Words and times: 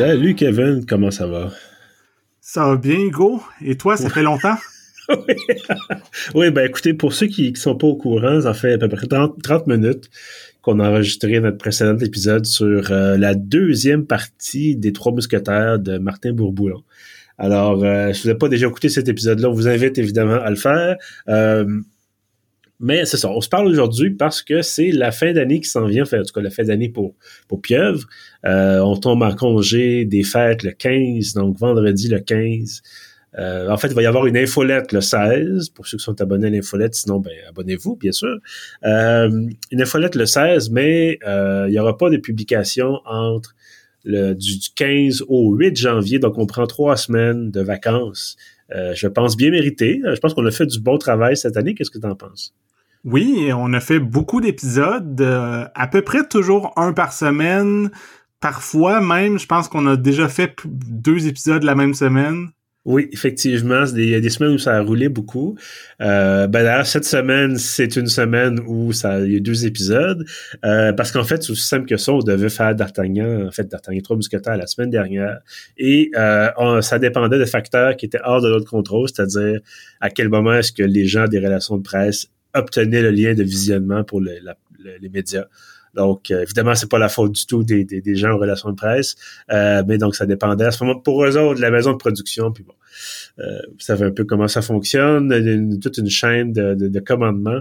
Salut 0.00 0.34
Kevin, 0.34 0.86
comment 0.86 1.10
ça 1.10 1.26
va? 1.26 1.50
Ça 2.40 2.64
va 2.64 2.76
bien, 2.76 2.98
Hugo? 2.98 3.42
Et 3.62 3.76
toi, 3.76 3.98
ça 3.98 4.08
fait 4.08 4.22
longtemps? 4.22 4.56
oui. 6.34 6.50
ben 6.50 6.66
écoutez, 6.66 6.94
pour 6.94 7.12
ceux 7.12 7.26
qui 7.26 7.52
ne 7.52 7.56
sont 7.58 7.76
pas 7.76 7.86
au 7.86 7.96
courant, 7.96 8.40
ça 8.40 8.54
fait 8.54 8.72
à 8.72 8.78
peu 8.78 8.88
près 8.88 9.06
30, 9.06 9.66
minutes 9.66 10.08
qu'on 10.62 10.80
a 10.80 10.88
enregistré 10.88 11.38
notre 11.40 11.58
précédent 11.58 11.98
épisode 11.98 12.46
sur 12.46 12.90
euh, 12.90 13.18
la 13.18 13.34
deuxième 13.34 14.06
partie 14.06 14.74
des 14.74 14.94
Trois 14.94 15.12
Mousquetaires 15.12 15.78
de 15.78 15.98
Martin 15.98 16.32
Bourboulon. 16.32 16.82
Alors, 17.36 17.84
euh, 17.84 18.14
si 18.14 18.22
vous 18.22 18.28
n'avez 18.28 18.38
pas 18.38 18.48
déjà 18.48 18.68
écouté 18.68 18.88
cet 18.88 19.06
épisode-là, 19.06 19.50
on 19.50 19.52
vous 19.52 19.68
invite 19.68 19.98
évidemment 19.98 20.40
à 20.40 20.48
le 20.48 20.56
faire. 20.56 20.96
Euh, 21.28 21.66
mais 22.80 23.04
c'est 23.04 23.18
ça, 23.18 23.30
on 23.30 23.42
se 23.42 23.48
parle 23.48 23.66
aujourd'hui 23.66 24.10
parce 24.10 24.42
que 24.42 24.62
c'est 24.62 24.90
la 24.90 25.12
fin 25.12 25.34
d'année 25.34 25.60
qui 25.60 25.68
s'en 25.68 25.84
vient, 25.84 26.04
enfin, 26.04 26.20
en 26.20 26.22
tout 26.22 26.32
cas 26.32 26.40
la 26.40 26.48
fin 26.48 26.64
d'année 26.64 26.88
pour, 26.88 27.14
pour 27.46 27.60
Pieuvre. 27.60 28.06
Euh, 28.46 28.80
on 28.80 28.96
tombe 28.96 29.22
en 29.22 29.34
congé 29.34 30.06
des 30.06 30.22
fêtes 30.22 30.62
le 30.62 30.70
15, 30.70 31.34
donc 31.34 31.58
vendredi 31.58 32.08
le 32.08 32.20
15. 32.20 32.80
Euh, 33.38 33.68
en 33.68 33.76
fait, 33.76 33.88
il 33.88 33.94
va 33.94 34.02
y 34.02 34.06
avoir 34.06 34.26
une 34.26 34.38
infolette 34.38 34.92
le 34.92 35.02
16, 35.02 35.68
pour 35.70 35.86
ceux 35.86 35.98
qui 35.98 36.04
sont 36.04 36.18
abonnés 36.22 36.46
à 36.46 36.50
l'infolette, 36.50 36.94
sinon, 36.94 37.20
ben, 37.20 37.34
abonnez-vous, 37.50 37.96
bien 37.96 38.12
sûr. 38.12 38.38
Euh, 38.84 39.46
une 39.70 39.82
infolette 39.82 40.14
le 40.14 40.24
16, 40.24 40.70
mais 40.70 41.18
il 41.22 41.70
n'y 41.70 41.78
aura 41.78 41.98
pas 41.98 42.08
de 42.08 42.16
publication 42.16 42.98
entre 43.04 43.54
le, 44.04 44.32
du 44.32 44.58
15 44.74 45.24
au 45.28 45.54
8 45.54 45.76
janvier, 45.76 46.18
donc 46.18 46.38
on 46.38 46.46
prend 46.46 46.66
trois 46.66 46.96
semaines 46.96 47.50
de 47.50 47.60
vacances. 47.60 48.36
je 48.70 49.06
pense 49.06 49.36
bien 49.36 49.50
mérité. 49.50 50.00
Je 50.02 50.18
pense 50.18 50.32
qu'on 50.32 50.46
a 50.46 50.50
fait 50.50 50.64
du 50.64 50.80
bon 50.80 50.96
travail 50.96 51.36
cette 51.36 51.58
année. 51.58 51.74
Qu'est-ce 51.74 51.90
que 51.90 51.98
tu 51.98 52.06
en 52.06 52.14
penses? 52.14 52.54
Oui, 53.04 53.50
on 53.54 53.72
a 53.72 53.80
fait 53.80 53.98
beaucoup 53.98 54.42
d'épisodes, 54.42 55.20
euh, 55.22 55.64
à 55.74 55.86
peu 55.86 56.02
près 56.02 56.26
toujours 56.28 56.72
un 56.76 56.92
par 56.92 57.14
semaine. 57.14 57.90
Parfois 58.40 59.00
même, 59.00 59.38
je 59.38 59.46
pense 59.46 59.68
qu'on 59.68 59.86
a 59.86 59.96
déjà 59.96 60.28
fait 60.28 60.54
deux 60.66 61.26
épisodes 61.26 61.62
la 61.62 61.74
même 61.74 61.94
semaine. 61.94 62.48
Oui, 62.86 63.08
effectivement, 63.12 63.84
il 63.94 64.08
y 64.08 64.14
a 64.14 64.20
des 64.20 64.30
semaines 64.30 64.54
où 64.54 64.58
ça 64.58 64.76
a 64.76 64.80
roulé 64.80 65.08
beaucoup. 65.10 65.56
Euh, 66.00 66.46
ben 66.46 66.62
d'ailleurs, 66.64 66.86
cette 66.86 67.04
semaine, 67.04 67.56
c'est 67.56 67.96
une 67.96 68.06
semaine 68.06 68.58
où 68.66 68.90
il 68.92 69.32
y 69.32 69.36
a 69.36 69.40
deux 69.40 69.66
épisodes. 69.66 70.24
Euh, 70.64 70.92
parce 70.92 71.12
qu'en 71.12 71.24
fait, 71.24 71.42
c'est 71.42 71.52
aussi 71.52 71.66
simple 71.66 71.86
que 71.86 71.98
ça, 71.98 72.12
on 72.12 72.18
devait 72.20 72.48
faire 72.48 72.74
D'Artagnan, 72.74 73.46
en 73.46 73.50
fait, 73.50 73.64
D'Artagnan 73.64 74.00
trois 74.02 74.16
mousquetaires 74.16 74.56
la 74.56 74.66
semaine 74.66 74.90
dernière. 74.90 75.40
Et 75.78 76.10
ça 76.80 76.98
dépendait 76.98 77.38
de 77.38 77.44
facteurs 77.46 77.96
qui 77.96 78.06
étaient 78.06 78.20
hors 78.24 78.42
de 78.42 78.48
notre 78.48 78.68
contrôle, 78.68 79.08
c'est-à-dire 79.08 79.60
à 80.00 80.10
quel 80.10 80.28
moment 80.28 80.54
est-ce 80.54 80.72
que 80.72 80.82
les 80.82 81.06
gens 81.06 81.26
des 81.28 81.38
relations 81.38 81.76
de 81.76 81.82
presse 81.82 82.28
obtenait 82.54 83.02
le 83.02 83.10
lien 83.10 83.34
de 83.34 83.42
visionnement 83.42 84.04
pour 84.04 84.20
les 84.20 85.08
médias. 85.12 85.46
Donc, 85.94 86.30
euh, 86.30 86.42
évidemment, 86.42 86.74
c'est 86.74 86.88
pas 86.88 86.98
la 86.98 87.08
faute 87.08 87.32
du 87.32 87.46
tout 87.46 87.64
des, 87.64 88.14
gens 88.14 88.32
en 88.32 88.38
relations 88.38 88.70
de 88.70 88.76
presse, 88.76 89.16
euh, 89.50 89.82
mais 89.86 89.98
donc 89.98 90.14
ça 90.14 90.26
dépendait 90.26 90.64
à 90.64 90.70
ce 90.70 90.84
moment 90.84 90.98
pour 90.98 91.24
eux 91.24 91.36
autres 91.36 91.56
de 91.56 91.60
la 91.60 91.70
maison 91.70 91.92
de 91.92 91.96
production. 91.96 92.52
Puis 92.52 92.64
bon, 92.64 92.74
euh, 93.40 93.58
vous 93.68 93.80
savez 93.80 94.06
un 94.06 94.10
peu 94.10 94.24
comment 94.24 94.48
ça 94.48 94.62
fonctionne, 94.62 95.78
toute 95.80 95.98
une 95.98 96.10
chaîne 96.10 96.52
de, 96.52 97.00
commandement. 97.00 97.60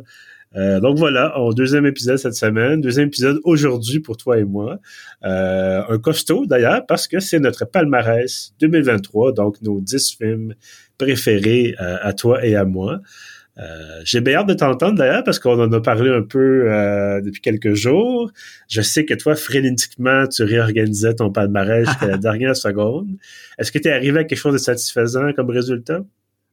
donc 0.56 0.98
voilà, 0.98 1.34
on 1.40 1.52
deuxième 1.54 1.86
épisode 1.86 2.18
cette 2.18 2.36
semaine, 2.36 2.82
deuxième 2.82 3.08
épisode 3.08 3.40
aujourd'hui 3.44 4.00
pour 4.00 4.18
toi 4.18 4.38
et 4.38 4.44
moi. 4.44 4.80
un 5.22 5.98
costaud 6.00 6.46
d'ailleurs 6.46 6.86
parce 6.88 7.08
que 7.08 7.20
c'est 7.20 7.40
notre 7.40 7.66
palmarès 7.66 8.54
2023, 8.60 9.34
donc 9.34 9.62
nos 9.62 9.80
10 9.80 10.18
films 10.18 10.56
préférés 10.98 11.76
à 11.80 12.14
toi 12.14 12.46
et 12.46 12.56
à 12.56 12.66
moi. 12.66 13.00
Euh, 13.60 14.02
j'ai 14.06 14.22
bien 14.22 14.38
hâte 14.38 14.48
de 14.48 14.54
t'entendre 14.54 14.98
d'ailleurs 14.98 15.24
parce 15.24 15.38
qu'on 15.38 15.60
en 15.62 15.72
a 15.72 15.82
parlé 15.82 16.10
un 16.10 16.22
peu 16.22 16.72
euh, 16.72 17.20
depuis 17.20 17.42
quelques 17.42 17.74
jours. 17.74 18.32
Je 18.70 18.82
sais 18.82 19.06
que 19.06 19.14
toi, 19.14 19.36
frénétiquement, 19.36 20.28
tu 20.28 20.44
réorganisais 20.44 21.16
ton 21.16 21.30
palmarès 21.30 21.88
jusqu'à 21.88 22.08
la 22.08 22.18
dernière 22.18 22.56
seconde. 22.56 23.10
Est-ce 23.58 23.72
que 23.72 23.80
tu 23.80 23.90
es 23.90 23.92
arrivé 23.92 24.20
à 24.20 24.24
quelque 24.24 24.40
chose 24.40 24.54
de 24.54 24.60
satisfaisant 24.60 25.34
comme 25.34 25.50
résultat? 25.50 26.02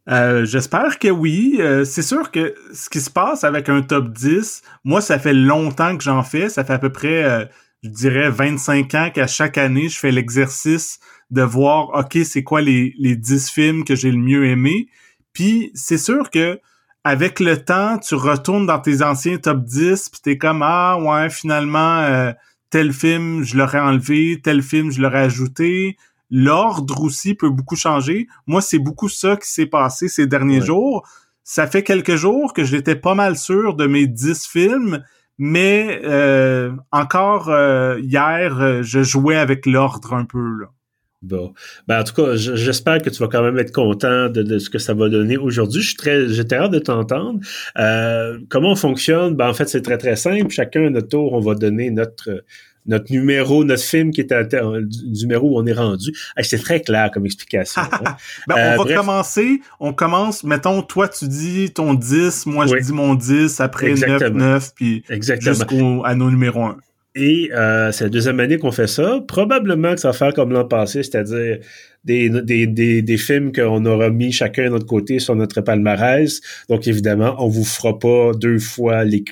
Euh, 0.08 0.44
j'espère 0.44 0.98
que 0.98 1.08
oui. 1.08 1.60
c'est 1.84 2.02
sûr 2.02 2.30
que 2.30 2.54
ce 2.72 2.88
qui 2.88 3.00
se 3.00 3.10
passe 3.10 3.44
avec 3.44 3.68
un 3.68 3.82
top 3.82 4.12
10, 4.12 4.62
moi, 4.84 5.00
ça 5.00 5.18
fait 5.18 5.34
longtemps 5.34 5.96
que 5.96 6.02
j'en 6.02 6.22
fais. 6.22 6.48
Ça 6.48 6.64
fait 6.64 6.74
à 6.74 6.78
peu 6.78 6.90
près, 6.90 7.48
je 7.82 7.88
dirais, 7.88 8.30
25 8.30 8.94
ans 8.94 9.10
qu'à 9.14 9.26
chaque 9.28 9.58
année, 9.58 9.88
je 9.88 9.98
fais 9.98 10.10
l'exercice 10.10 10.98
de 11.30 11.42
voir, 11.42 11.90
OK, 11.94 12.18
c'est 12.24 12.42
quoi 12.42 12.62
les, 12.62 12.94
les 12.98 13.16
10 13.16 13.50
films 13.50 13.84
que 13.84 13.94
j'ai 13.94 14.10
le 14.10 14.18
mieux 14.18 14.46
aimé. 14.46 14.88
Puis 15.32 15.70
c'est 15.74 15.98
sûr 15.98 16.30
que 16.30 16.60
avec 17.06 17.38
le 17.38 17.62
temps, 17.62 17.98
tu 17.98 18.16
retournes 18.16 18.66
dans 18.66 18.80
tes 18.80 19.00
anciens 19.00 19.38
top 19.38 19.62
10, 19.62 20.08
puis 20.08 20.20
t'es 20.20 20.38
comme 20.38 20.60
ah 20.64 20.98
ouais, 20.98 21.30
finalement 21.30 22.00
euh, 22.00 22.32
tel 22.68 22.92
film 22.92 23.44
je 23.44 23.56
l'aurais 23.56 23.78
enlevé, 23.78 24.40
tel 24.42 24.60
film 24.60 24.90
je 24.90 25.00
l'aurais 25.00 25.20
ajouté. 25.20 25.96
L'ordre 26.32 27.00
aussi 27.00 27.36
peut 27.36 27.48
beaucoup 27.48 27.76
changer. 27.76 28.26
Moi, 28.48 28.60
c'est 28.60 28.80
beaucoup 28.80 29.08
ça 29.08 29.36
qui 29.36 29.48
s'est 29.48 29.66
passé 29.66 30.08
ces 30.08 30.26
derniers 30.26 30.60
jours. 30.60 31.08
Ça 31.44 31.68
fait 31.68 31.84
quelques 31.84 32.16
jours 32.16 32.52
que 32.52 32.64
j'étais 32.64 32.96
pas 32.96 33.14
mal 33.14 33.36
sûr 33.36 33.76
de 33.76 33.86
mes 33.86 34.08
10 34.08 34.44
films, 34.44 35.04
mais 35.38 36.00
euh, 36.02 36.72
encore 36.90 37.50
euh, 37.50 38.00
hier, 38.00 38.82
je 38.82 39.04
jouais 39.04 39.36
avec 39.36 39.64
l'ordre 39.64 40.12
un 40.12 40.24
peu 40.24 40.40
là. 40.40 40.66
Bon. 41.26 41.52
Ben, 41.88 42.00
en 42.00 42.04
tout 42.04 42.14
cas, 42.14 42.36
j'espère 42.36 43.02
que 43.02 43.10
tu 43.10 43.18
vas 43.18 43.28
quand 43.28 43.42
même 43.42 43.58
être 43.58 43.72
content 43.72 44.28
de, 44.28 44.58
ce 44.58 44.70
que 44.70 44.78
ça 44.78 44.94
va 44.94 45.08
donner 45.08 45.36
aujourd'hui. 45.36 45.82
Je 45.82 45.88
suis 45.88 45.96
très, 45.96 46.28
j'ai 46.28 46.44
hâte 46.52 46.70
de 46.70 46.78
t'entendre. 46.78 47.40
Euh, 47.78 48.38
comment 48.48 48.72
on 48.72 48.76
fonctionne? 48.76 49.34
Ben, 49.34 49.48
en 49.48 49.54
fait, 49.54 49.68
c'est 49.68 49.82
très, 49.82 49.98
très 49.98 50.16
simple. 50.16 50.50
Chacun 50.50 50.86
à 50.86 50.90
notre 50.90 51.08
tour, 51.08 51.32
on 51.32 51.40
va 51.40 51.54
donner 51.54 51.90
notre, 51.90 52.44
notre 52.86 53.10
numéro, 53.12 53.64
notre 53.64 53.82
film 53.82 54.12
qui 54.12 54.20
est 54.20 54.32
à, 54.32 54.44
du 54.44 55.22
numéro 55.22 55.50
où 55.50 55.58
on 55.60 55.66
est 55.66 55.72
rendu. 55.72 56.12
c'est 56.40 56.62
très 56.62 56.80
clair 56.80 57.10
comme 57.12 57.26
explication. 57.26 57.82
Hein. 57.96 58.16
ben, 58.46 58.54
on 58.56 58.80
euh, 58.80 58.84
va 58.84 58.94
commencer. 58.96 59.60
On 59.80 59.92
commence, 59.92 60.44
mettons, 60.44 60.82
toi, 60.82 61.08
tu 61.08 61.26
dis 61.28 61.72
ton 61.72 61.94
10, 61.94 62.46
moi, 62.46 62.66
je 62.66 62.76
dis 62.76 62.92
mon 62.92 63.14
10, 63.14 63.60
après 63.60 63.94
9, 63.94 64.32
9, 64.32 64.74
puis 64.74 65.02
jusqu'à 65.08 66.14
nos 66.14 66.30
numéros 66.30 66.64
1. 66.64 66.76
Et 67.16 67.50
euh, 67.54 67.90
c'est 67.92 68.04
la 68.04 68.10
deuxième 68.10 68.38
année 68.40 68.58
qu'on 68.58 68.72
fait 68.72 68.86
ça. 68.86 69.20
Probablement 69.26 69.94
que 69.94 70.00
ça 70.00 70.08
va 70.08 70.12
faire 70.12 70.34
comme 70.34 70.52
l'an 70.52 70.66
passé, 70.66 71.02
c'est-à-dire 71.02 71.58
des, 72.04 72.28
des, 72.28 72.66
des, 72.66 73.00
des 73.00 73.16
films 73.16 73.52
qu'on 73.52 73.84
aura 73.86 74.10
mis 74.10 74.32
chacun 74.32 74.66
de 74.66 74.68
notre 74.70 74.86
côté 74.86 75.18
sur 75.18 75.34
notre 75.34 75.62
palmarès. 75.62 76.42
Donc 76.68 76.86
évidemment, 76.86 77.34
on 77.38 77.48
vous 77.48 77.64
fera 77.64 77.98
pas 77.98 78.32
deux 78.34 78.58
fois 78.58 79.02
les 79.04 79.24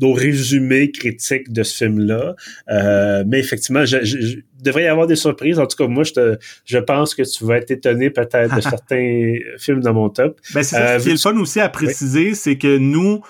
nos 0.00 0.12
résumés 0.12 0.90
critiques 0.90 1.52
de 1.52 1.62
ce 1.62 1.84
film-là. 1.84 2.34
Euh, 2.70 3.24
mais 3.26 3.38
effectivement, 3.38 3.84
je, 3.84 4.04
je, 4.04 4.38
devrait 4.62 4.84
y 4.84 4.86
avoir 4.86 5.06
des 5.06 5.16
surprises. 5.16 5.58
En 5.58 5.66
tout 5.66 5.76
cas, 5.76 5.86
moi, 5.88 6.04
je, 6.04 6.12
te, 6.12 6.38
je 6.64 6.78
pense 6.78 7.14
que 7.14 7.22
tu 7.22 7.44
vas 7.44 7.56
être 7.56 7.70
étonné 7.70 8.10
peut-être 8.10 8.54
de 8.54 8.60
certains 8.60 9.34
films 9.58 9.80
dans 9.80 9.94
mon 9.94 10.08
top. 10.08 10.40
Ben, 10.54 10.62
c'est 10.62 10.76
ça. 10.76 10.98
ce 10.98 11.04
qui 11.04 11.10
est 11.10 11.12
le 11.12 11.18
fun 11.18 11.36
aussi 11.38 11.60
à 11.60 11.68
préciser, 11.68 12.34
c'est 12.34 12.58
que 12.58 12.78
nous, 12.78 13.22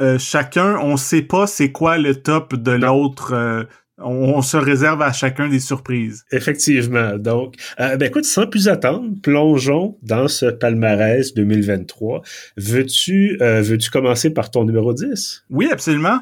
euh, 0.00 0.18
chacun, 0.18 0.76
on 0.80 0.96
sait 0.96 1.22
pas 1.22 1.46
c'est 1.46 1.70
quoi 1.70 1.98
le 1.98 2.16
top 2.16 2.54
de 2.54 2.72
l'autre. 2.72 3.32
Euh, 3.32 3.64
on, 3.98 4.42
se 4.42 4.56
réserve 4.56 5.00
à 5.02 5.12
chacun 5.12 5.48
des 5.48 5.60
surprises. 5.60 6.24
Effectivement. 6.32 7.16
Donc, 7.16 7.54
euh, 7.78 7.96
ben 7.96 8.08
écoute, 8.08 8.24
sans 8.24 8.48
plus 8.48 8.68
attendre, 8.68 9.08
plongeons 9.22 9.96
dans 10.02 10.26
ce 10.26 10.46
palmarès 10.46 11.32
2023. 11.32 12.22
Veux-tu 12.56 13.38
veux-tu 13.40 13.90
commencer 13.90 14.34
par 14.34 14.50
ton 14.50 14.64
numéro 14.64 14.92
10? 14.92 15.44
Oui, 15.48 15.68
absolument. 15.70 16.18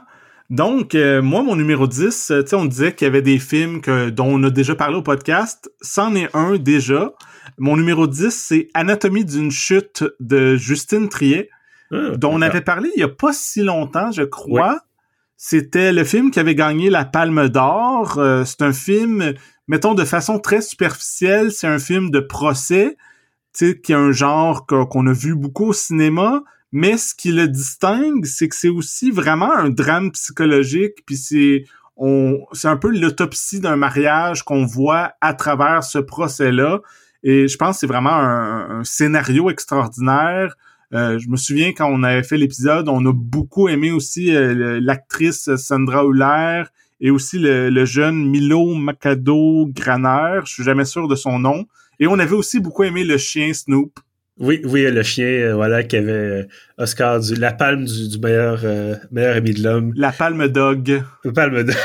Donc, 0.51 0.93
moi, 0.95 1.43
mon 1.43 1.57
numéro 1.57 1.87
10, 1.87 2.01
tu 2.01 2.11
sais, 2.47 2.55
on 2.55 2.67
disait 2.67 2.93
qu'il 2.93 3.07
y 3.07 3.09
avait 3.09 3.23
des 3.23 3.39
films 3.39 3.81
que, 3.81 4.11
dont 4.11 4.27
on 4.27 4.43
a 4.45 4.51
déjà 4.51 4.75
parlé 4.75 4.97
au 4.97 5.03
podcast. 5.03 5.73
C'en 5.81 6.15
est 6.15 6.29
un 6.35 6.59
déjà. 6.59 7.15
Mon 7.57 7.79
numéro 7.79 8.07
10, 8.07 8.31
c'est 8.31 8.69
Anatomie 8.75 9.25
d'une 9.25 9.51
chute 9.51 10.05
de 10.21 10.57
Justine 10.57 11.09
Triet. 11.09 11.49
Ah, 11.93 12.17
dont 12.17 12.33
on 12.33 12.43
avait 12.43 12.63
parlé 12.63 12.91
il 12.97 13.01
y 13.01 13.05
a 13.05 13.09
pas 13.09 13.33
si 13.33 13.63
longtemps, 13.63 14.11
je 14.11 14.23
crois. 14.23 14.81
C'était 15.37 15.93
le 15.93 16.05
film 16.05 16.31
qui 16.31 16.41
avait 16.41 16.55
gagné 16.55 16.89
la 16.89 17.05
Palme 17.05 17.49
d'Or. 17.49 18.19
Euh, 18.19 18.45
c'est 18.45 18.63
un 18.63 18.73
film, 18.73 19.35
mettons 19.67 19.95
de 19.95 20.05
façon 20.05 20.39
très 20.39 20.63
superficielle, 20.63 21.51
c'est 21.51 21.67
un 21.67 21.81
film 21.81 22.11
de 22.11 22.21
procès, 22.21 22.97
tu 23.53 23.71
sais, 23.71 23.81
qui 23.81 23.93
est 23.93 23.97
un 23.97 24.13
genre 24.13 24.67
qu'on 24.67 25.07
a 25.07 25.13
vu 25.13 25.35
beaucoup 25.35 25.67
au 25.67 25.73
cinéma. 25.73 26.43
Mais 26.71 26.97
ce 26.97 27.15
qui 27.15 27.33
le 27.33 27.49
distingue, 27.49 28.25
c'est 28.25 28.49
que 28.49 28.57
c'est 28.57 28.71
aussi 28.71 29.11
vraiment 29.11 29.53
un 29.53 29.69
drame 29.69 30.13
psychologique, 30.13 31.05
puis 31.05 31.17
c'est 31.17 31.65
on, 31.97 32.39
c'est 32.53 32.69
un 32.69 32.79
peu 32.79 32.91
l'autopsie 32.91 33.61
d'un 33.61 33.77
mariage 33.77 34.45
qu'on 34.45 34.65
voit 34.65 35.13
à 35.21 35.35
travers 35.35 35.85
ce 35.85 35.99
procès-là. 35.99 36.81
Et 37.23 37.49
je 37.49 37.57
pense 37.59 37.77
que 37.77 37.81
c'est 37.81 37.87
vraiment 37.87 38.15
un 38.15 38.83
scénario 38.85 39.51
extraordinaire. 39.51 40.57
Euh, 40.95 41.19
je 41.19 41.29
me 41.29 41.37
souviens 41.37 41.73
quand 41.73 41.91
on 41.91 42.03
avait 42.03 42.23
fait 42.23 42.37
l'épisode, 42.37 42.89
on 42.89 43.05
a 43.07 43.13
beaucoup 43.13 43.69
aimé 43.69 43.91
aussi 43.91 44.35
euh, 44.35 44.79
l'actrice 44.81 45.55
Sandra 45.57 46.05
Huller 46.05 46.65
et 47.01 47.11
aussi 47.11 47.39
le, 47.39 47.85
jeune 47.85 48.29
Milo 48.29 48.75
Macado 48.75 49.67
Graner, 49.69 50.41
je 50.45 50.53
suis 50.53 50.65
jamais 50.65 50.85
sûr 50.85 51.09
de 51.09 51.15
son 51.15 51.39
nom. 51.39 51.65
Et 51.99 52.07
on 52.07 52.19
avait 52.19 52.35
aussi 52.35 52.61
beaucoup 52.61 52.85
aimé 52.85 53.05
le 53.05 53.17
chien 53.17 53.53
Snoop. 53.53 53.99
Oui, 54.39 54.61
oui, 54.65 54.91
le 54.91 55.03
chien, 55.03 55.27
euh, 55.27 55.55
voilà, 55.55 55.83
qui 55.83 55.97
avait 55.97 56.47
Oscar 56.79 57.21
du, 57.21 57.35
la 57.35 57.53
palme 57.53 57.85
du, 57.85 58.19
meilleur, 58.19 58.61
meilleur 59.11 59.37
ami 59.37 59.53
de 59.53 59.63
l'homme. 59.63 59.93
La 59.97 60.13
palme 60.13 60.49
dog. 60.49 61.03
La 61.25 61.33
palme 61.33 61.65
dog. 61.65 61.77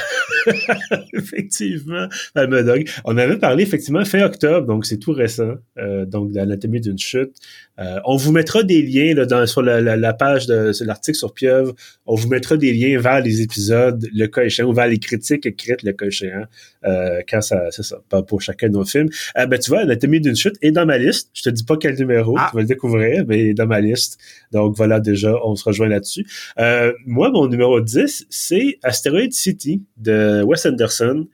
effectivement, 1.13 2.07
Dog. 2.35 2.89
On 3.05 3.17
avait 3.17 3.37
parlé 3.37 3.63
effectivement 3.63 4.03
fin 4.05 4.23
octobre, 4.23 4.67
donc 4.67 4.85
c'est 4.85 4.97
tout 4.97 5.11
récent, 5.11 5.55
euh, 5.77 6.05
donc 6.05 6.31
l'anatomie 6.33 6.81
d'une 6.81 6.97
chute. 6.97 7.35
Euh, 7.79 7.99
on 8.05 8.15
vous 8.15 8.31
mettra 8.31 8.63
des 8.63 8.81
liens 8.81 9.13
là, 9.13 9.25
dans, 9.25 9.45
sur 9.45 9.61
la, 9.61 9.81
la, 9.81 10.13
page 10.13 10.47
de 10.47 10.71
l'article 10.83 11.17
sur 11.17 11.33
Pieuvre. 11.33 11.73
On 12.05 12.15
vous 12.15 12.27
mettra 12.27 12.57
des 12.57 12.73
liens 12.73 12.99
vers 12.99 13.21
les 13.21 13.41
épisodes, 13.41 14.07
le 14.13 14.25
cas 14.27 14.43
échéant, 14.43 14.67
ou 14.67 14.73
vers 14.73 14.87
les 14.87 14.97
critiques 14.97 15.45
écrites, 15.45 15.83
le 15.83 15.93
cas 15.93 16.07
échéant, 16.07 16.45
euh, 16.85 17.21
quand 17.29 17.41
ça, 17.41 17.69
c'est 17.71 17.83
ça, 17.83 17.97
pas 18.09 18.23
pour 18.23 18.41
chacun 18.41 18.69
de 18.69 18.73
nos 18.73 18.85
films. 18.85 19.09
Euh, 19.37 19.45
ben, 19.45 19.59
tu 19.59 19.69
vois, 19.69 19.81
Anatomie 19.81 20.21
d'une 20.21 20.35
chute 20.35 20.55
est 20.61 20.71
dans 20.71 20.85
ma 20.85 20.97
liste. 20.97 21.29
Je 21.33 21.43
te 21.43 21.49
dis 21.49 21.63
pas 21.63 21.77
quel 21.77 21.95
numéro, 21.95 22.35
ah. 22.37 22.47
tu 22.49 22.55
vas 22.55 22.61
le 22.61 22.67
découvrir, 22.67 23.25
mais 23.27 23.53
dans 23.53 23.67
ma 23.67 23.79
liste. 23.79 24.19
Donc 24.51 24.75
voilà, 24.75 24.99
déjà, 24.99 25.35
on 25.43 25.55
se 25.55 25.63
rejoint 25.63 25.87
là-dessus. 25.87 26.25
Euh, 26.59 26.93
moi, 27.05 27.29
mon 27.29 27.47
numéro 27.47 27.79
10, 27.79 28.27
c'est 28.29 28.79
Asteroid 28.83 29.31
City 29.31 29.83
de 29.97 30.41
Wes 30.43 30.65
Anderson. 30.65 31.27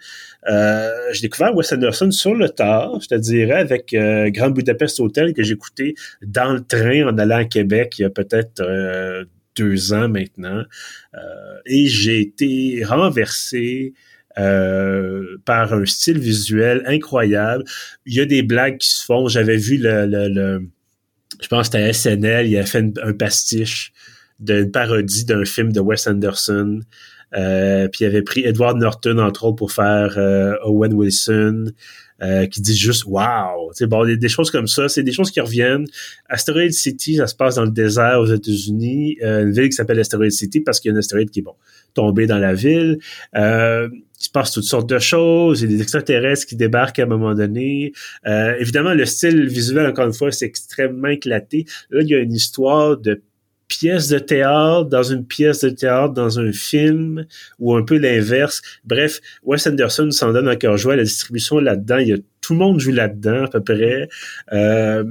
Euh, 0.47 0.91
j'ai 1.13 1.21
découvert 1.21 1.55
Wes 1.55 1.71
Anderson 1.71 2.11
sur 2.11 2.35
le 2.35 2.49
tard, 2.49 2.99
je 3.01 3.07
te 3.07 3.15
dirais, 3.15 3.59
avec 3.59 3.93
euh, 3.93 4.29
Grand 4.29 4.49
Budapest 4.49 4.99
Hotel 4.99 5.33
que 5.33 5.41
écouté 5.41 5.95
dans 6.21 6.53
le 6.53 6.63
train 6.63 7.07
en 7.07 7.17
allant 7.17 7.37
à 7.37 7.45
Québec 7.45 7.95
il 7.99 8.01
y 8.03 8.05
a 8.05 8.09
peut-être 8.09 8.61
euh, 8.61 9.25
deux 9.55 9.93
ans 9.93 10.09
maintenant. 10.09 10.63
et 11.65 11.87
j'ai 11.87 12.21
été 12.21 12.83
renversé 12.83 13.93
par 14.35 15.73
un 15.73 15.85
style 15.85 16.17
visuel 16.17 16.81
incroyable. 16.87 17.63
Il 18.07 18.15
y 18.15 18.19
a 18.19 18.25
des 18.25 18.41
blagues 18.41 18.79
qui 18.79 18.89
se 18.89 19.05
font. 19.05 19.27
J'avais 19.27 19.57
vu 19.57 19.77
le, 19.77 20.07
le, 20.07 20.67
je 21.39 21.47
pense 21.47 21.69
que 21.69 21.77
c'était 21.77 21.93
SNL, 21.93 22.47
il 22.47 22.57
a 22.57 22.65
fait 22.65 22.83
un 23.03 23.13
pastiche 23.13 23.93
d'une 24.39 24.71
parodie 24.71 25.25
d'un 25.25 25.45
film 25.45 25.71
de 25.71 25.79
Wes 25.79 26.07
Anderson. 26.07 26.81
Euh, 27.35 27.87
puis 27.87 28.03
il 28.03 28.07
avait 28.07 28.21
pris 28.21 28.41
Edward 28.45 28.77
Norton, 28.77 29.17
entre 29.19 29.45
autres, 29.45 29.55
pour 29.55 29.71
faire 29.71 30.15
euh, 30.17 30.55
Owen 30.63 30.93
Wilson, 30.93 31.71
euh, 32.21 32.45
qui 32.47 32.61
dit 32.61 32.75
juste 32.75 33.05
«Wow!» 33.07 33.71
bon, 33.81 34.05
des, 34.05 34.29
choses 34.29 34.51
comme 34.51 34.67
ça, 34.67 34.87
c'est 34.87 35.03
des 35.03 35.11
choses 35.11 35.31
qui 35.31 35.41
reviennent. 35.41 35.85
Asteroid 36.29 36.71
City, 36.71 37.15
ça 37.15 37.27
se 37.27 37.35
passe 37.35 37.55
dans 37.55 37.65
le 37.65 37.71
désert 37.71 38.19
aux 38.19 38.27
États-Unis, 38.27 39.17
une 39.21 39.51
ville 39.51 39.65
qui 39.65 39.73
s'appelle 39.73 39.99
Asteroid 39.99 40.29
City 40.29 40.61
parce 40.61 40.79
qu'il 40.79 40.89
y 40.89 40.93
a 40.93 40.95
un 40.95 40.99
astéroïde 40.99 41.31
qui 41.31 41.39
est, 41.39 41.43
bon, 41.43 41.55
tombé 41.93 42.27
dans 42.27 42.37
la 42.37 42.53
ville. 42.53 42.99
il 43.35 43.89
se 44.17 44.29
passe 44.29 44.51
toutes 44.51 44.63
sortes 44.63 44.89
de 44.89 44.99
choses. 44.99 45.61
Il 45.61 45.71
y 45.71 45.73
a 45.73 45.77
des 45.77 45.81
extraterrestres 45.81 46.45
qui 46.45 46.55
débarquent 46.55 46.99
à 46.99 47.03
un 47.03 47.07
moment 47.07 47.33
donné. 47.33 47.93
évidemment, 48.25 48.93
le 48.93 49.05
style 49.05 49.47
visuel, 49.47 49.87
encore 49.87 50.05
une 50.05 50.13
fois, 50.13 50.31
c'est 50.31 50.45
extrêmement 50.45 51.09
éclaté. 51.09 51.65
Là, 51.89 52.01
il 52.01 52.07
y 52.07 52.15
a 52.15 52.19
une 52.19 52.33
histoire 52.33 52.97
de 52.97 53.21
pièce 53.67 54.07
de 54.07 54.19
théâtre 54.19 54.85
dans 54.85 55.03
une 55.03 55.25
pièce 55.25 55.61
de 55.61 55.69
théâtre 55.69 56.13
dans 56.13 56.39
un 56.39 56.51
film 56.51 57.25
ou 57.59 57.75
un 57.75 57.83
peu 57.83 57.97
l'inverse. 57.97 58.61
Bref, 58.83 59.19
Wes 59.43 59.65
Anderson 59.67 60.11
s'en 60.11 60.33
donne 60.33 60.55
cœur 60.57 60.77
joie. 60.77 60.95
La 60.95 61.03
distribution 61.03 61.59
là-dedans, 61.59 61.97
il 61.97 62.07
y 62.07 62.13
a 62.13 62.17
tout 62.41 62.53
le 62.53 62.59
monde 62.59 62.79
joue 62.79 62.91
là-dedans 62.91 63.45
à 63.45 63.47
peu 63.47 63.61
près. 63.61 64.09
Euh, 64.51 65.03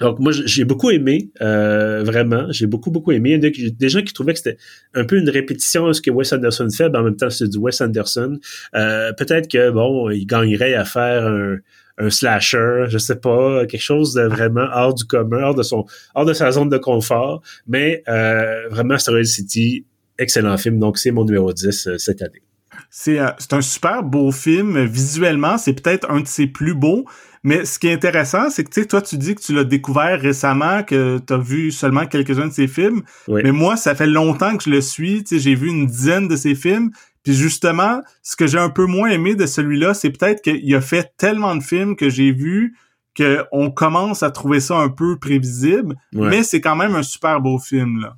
donc 0.00 0.18
moi 0.18 0.32
j'ai 0.32 0.64
beaucoup 0.64 0.90
aimé 0.90 1.30
euh, 1.40 2.02
vraiment, 2.02 2.50
j'ai 2.50 2.66
beaucoup 2.66 2.90
beaucoup 2.90 3.12
aimé. 3.12 3.38
Il 3.40 3.64
y 3.64 3.66
a 3.66 3.70
des 3.70 3.88
gens 3.88 4.02
qui 4.02 4.12
trouvaient 4.12 4.32
que 4.32 4.40
c'était 4.40 4.58
un 4.92 5.04
peu 5.04 5.16
une 5.16 5.30
répétition 5.30 5.86
de 5.86 5.92
ce 5.92 6.02
que 6.02 6.10
Wes 6.10 6.32
Anderson 6.32 6.68
fait, 6.68 6.90
mais 6.90 6.98
en 6.98 7.04
même 7.04 7.16
temps 7.16 7.30
c'est 7.30 7.48
du 7.48 7.58
Wes 7.58 7.80
Anderson. 7.80 8.38
Euh, 8.74 9.12
peut-être 9.12 9.48
que 9.48 9.70
bon, 9.70 10.10
il 10.10 10.26
gagnerait 10.26 10.74
à 10.74 10.84
faire 10.84 11.26
un, 11.26 11.58
un 11.98 12.10
slasher, 12.10 12.86
je 12.88 12.98
sais 12.98 13.16
pas, 13.16 13.66
quelque 13.66 13.80
chose 13.80 14.14
de 14.14 14.22
vraiment 14.22 14.66
hors 14.72 14.94
du 14.94 15.04
commun, 15.04 15.42
hors 15.42 15.54
de 15.54 15.62
son, 15.62 15.84
hors 16.14 16.24
de 16.24 16.32
sa 16.32 16.50
zone 16.50 16.68
de 16.68 16.78
confort. 16.78 17.42
Mais 17.66 18.02
euh, 18.08 18.68
vraiment, 18.68 18.94
Asteroid 18.94 19.24
City, 19.24 19.84
excellent 20.18 20.56
film. 20.56 20.78
Donc, 20.78 20.98
c'est 20.98 21.10
mon 21.10 21.24
numéro 21.24 21.52
10 21.52 21.86
euh, 21.86 21.98
cette 21.98 22.22
année. 22.22 22.42
C'est 22.90 23.20
euh, 23.20 23.28
un 23.52 23.60
super 23.60 24.02
beau 24.02 24.32
film. 24.32 24.84
Visuellement, 24.84 25.58
c'est 25.58 25.80
peut-être 25.80 26.10
un 26.10 26.20
de 26.20 26.26
ses 26.26 26.46
plus 26.46 26.74
beaux. 26.74 27.04
Mais 27.46 27.66
ce 27.66 27.78
qui 27.78 27.88
est 27.88 27.92
intéressant, 27.92 28.48
c'est 28.48 28.64
que 28.64 28.70
tu 28.70 28.80
sais, 28.80 28.86
toi, 28.86 29.02
tu 29.02 29.18
dis 29.18 29.34
que 29.34 29.42
tu 29.42 29.52
l'as 29.52 29.64
découvert 29.64 30.18
récemment, 30.18 30.82
que 30.82 31.18
tu 31.18 31.32
as 31.32 31.38
vu 31.38 31.70
seulement 31.70 32.06
quelques-uns 32.06 32.46
de 32.46 32.52
ses 32.52 32.66
films. 32.66 33.02
Mais 33.28 33.52
moi, 33.52 33.76
ça 33.76 33.94
fait 33.94 34.06
longtemps 34.06 34.56
que 34.56 34.64
je 34.64 34.70
le 34.70 34.80
suis. 34.80 35.22
Tu 35.24 35.36
sais, 35.36 35.42
j'ai 35.42 35.54
vu 35.54 35.68
une 35.68 35.86
dizaine 35.86 36.26
de 36.26 36.36
ses 36.36 36.54
films. 36.54 36.90
Puis 37.24 37.32
justement, 37.32 38.02
ce 38.22 38.36
que 38.36 38.46
j'ai 38.46 38.58
un 38.58 38.68
peu 38.68 38.84
moins 38.84 39.08
aimé 39.08 39.34
de 39.34 39.46
celui-là, 39.46 39.94
c'est 39.94 40.10
peut-être 40.10 40.42
qu'il 40.42 40.74
a 40.74 40.80
fait 40.80 41.12
tellement 41.16 41.56
de 41.56 41.62
films 41.62 41.96
que 41.96 42.08
j'ai 42.10 42.30
vus 42.30 42.76
qu'on 43.16 43.70
commence 43.70 44.22
à 44.22 44.30
trouver 44.30 44.60
ça 44.60 44.76
un 44.76 44.88
peu 44.88 45.18
prévisible, 45.18 45.96
mais 46.12 46.42
c'est 46.42 46.60
quand 46.60 46.76
même 46.76 46.94
un 46.94 47.02
super 47.02 47.40
beau 47.40 47.58
film, 47.58 48.00
là. 48.00 48.16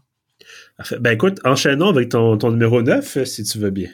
Ben 1.00 1.12
écoute, 1.12 1.40
enchaînons 1.44 1.88
avec 1.88 2.10
ton, 2.10 2.36
ton 2.36 2.50
numéro 2.50 2.82
9, 2.82 3.24
si 3.24 3.44
tu 3.44 3.58
veux 3.58 3.70
bien. 3.70 3.88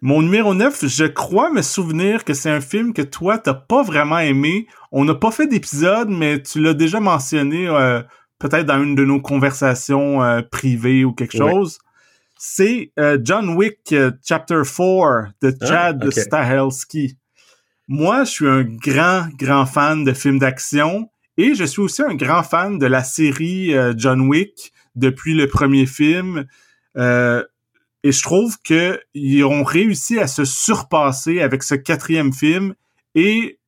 Mon 0.00 0.22
numéro 0.22 0.54
9, 0.54 0.86
je 0.86 1.04
crois 1.04 1.50
me 1.50 1.62
souvenir 1.62 2.24
que 2.24 2.34
c'est 2.34 2.50
un 2.50 2.60
film 2.60 2.92
que 2.92 3.02
toi, 3.02 3.38
t'as 3.38 3.54
pas 3.54 3.82
vraiment 3.82 4.18
aimé. 4.18 4.66
On 4.92 5.04
n'a 5.04 5.14
pas 5.14 5.30
fait 5.30 5.46
d'épisode, 5.46 6.08
mais 6.08 6.40
tu 6.42 6.60
l'as 6.60 6.74
déjà 6.74 7.00
mentionné 7.00 7.68
euh, 7.68 8.02
peut-être 8.38 8.66
dans 8.66 8.82
une 8.82 8.94
de 8.94 9.04
nos 9.04 9.20
conversations 9.20 10.22
euh, 10.22 10.42
privées 10.42 11.04
ou 11.04 11.12
quelque 11.12 11.36
chose 11.36 11.78
c'est 12.38 12.92
euh, 12.98 13.18
John 13.22 13.50
Wick 13.50 13.92
euh, 13.92 14.12
Chapter 14.24 14.62
4 14.64 15.32
de 15.42 15.56
ah, 15.60 15.66
Chad 15.66 16.10
Stahelski. 16.10 17.18
Moi, 17.88 18.24
je 18.24 18.30
suis 18.30 18.48
un 18.48 18.62
grand, 18.62 19.28
grand 19.36 19.66
fan 19.66 20.04
de 20.04 20.12
films 20.12 20.38
d'action 20.38 21.10
et 21.36 21.54
je 21.54 21.64
suis 21.64 21.82
aussi 21.82 22.02
un 22.02 22.14
grand 22.14 22.44
fan 22.44 22.78
de 22.78 22.86
la 22.86 23.02
série 23.02 23.74
euh, 23.74 23.92
John 23.96 24.22
Wick 24.22 24.72
depuis 24.94 25.34
le 25.34 25.48
premier 25.48 25.86
film. 25.86 26.46
et 26.96 28.12
je 28.12 28.22
trouve 28.22 28.56
qu'ils 28.62 29.44
ont 29.44 29.64
réussi 29.64 30.18
à 30.18 30.26
se 30.26 30.44
surpasser 30.44 31.40
avec 31.40 31.62
ce 31.62 31.74
quatrième 31.74 32.32
film 32.32 32.74
et 33.14 33.58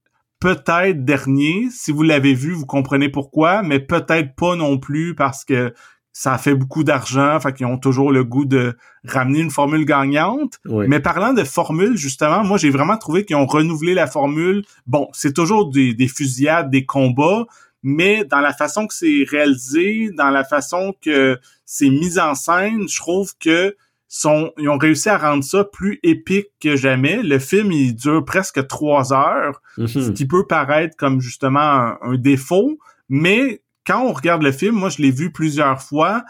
peut-être 0.40 1.04
dernier. 1.04 1.68
Si 1.70 1.92
vous 1.92 2.02
l'avez 2.02 2.34
vu, 2.34 2.52
vous 2.52 2.66
comprenez 2.66 3.08
pourquoi, 3.08 3.62
mais 3.62 3.78
peut-être 3.78 4.34
pas 4.34 4.56
non 4.56 4.78
plus 4.78 5.14
parce 5.14 5.44
que 5.44 5.72
ça 6.12 6.38
fait 6.38 6.54
beaucoup 6.54 6.84
d'argent, 6.84 7.38
fait 7.40 7.52
qu'ils 7.52 7.66
ont 7.66 7.78
toujours 7.78 8.12
le 8.12 8.24
goût 8.24 8.44
de 8.44 8.76
ramener 9.04 9.40
une 9.40 9.50
formule 9.50 9.84
gagnante. 9.84 10.58
Mais 10.64 11.00
parlant 11.00 11.32
de 11.32 11.44
formule, 11.44 11.96
justement, 11.96 12.44
moi 12.44 12.58
j'ai 12.58 12.70
vraiment 12.70 12.96
trouvé 12.96 13.24
qu'ils 13.24 13.36
ont 13.36 13.46
renouvelé 13.46 13.94
la 13.94 14.06
formule. 14.06 14.64
Bon, 14.86 15.08
c'est 15.12 15.32
toujours 15.32 15.70
des, 15.70 16.08
fusillades, 16.08 16.70
des 16.70 16.84
combats, 16.84 17.46
mais 17.82 18.24
dans 18.24 18.40
la 18.40 18.52
façon 18.52 18.86
que 18.86 18.94
c'est 18.94 19.24
réalisé, 19.28 20.10
dans 20.16 20.30
la 20.30 20.44
façon 20.44 20.94
que 21.00 21.38
c'est 21.64 21.88
mis 21.88 22.18
en 22.18 22.34
scène, 22.34 22.88
je 22.88 22.96
trouve 22.98 23.32
que 23.38 23.76
sont, 24.08 24.52
ils 24.58 24.68
ont 24.68 24.76
réussi 24.76 25.08
à 25.08 25.16
rendre 25.16 25.44
ça 25.44 25.62
plus 25.62 26.00
épique 26.02 26.48
que 26.60 26.74
jamais. 26.74 27.22
Le 27.22 27.38
film, 27.38 27.70
il 27.70 27.94
dure 27.94 28.24
presque 28.24 28.66
trois 28.66 29.12
heures, 29.12 29.62
ce 29.76 29.82
mm-hmm. 29.82 30.12
qui 30.14 30.26
peut 30.26 30.46
paraître 30.48 30.96
comme 30.96 31.20
justement 31.20 31.94
un 32.02 32.16
défaut, 32.16 32.78
mais 33.08 33.62
quand 33.90 34.04
on 34.04 34.12
regarde 34.12 34.42
le 34.42 34.52
film, 34.52 34.76
moi 34.76 34.88
je 34.88 35.02
l'ai 35.02 35.10
vu 35.10 35.32
plusieurs 35.32 35.82
fois, 35.82 36.24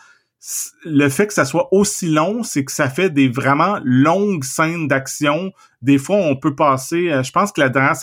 le 0.86 1.08
fait 1.10 1.26
que 1.26 1.34
ça 1.34 1.44
soit 1.44 1.68
aussi 1.72 2.08
long, 2.08 2.42
c'est 2.42 2.64
que 2.64 2.72
ça 2.72 2.88
fait 2.88 3.10
des 3.10 3.28
vraiment 3.28 3.78
longues 3.84 4.44
scènes 4.44 4.88
d'action. 4.88 5.52
Des 5.82 5.98
fois, 5.98 6.16
on 6.16 6.36
peut 6.36 6.54
passer, 6.54 7.10
euh, 7.10 7.22
je 7.22 7.30
pense 7.30 7.52
que 7.52 7.60
la 7.60 7.68
dernière 7.68 7.96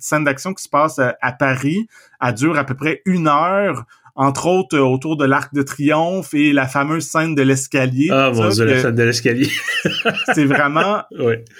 scène 0.00 0.24
d'action 0.24 0.52
qui 0.52 0.64
se 0.64 0.68
passe 0.68 0.98
à 0.98 1.32
Paris, 1.32 1.86
elle 2.20 2.34
dure 2.34 2.58
à 2.58 2.64
peu 2.64 2.74
près 2.74 3.02
une 3.06 3.28
heure 3.28 3.84
entre 4.16 4.46
autres 4.46 4.76
euh, 4.76 4.82
autour 4.82 5.16
de 5.16 5.24
l'Arc 5.24 5.54
de 5.54 5.62
Triomphe 5.62 6.34
et 6.34 6.52
la 6.52 6.66
fameuse 6.66 7.04
scène 7.06 7.36
de 7.36 7.42
l'escalier. 7.42 8.08
Ah 8.10 8.32
mon 8.32 8.48
dieu, 8.48 8.64
la 8.64 8.80
scène 8.80 8.94
de 8.94 9.02
l'escalier. 9.04 9.48
c'est 10.34 10.44
vraiment, 10.44 11.02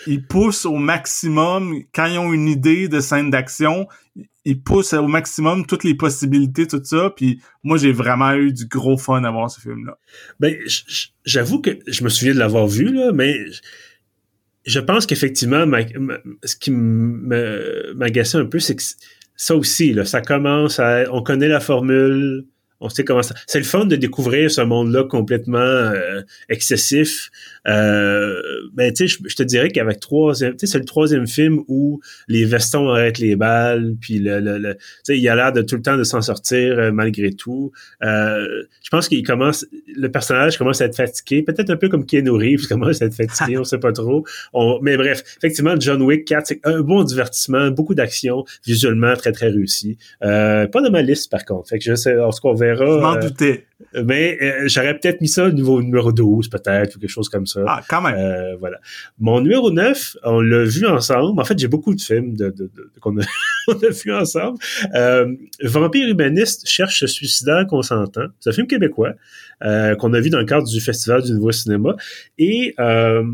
ils 0.09 0.25
poussent 0.27 0.67
au 0.67 0.77
maximum 0.77 1.83
quand 1.95 2.07
ils 2.07 2.19
ont 2.19 2.33
une 2.33 2.49
idée 2.49 2.89
de 2.89 2.99
scène 2.99 3.31
d'action, 3.31 3.87
ils 4.45 4.61
poussent 4.61 4.93
au 4.93 5.07
maximum 5.07 5.67
toutes 5.67 5.85
les 5.85 5.95
possibilités, 5.95 6.67
tout 6.67 6.81
ça. 6.85 7.13
Puis 7.17 7.41
moi, 7.63 7.79
j'ai 7.79 7.93
vraiment 7.93 8.33
eu 8.35 8.53
du 8.53 8.67
gros 8.67 8.99
fun 8.99 9.25
à 9.25 9.31
voir 9.31 9.51
ce 9.51 9.61
film-là. 9.61 9.99
Ben, 10.41 10.57
j'avoue 11.25 11.61
que 11.61 11.79
je 11.87 12.05
me 12.05 12.09
souviens 12.09 12.35
de 12.35 12.39
l'avoir 12.39 12.67
vu 12.67 12.93
là, 12.93 13.13
mais 13.13 13.37
je 14.67 14.81
pense 14.81 15.07
qu'effectivement, 15.07 15.65
ce 16.43 16.57
qui 16.57 16.71
m'agaçait 16.71 18.39
un 18.39 18.47
peu, 18.47 18.59
c'est 18.59 18.77
que 18.77 18.83
ça 19.37 19.57
aussi, 19.57 19.93
là, 19.93 20.05
ça 20.05 20.21
commence 20.21 20.79
à, 20.79 21.05
on 21.13 21.23
connaît 21.23 21.49
la 21.49 21.61
formule, 21.61 22.47
on 22.81 22.89
sait 22.89 23.05
comment 23.05 23.23
ça. 23.23 23.35
C'est 23.47 23.59
le 23.59 23.65
fun 23.65 23.87
de 23.87 23.97
découvrir 23.97 24.51
ce 24.51 24.61
monde-là 24.61 25.05
complètement 25.05 25.59
euh, 25.59 26.23
excessif. 26.49 27.31
Euh, 27.67 28.41
ben, 28.75 28.93
tu 28.93 29.09
sais, 29.09 29.21
je, 29.27 29.37
te 29.37 29.43
dirais 29.43 29.71
qu'avec 29.71 30.01
troisième, 30.01 30.53
tu 30.53 30.67
sais, 30.67 30.73
c'est 30.73 30.79
le 30.79 30.85
troisième 30.85 31.27
film 31.27 31.61
où 31.69 32.01
les 32.29 32.45
vestons 32.45 32.89
arrêtent 32.91 33.19
les 33.19 33.37
balles, 33.37 33.95
puis 34.01 34.19
le, 34.19 34.41
le, 34.41 34.75
tu 34.75 34.81
sais, 35.05 35.19
il 35.19 35.29
a 35.29 35.35
l'air 35.35 35.53
de 35.53 35.63
tout 35.63 35.77
le 35.77 35.83
temps 35.83 35.97
de 35.97 36.05
s'en 36.05 36.21
sortir 36.21 36.79
euh, 36.79 36.93
malgré 36.93 37.33
tout. 37.33 37.73
Euh, 38.03 38.65
je 38.83 38.91
pense 38.91 39.09
qu'il 39.09 39.23
commence, 39.25 39.67
le 39.87 40.09
personnage 40.11 40.59
commence 40.59 40.81
à 40.81 40.87
être 40.87 40.97
fatigué, 40.97 41.43
peut-être 41.43 41.71
un 41.71 41.77
peu 41.77 41.89
comme 41.89 42.05
Keanu 42.05 42.31
Reeves 42.31 42.67
commence 42.69 43.01
à 43.01 43.07
être 43.07 43.15
fatigué, 43.15 43.57
on 43.59 43.65
sait 43.65 43.79
pas 43.79 43.93
trop. 43.93 44.25
mais 44.83 44.97
bref, 44.97 45.23
effectivement, 45.39 45.75
John 45.79 46.03
Wick 46.03 46.27
4, 46.27 46.47
c'est 46.47 46.61
un 46.65 46.81
bon 46.81 47.03
divertissement, 47.03 47.71
beaucoup 47.71 47.95
d'action, 47.95 48.45
visuellement 48.67 49.15
très 49.17 49.33
très 49.33 49.49
réussi. 49.49 49.99
pas 50.21 50.67
de 50.67 50.89
ma 50.91 51.03
liste 51.03 51.31
par 51.31 51.45
contre. 51.45 51.69
Fait 51.69 51.79
que 51.79 51.85
je 51.85 51.95
sais, 51.95 52.19
on 52.19 52.31
se 52.31 52.41
verra. 52.59 52.85
Je 52.85 53.01
m'en 53.01 53.17
doutais. 53.17 53.65
Mais 54.05 54.39
euh, 54.41 54.63
j'aurais 54.67 54.99
peut-être 54.99 55.21
mis 55.21 55.29
ça 55.29 55.47
au 55.47 55.51
niveau 55.51 55.81
numéro 55.83 56.13
12, 56.13 56.49
peut-être, 56.49 56.97
ou 56.97 56.99
quelque 56.99 57.11
chose 57.11 57.29
comme 57.29 57.47
ça. 57.47 57.61
Ah, 57.67 57.83
quand 57.89 58.03
même. 58.03 58.15
Euh, 58.17 58.57
voilà. 58.57 58.79
Mon 59.19 59.41
numéro 59.41 59.71
9, 59.71 60.17
on 60.25 60.41
l'a 60.41 60.65
vu 60.65 60.87
ensemble. 60.87 61.41
En 61.41 61.45
fait, 61.45 61.59
j'ai 61.59 61.69
beaucoup 61.69 61.95
de 61.95 62.01
films 62.01 62.37
de, 62.37 62.51
de, 62.51 62.71
de 62.75 62.91
qu'on 63.01 63.19
a, 63.19 63.25
on 63.69 63.75
a 63.75 63.91
vu 63.91 64.13
ensemble. 64.13 64.59
Euh, 64.95 65.35
Vampire 65.63 66.09
humaniste 66.09 66.67
cherche 66.67 67.01
ce 67.01 67.07
suicidaire 67.07 67.67
consentant. 67.67 68.27
C'est 68.41 68.51
un 68.51 68.53
film 68.53 68.67
québécois 68.67 69.15
euh, 69.63 69.95
qu'on 69.97 70.13
a 70.13 70.21
vu 70.21 70.31
dans 70.31 70.39
le 70.39 70.47
cadre 70.47 70.67
du 70.67 70.81
Festival 70.81 71.23
du 71.23 71.33
Nouveau 71.33 71.53
Cinéma. 71.53 71.97
Et 72.39 72.75
euh, 72.79 73.25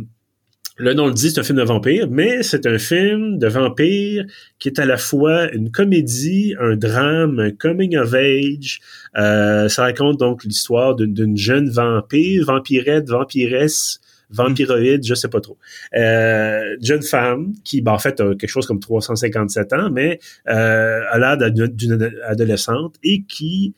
le 0.80 0.94
nom 0.94 1.08
le 1.08 1.12
dit, 1.12 1.30
c'est 1.30 1.40
un 1.40 1.42
film 1.42 1.58
de 1.58 1.64
vampire, 1.64 2.08
mais 2.10 2.42
c'est 2.42 2.66
un 2.66 2.78
film 2.78 3.38
de 3.38 3.46
vampire 3.48 4.24
qui 4.58 4.68
est 4.68 4.78
à 4.78 4.86
la 4.86 4.96
fois 4.96 5.52
une 5.52 5.70
comédie, 5.70 6.54
un 6.58 6.74
drame, 6.74 7.38
un 7.38 7.50
coming 7.50 7.96
of 7.98 8.14
age. 8.14 8.80
Euh, 9.18 9.68
ça 9.68 9.82
raconte 9.82 10.18
donc 10.18 10.42
l'histoire 10.44 10.96
d'une 10.96 11.36
jeune 11.36 11.68
vampire, 11.68 12.46
vampirette, 12.46 13.10
vampiresse, 13.10 14.00
vampiroïde, 14.30 15.04
je 15.04 15.14
sais 15.14 15.28
pas 15.28 15.40
trop. 15.40 15.58
Euh, 15.94 16.76
jeune 16.80 17.02
femme 17.02 17.52
qui, 17.62 17.82
ben, 17.82 17.92
en 17.92 17.98
fait, 17.98 18.18
a 18.20 18.34
quelque 18.34 18.48
chose 18.48 18.66
comme 18.66 18.80
357 18.80 19.74
ans, 19.74 19.90
mais 19.90 20.18
euh, 20.48 21.02
a 21.10 21.18
l'air 21.18 21.52
d'une 21.52 22.10
adolescente 22.24 22.94
et 23.02 23.22
qui 23.24 23.74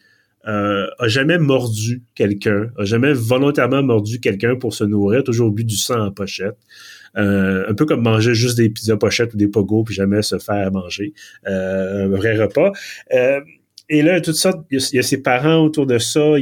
euh, 0.49 0.89
a 0.99 1.07
jamais 1.07 1.39
mordu 1.39 2.03
quelqu'un, 2.15 2.71
a 2.77 2.85
jamais 2.85 3.13
volontairement 3.13 3.83
mordu 3.83 4.19
quelqu'un 4.19 4.57
pour 4.57 4.75
se 4.75 4.83
nourrir, 4.83 5.23
toujours 5.23 5.53
but 5.53 5.65
du 5.65 5.77
sang 5.77 6.07
en 6.07 6.11
pochette. 6.11 6.57
Euh, 7.17 7.65
un 7.69 7.75
peu 7.75 7.85
comme 7.85 8.03
manger 8.03 8.35
juste 8.35 8.57
des 8.57 8.71
pizzas 8.71 8.97
pochettes 8.97 9.35
ou 9.35 9.37
des 9.37 9.47
pogos 9.47 9.85
puis 9.85 9.95
jamais 9.95 10.23
se 10.23 10.39
faire 10.39 10.73
manger 10.73 11.13
euh, 11.47 12.07
un 12.07 12.09
vrai 12.09 12.37
repas. 12.37 12.73
Et 13.89 14.01
là, 14.01 14.21
tout 14.23 14.33
ça, 14.33 14.65
il 14.71 14.81
y, 14.93 14.99
a, 14.99 15.03
ses 15.03 15.21
parents 15.21 15.59
autour 15.59 15.87
de 15.87 15.99
ça. 15.99 16.33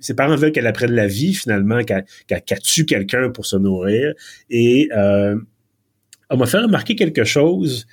Ses 0.00 0.14
parents 0.14 0.36
veulent 0.36 0.52
qu'elle 0.52 0.66
apprenne 0.66 0.92
la 0.92 1.06
vie, 1.06 1.34
finalement, 1.34 1.82
qu'elle 1.84 2.04
qu 2.28 2.54
tue 2.62 2.86
quelqu'un 2.86 3.28
pour 3.28 3.44
se 3.44 3.56
nourrir. 3.56 4.14
Et 4.48 4.88
on 4.94 6.36
m'a 6.36 6.46
fait 6.46 6.58
remarquer 6.58 6.96
quelque 6.96 7.24
chose 7.24 7.86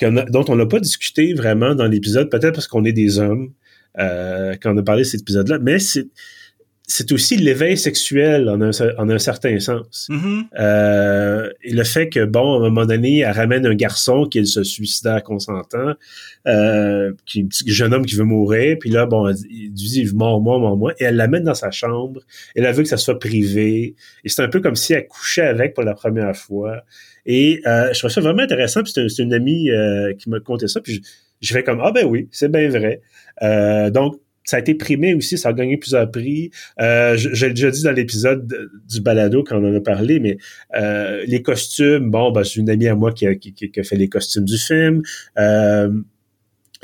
dont 0.00 0.44
on 0.48 0.56
n'a 0.56 0.66
pas 0.66 0.80
discuté 0.80 1.32
vraiment 1.32 1.76
dans 1.76 1.86
l'épisode, 1.86 2.28
peut-être 2.28 2.54
parce 2.54 2.66
qu'on 2.66 2.84
est 2.84 2.92
des 2.92 3.20
hommes 3.20 3.52
quand 3.96 4.74
on 4.74 4.76
a 4.76 4.82
parlé 4.82 5.02
de 5.02 5.08
cet 5.08 5.22
épisode-là, 5.22 5.58
mais 5.60 5.78
c'est 5.78 6.06
c'est 6.86 7.12
aussi 7.12 7.36
l'éveil 7.36 7.78
sexuel 7.78 8.48
en 8.48 8.60
un, 8.60 8.70
en 8.98 9.08
un 9.08 9.18
certain 9.18 9.58
sens. 9.58 10.08
Mm-hmm. 10.10 10.44
euh, 10.58 11.50
et 11.62 11.72
le 11.72 11.82
fait 11.82 12.10
que, 12.10 12.24
bon, 12.26 12.54
à 12.54 12.56
un 12.58 12.68
moment 12.68 12.84
donné, 12.84 13.20
elle 13.20 13.30
ramène 13.30 13.64
un 13.64 13.74
garçon 13.74 14.26
qui 14.26 14.40
est 14.40 14.44
se 14.44 14.62
suicidaire 14.62 15.22
consentant, 15.22 15.94
euh, 16.46 17.12
qui 17.24 17.40
un 17.40 17.48
jeune 17.66 17.94
homme 17.94 18.04
qui 18.04 18.16
veut 18.16 18.24
mourir, 18.24 18.76
puis 18.78 18.90
là, 18.90 19.06
bon, 19.06 19.32
il 19.48 19.72
dit 19.72 20.10
«mort 20.14 20.42
moi, 20.42 20.58
mort 20.58 20.76
moi», 20.76 20.92
et 20.98 21.04
elle 21.04 21.16
l'amène 21.16 21.44
dans 21.44 21.54
sa 21.54 21.70
chambre, 21.70 22.20
elle 22.54 22.66
a 22.66 22.72
vu 22.72 22.82
que 22.82 22.88
ça 22.88 22.98
soit 22.98 23.18
privé, 23.18 23.94
et 24.22 24.28
c'est 24.28 24.42
un 24.42 24.48
peu 24.48 24.60
comme 24.60 24.76
si 24.76 24.92
elle 24.92 25.06
couchait 25.06 25.46
avec 25.46 25.72
pour 25.72 25.84
la 25.84 25.94
première 25.94 26.36
fois. 26.36 26.82
Et 27.24 27.62
euh, 27.66 27.94
je 27.94 27.98
trouve 27.98 28.10
ça 28.10 28.20
vraiment 28.20 28.42
intéressant, 28.42 28.82
puis 28.82 28.92
c'est 28.94 29.22
une 29.22 29.32
amie 29.32 29.70
euh, 29.70 30.12
qui 30.12 30.28
m'a 30.28 30.38
conté 30.40 30.68
ça, 30.68 30.82
puis 30.82 30.96
je, 30.96 31.00
je 31.44 31.52
fais 31.52 31.62
comme 31.62 31.80
«Ah 31.82 31.92
ben 31.92 32.06
oui, 32.06 32.28
c'est 32.30 32.50
bien 32.50 32.68
vrai 32.68 33.00
euh, 33.42 33.90
donc, 33.90 34.20
ça 34.44 34.58
a 34.58 34.60
été 34.60 34.74
primé 34.74 35.14
aussi, 35.14 35.38
ça 35.38 35.48
a 35.48 35.52
gagné 35.54 35.78
plusieurs 35.78 36.10
prix. 36.10 36.50
Euh, 36.80 37.16
J'ai 37.16 37.48
déjà 37.48 37.70
dit 37.70 37.82
dans 37.82 37.92
l'épisode 37.92 38.46
du 38.90 39.00
balado 39.00 39.42
quand 39.42 39.56
on 39.56 39.72
en 39.72 39.74
a 39.74 39.80
parlé, 39.80 40.20
mais 40.20 40.36
euh, 40.76 41.24
les 41.26 41.42
costumes, 41.42 42.10
bon, 42.10 42.30
ben, 42.30 42.44
c'est 42.44 42.60
une 42.60 42.68
amie 42.68 42.88
à 42.88 42.94
moi 42.94 43.12
qui 43.12 43.26
a, 43.26 43.34
qui, 43.34 43.54
qui 43.54 43.80
a, 43.80 43.82
fait 43.82 43.96
les 43.96 44.08
costumes 44.08 44.44
du 44.44 44.58
film. 44.58 45.02
Euh, 45.38 45.90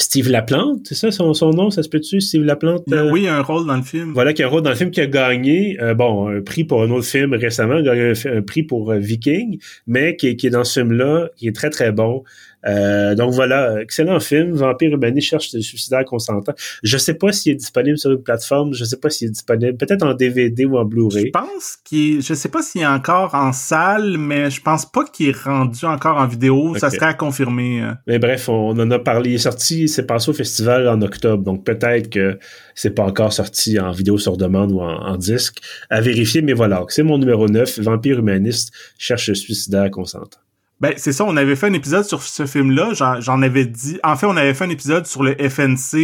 Steve 0.01 0.31
Laplante, 0.31 0.87
c'est 0.87 0.95
ça 0.95 1.11
son, 1.11 1.35
son, 1.35 1.51
nom, 1.51 1.71
ça 1.71 1.83
se 1.83 1.89
peut-tu, 1.89 2.21
Steve 2.23 2.43
Laplante? 2.43 2.85
Euh, 2.91 3.11
oui, 3.11 3.29
un 3.29 3.43
rôle 3.43 3.67
dans 3.67 3.77
le 3.77 3.83
film. 3.83 4.13
Voilà, 4.15 4.33
qui 4.33 4.43
a 4.43 4.47
un 4.47 4.49
rôle 4.49 4.63
dans 4.63 4.71
le 4.71 4.77
film 4.77 4.91
qui 4.91 5.01
a 5.01 5.07
gagné, 5.07 5.77
euh, 5.81 5.95
bon, 5.95 6.29
un 6.29 6.41
prix 6.41 6.65
pour 6.65 6.83
un 6.83 6.91
autre 6.91 7.07
film 7.07 7.35
récemment, 7.35 7.83
gagné 7.83 8.13
un, 8.13 8.39
un 8.39 8.43
prix 8.43 8.63
pour 8.63 8.93
euh, 8.93 8.99
Viking, 8.99 9.61
mais 9.87 10.17
qui, 10.17 10.37
qui, 10.37 10.47
est 10.47 10.51
dans 10.51 10.65
ce 10.65 10.81
film-là, 10.81 11.29
qui 11.37 11.49
est 11.49 11.55
très, 11.55 11.69
très 11.69 11.93
bon. 11.93 12.25
Euh, 12.67 13.15
donc 13.15 13.33
voilà, 13.33 13.81
excellent 13.81 14.21
film. 14.21 14.53
Vampire 14.53 14.91
Urbané 14.91 15.21
cherche 15.21 15.53
le 15.53 15.61
suicidaire 15.61 16.05
consentant. 16.05 16.53
Je 16.83 16.99
sais 16.99 17.15
pas 17.15 17.33
s'il 17.33 17.53
est 17.53 17.57
disponible 17.57 17.99
sur 17.99 18.11
une 18.11 18.23
plateforme. 18.23 18.75
Je 18.75 18.85
sais 18.85 18.99
pas 18.99 19.11
s'il 19.11 19.29
est 19.29 19.33
disponible, 19.33 19.77
peut-être 19.77 20.05
en 20.05 20.15
DVD 20.15 20.65
ou 20.65 20.77
en 20.77 20.85
Blu-ray. 20.85 21.27
Je 21.27 21.31
pense 21.31 21.79
qu'il, 21.85 22.23
je 22.23 22.35
sais 22.35 22.49
pas 22.49 22.63
s'il 22.63 22.83
est 22.83 22.87
encore 22.87 23.35
en 23.35 23.53
salle, 23.53 24.19
mais 24.19 24.51
je 24.51 24.61
pense 24.61 24.91
pas 24.91 25.05
qu'il 25.05 25.29
est 25.29 25.37
rendu 25.37 25.85
encore 25.85 26.19
en 26.19 26.27
vidéo. 26.27 26.71
Okay. 26.71 26.81
Ça 26.81 26.91
serait 26.91 27.07
à 27.07 27.15
confirmer. 27.15 27.83
Euh. 27.83 27.93
Mais 28.07 28.19
bref, 28.19 28.49
on 28.49 28.71
en 28.71 28.91
a 28.91 28.99
parlé. 28.99 29.31
Il 29.31 29.35
est 29.35 29.39
sorti, 29.39 29.89
c'est 29.89 30.07
passé 30.07 30.31
au 30.31 30.35
festival 30.35 30.89
en 30.89 31.01
octobre, 31.03 31.43
donc 31.43 31.65
peut-être 31.65 32.11
que 32.11 32.39
c'est 32.75 32.95
pas 32.95 33.05
encore 33.05 33.33
sorti 33.33 33.79
en 33.79 33.93
vidéo 33.93 34.19
sur 34.19 34.37
demande 34.37 34.73
ou 34.73 34.81
en, 34.81 35.07
en 35.07 35.17
disque. 35.17 35.59
À 35.89 36.01
vérifier, 36.01 36.43
mais 36.43 36.53
voilà. 36.53 36.85
C'est 36.89 37.03
mon 37.03 37.19
numéro 37.19 37.49
9. 37.49 37.81
Vampire 37.81 38.19
humaniste 38.19 38.73
cherche 38.99 39.29
le 39.29 39.35
suicidaire 39.35 39.91
consentant. 39.91 40.39
Ben, 40.81 40.95
c'est 40.97 41.13
ça, 41.13 41.25
on 41.27 41.37
avait 41.37 41.57
fait 41.57 41.67
un 41.67 41.75
épisode 41.75 42.05
sur 42.05 42.23
ce 42.23 42.47
film-là, 42.47 42.93
j'en 43.21 43.43
avais 43.43 43.67
dit... 43.67 43.99
En 44.03 44.17
fait, 44.17 44.25
on 44.25 44.37
avait 44.37 44.55
fait 44.55 44.65
un 44.65 44.71
épisode 44.71 45.07
sur 45.07 45.23
le 45.23 45.35
FNC, 45.35 45.95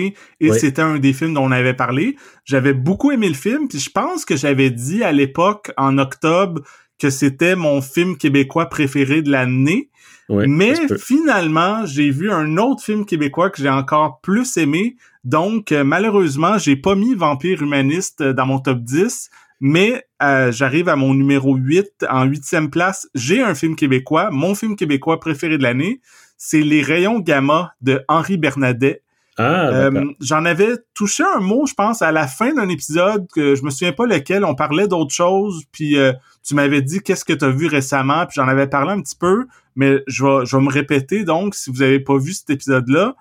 et 0.41 0.51
oui. 0.51 0.59
c'était 0.59 0.83
un 0.83 0.99
des 0.99 1.15
films 1.15 1.33
dont 1.33 1.45
on 1.45 1.51
avait 1.51 1.73
parlé. 1.73 2.17
J'avais 2.45 2.75
beaucoup 2.75 3.11
aimé 3.11 3.29
le 3.29 3.35
film, 3.35 3.69
puis 3.69 3.79
je 3.79 3.89
pense 3.89 4.27
que 4.27 4.37
j'avais 4.37 4.71
dit 4.71 5.03
à 5.03 5.13
l'époque, 5.13 5.73
en 5.79 5.97
octobre, 5.97 6.61
que 6.99 7.09
c'était 7.09 7.57
mon 7.57 7.81
film 7.81 8.19
québécois 8.19 8.67
préféré 8.67 9.23
de 9.23 9.31
l'année. 9.31 9.91
Oui, 10.29 10.45
Mais 10.49 10.75
finalement, 10.99 11.87
j'ai 11.87 12.11
vu 12.11 12.31
un 12.31 12.57
autre 12.57 12.83
film 12.83 13.07
québécois 13.07 13.49
que 13.49 13.63
j'ai 13.63 13.71
encore 13.71 14.21
plus 14.21 14.57
aimé. 14.57 14.97
Donc, 15.25 15.73
euh, 15.73 15.85
malheureusement, 15.85 16.59
j'ai 16.59 16.77
pas 16.77 16.97
mis 16.97 17.15
Vampire 17.15 17.63
humaniste 17.63 18.23
dans 18.23 18.45
mon 18.45 18.59
top 18.59 18.81
10, 18.81 19.31
mais 19.61 20.05
euh, 20.23 20.53
j'arrive 20.53 20.89
à 20.89 20.97
mon 20.97 21.15
numéro 21.15 21.55
8, 21.55 22.07
en 22.11 22.25
huitième 22.25 22.71
place, 22.71 23.09
j'ai 23.15 23.43
un 23.43 23.55
film 23.55 23.77
québécois, 23.77 24.31
mon 24.31 24.55
film 24.55 24.77
québécois 24.77 25.21
préféré 25.21 25.59
de 25.59 25.63
l'année, 25.63 26.01
c'est 26.37 26.61
Les 26.61 26.83
rayons 26.83 27.21
gamma 27.21 27.73
de 27.81 28.03
Henri 28.09 28.37
Bernadet. 28.37 29.03
Ah, 29.39 29.69
euh, 29.69 30.13
J'en 30.21 30.47
avais 30.47 30.77
touché 30.95 31.23
un 31.23 31.41
mot, 31.41 31.67
je 31.67 31.75
pense, 31.75 32.01
à 32.01 32.11
la 32.11 32.27
fin 32.27 32.55
d'un 32.55 32.69
épisode 32.71 33.27
que 33.35 33.55
je 33.55 33.63
me 33.65 33.71
souviens 33.71 33.93
pas 33.93 34.07
lequel, 34.07 34.45
on 34.45 34.55
parlait 34.55 34.89
d'autre 34.89 35.15
chose, 35.15 35.65
puis 35.73 35.99
euh, 35.99 36.13
tu 36.43 36.55
m'avais 36.55 36.81
dit 36.83 37.01
qu'est-ce 37.01 37.25
que 37.25 37.35
tu 37.35 37.45
as 37.45 37.51
vu 37.51 37.67
récemment, 37.67 38.25
puis 38.27 38.35
j'en 38.37 38.49
avais 38.49 38.67
parlé 38.67 38.93
un 38.93 39.01
petit 39.01 39.17
peu, 39.17 39.47
mais 39.75 40.03
je 40.07 40.25
vais, 40.25 40.47
je 40.47 40.57
vais 40.57 40.63
me 40.63 40.71
répéter, 40.71 41.25
donc, 41.25 41.55
si 41.55 41.71
vous 41.71 41.83
avez 41.83 42.01
pas 42.01 42.17
vu 42.17 42.33
cet 42.33 42.49
épisode-là, 42.51 43.15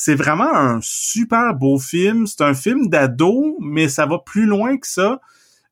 c'est 0.00 0.14
vraiment 0.14 0.54
un 0.54 0.78
super 0.80 1.54
beau 1.54 1.80
film. 1.80 2.28
C'est 2.28 2.42
un 2.42 2.54
film 2.54 2.88
d'ado, 2.88 3.56
mais 3.60 3.88
ça 3.88 4.06
va 4.06 4.20
plus 4.24 4.46
loin 4.46 4.76
que 4.76 4.86
ça. 4.86 5.20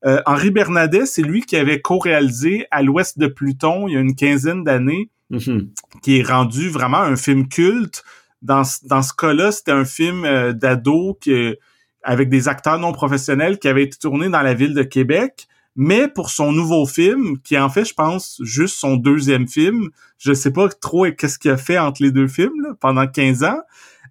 Euh, 0.04 0.20
Henri 0.26 0.50
Bernadet, 0.50 1.06
c'est 1.06 1.22
lui 1.22 1.40
qui 1.42 1.56
avait 1.56 1.80
co-réalisé 1.80 2.66
À 2.70 2.82
l'ouest 2.82 3.18
de 3.18 3.26
Pluton 3.26 3.88
il 3.88 3.94
y 3.94 3.96
a 3.96 4.00
une 4.00 4.14
quinzaine 4.14 4.62
d'années, 4.62 5.10
mm 5.30 5.38
-hmm. 5.38 5.68
qui 6.02 6.18
est 6.18 6.22
rendu 6.22 6.68
vraiment 6.68 7.00
un 7.00 7.16
film 7.16 7.48
culte. 7.48 8.04
Dans, 8.42 8.62
dans 8.84 9.02
ce 9.02 9.14
cas-là, 9.14 9.50
c'était 9.52 9.72
un 9.72 9.84
film 9.84 10.24
euh, 10.24 10.52
d'ado 10.52 11.18
avec 12.02 12.28
des 12.28 12.48
acteurs 12.48 12.78
non 12.78 12.92
professionnels 12.92 13.58
qui 13.58 13.68
avait 13.68 13.82
été 13.82 13.96
tourné 13.98 14.28
dans 14.28 14.42
la 14.42 14.54
ville 14.54 14.74
de 14.74 14.84
Québec. 14.84 15.48
Mais 15.76 16.08
pour 16.08 16.30
son 16.30 16.52
nouveau 16.52 16.86
film, 16.86 17.38
qui 17.44 17.58
en 17.58 17.68
fait, 17.68 17.84
je 17.84 17.92
pense, 17.92 18.40
juste 18.42 18.76
son 18.76 18.96
deuxième 18.96 19.46
film, 19.46 19.90
je 20.18 20.32
sais 20.32 20.50
pas 20.50 20.68
trop 20.68 21.06
qu'est-ce 21.12 21.38
qu'il 21.38 21.50
a 21.50 21.58
fait 21.58 21.78
entre 21.78 22.02
les 22.02 22.12
deux 22.12 22.28
films 22.28 22.62
là, 22.62 22.70
pendant 22.80 23.06
15 23.06 23.44
ans. 23.44 23.60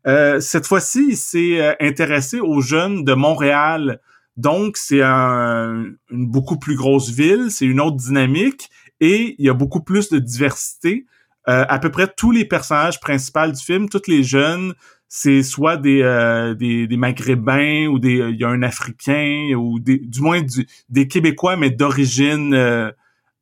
Euh, 0.06 0.40
cette 0.40 0.68
fois-ci, 0.68 1.08
il 1.10 1.18
s'est 1.18 1.60
euh, 1.60 1.74
intéressé 1.80 2.40
aux 2.40 2.62
jeunes 2.62 3.04
de 3.04 3.14
Montréal. 3.14 4.00
Donc, 4.38 4.78
c'est 4.78 5.02
un, 5.02 5.86
une 6.12 6.28
beaucoup 6.28 6.58
plus 6.58 6.76
grosse 6.76 7.10
ville, 7.10 7.48
c'est 7.50 7.66
une 7.66 7.80
autre 7.80 7.98
dynamique 7.98 8.70
et 9.00 9.36
il 9.38 9.46
y 9.46 9.50
a 9.50 9.54
beaucoup 9.54 9.82
plus 9.82 10.10
de 10.10 10.20
diversité. 10.20 11.06
Euh, 11.48 11.66
à 11.70 11.78
peu 11.80 11.92
près 11.92 12.08
tous 12.08 12.32
les 12.32 12.44
personnages 12.44 13.00
principaux 13.00 13.52
du 13.52 13.64
film, 13.64 13.88
tous 13.88 14.08
les 14.08 14.24
jeunes, 14.24 14.74
c'est 15.08 15.44
soit 15.44 15.78
des, 15.78 16.02
euh, 16.02 16.56
des, 16.56 16.98
maghrébins 16.98 17.88
ou 17.88 18.00
des 18.00 18.16
il 18.16 18.36
y 18.40 18.44
a 18.44 18.50
un 18.50 18.64
africain 18.64 19.54
ou 19.56 19.80
des, 19.80 19.98
du 20.00 20.22
moins 20.22 20.42
des 20.90 21.08
québécois 21.08 21.56
mais 21.56 21.70
d'origine 21.70 22.54
euh, 22.54 22.92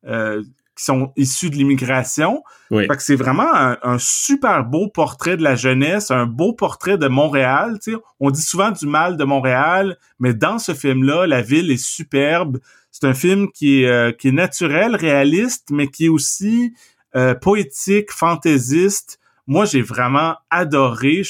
euh, 0.06 0.42
qui 0.76 0.84
sont 0.84 1.12
issus 1.16 1.50
de 1.50 1.56
l'immigration. 1.56 2.42
Oui. 2.70 2.86
Fait 2.86 2.96
que 2.96 3.02
c'est 3.02 3.16
vraiment 3.16 3.54
un, 3.54 3.78
un, 3.82 3.98
super 3.98 4.64
beau 4.64 4.88
portrait 4.88 5.36
de 5.36 5.42
la 5.42 5.54
jeunesse, 5.54 6.10
un 6.10 6.26
beau 6.26 6.52
portrait 6.52 6.98
de 6.98 7.06
Montréal. 7.06 7.78
sais 7.80 7.92
On 8.18 8.30
dit 8.30 8.42
souvent 8.42 8.70
du 8.70 8.86
mal 8.86 9.16
de 9.16 9.24
Montréal, 9.24 9.96
mais 10.18 10.34
dans 10.34 10.58
ce 10.58 10.74
film-là, 10.74 11.26
la 11.26 11.42
ville 11.42 11.70
est 11.70 11.82
superbe. 11.82 12.58
C'est 12.90 13.06
un 13.06 13.14
film 13.14 13.50
qui 13.50 13.82
est, 13.82 13.88
euh, 13.88 14.12
qui 14.12 14.28
est 14.28 14.32
naturel, 14.32 14.96
réaliste, 14.96 15.70
mais 15.70 15.88
qui 15.88 16.06
est 16.06 16.08
aussi 16.08 16.74
euh, 17.16 17.34
poétique, 17.34 18.10
fantaisiste. 18.10 19.20
Moi, 19.46 19.64
j'ai 19.64 19.82
vraiment 19.82 20.36
adoré. 20.50 21.22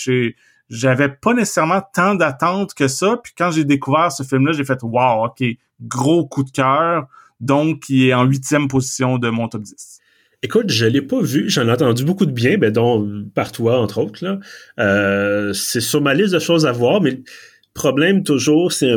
J'avais 0.70 1.08
pas 1.08 1.34
nécessairement 1.34 1.82
tant 1.92 2.14
d'attentes 2.14 2.74
que 2.74 2.88
ça. 2.88 3.18
Puis 3.22 3.34
quand 3.36 3.50
j'ai 3.50 3.64
découvert 3.64 4.10
ce 4.12 4.22
film-là, 4.22 4.52
j'ai 4.52 4.64
fait 4.64 4.78
«Wow, 4.82 5.26
OK, 5.26 5.44
gros 5.82 6.26
coup 6.26 6.44
de 6.44 6.50
cœur». 6.50 7.06
Donc, 7.40 7.88
il 7.88 8.08
est 8.08 8.14
en 8.14 8.24
huitième 8.24 8.68
position 8.68 9.18
de 9.18 9.28
mon 9.28 9.48
top 9.48 9.62
10. 9.62 10.00
Écoute, 10.42 10.70
je 10.70 10.84
l'ai 10.84 11.00
pas 11.00 11.22
vu, 11.22 11.48
j'en 11.48 11.66
ai 11.68 11.72
entendu 11.72 12.04
beaucoup 12.04 12.26
de 12.26 12.30
bien, 12.30 12.58
ben, 12.58 12.70
dont 12.70 13.24
par 13.34 13.50
toi, 13.50 13.80
entre 13.80 13.98
autres. 13.98 14.40
Euh, 14.78 15.52
c'est 15.54 15.80
sur 15.80 16.02
ma 16.02 16.12
liste 16.12 16.34
de 16.34 16.38
choses 16.38 16.66
à 16.66 16.72
voir, 16.72 17.00
mais 17.00 17.12
le 17.12 17.22
problème 17.72 18.22
toujours, 18.22 18.72
c'est 18.72 18.92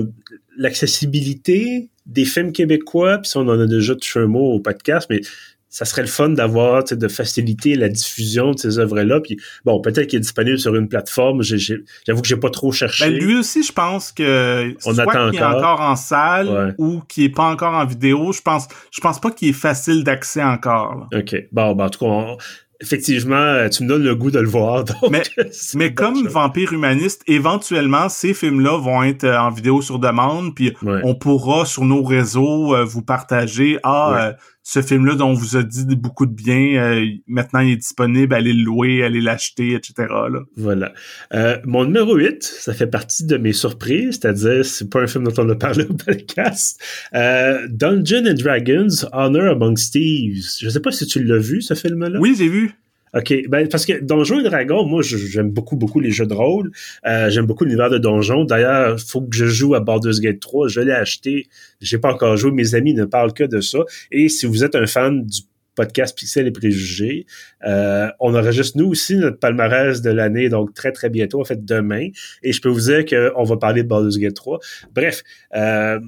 l'accessibilité 0.57 1.89
des 2.05 2.25
films 2.25 2.51
québécois, 2.51 3.19
puis 3.19 3.31
on 3.35 3.47
en 3.47 3.59
a 3.59 3.65
déjà 3.65 3.95
touché 3.95 4.19
un 4.19 4.27
mot 4.27 4.55
au 4.55 4.59
podcast, 4.59 5.07
mais 5.09 5.21
ça 5.69 5.85
serait 5.85 6.01
le 6.03 6.07
fun 6.07 6.29
d'avoir, 6.29 6.83
de 6.83 7.07
faciliter 7.07 7.75
la 7.75 7.89
diffusion 7.89 8.51
de 8.51 8.57
ces 8.57 8.79
œuvres-là. 8.79 9.19
Puis 9.21 9.37
bon, 9.65 9.79
peut-être 9.81 10.07
qu'il 10.07 10.17
est 10.17 10.21
disponible 10.21 10.57
sur 10.59 10.75
une 10.75 10.87
plateforme. 10.87 11.41
J'avoue 11.43 12.21
que 12.21 12.27
j'ai 12.27 12.37
pas 12.37 12.49
trop 12.49 12.71
cherché. 12.71 13.05
Ben, 13.09 13.13
lui 13.17 13.37
aussi, 13.37 13.63
je 13.63 13.71
pense 13.73 14.11
que 14.11 14.73
On 14.85 14.93
soit 14.93 15.03
attend 15.03 15.29
qu'il 15.31 15.39
est 15.39 15.43
encore. 15.43 15.81
en 15.81 15.95
salle 15.95 16.47
Ouais. 16.49 16.73
ou 16.77 17.01
qu'il 17.07 17.25
est 17.25 17.29
pas 17.29 17.45
encore 17.51 17.73
en 17.73 17.85
vidéo. 17.85 18.31
Je 18.31 18.41
pense, 18.41 18.67
je 18.91 19.01
pense 19.01 19.19
pas 19.19 19.31
qu'il 19.31 19.49
est 19.49 19.53
facile 19.53 20.03
d'accès 20.03 20.43
encore. 20.43 21.07
là. 21.11 21.19
OK. 21.19 21.35
Bon, 21.51 21.73
ben, 21.75 21.85
en 21.85 21.89
tout 21.89 21.99
cas, 21.99 22.05
on- 22.05 22.37
effectivement, 22.79 23.35
euh, 23.35 23.69
tu 23.69 23.83
me 23.83 23.89
donnes 23.89 24.03
le 24.03 24.15
goût 24.15 24.29
de 24.31 24.39
le 24.39 24.47
voir. 24.47 24.83
Donc, 24.83 24.97
Mais- 25.09 25.23
Mais 25.75 25.93
comme 25.93 26.15
chose. 26.15 26.27
Vampire 26.31 26.73
Humaniste, 26.73 27.23
éventuellement, 27.27 28.07
ces 28.07 28.33
films-là 28.33 28.77
vont 28.77 29.01
être 29.03 29.23
euh, 29.23 29.37
en 29.39 29.49
vidéo 29.49 29.81
sur 29.81 29.99
demande, 29.99 30.53
puis 30.55 30.73
Ouais. 30.83 31.01
on 31.03 31.15
pourra 31.15 31.65
sur 31.65 31.83
nos 31.85 32.03
réseaux 32.03 32.75
euh, 32.75 32.83
vous 32.83 33.01
partager 33.01 33.79
ah 33.83 34.11
Ouais. 34.11 34.17
euh, 34.21 34.31
ce 34.69 34.81
film-là 34.81 35.15
dont 35.15 35.29
on 35.29 35.33
vous 35.33 35.55
a 35.55 35.63
dit 35.63 35.85
beaucoup 35.95 36.25
de 36.25 36.33
bien, 36.33 36.75
euh, 36.75 37.05
maintenant 37.25 37.61
il 37.61 37.71
est 37.71 37.77
disponible, 37.77 38.33
allez 38.33 38.51
le 38.51 38.65
louer, 38.65 39.01
allez 39.01 39.21
l'acheter, 39.21 39.73
etc. 39.73 39.93
Là. 40.09 40.41
Voilà. 40.57 40.91
Euh, 41.33 41.57
mon 41.63 41.85
numéro 41.85 42.17
8, 42.17 42.43
ça 42.43 42.73
fait 42.73 42.85
partie 42.85 43.25
de 43.25 43.37
mes 43.37 43.53
surprises, 43.53 44.19
c'est-à-dire, 44.19 44.65
c'est 44.65 44.89
pas 44.89 45.03
un 45.03 45.07
film 45.07 45.23
dont 45.23 45.41
on 45.41 45.49
a 45.51 45.55
parlé 45.55 45.85
au 45.89 45.93
podcast. 45.93 46.83
Euh, 47.13 47.65
Dungeons 47.69 48.29
and 48.29 48.33
Dragons, 48.33 49.07
Honor 49.13 49.53
Among 49.53 49.77
Thieves. 49.77 50.57
Je 50.59 50.67
sais 50.67 50.81
pas 50.81 50.91
si 50.91 51.05
tu 51.05 51.23
l'as 51.23 51.37
vu, 51.37 51.61
ce 51.61 51.73
film-là? 51.73 52.19
Oui, 52.19 52.35
j'ai 52.37 52.49
vu. 52.49 52.75
OK. 53.13 53.33
Ben, 53.49 53.67
parce 53.69 53.85
que 53.85 54.01
Donjons 54.01 54.39
et 54.39 54.43
Dragons, 54.43 54.85
moi, 54.85 55.01
j'aime 55.01 55.49
beaucoup, 55.49 55.75
beaucoup 55.75 55.99
les 55.99 56.11
jeux 56.11 56.25
de 56.25 56.33
rôle. 56.33 56.71
Euh, 57.05 57.29
j'aime 57.29 57.45
beaucoup 57.45 57.63
l'univers 57.63 57.89
de 57.89 57.97
Donjons. 57.97 58.43
D'ailleurs, 58.43 58.97
il 58.97 59.03
faut 59.03 59.21
que 59.21 59.35
je 59.35 59.45
joue 59.45 59.75
à 59.75 59.79
Baldur's 59.79 60.19
Gate 60.19 60.39
3. 60.39 60.67
Je 60.67 60.81
l'ai 60.81 60.91
acheté. 60.91 61.47
J'ai 61.81 61.97
pas 61.97 62.13
encore 62.13 62.37
joué. 62.37 62.51
Mes 62.51 62.75
amis 62.75 62.93
ne 62.93 63.05
parlent 63.05 63.33
que 63.33 63.43
de 63.43 63.61
ça. 63.61 63.79
Et 64.11 64.29
si 64.29 64.45
vous 64.45 64.63
êtes 64.63 64.75
un 64.75 64.87
fan 64.87 65.25
du 65.25 65.41
podcast 65.75 66.17
Pixel 66.17 66.47
et 66.47 66.51
Préjugés, 66.51 67.27
euh, 67.65 68.07
on 68.19 68.35
enregistre 68.35 68.77
nous 68.77 68.87
aussi 68.87 69.15
notre 69.15 69.37
palmarès 69.37 70.01
de 70.01 70.09
l'année, 70.09 70.49
donc 70.49 70.73
très, 70.73 70.91
très 70.91 71.09
bientôt, 71.09 71.39
en 71.39 71.45
fait, 71.45 71.63
demain. 71.63 72.09
Et 72.41 72.51
je 72.51 72.61
peux 72.61 72.69
vous 72.69 72.81
dire 72.81 73.05
qu'on 73.05 73.43
va 73.43 73.57
parler 73.57 73.83
de 73.83 73.87
Baldur's 73.87 74.17
Gate 74.17 74.33
3. 74.33 74.59
Bref, 74.93 75.23
euh, 75.55 75.99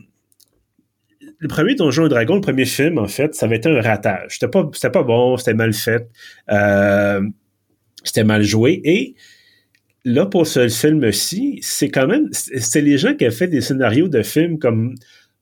le 1.39 1.47
premier 1.47 1.75
Donjon 1.75 2.05
et 2.05 2.09
Dragon, 2.09 2.35
le 2.35 2.41
premier 2.41 2.65
film, 2.65 2.97
en 2.97 3.07
fait, 3.07 3.33
ça 3.33 3.45
avait 3.45 3.57
été 3.57 3.69
un 3.69 3.81
ratage. 3.81 4.33
C'était 4.33 4.49
pas, 4.49 4.69
c'était 4.73 4.91
pas 4.91 5.03
bon, 5.03 5.37
c'était 5.37 5.53
mal 5.53 5.73
fait, 5.73 6.07
euh, 6.51 7.21
c'était 8.03 8.25
mal 8.25 8.43
joué. 8.43 8.81
Et 8.83 9.15
là, 10.03 10.25
pour 10.25 10.45
ce 10.45 10.67
film-ci, 10.67 11.59
c'est 11.61 11.89
quand 11.89 12.07
même, 12.07 12.27
c'est 12.31 12.81
les 12.81 12.97
gens 12.97 13.15
qui 13.15 13.25
ont 13.25 13.31
fait 13.31 13.47
des 13.47 13.61
scénarios 13.61 14.09
de 14.09 14.21
films 14.21 14.59
comme 14.59 14.95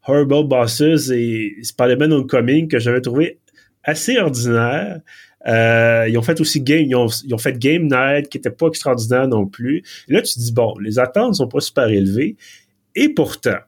Horrible 0.07 0.47
Bosses 0.47 1.09
et 1.11 1.55
Spider-Man 1.63 2.13
Homecoming 2.13 2.67
que 2.67 2.79
j'avais 2.79 3.01
trouvé 3.01 3.39
assez 3.83 4.17
ordinaires. 4.19 5.01
Euh, 5.47 6.05
ils 6.09 6.17
ont 6.17 6.21
fait 6.21 6.39
aussi 6.41 6.61
Game, 6.61 6.85
ils 6.85 6.95
ont, 6.95 7.37
fait 7.37 7.57
Game 7.57 7.87
Night 7.87 8.29
qui 8.29 8.37
était 8.37 8.51
pas 8.51 8.67
extraordinaire 8.67 9.27
non 9.27 9.47
plus. 9.47 9.81
Là, 10.07 10.21
tu 10.21 10.35
te 10.35 10.39
dis, 10.39 10.53
bon, 10.53 10.77
les 10.79 10.99
attentes 10.99 11.35
sont 11.35 11.47
pas 11.47 11.59
super 11.59 11.87
élevées. 11.87 12.35
Et 12.95 13.09
pourtant, 13.09 13.59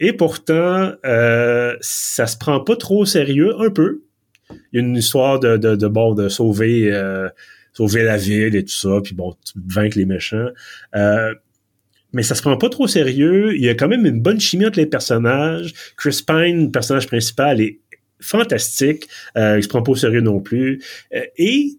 et 0.00 0.12
pourtant, 0.12 0.92
euh, 1.04 1.76
ça 1.80 2.26
se 2.26 2.36
prend 2.36 2.60
pas 2.60 2.76
trop 2.76 3.02
au 3.02 3.04
sérieux, 3.04 3.54
un 3.60 3.70
peu. 3.70 4.02
Il 4.50 4.56
y 4.72 4.76
a 4.78 4.80
une 4.80 4.96
histoire 4.96 5.38
de, 5.38 5.56
de, 5.56 5.76
de 5.76 5.86
bon, 5.86 6.14
de 6.14 6.28
sauver, 6.28 6.92
euh, 6.92 7.28
sauver 7.72 8.02
la 8.02 8.16
ville 8.16 8.56
et 8.56 8.64
tout 8.64 8.74
ça, 8.74 9.00
puis 9.04 9.14
bon, 9.14 9.36
tu 9.44 9.52
vaincre 9.66 9.98
les 9.98 10.06
méchants. 10.06 10.48
Euh, 10.96 11.34
mais 12.12 12.22
ça 12.22 12.34
se 12.34 12.42
prend 12.42 12.56
pas 12.56 12.68
trop 12.68 12.84
au 12.84 12.88
sérieux. 12.88 13.54
Il 13.54 13.62
y 13.62 13.68
a 13.68 13.74
quand 13.74 13.88
même 13.88 14.06
une 14.06 14.20
bonne 14.20 14.40
chimie 14.40 14.66
entre 14.66 14.78
les 14.78 14.86
personnages. 14.86 15.72
Chris 15.96 16.22
Pine, 16.26 16.64
le 16.64 16.70
personnage 16.70 17.06
principal, 17.06 17.60
est 17.60 17.78
fantastique. 18.20 19.06
Euh, 19.36 19.58
il 19.58 19.62
se 19.62 19.68
prend 19.68 19.82
pas 19.82 19.92
au 19.92 19.96
sérieux 19.96 20.20
non 20.20 20.40
plus. 20.40 20.82
Euh, 21.14 21.22
et 21.36 21.78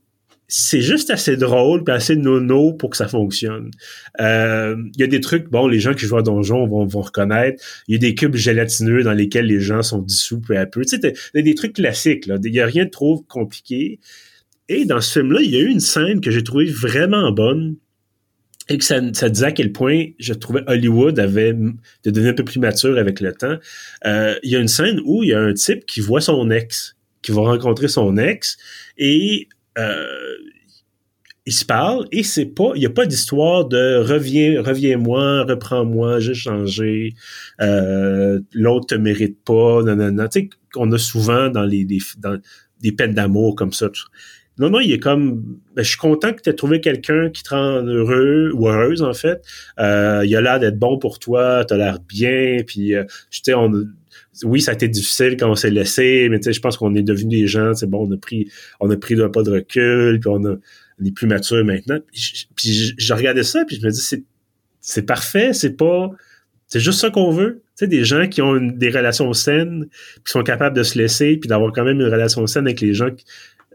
c'est 0.54 0.82
juste 0.82 1.10
assez 1.10 1.38
drôle 1.38 1.86
puis 1.86 1.94
assez 1.94 2.18
nono 2.18 2.74
pour 2.74 2.90
que 2.90 2.98
ça 2.98 3.08
fonctionne. 3.08 3.72
Euh, 4.20 4.76
Il 4.96 5.00
y 5.00 5.04
a 5.04 5.08
des 5.08 5.22
trucs, 5.22 5.50
bon, 5.50 5.66
les 5.66 5.80
gens 5.80 5.94
qui 5.94 6.06
jouent 6.06 6.18
à 6.18 6.24
Donjon 6.24 6.68
vont, 6.68 6.86
vont 6.86 7.00
reconnaître. 7.02 7.64
Il 7.88 7.94
y 7.94 7.96
a 7.96 8.00
des 8.00 8.16
cubes 8.16 8.36
gélatineux 8.36 9.02
dans 9.04 9.14
lesquels 9.14 9.46
les 9.46 9.62
gens 9.62 9.82
sont 9.82 10.02
dissous 10.02 10.42
peu 10.42 10.58
à 10.58 10.66
peu. 10.66 10.84
Tu 10.84 11.00
t'as- 11.00 11.12
t'as 11.34 11.42
des 11.42 11.56
trucs 11.56 11.74
classiques. 11.74 12.26
Il 12.28 12.54
y 12.54 12.60
a 12.60 12.66
rien 12.66 12.84
de 12.84 12.90
trop 12.90 13.26
compliqué. 13.30 14.00
Et 14.68 14.84
dans 14.84 15.00
ce 15.00 15.20
film-là, 15.20 15.40
il 15.42 15.52
y 15.52 15.56
a 15.56 15.60
eu 15.60 15.68
une 15.70 15.80
scène 15.80 16.20
que 16.20 16.32
j'ai 16.32 16.44
trouvée 16.44 16.66
vraiment 16.66 17.32
bonne 17.32 17.78
et 18.68 18.78
que 18.78 18.84
ça, 18.84 19.00
disait 19.00 19.46
à 19.46 19.52
quel 19.54 19.72
point 19.72 20.08
je 20.20 20.34
trouvais 20.34 20.64
Hollywood 20.68 21.18
avait 21.18 21.54
de 21.54 21.72
devenir 22.12 22.32
un 22.32 22.36
peu 22.36 22.44
plus 22.44 22.60
mature 22.60 22.98
avec 22.98 23.22
le 23.22 23.32
temps. 23.34 23.58
Euh, 24.06 24.36
il 24.44 24.52
y 24.52 24.58
a 24.58 24.60
une 24.60 24.68
scène 24.68 25.00
où 25.06 25.24
il 25.24 25.30
y 25.30 25.34
a 25.34 25.40
un 25.40 25.54
type 25.54 25.86
qui 25.86 26.02
voit 26.02 26.22
son 26.22 26.50
ex, 26.52 26.98
qui 27.22 27.32
va 27.32 27.42
rencontrer 27.42 27.88
son 27.88 28.18
ex, 28.18 28.58
et 28.98 29.48
euh, 29.78 30.36
ils 31.48 31.54
se 31.54 31.66
parlent, 31.66 32.06
et 32.12 32.22
c'est 32.24 32.46
pas, 32.46 32.72
il 32.76 32.80
n'y 32.80 32.86
a 32.86 32.92
pas 32.92 33.08
d'histoire 33.08 33.66
de 33.68 33.98
reviens, 33.98 34.62
reviens-moi, 34.62 35.44
reprends-moi, 35.46 36.20
j'ai 36.20 36.36
changé, 36.36 37.16
euh, 37.62 38.40
l'autre 38.54 38.88
te 38.88 38.96
mérite 38.96 39.44
pas, 39.44 39.82
non, 39.84 39.96
non, 39.96 40.12
non. 40.12 40.28
Tu 40.28 40.42
sais, 40.42 40.50
qu'on 40.72 40.92
a 40.92 41.00
souvent 41.00 41.50
dans 41.50 41.64
les, 41.64 41.84
des- 41.84 41.98
des 42.82 42.92
peines 42.92 43.14
d'amour 43.16 43.56
comme 43.56 43.74
ça. 43.74 43.90
Non, 44.60 44.70
non, 44.70 44.80
il 44.80 44.92
est 44.92 45.00
comme, 45.00 45.42
ben, 45.76 45.82
je 45.84 45.90
suis 45.90 45.98
content 45.98 46.34
que 46.34 46.42
tu 46.42 46.50
aies 46.50 46.54
trouvé 46.54 46.80
quelqu'un 46.80 47.30
qui 47.32 47.42
te 47.42 47.50
rend 47.50 47.82
heureux 47.84 48.52
ou 48.54 48.68
heureuse, 48.68 49.02
en 49.02 49.14
fait. 49.14 49.42
Euh, 49.80 50.24
il 50.26 50.36
a 50.36 50.42
l'air 50.42 50.60
d'être 50.60 50.78
bon 50.78 51.00
pour 51.00 51.18
toi, 51.18 51.66
tu 51.66 51.74
as 51.74 51.78
l'air 51.78 51.98
bien, 52.08 52.58
puis, 52.68 52.94
euh, 52.94 53.04
tu 53.32 53.42
sais, 53.44 53.54
on, 53.56 53.72
oui, 54.44 54.62
ça 54.62 54.72
a 54.72 54.74
été 54.74 54.88
difficile 54.88 55.38
quand 55.38 55.50
on 55.50 55.56
s'est 55.56 55.70
laissé, 55.70 56.28
mais 56.30 56.40
je 56.42 56.60
pense 56.60 56.78
qu'on 56.78 56.96
est 56.96 57.04
devenus 57.04 57.42
des 57.42 57.48
gens, 57.48 57.74
c'est 57.74 57.90
bon, 57.90 58.08
on 58.08 58.12
a 58.14 58.18
pris, 58.18 58.50
on 58.80 58.90
un 58.90 58.96
pas 59.30 59.44
de 59.44 59.52
recul, 59.52 60.20
puis 60.20 60.30
on, 60.30 60.58
est 61.04 61.12
plus 61.12 61.28
mature 61.28 61.66
maintenant. 61.66 62.00
Puis, 62.56 62.94
je- 62.98 63.14
regardais 63.14 63.44
ça, 63.44 63.66
puis 63.66 63.78
je 63.80 63.86
me 63.86 63.92
dis, 63.92 64.02
c'est, 64.02 64.24
c'est 64.80 65.06
parfait, 65.06 65.54
c'est 65.54 65.76
pas, 65.76 66.10
c'est 66.68 66.80
juste 66.80 67.00
ça 67.00 67.10
qu'on 67.10 67.32
veut. 67.32 67.62
Tu 67.78 67.88
des 67.88 68.06
gens 68.06 68.28
qui 68.28 68.42
ont 68.42 68.56
des 68.56 68.90
relations 68.90 69.34
saines, 69.34 69.88
qui 70.26 70.32
sont 70.32 70.44
capables 70.44 70.76
de 70.76 70.84
se 70.84 70.98
laisser, 70.98 71.36
puis 71.38 71.48
d'avoir 71.48 71.74
quand 71.74 71.84
même 71.84 72.00
une 72.00 72.08
relation 72.08 72.46
saine 72.48 72.68
avec 72.68 72.80
les 72.80 72.94
gens 72.94 73.10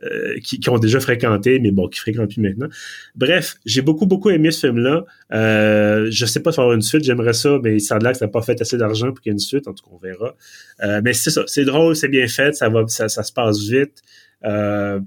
euh, 0.03 0.39
qui, 0.43 0.69
ont 0.69 0.79
déjà 0.79 1.01
fréquenté, 1.01 1.59
mais 1.59 1.71
bon, 1.71 1.89
qui 1.89 2.01
fréquentent 2.01 2.31
plus 2.31 2.43
maintenant. 2.43 2.69
Bref, 3.15 3.57
j'ai 3.65 3.81
beaucoup, 3.81 4.07
beaucoup 4.07 4.31
aimé 4.31 4.51
ce 4.51 4.67
film-là. 4.67 5.05
Euh, 5.33 6.09
je 6.11 6.27
sais 6.27 6.41
pas 6.41 6.53
si 6.53 6.57
va 6.59 6.63
y 6.63 6.65
avoir 6.65 6.75
une 6.77 6.83
suite, 6.83 7.05
j'aimerais 7.05 7.33
ça, 7.33 7.59
mais 7.63 7.79
ça 7.79 7.97
a 7.97 7.99
l'air 7.99 8.13
que 8.13 8.19
ça 8.19 8.27
n'a 8.27 8.31
pas 8.31 8.43
fait 8.43 8.61
assez 8.61 8.77
d'argent 8.77 9.09
pour 9.09 9.21
qu'il 9.21 9.31
y 9.31 9.33
ait 9.33 9.35
une 9.35 9.39
suite, 9.39 9.67
en 9.69 9.73
tout 9.73 9.85
cas, 9.85 9.91
on 9.93 9.99
verra. 9.99 10.37
Euh, 10.83 11.01
mais 11.03 11.15
c'est 11.15 11.31
ça, 11.31 11.45
c'est 11.47 11.65
drôle, 11.65 11.97
c'est 11.97 12.09
bien 12.09 12.29
fait, 12.29 12.55
ça 12.55 12.69
va, 12.69 12.87
ça, 12.89 13.09
ça 13.09 13.23
se 13.23 13.33
passe 13.33 13.59
vite. 13.61 14.03
Euh, 14.45 15.01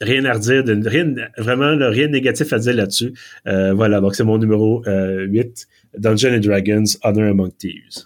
rien 0.00 0.24
à 0.24 0.32
redire, 0.32 0.64
rien, 0.66 1.14
vraiment 1.36 1.76
rien 1.76 2.06
de 2.06 2.12
négatif 2.12 2.52
à 2.52 2.58
dire 2.58 2.74
là-dessus. 2.74 3.12
Voilà, 3.44 4.00
donc 4.00 4.14
c'est 4.14 4.24
mon 4.24 4.38
numéro 4.38 4.82
euh, 4.86 5.24
8, 5.26 5.66
Dungeons 5.98 6.34
and 6.34 6.40
Dragons, 6.40 6.84
Honor 7.02 7.30
Among 7.30 7.52
Thieves. 7.56 8.04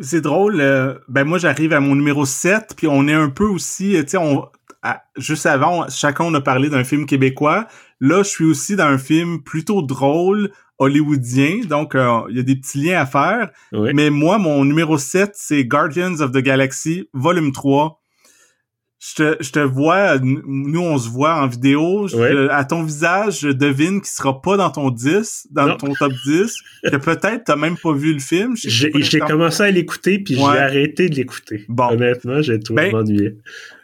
C'est 0.00 0.20
drôle. 0.20 0.60
euh, 0.60 0.94
ben 1.08 1.24
moi, 1.24 1.38
j'arrive 1.38 1.72
à 1.72 1.80
mon 1.80 1.94
numéro 1.94 2.24
7, 2.24 2.74
puis 2.76 2.86
on 2.86 3.08
est 3.08 3.12
un 3.14 3.30
peu 3.30 3.44
aussi, 3.46 3.96
euh, 3.96 4.02
tu 4.02 4.10
sais, 4.10 4.16
on, 4.18 4.46
à- 4.82 5.02
juste 5.16 5.46
avant, 5.46 5.88
chacun 5.88 6.24
on 6.24 6.34
a 6.34 6.40
parlé 6.40 6.68
d'un 6.68 6.84
film 6.84 7.06
québécois. 7.06 7.66
Là, 8.00 8.22
je 8.22 8.28
suis 8.28 8.44
aussi 8.44 8.76
dans 8.76 8.84
un 8.86 8.98
film 8.98 9.42
plutôt 9.42 9.82
drôle, 9.82 10.50
hollywoodien, 10.78 11.62
donc 11.68 11.94
euh, 11.94 12.20
il 12.30 12.36
y 12.36 12.40
a 12.40 12.42
des 12.44 12.54
petits 12.56 12.78
liens 12.78 13.00
à 13.00 13.06
faire. 13.06 13.50
Oui. 13.72 13.90
Mais 13.94 14.10
moi, 14.10 14.38
mon 14.38 14.64
numéro 14.64 14.98
7, 14.98 15.32
c'est 15.34 15.64
Guardians 15.64 16.20
of 16.20 16.30
the 16.32 16.38
Galaxy, 16.38 17.08
volume 17.12 17.50
3. 17.52 18.00
Je 19.00 19.14
te, 19.14 19.36
je 19.44 19.52
te 19.52 19.60
vois, 19.60 20.18
nous 20.18 20.80
on 20.80 20.98
se 20.98 21.08
voit 21.08 21.36
en 21.36 21.46
vidéo, 21.46 22.08
je- 22.08 22.16
Ouais. 22.16 22.50
à 22.50 22.64
ton 22.64 22.82
visage, 22.82 23.38
je 23.42 23.48
devine 23.50 24.00
qu'il 24.00 24.10
sera 24.10 24.42
pas 24.42 24.56
dans 24.56 24.70
ton 24.70 24.90
10, 24.90 25.46
dans 25.52 25.66
Non. 25.68 25.76
ton 25.76 25.92
top 25.94 26.12
10, 26.26 26.52
que 26.82 26.96
peut-être 26.96 27.44
t'as 27.44 27.54
même 27.54 27.76
pas 27.76 27.92
vu 27.92 28.12
le 28.12 28.18
film. 28.18 28.54
J'ai 28.56 28.90
commencé 29.20 29.62
à 29.62 29.70
l'écouter, 29.70 30.18
puis 30.18 30.34
Ouais. 30.34 30.50
j'ai 30.52 30.58
arrêté 30.58 31.08
de 31.08 31.14
l'écouter. 31.14 31.64
Bon. 31.68 31.90
Honnêtement, 31.92 32.42
j'ai 32.42 32.58
tout 32.58 32.74
Ben, 32.74 32.90
m'ennuyé. 32.90 33.36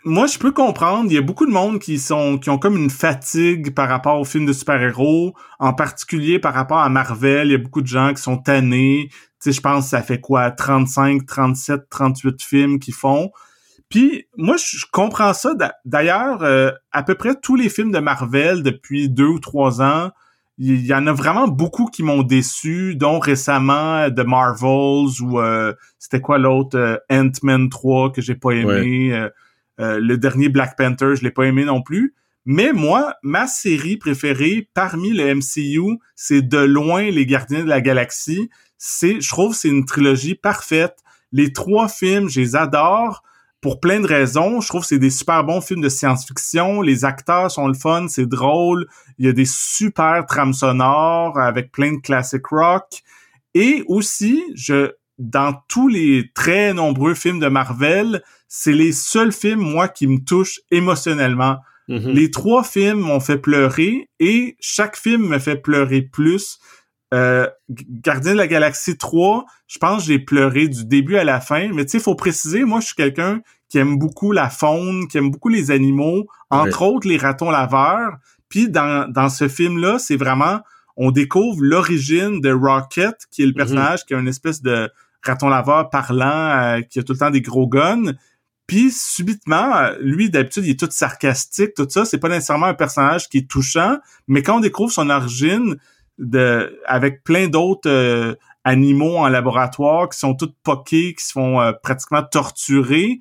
moi, 0.04 0.26
je 0.26 0.36
peux 0.36 0.50
comprendre. 0.50 1.08
Il 1.08 1.14
y 1.14 1.18
a 1.18 1.22
beaucoup 1.22 1.46
de 1.46 1.52
monde 1.52 1.78
qui 1.78 2.00
sont 2.00 2.36
qui 2.38 2.50
ont 2.50 2.58
comme 2.58 2.76
une 2.76 2.90
fatigue 2.90 3.72
par 3.72 3.88
rapport 3.88 4.18
aux 4.18 4.24
films 4.24 4.46
de 4.46 4.52
super-héros, 4.52 5.32
en 5.60 5.72
particulier 5.74 6.40
par 6.40 6.54
rapport 6.54 6.78
à 6.80 6.88
Marvel. 6.88 7.46
Il 7.46 7.52
y 7.52 7.54
a 7.54 7.58
beaucoup 7.58 7.82
de 7.82 7.86
gens 7.86 8.12
qui 8.14 8.20
sont 8.20 8.36
tannés. 8.38 9.10
Tu 9.10 9.16
sais, 9.38 9.52
je 9.52 9.60
pense 9.60 9.84
que 9.84 9.90
ça 9.90 10.02
fait 10.02 10.20
quoi? 10.20 10.50
35, 10.50 11.24
37, 11.24 11.82
38 11.88 12.42
films 12.42 12.78
qu'ils 12.80 12.94
font. 12.94 13.30
Puis 13.94 14.26
moi, 14.36 14.56
je 14.56 14.84
comprends 14.90 15.32
ça. 15.34 15.54
D'a- 15.54 15.74
D'ailleurs, 15.84 16.42
euh, 16.42 16.72
à 16.90 17.04
peu 17.04 17.14
près 17.14 17.34
tous 17.40 17.54
les 17.54 17.68
films 17.68 17.92
de 17.92 18.00
Marvel 18.00 18.62
depuis 18.64 19.08
deux 19.08 19.26
ou 19.26 19.38
trois 19.38 19.80
ans, 19.82 20.10
il 20.58 20.84
y 20.84 20.92
en 20.94 21.06
a 21.06 21.12
vraiment 21.12 21.46
beaucoup 21.46 21.86
qui 21.86 22.02
m'ont 22.02 22.22
déçu, 22.24 22.96
dont 22.96 23.20
récemment 23.20 23.96
euh, 23.98 24.10
The 24.10 24.26
Marvels 24.26 25.20
ou 25.22 25.38
euh, 25.38 25.72
c'était 26.00 26.20
quoi 26.20 26.38
l'autre 26.38 26.76
euh, 26.76 26.96
Ant-Man 27.10 27.68
3 27.68 28.10
que 28.12 28.20
j'ai 28.20 28.34
pas 28.34 28.50
aimé. 28.50 29.12
euh, 29.12 29.28
euh, 29.80 29.98
le 30.00 30.18
dernier 30.18 30.48
Black 30.48 30.76
Panther, 30.76 31.14
je 31.16 31.22
l'ai 31.22 31.30
pas 31.30 31.44
aimé 31.44 31.64
non 31.64 31.80
plus. 31.82 32.14
Mais 32.46 32.72
moi, 32.72 33.14
ma 33.22 33.46
série 33.46 33.96
préférée 33.96 34.68
parmi 34.74 35.10
le 35.12 35.34
MCU, 35.36 35.98
c'est 36.16 36.42
de 36.42 36.58
loin 36.58 37.02
les 37.10 37.26
Gardiens 37.26 37.62
de 37.64 37.68
la 37.68 37.80
Galaxie. 37.80 38.50
c'est, 38.76 39.20
je 39.20 39.28
trouve, 39.28 39.54
c'est 39.54 39.68
une 39.68 39.84
trilogie 39.86 40.34
parfaite. 40.34 40.96
Les 41.32 41.52
trois 41.52 41.88
films, 41.88 42.28
je 42.28 42.40
les 42.40 42.54
adore 42.56 43.22
pour 43.64 43.80
plein 43.80 44.00
de 44.00 44.06
raisons. 44.06 44.60
Je 44.60 44.68
trouve 44.68 44.82
que 44.82 44.88
c'est 44.88 44.98
des 44.98 45.08
super 45.08 45.42
bons 45.42 45.62
films 45.62 45.80
de 45.80 45.88
science-fiction. 45.88 46.82
Les 46.82 47.06
acteurs 47.06 47.50
sont 47.50 47.66
le 47.66 47.72
fun, 47.72 48.08
c'est 48.08 48.26
drôle. 48.26 48.86
Il 49.16 49.24
y 49.24 49.28
a 49.30 49.32
des 49.32 49.46
super 49.46 50.26
trames 50.26 50.52
sonores 50.52 51.38
avec 51.38 51.72
plein 51.72 51.94
de 51.94 52.00
classic 52.02 52.44
rock. 52.48 52.84
Et 53.54 53.82
aussi, 53.86 54.44
je, 54.54 54.90
dans 55.16 55.54
tous 55.66 55.88
les 55.88 56.30
très 56.34 56.74
nombreux 56.74 57.14
films 57.14 57.40
de 57.40 57.46
Marvel, 57.46 58.22
c'est 58.48 58.72
les 58.72 58.92
seuls 58.92 59.32
films, 59.32 59.60
moi, 59.60 59.88
qui 59.88 60.08
me 60.08 60.18
touchent 60.18 60.60
émotionnellement. 60.70 61.56
Mm-hmm. 61.88 62.12
Les 62.12 62.30
trois 62.30 62.64
films 62.64 63.00
m'ont 63.00 63.20
fait 63.20 63.38
pleurer 63.38 64.10
et 64.20 64.58
chaque 64.60 64.98
film 64.98 65.26
me 65.26 65.38
fait 65.38 65.56
pleurer 65.56 66.02
plus. 66.02 66.58
Euh, 67.14 67.46
Gardien 67.70 68.32
de 68.32 68.38
la 68.38 68.48
Galaxie 68.48 68.98
3, 68.98 69.44
je 69.68 69.78
pense 69.78 70.02
que 70.02 70.08
j'ai 70.08 70.18
pleuré 70.18 70.66
du 70.66 70.84
début 70.84 71.16
à 71.16 71.24
la 71.24 71.40
fin. 71.40 71.68
Mais 71.72 71.84
tu 71.84 71.92
sais, 71.92 71.98
il 71.98 72.02
faut 72.02 72.16
préciser, 72.16 72.64
moi, 72.64 72.80
je 72.80 72.86
suis 72.86 72.94
quelqu'un 72.96 73.40
qui 73.68 73.78
aime 73.78 73.98
beaucoup 73.98 74.32
la 74.32 74.50
faune, 74.50 75.06
qui 75.08 75.18
aime 75.18 75.30
beaucoup 75.30 75.48
les 75.48 75.70
animaux, 75.70 76.26
entre 76.50 76.82
autres 76.82 77.08
les 77.08 77.16
ratons 77.16 77.50
laveurs. 77.50 78.16
Puis 78.48 78.68
dans, 78.68 79.10
dans 79.10 79.28
ce 79.28 79.48
film-là, 79.48 79.98
c'est 79.98 80.16
vraiment, 80.16 80.60
on 80.96 81.12
découvre 81.12 81.58
l'origine 81.60 82.40
de 82.40 82.52
Rocket, 82.52 83.14
qui 83.30 83.42
est 83.42 83.46
le 83.46 83.52
mm-hmm. 83.52 83.56
personnage 83.56 84.04
qui 84.06 84.14
a 84.14 84.18
une 84.18 84.28
espèce 84.28 84.60
de 84.60 84.90
raton 85.22 85.48
laveur 85.48 85.90
parlant, 85.90 86.76
euh, 86.78 86.80
qui 86.82 86.98
a 86.98 87.02
tout 87.02 87.12
le 87.12 87.18
temps 87.18 87.30
des 87.30 87.40
gros 87.40 87.68
guns. 87.68 88.12
Puis 88.66 88.90
subitement, 88.90 89.76
euh, 89.76 89.96
lui 90.00 90.30
d'habitude 90.30 90.64
il 90.64 90.70
est 90.70 90.80
tout 90.80 90.88
sarcastique, 90.90 91.74
tout 91.74 91.86
ça. 91.88 92.04
C'est 92.04 92.18
pas 92.18 92.28
nécessairement 92.28 92.66
un 92.66 92.74
personnage 92.74 93.28
qui 93.28 93.38
est 93.38 93.50
touchant, 93.50 93.98
mais 94.26 94.42
quand 94.42 94.56
on 94.56 94.60
découvre 94.60 94.90
son 94.90 95.10
origine 95.10 95.76
de 96.18 96.80
avec 96.86 97.24
plein 97.24 97.48
d'autres 97.48 97.90
euh, 97.90 98.34
animaux 98.64 99.18
en 99.18 99.28
laboratoire 99.28 100.08
qui 100.08 100.18
sont 100.18 100.34
tous 100.34 100.52
poqués, 100.62 101.14
qui 101.14 101.24
se 101.24 101.32
font 101.32 101.60
euh, 101.60 101.72
pratiquement 101.82 102.22
torturer, 102.22 103.18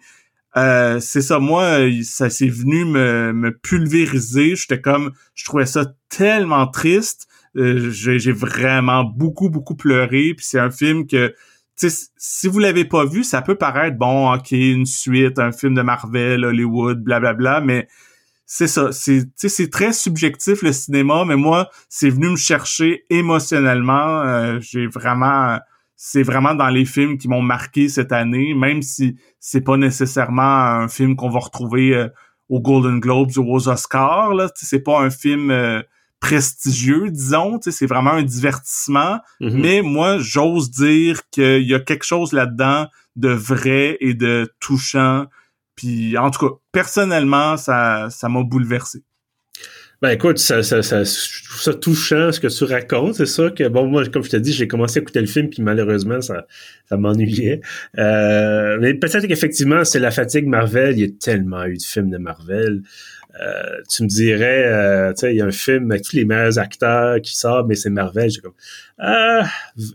c'est 0.56 1.22
ça. 1.22 1.40
Moi, 1.40 1.90
ça 2.04 2.30
s'est 2.30 2.48
venu 2.48 2.86
me, 2.86 3.34
me 3.34 3.58
pulvériser. 3.58 4.56
J'étais 4.56 4.80
comme, 4.80 5.12
je 5.34 5.46
trouvais 5.46 5.66
ça 5.66 5.86
tellement 6.10 6.68
triste. 6.68 7.28
j'ai 7.56 8.32
vraiment 8.32 9.04
beaucoup 9.04 9.50
beaucoup 9.50 9.76
pleuré. 9.76 10.34
Puis 10.36 10.46
c'est 10.48 10.60
un 10.60 10.70
film 10.70 11.08
que 11.08 11.34
si 11.76 12.48
vous 12.48 12.60
l'avez 12.60 12.86
pas 12.86 13.06
vu, 13.06 13.24
ça 13.24 13.42
peut 13.42 13.56
paraître 13.56 13.98
bon, 13.98 14.34
ok, 14.34 14.52
une 14.52 14.86
suite, 14.86 15.40
un 15.40 15.52
film 15.52 15.74
de 15.76 15.82
Marvel, 15.82 16.46
Hollywood, 16.46 17.04
blablabla, 17.04 17.62
mais 17.62 17.88
c'est 18.46 18.68
ça, 18.68 18.92
c'est 18.92 19.24
c'est 19.38 19.70
très 19.70 19.94
subjectif 19.94 20.62
le 20.62 20.74
cinéma, 20.74 21.24
mais 21.26 21.36
moi, 21.36 21.70
c'est 21.90 22.10
venu 22.10 22.30
me 22.30 22.36
chercher 22.36 23.06
émotionnellement. 23.10 24.22
Euh, 24.22 24.60
j'ai 24.60 24.88
vraiment, 24.88 25.60
c'est 25.96 26.24
vraiment 26.24 26.54
dans 26.54 26.70
les 26.70 26.86
films 26.86 27.18
qui 27.18 27.28
m'ont 27.28 27.42
marqué 27.42 27.88
cette 27.88 28.12
année, 28.12 28.54
même 28.54 28.82
si 28.82 29.16
c'est 29.40 29.62
pas 29.62 29.78
nécessairement 29.78 30.82
un 30.82 30.88
film 30.88 31.16
qu'on 31.16 31.30
va 31.30 31.40
retrouver 31.40 31.96
euh, 31.96 32.10
aux 32.50 32.60
Golden 32.60 33.00
Globes 33.00 33.38
ou 33.38 33.54
aux 33.54 33.70
Oscars. 33.70 34.34
Là, 34.34 34.50
c'est 34.56 34.84
pas 34.84 35.00
un 35.00 35.10
film 35.10 35.50
euh, 35.50 35.82
prestigieux, 36.20 37.10
disons. 37.10 37.60
C'est 37.62 37.86
vraiment 37.86 38.12
un 38.12 38.24
divertissement. 38.24 39.20
Mm-hmm. 39.42 39.62
Mais 39.62 39.82
moi, 39.82 40.18
j'ose 40.20 40.70
dire 40.70 41.22
qu'il 41.32 41.64
y 41.64 41.74
a 41.74 41.80
quelque 41.80 42.06
chose 42.06 42.34
là-dedans 42.34 42.88
de 43.16 43.30
vrai 43.30 43.98
et 44.00 44.14
de 44.14 44.52
touchant. 44.60 45.26
Puis, 45.76 46.18
en 46.18 46.30
tout 46.32 46.48
cas, 46.48 46.56
personnellement, 46.72 47.58
ça, 47.58 48.08
ça 48.10 48.30
m'a 48.30 48.44
bouleversé. 48.44 49.04
Ben 50.04 50.10
écoute, 50.10 50.38
ça, 50.38 50.62
ça, 50.64 50.84
ça, 50.84 51.06
je 51.06 51.46
trouve 51.48 51.62
ça 51.62 51.74
touchant 51.74 52.34
ce 52.34 52.42
que 52.42 52.48
tu 52.48 52.66
racontes. 52.66 53.16
C'est 53.16 53.26
ça 53.26 53.50
que, 53.50 53.66
bon, 53.70 53.88
moi, 53.88 54.04
comme 54.10 54.22
je 54.22 54.32
t'ai 54.32 54.42
dit, 54.42 54.52
j'ai 54.52 54.68
commencé 54.68 55.00
à 55.00 55.02
écouter 55.02 55.22
le 55.22 55.28
film, 55.28 55.50
puis 55.50 55.64
malheureusement, 55.64 56.20
ça, 56.20 56.46
ça 56.90 56.98
m'ennuyait. 56.98 57.62
Euh, 57.98 58.78
mais 58.82 58.96
peut-être 58.96 59.28
qu'effectivement, 59.28 59.86
c'est 59.86 60.02
la 60.02 60.12
fatigue 60.12 60.46
Marvel. 60.46 61.00
Il 61.00 61.06
y 61.06 61.06
a 61.06 61.14
tellement 61.18 61.64
eu 61.64 61.78
de 61.78 61.84
films 61.84 62.10
de 62.10 62.18
Marvel. 62.18 62.82
Euh, 63.42 63.82
tu 63.90 64.04
me 64.04 64.08
dirais, 64.08 64.64
euh, 64.66 65.14
tu 65.14 65.22
sais, 65.22 65.34
il 65.34 65.38
y 65.38 65.42
a 65.42 65.46
un 65.46 65.52
film 65.52 65.92
avec 65.92 66.04
tous 66.04 66.16
les 66.16 66.26
meilleurs 66.26 66.60
acteurs 66.60 67.20
qui 67.22 67.36
sort, 67.36 67.66
mais 67.66 67.76
c'est 67.76 67.90
Marvel. 67.90 68.30
J'ai 68.30 68.42
comme, 68.42 68.54
ah, 69.00 69.48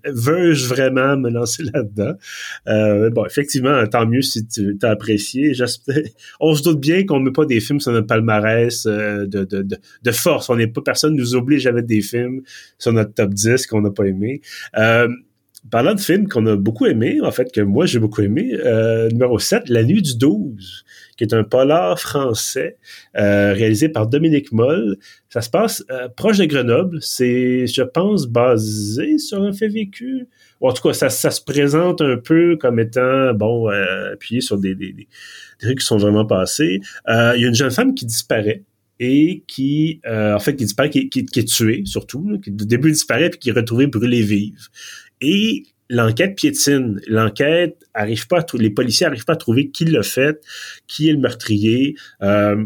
veux-je 0.04 0.66
vraiment 0.66 1.16
me 1.16 1.30
lancer 1.30 1.62
là-dedans? 1.62 2.14
Euh, 2.66 3.10
bon, 3.10 3.24
effectivement, 3.24 3.86
tant 3.86 4.06
mieux 4.06 4.22
si 4.22 4.46
tu 4.46 4.76
t'as 4.78 4.90
apprécié. 4.90 5.52
On 6.40 6.54
se 6.54 6.62
doute 6.62 6.80
bien 6.80 7.06
qu'on 7.06 7.20
met 7.20 7.30
pas 7.30 7.44
des 7.44 7.60
films 7.60 7.80
sur 7.80 7.92
notre 7.92 8.08
palmarès 8.08 8.84
de, 8.86 9.24
de, 9.26 9.44
de, 9.44 9.76
de, 10.02 10.10
force. 10.10 10.50
On 10.50 10.56
n'est 10.56 10.66
pas, 10.66 10.82
personne 10.82 11.14
nous 11.14 11.36
oblige 11.36 11.66
à 11.66 11.72
mettre 11.72 11.86
des 11.86 12.02
films 12.02 12.42
sur 12.78 12.92
notre 12.92 13.14
top 13.14 13.32
10 13.34 13.66
qu'on 13.66 13.82
n'a 13.82 13.90
pas 13.90 14.04
aimé. 14.04 14.40
Parlant 15.70 15.94
de 15.94 16.00
films 16.00 16.28
qu'on 16.28 16.46
a 16.46 16.56
beaucoup 16.56 16.86
aimé, 16.86 17.20
en 17.22 17.30
fait, 17.30 17.52
que 17.52 17.60
moi 17.60 17.86
j'ai 17.86 17.98
beaucoup 17.98 18.22
aimé, 18.22 18.56
numéro 19.10 19.38
7, 19.38 19.68
La 19.68 19.82
nuit 19.84 20.02
du 20.02 20.16
12 20.16 20.84
qui 21.18 21.24
est 21.24 21.34
un 21.34 21.42
polar 21.42 21.98
français 21.98 22.78
euh, 23.16 23.52
réalisé 23.52 23.88
par 23.88 24.06
Dominique 24.06 24.52
Moll. 24.52 24.96
Ça 25.28 25.42
se 25.42 25.50
passe 25.50 25.84
euh, 25.90 26.08
proche 26.08 26.38
de 26.38 26.44
Grenoble. 26.44 26.98
C'est, 27.02 27.66
je 27.66 27.82
pense, 27.82 28.26
basé 28.26 29.18
sur 29.18 29.42
un 29.42 29.52
fait 29.52 29.68
vécu. 29.68 30.28
Ou 30.60 30.68
en 30.68 30.72
tout 30.72 30.82
cas, 30.82 30.94
ça, 30.94 31.10
ça 31.10 31.30
se 31.30 31.42
présente 31.42 32.00
un 32.00 32.16
peu 32.16 32.56
comme 32.56 32.78
étant, 32.78 33.34
bon, 33.34 33.68
euh, 33.68 34.14
appuyé 34.14 34.40
sur 34.40 34.58
des, 34.58 34.74
des, 34.76 34.92
des, 34.92 35.08
trucs 35.60 35.80
qui 35.80 35.84
sont 35.84 35.98
vraiment 35.98 36.24
passés. 36.24 36.80
Euh, 37.08 37.32
il 37.36 37.42
y 37.42 37.44
a 37.44 37.48
une 37.48 37.54
jeune 37.54 37.72
femme 37.72 37.94
qui 37.94 38.06
disparaît 38.06 38.62
et 39.00 39.44
qui, 39.46 40.00
en 40.04 40.40
fait, 40.40 40.56
qui 40.56 40.64
disparaît, 40.64 40.90
qui, 40.90 41.08
qui, 41.08 41.20
est 41.20 41.48
tuée, 41.48 41.82
surtout, 41.84 42.40
qui 42.42 42.50
au 42.50 42.64
début 42.64 42.90
disparaît 42.90 43.30
puis 43.30 43.38
qui 43.38 43.48
est 43.50 43.52
retrouvée 43.52 43.86
brûlée 43.86 44.22
vive. 44.22 44.68
Et 45.20 45.64
l'enquête 45.90 46.36
piétine. 46.36 47.00
L'enquête 47.06 47.84
arrive 47.94 48.26
pas 48.26 48.40
à 48.40 48.46
les 48.54 48.70
policiers 48.70 49.06
arrivent 49.06 49.24
pas 49.24 49.34
à 49.34 49.36
trouver 49.36 49.70
qui 49.70 49.84
l'a 49.84 50.02
fait, 50.02 50.40
qui 50.86 51.08
est 51.08 51.12
le 51.12 51.18
meurtrier. 51.18 51.96
Euh, 52.22 52.64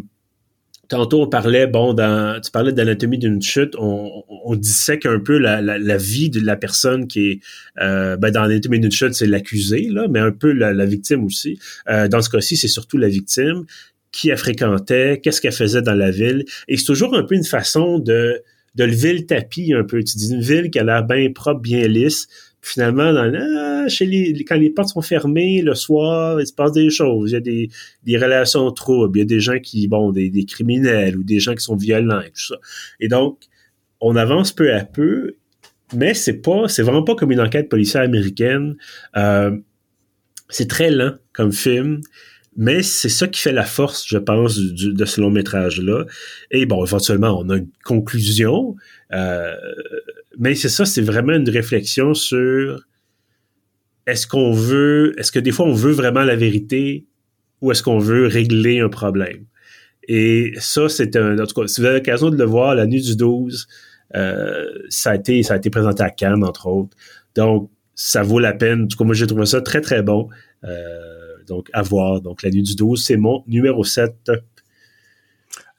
tantôt 0.88 1.22
on 1.22 1.28
parlait, 1.28 1.66
bon, 1.66 1.94
dans, 1.94 2.40
tu 2.40 2.50
parlais 2.50 2.72
d'anatomie 2.72 3.18
d'une 3.18 3.40
chute, 3.40 3.74
on, 3.78 4.24
on, 4.28 4.56
dissèque 4.56 5.06
un 5.06 5.20
peu 5.20 5.38
la, 5.38 5.62
la, 5.62 5.96
vie 5.96 6.28
de 6.28 6.40
la 6.40 6.56
personne 6.56 7.06
qui 7.06 7.30
est, 7.30 7.40
euh, 7.80 8.16
ben, 8.16 8.30
dans 8.30 8.42
l'anatomie 8.42 8.78
d'une 8.78 8.92
chute, 8.92 9.14
c'est 9.14 9.26
l'accusé, 9.26 9.88
là, 9.88 10.06
mais 10.10 10.18
un 10.18 10.32
peu 10.32 10.52
la, 10.52 10.84
victime 10.84 11.24
aussi. 11.24 11.58
Euh, 11.88 12.08
dans 12.08 12.20
ce 12.20 12.28
cas-ci, 12.28 12.56
c'est 12.56 12.68
surtout 12.68 12.98
la 12.98 13.08
victime 13.08 13.64
qui 14.10 14.28
elle 14.28 14.36
fréquentait, 14.36 15.20
qu'est-ce 15.22 15.40
qu'elle 15.40 15.52
faisait 15.52 15.80
dans 15.80 15.94
la 15.94 16.10
ville? 16.10 16.44
Et 16.68 16.76
c'est 16.76 16.84
toujours 16.84 17.16
un 17.16 17.22
peu 17.22 17.34
une 17.34 17.44
façon 17.44 17.98
de, 17.98 18.42
de 18.74 18.84
lever 18.84 19.12
le 19.12 19.26
tapis 19.26 19.72
un 19.74 19.84
peu. 19.84 20.02
Tu 20.02 20.16
dis 20.16 20.32
une 20.32 20.40
ville 20.40 20.70
qui 20.70 20.78
a 20.78 20.84
l'air 20.84 21.04
bien 21.04 21.30
propre, 21.32 21.60
bien 21.60 21.86
lisse, 21.86 22.26
finalement, 22.62 23.12
dans, 23.12 23.32
ah, 23.34 23.88
chez 23.88 24.06
les, 24.06 24.44
quand 24.44 24.56
les 24.56 24.70
portes 24.70 24.90
sont 24.90 25.02
fermées 25.02 25.62
le 25.62 25.74
soir, 25.74 26.40
il 26.40 26.46
se 26.46 26.52
passe 26.52 26.72
des 26.72 26.90
choses. 26.90 27.32
Il 27.32 27.34
y 27.34 27.36
a 27.36 27.40
des, 27.40 27.70
des 28.04 28.16
relations 28.16 28.70
troubles. 28.70 29.18
Il 29.18 29.20
y 29.20 29.24
a 29.24 29.26
des 29.26 29.40
gens 29.40 29.58
qui, 29.58 29.88
bon, 29.88 30.12
des, 30.12 30.30
des 30.30 30.44
criminels 30.44 31.16
ou 31.16 31.24
des 31.24 31.40
gens 31.40 31.54
qui 31.54 31.64
sont 31.64 31.76
violents 31.76 32.20
et 32.20 32.30
tout 32.30 32.46
ça. 32.46 32.56
Et 33.00 33.08
donc, 33.08 33.38
on 34.00 34.16
avance 34.16 34.52
peu 34.52 34.72
à 34.72 34.84
peu, 34.84 35.36
mais 35.94 36.14
c'est 36.14 36.40
pas, 36.40 36.68
c'est 36.68 36.82
vraiment 36.82 37.02
pas 37.02 37.14
comme 37.14 37.32
une 37.32 37.40
enquête 37.40 37.68
policière 37.68 38.02
américaine. 38.02 38.76
Euh, 39.16 39.56
c'est 40.48 40.68
très 40.68 40.90
lent 40.90 41.14
comme 41.32 41.52
film. 41.52 42.00
Mais 42.56 42.82
c'est 42.82 43.08
ça 43.08 43.28
qui 43.28 43.40
fait 43.40 43.52
la 43.52 43.64
force, 43.64 44.06
je 44.06 44.18
pense, 44.18 44.58
de 44.58 45.04
ce 45.04 45.20
long 45.20 45.30
métrage-là. 45.30 46.04
Et 46.50 46.66
bon, 46.66 46.84
éventuellement, 46.84 47.38
on 47.40 47.48
a 47.48 47.56
une 47.56 47.70
conclusion, 47.84 48.76
euh, 49.12 49.54
mais 50.38 50.54
c'est 50.54 50.68
ça, 50.68 50.84
c'est 50.84 51.02
vraiment 51.02 51.32
une 51.32 51.48
réflexion 51.48 52.12
sur 52.14 52.84
est-ce 54.06 54.26
qu'on 54.26 54.52
veut, 54.52 55.14
est-ce 55.18 55.32
que 55.32 55.38
des 55.38 55.52
fois 55.52 55.66
on 55.66 55.72
veut 55.72 55.92
vraiment 55.92 56.24
la 56.24 56.36
vérité 56.36 57.06
ou 57.60 57.70
est-ce 57.70 57.82
qu'on 57.82 57.98
veut 57.98 58.26
régler 58.26 58.80
un 58.80 58.88
problème? 58.88 59.46
Et 60.08 60.52
ça, 60.58 60.88
c'est 60.88 61.16
un, 61.16 61.38
en 61.38 61.46
tout 61.46 61.60
cas, 61.60 61.66
si 61.66 61.80
vous 61.80 61.86
avez 61.86 61.98
l'occasion 61.98 62.30
de 62.30 62.36
le 62.36 62.44
voir, 62.44 62.74
la 62.74 62.86
nuit 62.86 63.02
du 63.02 63.16
12, 63.16 63.68
euh, 64.16 64.66
ça 64.88 65.12
a 65.12 65.14
été, 65.14 65.42
ça 65.42 65.54
a 65.54 65.56
été 65.56 65.70
présenté 65.70 66.02
à 66.02 66.10
Cannes, 66.10 66.44
entre 66.44 66.66
autres. 66.66 66.96
Donc, 67.36 67.70
ça 67.94 68.22
vaut 68.22 68.38
la 68.38 68.52
peine. 68.52 68.82
En 68.82 68.86
tout 68.88 68.98
cas, 68.98 69.04
moi, 69.04 69.14
j'ai 69.14 69.26
trouvé 69.26 69.46
ça 69.46 69.60
très, 69.60 69.80
très 69.80 70.02
bon. 70.02 70.28
Euh, 70.64 71.21
donc, 71.46 71.68
à 71.72 71.82
voir. 71.82 72.20
Donc, 72.20 72.42
la 72.42 72.50
nuit 72.50 72.62
du 72.62 72.76
12, 72.76 73.02
c'est 73.02 73.16
mon 73.16 73.44
numéro 73.46 73.84
7 73.84 74.30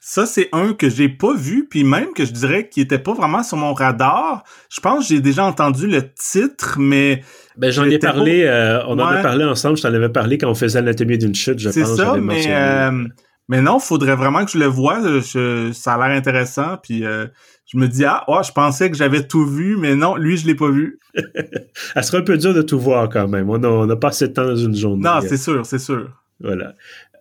ça, 0.06 0.26
c'est 0.26 0.50
un 0.52 0.74
que 0.74 0.90
j'ai 0.90 1.08
pas 1.08 1.34
vu, 1.34 1.66
puis 1.66 1.82
même 1.82 2.12
que 2.12 2.26
je 2.26 2.32
dirais 2.32 2.68
qu'il 2.68 2.82
était 2.82 2.98
pas 2.98 3.14
vraiment 3.14 3.42
sur 3.42 3.56
mon 3.56 3.72
radar. 3.72 4.44
Je 4.68 4.78
pense 4.82 5.08
que 5.08 5.14
j'ai 5.14 5.22
déjà 5.22 5.46
entendu 5.46 5.86
le 5.86 6.12
titre, 6.12 6.76
mais... 6.78 7.22
Ben, 7.56 7.70
j'en 7.70 7.84
ai 7.84 7.98
parlé, 7.98 8.42
euh, 8.44 8.84
on 8.86 8.98
en 8.98 9.06
a 9.06 9.22
parlé 9.22 9.46
ensemble, 9.46 9.78
je 9.78 9.82
t'en 9.82 9.94
avais 9.94 10.10
parlé 10.10 10.36
quand 10.36 10.50
on 10.50 10.54
faisait 10.54 10.82
l'anatomie 10.82 11.16
d'une 11.16 11.34
chute, 11.34 11.58
je 11.58 11.70
pense. 11.70 11.74
C'est 11.74 11.86
ça, 11.86 12.18
mais, 12.20 12.44
euh, 12.48 13.06
mais 13.48 13.62
non, 13.62 13.78
faudrait 13.78 14.14
vraiment 14.14 14.44
que 14.44 14.50
je 14.50 14.58
le 14.58 14.66
voie. 14.66 15.00
ça 15.22 15.94
a 15.94 15.96
l'air 15.96 16.14
intéressant, 16.14 16.76
puis 16.82 17.06
euh, 17.06 17.26
je 17.74 17.78
me 17.78 17.88
dis, 17.88 18.04
ah, 18.04 18.22
oh, 18.28 18.38
je 18.46 18.52
pensais 18.52 18.88
que 18.88 18.96
j'avais 18.96 19.26
tout 19.26 19.44
vu, 19.44 19.76
mais 19.76 19.96
non, 19.96 20.14
lui, 20.14 20.36
je 20.36 20.46
l'ai 20.46 20.54
pas 20.54 20.70
vu. 20.70 21.00
Elle 21.96 22.04
serait 22.04 22.18
un 22.18 22.22
peu 22.22 22.38
dur 22.38 22.54
de 22.54 22.62
tout 22.62 22.78
voir 22.78 23.08
quand 23.08 23.26
même. 23.26 23.50
On 23.50 23.62
a, 23.62 23.68
on 23.68 23.90
a 23.90 23.96
pas 23.96 24.08
assez 24.08 24.28
de 24.28 24.32
temps 24.32 24.46
dans 24.46 24.54
une 24.54 24.76
journée. 24.76 25.02
Non, 25.02 25.20
c'est 25.20 25.36
sûr, 25.36 25.66
c'est 25.66 25.80
sûr. 25.80 26.08
Voilà. 26.38 26.74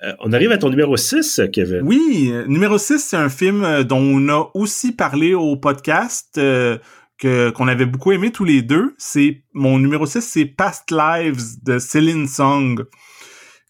Euh, 0.03 0.13
on 0.19 0.31
arrive 0.31 0.51
à 0.51 0.59
ton 0.59 0.69
numéro 0.69 0.95
6, 0.95 1.41
Kevin. 1.51 1.81
Oui, 1.83 2.31
numéro 2.47 2.77
6, 2.77 2.99
c'est 2.99 3.17
un 3.17 3.29
film 3.29 3.63
euh, 3.63 3.83
dont 3.83 3.97
on 3.97 4.29
a 4.29 4.51
aussi 4.53 4.91
parlé 4.91 5.33
au 5.33 5.55
podcast. 5.57 6.37
Euh, 6.37 6.77
que 7.17 7.51
qu'on 7.51 7.67
avait 7.67 7.85
beaucoup 7.85 8.11
aimé 8.11 8.31
tous 8.31 8.43
les 8.43 8.61
deux. 8.61 8.95
C'est 8.97 9.43
mon 9.53 9.79
numéro 9.79 10.05
6, 10.05 10.21
c'est 10.21 10.45
Past 10.45 10.91
Lives 10.91 11.63
de 11.63 11.79
Céline 11.79 12.27
Song, 12.27 12.83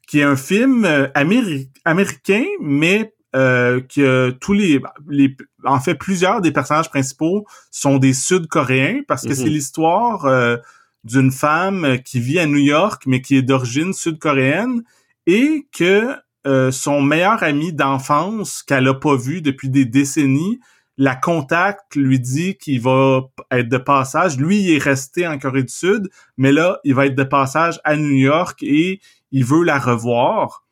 qui 0.08 0.19
est 0.19 0.24
un 0.24 0.38
film 0.38 0.88
américain, 1.13 2.46
mais 2.62 3.13
que 3.34 4.30
tous 4.32 4.54
les, 4.54 4.82
les, 5.10 5.36
en 5.65 5.80
fait, 5.80 5.95
plusieurs 5.95 6.41
des 6.41 6.52
personnages 6.52 6.89
principaux 6.89 7.45
sont 7.71 7.97
des 7.97 8.13
Sud-Coréens 8.13 9.02
parce 9.08 9.26
que 9.26 9.34
c'est 9.34 9.45
mhm. 9.45 9.49
l'histoire 9.49 10.26
euh, 10.26 10.58
d'une 11.04 11.32
femme 11.32 11.99
qui 12.04 12.19
vit 12.19 12.39
à 12.39 12.45
New 12.45 12.58
York 12.58 13.04
mais 13.06 13.21
qui 13.21 13.36
est 13.36 13.41
d'origine 13.41 13.93
sud-coréenne 13.93 14.84
et 15.28 15.67
que 15.71 16.15
euh, 16.45 16.71
son 16.71 17.02
meilleur 17.02 17.43
ami 17.43 17.73
d'enfance 17.73 18.63
qu'elle 18.63 18.88
a 18.88 18.93
pas 18.93 19.15
vu 19.15 19.41
depuis 19.41 19.69
des 19.69 19.86
décennies 19.86 20.60
la 20.97 21.15
contacte, 21.15 21.95
lui 21.95 22.19
dit 22.19 22.56
qu'il 22.56 22.82
va 22.82 23.21
être 23.52 23.69
de 23.69 23.78
passage. 23.78 24.38
Lui, 24.38 24.60
il 24.60 24.76
est 24.76 24.84
resté 24.84 25.28
en 25.28 25.39
Corée 25.39 25.63
du 25.63 25.73
Sud, 25.73 26.10
mais 26.38 26.52
là, 26.52 26.80
il 26.84 26.93
va 26.93 27.08
être 27.08 27.15
de 27.15 27.23
passage 27.23 27.80
à 27.84 27.95
New 27.95 28.15
York 28.15 28.62
et 28.62 28.99
il 29.32 29.43
veut 29.43 29.63
la 29.63 29.80
revoir 29.80 30.63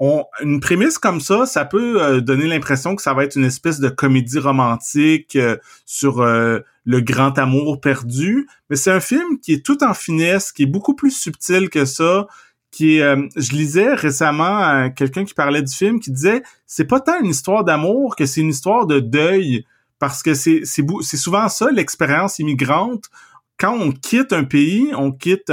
une 0.00 0.60
prémisse 0.60 0.98
comme 0.98 1.20
ça, 1.20 1.46
ça 1.46 1.64
peut 1.64 2.02
euh, 2.02 2.20
donner 2.20 2.46
l'impression 2.46 2.96
que 2.96 3.02
ça 3.02 3.14
va 3.14 3.24
être 3.24 3.36
une 3.36 3.44
espèce 3.44 3.80
de 3.80 3.88
comédie 3.88 4.38
romantique 4.38 5.36
euh, 5.36 5.56
sur 5.86 6.20
euh, 6.20 6.60
le 6.84 7.00
grand 7.00 7.38
amour 7.38 7.80
perdu, 7.80 8.48
mais 8.68 8.76
c'est 8.76 8.90
un 8.90 9.00
film 9.00 9.38
qui 9.40 9.52
est 9.52 9.64
tout 9.64 9.82
en 9.84 9.94
finesse, 9.94 10.52
qui 10.52 10.64
est 10.64 10.66
beaucoup 10.66 10.94
plus 10.94 11.12
subtil 11.12 11.70
que 11.70 11.84
ça, 11.84 12.26
qui 12.70 12.98
est, 12.98 13.16
je 13.36 13.52
lisais 13.52 13.94
récemment 13.94 14.90
quelqu'un 14.90 15.24
qui 15.24 15.32
parlait 15.32 15.62
du 15.62 15.72
film 15.72 16.00
qui 16.00 16.10
disait 16.10 16.42
c'est 16.66 16.86
pas 16.86 16.98
tant 16.98 17.20
une 17.20 17.30
histoire 17.30 17.62
d'amour 17.62 18.16
que 18.16 18.26
c'est 18.26 18.40
une 18.40 18.48
histoire 18.48 18.86
de 18.86 18.98
deuil 18.98 19.64
parce 20.00 20.24
que 20.24 20.34
c'est 20.34 20.62
c'est 20.64 20.84
c'est 21.02 21.16
souvent 21.16 21.48
ça 21.48 21.70
l'expérience 21.70 22.40
immigrante. 22.40 23.04
Quand 23.60 23.74
on 23.78 23.92
quitte 23.92 24.32
un 24.32 24.42
pays, 24.42 24.90
on 24.96 25.12
quitte 25.12 25.52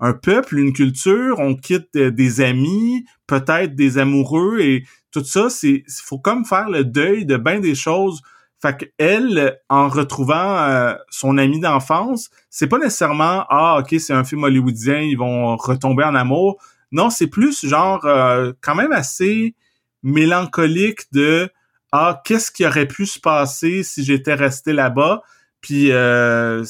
un 0.00 0.12
peuple, 0.12 0.58
une 0.58 0.72
culture, 0.72 1.38
on 1.38 1.54
quitte 1.54 1.96
des 1.96 2.40
amis, 2.40 3.04
peut-être 3.26 3.74
des 3.74 3.98
amoureux 3.98 4.60
et 4.60 4.84
tout 5.10 5.24
ça, 5.24 5.48
c'est 5.48 5.84
faut 5.88 6.18
comme 6.18 6.44
faire 6.44 6.68
le 6.68 6.84
deuil 6.84 7.24
de 7.24 7.36
bien 7.36 7.60
des 7.60 7.74
choses. 7.74 8.20
Fait 8.60 8.76
qu'elle, 8.76 9.58
en 9.68 9.88
retrouvant 9.88 10.58
euh, 10.58 10.94
son 11.10 11.38
ami 11.38 11.60
d'enfance, 11.60 12.30
c'est 12.50 12.66
pas 12.66 12.78
nécessairement 12.78 13.44
ah 13.48 13.78
ok 13.80 13.98
c'est 13.98 14.12
un 14.12 14.24
film 14.24 14.44
hollywoodien, 14.44 15.00
ils 15.00 15.16
vont 15.16 15.56
retomber 15.56 16.04
en 16.04 16.14
amour. 16.14 16.56
Non, 16.92 17.10
c'est 17.10 17.26
plus 17.26 17.66
genre 17.66 18.04
euh, 18.04 18.52
quand 18.60 18.74
même 18.74 18.92
assez 18.92 19.54
mélancolique 20.02 21.12
de 21.12 21.50
ah 21.92 22.20
qu'est-ce 22.24 22.50
qui 22.50 22.66
aurait 22.66 22.86
pu 22.86 23.06
se 23.06 23.18
passer 23.18 23.82
si 23.82 24.04
j'étais 24.04 24.34
resté 24.34 24.72
là-bas. 24.72 25.22
Puis 25.60 25.92
euh, 25.92 26.62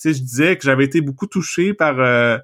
sais, 0.00 0.14
je 0.14 0.22
disais 0.22 0.56
que 0.56 0.64
j'avais 0.64 0.84
été 0.84 1.00
beaucoup 1.00 1.26
touché 1.26 1.74
par 1.74 1.98
euh, 1.98 2.38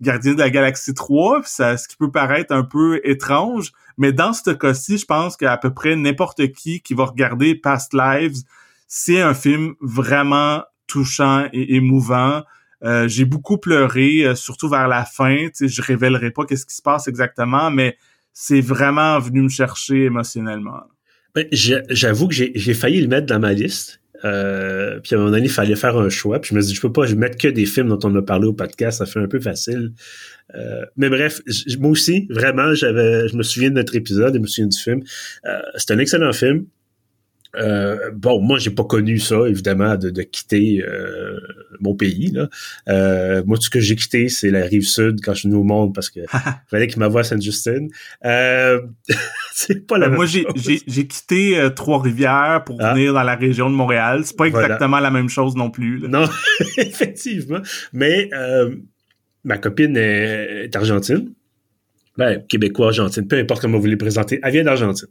Gardien 0.00 0.34
de 0.34 0.38
la 0.38 0.50
Galaxie 0.50 0.94
3, 0.94 1.42
ça, 1.44 1.76
ce 1.76 1.88
qui 1.88 1.96
peut 1.96 2.10
paraître 2.10 2.54
un 2.54 2.62
peu 2.62 3.00
étrange, 3.04 3.72
mais 3.98 4.12
dans 4.12 4.32
ce 4.32 4.50
cas-ci, 4.50 4.98
je 4.98 5.04
pense 5.04 5.36
qu'à 5.36 5.56
peu 5.56 5.72
près 5.72 5.96
n'importe 5.96 6.52
qui 6.52 6.80
qui 6.80 6.94
va 6.94 7.04
regarder 7.04 7.54
Past 7.54 7.92
Lives, 7.92 8.42
c'est 8.86 9.20
un 9.20 9.34
film 9.34 9.74
vraiment 9.80 10.62
touchant 10.86 11.48
et 11.52 11.76
émouvant. 11.76 12.42
Euh, 12.82 13.06
j'ai 13.08 13.24
beaucoup 13.24 13.58
pleuré, 13.58 14.24
euh, 14.24 14.34
surtout 14.34 14.68
vers 14.68 14.88
la 14.88 15.04
fin. 15.04 15.46
Tu 15.48 15.50
sais, 15.54 15.68
je 15.68 15.82
révélerai 15.82 16.30
pas 16.30 16.44
qu'est-ce 16.44 16.66
qui 16.66 16.74
se 16.74 16.82
passe 16.82 17.06
exactement, 17.08 17.70
mais 17.70 17.96
c'est 18.32 18.60
vraiment 18.60 19.18
venu 19.18 19.42
me 19.42 19.48
chercher 19.48 20.04
émotionnellement. 20.04 20.82
Ben, 21.34 21.46
j'avoue 21.52 22.26
que 22.28 22.34
j'ai 22.34 22.74
failli 22.74 23.00
le 23.00 23.08
mettre 23.08 23.26
dans 23.26 23.38
ma 23.38 23.52
liste. 23.52 24.00
Euh, 24.24 25.00
puis 25.00 25.14
à 25.14 25.18
un 25.18 25.20
moment 25.20 25.32
donné, 25.32 25.46
il 25.46 25.50
fallait 25.50 25.76
faire 25.76 25.96
un 25.96 26.08
choix. 26.08 26.40
Puis 26.40 26.50
je 26.50 26.54
me 26.54 26.60
dis, 26.60 26.74
je 26.74 26.80
peux 26.80 26.92
pas 26.92 27.06
je 27.06 27.14
mettre 27.14 27.38
que 27.38 27.48
des 27.48 27.66
films 27.66 27.88
dont 27.88 27.98
on 28.04 28.14
a 28.16 28.22
parlé 28.22 28.46
au 28.46 28.52
podcast, 28.52 28.98
ça 28.98 29.06
fait 29.06 29.20
un 29.20 29.28
peu 29.28 29.40
facile. 29.40 29.92
Euh, 30.54 30.84
mais 30.96 31.08
bref, 31.08 31.40
moi 31.78 31.90
aussi, 31.90 32.26
vraiment, 32.30 32.74
j'avais, 32.74 33.28
je 33.28 33.36
me 33.36 33.42
souviens 33.42 33.70
de 33.70 33.76
notre 33.76 33.94
épisode, 33.94 34.34
je 34.34 34.38
me 34.38 34.46
souviens 34.46 34.68
du 34.68 34.78
film. 34.78 35.02
Euh, 35.46 35.60
c'est 35.76 35.92
un 35.92 35.98
excellent 35.98 36.32
film. 36.32 36.66
Euh, 37.56 38.10
bon, 38.12 38.40
moi, 38.40 38.58
j'ai 38.58 38.70
pas 38.70 38.84
connu 38.84 39.18
ça, 39.18 39.48
évidemment, 39.48 39.96
de, 39.96 40.10
de 40.10 40.22
quitter 40.22 40.82
euh, 40.82 41.40
mon 41.80 41.94
pays. 41.94 42.30
Là. 42.30 42.48
Euh, 42.88 43.42
moi, 43.46 43.56
tout 43.56 43.64
ce 43.64 43.70
que 43.70 43.80
j'ai 43.80 43.96
quitté, 43.96 44.28
c'est 44.28 44.50
la 44.50 44.62
rive 44.62 44.86
sud 44.86 45.20
quand 45.22 45.34
je 45.34 45.40
suis 45.40 45.48
venu 45.48 45.60
au 45.60 45.64
monde 45.64 45.94
parce 45.94 46.10
que 46.10 46.20
fallait 46.70 46.86
qu'il 46.86 47.00
m'envoie 47.00 47.22
à 47.22 47.24
Sainte-Justine. 47.24 47.90
Euh, 48.24 48.80
c'est 49.52 49.86
pas 49.86 49.98
la 49.98 50.08
Moi, 50.08 50.26
j'ai, 50.26 50.46
j'ai, 50.86 51.06
quitté 51.06 51.68
Trois-Rivières 51.74 52.62
pour 52.64 52.78
ah. 52.80 52.94
venir 52.94 53.12
dans 53.12 53.22
la 53.22 53.36
région 53.36 53.68
de 53.68 53.74
Montréal. 53.74 54.22
C'est 54.24 54.36
pas 54.36 54.46
exactement 54.46 55.00
la 55.00 55.10
même 55.10 55.28
chose 55.28 55.56
non 55.56 55.70
plus. 55.70 56.08
Non, 56.08 56.28
effectivement. 56.76 57.60
Mais 57.92 58.30
ma 59.42 59.58
copine 59.58 59.96
est, 59.96 60.64
est 60.64 60.76
argentine. 60.76 61.32
Ben, 62.16 62.42
québécois, 62.46 62.88
argentine, 62.88 63.26
peu 63.26 63.38
importe 63.38 63.62
comment 63.62 63.78
vous 63.78 63.86
les 63.86 63.96
présentez. 63.96 64.40
Elle 64.42 64.52
vient 64.52 64.64
d'Argentine. 64.64 65.08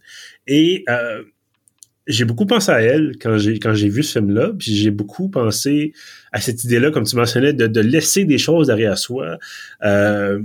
Et 0.47 0.86
j'ai 2.10 2.26
beaucoup 2.26 2.48
pensé 2.48 2.72
à 2.72 2.82
elle 2.82 3.13
quand 3.22 3.38
j'ai 3.38 3.60
quand 3.60 3.76
j'ai 3.76 3.88
vu 3.88 4.02
ce 4.02 4.19
film-là, 4.19 4.52
puis 4.58 4.76
j'ai 4.76 4.89
beaucoup 4.89 5.30
pensé 5.30 5.93
à 6.32 6.41
cette 6.41 6.63
idée-là, 6.63 6.89
comme 6.89 7.06
tu 7.06 7.15
mentionnais, 7.15 7.54
de, 7.54 7.82
laisser 7.82 8.26
des 8.26 8.39
choses 8.39 8.67
derrière 8.67 8.98
soi. 8.98 9.38
Euh, 9.84 10.41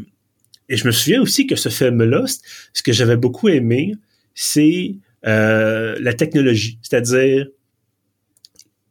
et 0.68 0.77
je 0.77 0.87
me 0.87 0.92
souviens 0.92 1.22
aussi 1.22 1.46
que 1.46 1.57
ce 1.57 1.70
film-là, 1.70 2.24
ce 2.72 2.83
que 2.83 2.92
j'avais 2.92 3.16
beaucoup 3.16 3.48
aimé, 3.48 3.94
c'est 4.35 4.94
euh, 5.27 5.96
la 6.00 6.12
technologie, 6.12 6.79
c'est-à-dire, 6.83 7.48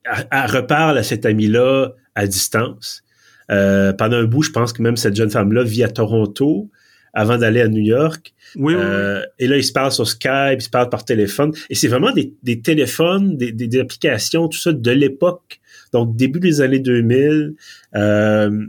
elle 0.04 0.52
reparle 0.52 0.98
à 0.98 1.04
cet 1.04 1.26
ami-là 1.26 1.94
à 2.16 2.26
distance. 2.26 3.04
Euh, 3.52 3.94
pendant 3.94 4.18
un 4.18 4.26
bout, 4.26 4.42
je 4.42 4.52
pense 4.52 4.74
que 4.74 4.82
même 4.82 4.98
cette 4.98 5.16
jeune 5.16 5.30
femme-là 5.30 5.64
vit 5.64 5.84
à 5.84 5.90
Toronto 5.90 6.72
avant 7.14 7.38
d'aller 7.38 7.62
à 7.62 7.68
New 7.68 7.84
York. 7.84 8.34
Oui, 8.56 8.74
euh, 8.76 9.22
Et 9.40 9.48
là, 9.48 9.58
ils 9.58 9.64
se 9.64 9.72
parlent 9.72 9.92
sur 9.92 10.08
Skype, 10.08 10.58
ils 10.60 10.62
se 10.62 10.70
parlent 10.70 10.90
par 10.90 11.06
téléphone. 11.06 11.54
Et 11.70 11.76
c'est 11.76 11.88
vraiment 11.88 12.12
des, 12.12 12.34
des 12.44 12.62
téléphones, 12.62 13.38
des, 13.38 13.52
des, 13.52 13.80
applications, 13.80 14.48
tout 14.48 14.60
ça 14.60 14.74
de 14.74 14.92
l'époque. 14.92 15.60
Donc, 15.92 16.16
début 16.16 16.40
des 16.40 16.62
années 16.62 16.80
2000. 16.80 17.54
Euh, 17.96 18.66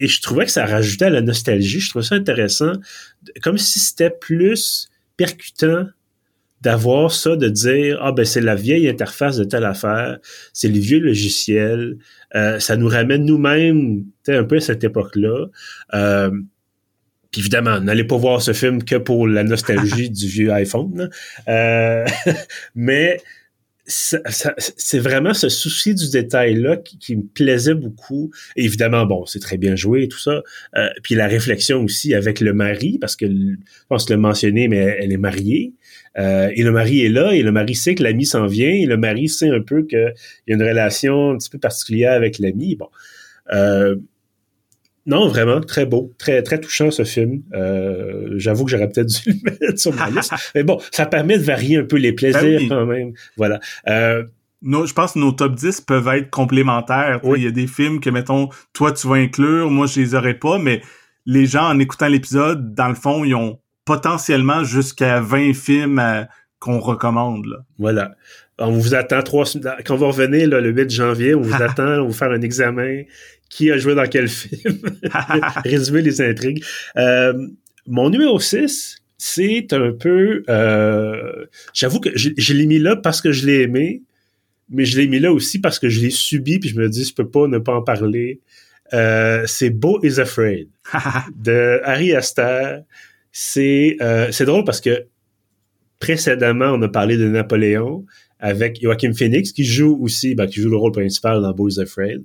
et 0.00 0.08
je 0.08 0.20
trouvais 0.20 0.44
que 0.44 0.50
ça 0.50 0.66
rajoutait 0.66 1.06
à 1.06 1.10
la 1.10 1.20
nostalgie. 1.20 1.80
Je 1.80 1.90
trouvais 1.90 2.04
ça 2.04 2.16
intéressant. 2.16 2.72
Comme 3.42 3.58
si 3.58 3.78
c'était 3.78 4.10
plus 4.10 4.88
percutant 5.16 5.86
d'avoir 6.62 7.12
ça, 7.12 7.36
de 7.36 7.48
dire 7.48 7.98
ah 8.00 8.12
ben 8.12 8.24
c'est 8.24 8.40
la 8.40 8.54
vieille 8.54 8.88
interface 8.88 9.36
de 9.36 9.44
telle 9.44 9.64
affaire, 9.64 10.18
c'est 10.52 10.68
le 10.68 10.78
vieux 10.78 11.00
logiciel, 11.00 11.98
euh, 12.36 12.60
ça 12.60 12.76
nous 12.76 12.88
ramène 12.88 13.24
nous-mêmes 13.24 14.04
un 14.28 14.44
peu 14.44 14.56
à 14.56 14.60
cette 14.60 14.84
époque-là. 14.84 15.46
Euh, 15.94 16.30
puis 17.32 17.40
évidemment, 17.40 17.80
n'allez 17.80 18.04
pas 18.04 18.16
voir 18.16 18.42
ce 18.42 18.52
film 18.52 18.84
que 18.84 18.96
pour 18.96 19.26
la 19.26 19.42
nostalgie 19.42 20.10
du 20.10 20.28
vieux 20.28 20.52
iPhone. 20.52 21.10
Euh, 21.48 22.06
mais 22.74 23.18
c'est 23.84 24.98
vraiment 24.98 25.34
ce 25.34 25.48
souci 25.48 25.94
du 25.94 26.10
détail-là 26.10 26.76
qui, 26.76 27.16
me 27.16 27.22
plaisait 27.22 27.74
beaucoup. 27.74 28.30
évidemment, 28.54 29.06
bon, 29.06 29.26
c'est 29.26 29.40
très 29.40 29.56
bien 29.56 29.74
joué 29.74 30.04
et 30.04 30.08
tout 30.08 30.20
ça. 30.20 30.42
Euh, 30.76 30.88
puis 31.02 31.14
la 31.16 31.26
réflexion 31.26 31.82
aussi 31.82 32.14
avec 32.14 32.40
le 32.40 32.52
mari, 32.52 32.98
parce 33.00 33.16
que 33.16 33.26
je 33.26 33.56
pense 33.88 34.08
le 34.08 34.16
mentionner, 34.18 34.68
mais 34.68 34.76
elle 34.76 35.12
est 35.12 35.16
mariée. 35.16 35.72
Euh, 36.18 36.50
et 36.54 36.62
le 36.62 36.70
mari 36.70 37.04
est 37.04 37.08
là, 37.08 37.32
et 37.32 37.42
le 37.42 37.50
mari 37.50 37.74
sait 37.74 37.94
que 37.94 38.02
l'ami 38.02 38.24
s'en 38.24 38.46
vient, 38.46 38.70
et 38.70 38.86
le 38.86 38.96
mari 38.96 39.28
sait 39.28 39.48
un 39.48 39.60
peu 39.60 39.82
qu'il 39.84 40.14
y 40.46 40.52
a 40.52 40.54
une 40.54 40.62
relation 40.62 41.30
un 41.32 41.38
petit 41.38 41.50
peu 41.50 41.58
particulière 41.58 42.12
avec 42.12 42.38
l'ami. 42.38 42.76
Bon. 42.76 42.88
Euh, 43.52 43.96
non, 45.04 45.28
vraiment, 45.28 45.60
très 45.60 45.84
beau, 45.84 46.12
très 46.18 46.42
très 46.42 46.60
touchant 46.60 46.90
ce 46.90 47.04
film. 47.04 47.42
Euh, 47.54 48.34
J'avoue 48.36 48.64
que 48.64 48.70
j'aurais 48.70 48.88
peut-être 48.88 49.08
dû 49.08 49.32
le 49.44 49.50
mettre 49.50 49.78
sur 49.78 49.94
ma 49.94 50.10
liste. 50.10 50.32
Mais 50.54 50.62
bon, 50.62 50.78
ça 50.90 51.06
permet 51.06 51.38
de 51.38 51.42
varier 51.42 51.78
un 51.78 51.84
peu 51.84 51.96
les 51.96 52.12
plaisirs 52.12 52.60
ben 52.60 52.68
quand 52.68 52.86
même. 52.86 53.12
Voilà. 53.36 53.60
Euh, 53.88 54.24
je 54.62 54.92
pense 54.92 55.14
que 55.14 55.18
nos 55.18 55.32
top 55.32 55.56
10 55.56 55.80
peuvent 55.80 56.08
être 56.08 56.30
complémentaires. 56.30 57.20
Il 57.24 57.42
y 57.42 57.48
a 57.48 57.50
des 57.50 57.66
films 57.66 57.98
que, 57.98 58.10
mettons, 58.10 58.48
toi, 58.72 58.92
tu 58.92 59.08
vas 59.08 59.16
inclure, 59.16 59.70
moi, 59.70 59.86
je 59.86 60.00
les 60.00 60.14
aurais 60.14 60.34
pas, 60.34 60.58
mais 60.58 60.82
les 61.26 61.46
gens, 61.46 61.68
en 61.68 61.80
écoutant 61.80 62.06
l'épisode, 62.06 62.72
dans 62.74 62.88
le 62.88 62.94
fond, 62.94 63.24
ils 63.24 63.34
ont 63.34 63.58
potentiellement 63.84 64.62
jusqu'à 64.62 65.20
20 65.20 65.52
films 65.54 66.26
qu'on 66.60 66.78
recommande. 66.78 67.46
Là. 67.46 67.56
Voilà. 67.78 68.12
On 68.58 68.70
vous 68.70 68.94
attend 68.94 69.22
trois 69.22 69.44
quand 69.84 69.94
on 69.94 69.98
va 69.98 70.06
revenir 70.06 70.48
le 70.48 70.70
8 70.70 70.90
janvier, 70.90 71.34
on 71.34 71.40
vous 71.40 71.54
attend, 71.62 71.82
on 71.82 71.96
va 71.96 72.02
vous 72.02 72.12
faire 72.12 72.30
un 72.30 72.42
examen 72.42 73.02
qui 73.52 73.70
a 73.70 73.76
joué 73.76 73.94
dans 73.94 74.06
quel 74.06 74.28
film, 74.28 74.80
résumer 75.64 76.00
les 76.00 76.20
intrigues. 76.22 76.64
Euh, 76.96 77.34
mon 77.86 78.08
numéro 78.08 78.40
6, 78.40 78.96
c'est 79.18 79.72
un 79.72 79.92
peu... 79.92 80.42
Euh, 80.48 81.44
J'avoue 81.74 82.00
que 82.00 82.10
je, 82.16 82.30
je 82.36 82.54
l'ai 82.54 82.66
mis 82.66 82.78
là 82.78 82.96
parce 82.96 83.20
que 83.20 83.30
je 83.30 83.46
l'ai 83.46 83.60
aimé, 83.60 84.02
mais 84.70 84.86
je 84.86 84.98
l'ai 84.98 85.06
mis 85.06 85.20
là 85.20 85.32
aussi 85.32 85.60
parce 85.60 85.78
que 85.78 85.90
je 85.90 86.00
l'ai 86.00 86.10
subi, 86.10 86.58
puis 86.58 86.70
je 86.70 86.80
me 86.80 86.88
dis, 86.88 87.04
je 87.04 87.14
peux 87.14 87.28
pas 87.28 87.46
ne 87.46 87.58
pas 87.58 87.74
en 87.74 87.82
parler. 87.82 88.40
Euh, 88.94 89.44
c'est 89.46 89.70
Beau 89.70 90.00
is 90.02 90.18
Afraid 90.18 90.68
de 91.36 91.80
Harry 91.84 92.14
Astor. 92.14 92.80
C'est 93.32 93.96
c'est 94.30 94.44
drôle 94.44 94.64
parce 94.64 94.80
que 94.82 95.06
précédemment, 95.98 96.72
on 96.72 96.82
a 96.82 96.88
parlé 96.88 97.16
de 97.16 97.26
Napoléon 97.28 98.04
avec 98.42 98.82
Joachim 98.82 99.14
Phoenix 99.14 99.52
qui 99.52 99.64
joue 99.64 99.96
aussi, 100.02 100.34
ben, 100.34 100.46
qui 100.46 100.60
joue 100.60 100.68
le 100.68 100.76
rôle 100.76 100.90
principal 100.90 101.40
dans 101.40 101.52
Boys 101.52 101.78
Afraid. 101.78 102.24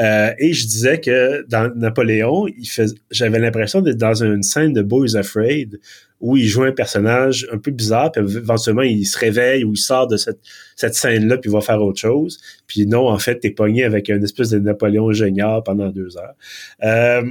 Euh, 0.00 0.32
et 0.38 0.52
je 0.52 0.66
disais 0.66 1.00
que 1.00 1.46
dans 1.48 1.72
Napoléon, 1.76 2.48
il 2.48 2.68
j'avais 3.10 3.38
l'impression 3.38 3.80
d'être 3.80 3.96
dans 3.96 4.24
une 4.24 4.42
scène 4.42 4.72
de 4.72 4.82
Boys 4.82 5.14
Afraid 5.14 5.78
où 6.20 6.36
il 6.36 6.46
joue 6.46 6.64
un 6.64 6.72
personnage 6.72 7.48
un 7.52 7.58
peu 7.58 7.70
bizarre, 7.70 8.10
puis 8.10 8.22
éventuellement 8.22 8.82
il 8.82 9.06
se 9.06 9.18
réveille 9.18 9.64
ou 9.64 9.72
il 9.72 9.78
sort 9.78 10.08
de 10.08 10.16
cette, 10.16 10.40
cette 10.74 10.94
scène-là, 10.94 11.38
puis 11.38 11.48
il 11.48 11.52
va 11.52 11.60
faire 11.60 11.80
autre 11.80 12.00
chose. 12.00 12.40
Puis 12.66 12.86
non, 12.86 13.08
en 13.08 13.18
fait, 13.18 13.38
t'es 13.38 13.50
pogné 13.50 13.84
avec 13.84 14.08
une 14.08 14.22
espèce 14.24 14.50
de 14.50 14.58
Napoléon 14.58 15.12
génial 15.12 15.62
pendant 15.64 15.90
deux 15.90 16.16
heures. 16.16 16.34
Euh, 16.82 17.22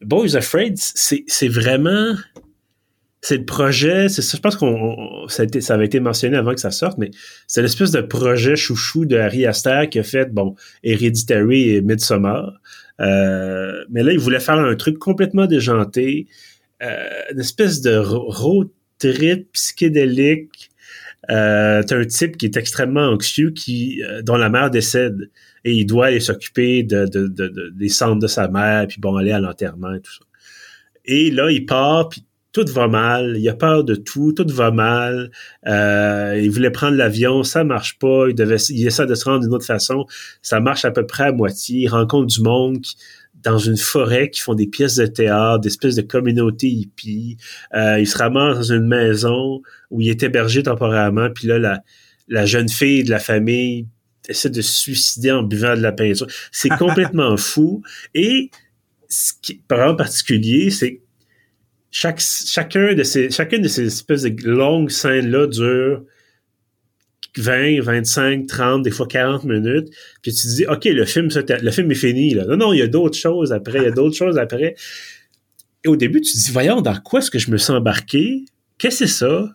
Boys 0.00 0.36
Afraid, 0.36 0.76
c'est 0.78 1.48
vraiment 1.48 2.14
c'est 3.20 3.38
le 3.38 3.44
projet, 3.44 4.08
c'est 4.08 4.22
ça, 4.22 4.36
je 4.36 4.42
pense 4.42 4.56
qu'on 4.56 5.26
ça, 5.28 5.44
avait 5.74 5.86
été 5.86 6.00
mentionné 6.00 6.36
avant 6.36 6.54
que 6.54 6.60
ça 6.60 6.70
sorte, 6.70 6.98
mais 6.98 7.10
c'est 7.46 7.62
l'espèce 7.62 7.90
de 7.90 8.00
projet 8.00 8.54
chouchou 8.54 9.06
de 9.06 9.16
Harry 9.16 9.44
Aster 9.44 9.88
qui 9.90 9.98
a 9.98 10.04
fait, 10.04 10.32
bon, 10.32 10.54
Hereditary 10.84 11.70
et 11.70 11.80
Midsommar. 11.80 12.60
Euh, 13.00 13.84
mais 13.90 14.02
là, 14.02 14.12
il 14.12 14.18
voulait 14.18 14.40
faire 14.40 14.58
un 14.58 14.74
truc 14.76 14.98
complètement 14.98 15.46
déjanté, 15.46 16.26
euh, 16.82 17.08
une 17.32 17.40
espèce 17.40 17.80
de 17.80 17.96
road 17.96 18.68
trip 18.98 19.50
psychédélique. 19.52 20.70
Euh, 21.30 21.82
T'as 21.82 21.98
un 21.98 22.04
type 22.04 22.36
qui 22.36 22.46
est 22.46 22.56
extrêmement 22.56 23.08
anxieux, 23.08 23.50
qui 23.50 24.02
euh, 24.02 24.22
dont 24.22 24.36
la 24.36 24.48
mère 24.48 24.70
décède, 24.70 25.30
et 25.64 25.72
il 25.72 25.86
doit 25.86 26.06
aller 26.06 26.20
s'occuper 26.20 26.84
de, 26.84 27.06
de, 27.06 27.26
de, 27.26 27.72
des 27.74 27.88
cendres 27.88 28.22
de 28.22 28.28
sa 28.28 28.48
mère, 28.48 28.86
puis 28.86 29.00
bon, 29.00 29.16
aller 29.16 29.32
à 29.32 29.40
l'enterrement 29.40 29.92
et 29.94 30.00
tout 30.00 30.12
ça. 30.12 30.24
Et 31.04 31.30
là, 31.30 31.50
il 31.50 31.66
part, 31.66 32.08
puis 32.08 32.24
tout 32.64 32.72
va 32.72 32.88
mal, 32.88 33.36
il 33.38 33.48
a 33.48 33.54
peur 33.54 33.84
de 33.84 33.94
tout, 33.94 34.32
tout 34.32 34.46
va 34.48 34.70
mal. 34.70 35.30
Euh, 35.66 36.40
il 36.42 36.50
voulait 36.50 36.70
prendre 36.70 36.96
l'avion, 36.96 37.42
ça 37.42 37.64
marche 37.64 37.98
pas. 37.98 38.26
Il 38.28 38.34
devait, 38.34 38.56
il 38.56 38.86
essaie 38.86 39.06
de 39.06 39.14
se 39.14 39.24
rendre 39.24 39.40
d'une 39.40 39.54
autre 39.54 39.66
façon, 39.66 40.06
ça 40.42 40.60
marche 40.60 40.84
à 40.84 40.90
peu 40.90 41.06
près 41.06 41.24
à 41.24 41.32
moitié. 41.32 41.80
Il 41.82 41.88
rencontre 41.88 42.26
du 42.26 42.42
monde 42.42 42.84
dans 43.42 43.58
une 43.58 43.76
forêt 43.76 44.30
qui 44.30 44.40
font 44.40 44.54
des 44.54 44.66
pièces 44.66 44.96
de 44.96 45.06
théâtre, 45.06 45.60
des 45.60 45.68
espèces 45.68 45.94
de 45.94 46.02
communautés 46.02 46.68
hippies. 46.68 47.36
Euh, 47.74 48.00
il 48.00 48.06
se 48.06 48.18
ramasse 48.18 48.56
dans 48.56 48.74
une 48.74 48.86
maison 48.86 49.62
où 49.90 50.00
il 50.00 50.08
est 50.08 50.22
hébergé 50.22 50.62
temporairement, 50.62 51.28
puis 51.34 51.46
là 51.46 51.58
la, 51.58 51.82
la 52.28 52.46
jeune 52.46 52.68
fille 52.68 53.04
de 53.04 53.10
la 53.10 53.18
famille 53.18 53.86
essaie 54.28 54.50
de 54.50 54.60
se 54.60 54.72
suicider 54.72 55.30
en 55.30 55.42
buvant 55.42 55.74
de 55.74 55.80
la 55.80 55.92
peinture. 55.92 56.26
C'est 56.52 56.68
complètement 56.78 57.36
fou. 57.36 57.82
Et 58.14 58.50
ce 59.08 59.32
qui 59.40 59.52
est 59.52 59.62
particulier, 59.68 60.70
c'est 60.70 61.00
chaque, 61.90 62.20
chacun 62.20 62.94
de 62.94 63.02
ces, 63.02 63.30
chacune 63.30 63.62
de 63.62 63.68
ces 63.68 63.86
espèces 63.86 64.22
de 64.22 64.50
longues 64.50 64.90
scènes-là 64.90 65.46
dure 65.46 66.02
20, 67.36 67.80
25, 67.82 68.46
30, 68.46 68.82
des 68.82 68.90
fois 68.90 69.06
40 69.06 69.44
minutes. 69.44 69.88
Puis 70.22 70.32
tu 70.32 70.42
te 70.42 70.54
dis, 70.54 70.66
OK, 70.66 70.84
le 70.84 71.04
film, 71.04 71.28
le 71.28 71.70
film 71.70 71.90
est 71.90 71.94
fini. 71.94 72.34
Là. 72.34 72.44
Non, 72.46 72.56
non, 72.56 72.72
il 72.72 72.78
y 72.78 72.82
a 72.82 72.88
d'autres 72.88 73.16
choses 73.16 73.52
après, 73.52 73.78
il 73.78 73.84
y 73.84 73.88
a 73.88 73.90
d'autres 73.90 74.16
choses 74.16 74.38
après. 74.38 74.74
Et 75.84 75.88
au 75.88 75.96
début, 75.96 76.20
tu 76.20 76.32
te 76.32 76.38
dis, 76.38 76.50
voyons, 76.50 76.80
dans 76.80 76.98
quoi 77.00 77.20
est-ce 77.20 77.30
que 77.30 77.38
je 77.38 77.50
me 77.50 77.56
sens 77.56 77.76
embarqué? 77.76 78.44
Qu'est-ce 78.78 79.00
que 79.00 79.06
c'est 79.06 79.14
ça? 79.14 79.50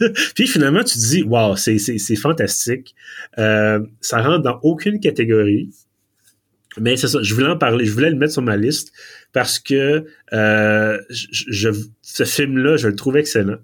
Puis 0.34 0.46
finalement, 0.46 0.84
tu 0.84 0.94
te 0.94 1.06
dis, 1.06 1.22
wow, 1.22 1.56
c'est, 1.56 1.78
c'est, 1.78 2.16
fantastique. 2.16 2.94
Euh, 3.38 3.80
ça 4.00 4.20
rentre 4.20 4.42
dans 4.42 4.58
aucune 4.62 5.00
catégorie. 5.00 5.70
Mais 6.80 6.96
c'est 6.96 7.08
ça, 7.08 7.18
je 7.22 7.34
voulais 7.34 7.46
en 7.46 7.56
parler, 7.56 7.84
je 7.84 7.92
voulais 7.92 8.10
le 8.10 8.16
mettre 8.16 8.32
sur 8.32 8.42
ma 8.42 8.56
liste 8.56 8.92
parce 9.32 9.58
que 9.58 10.04
euh, 10.32 10.98
je, 11.10 11.70
ce 12.02 12.24
film-là, 12.24 12.76
je 12.76 12.88
le 12.88 12.96
trouve 12.96 13.16
excellent. 13.16 13.58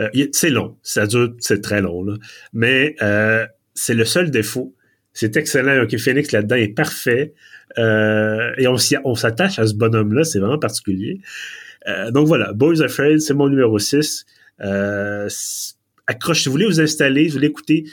Euh, 0.00 0.08
c'est 0.32 0.50
long, 0.50 0.76
ça 0.82 1.06
dure, 1.06 1.34
c'est 1.38 1.60
très 1.60 1.80
long, 1.80 2.02
là. 2.02 2.14
mais 2.52 2.96
euh, 3.02 3.46
c'est 3.74 3.94
le 3.94 4.04
seul 4.04 4.30
défaut. 4.30 4.74
C'est 5.12 5.36
excellent. 5.36 5.82
OK, 5.82 5.96
Phoenix 5.98 6.32
là-dedans 6.32 6.56
est 6.56 6.74
parfait. 6.74 7.34
et 7.76 8.66
on, 8.66 8.76
on 9.04 9.14
s'attache 9.14 9.58
à 9.58 9.66
ce 9.66 9.74
bonhomme-là, 9.74 10.24
c'est 10.24 10.40
vraiment 10.40 10.58
particulier. 10.58 11.20
donc 12.10 12.26
voilà, 12.26 12.52
Boys 12.52 12.82
Afraid, 12.82 13.20
c'est 13.20 13.34
mon 13.34 13.48
numéro 13.48 13.78
6. 13.78 14.26
accrochez, 16.08 16.50
vous 16.50 16.52
voulez 16.52 16.66
vous 16.66 16.80
installer, 16.80 17.28
vous 17.28 17.34
voulez 17.34 17.46
écouter 17.46 17.84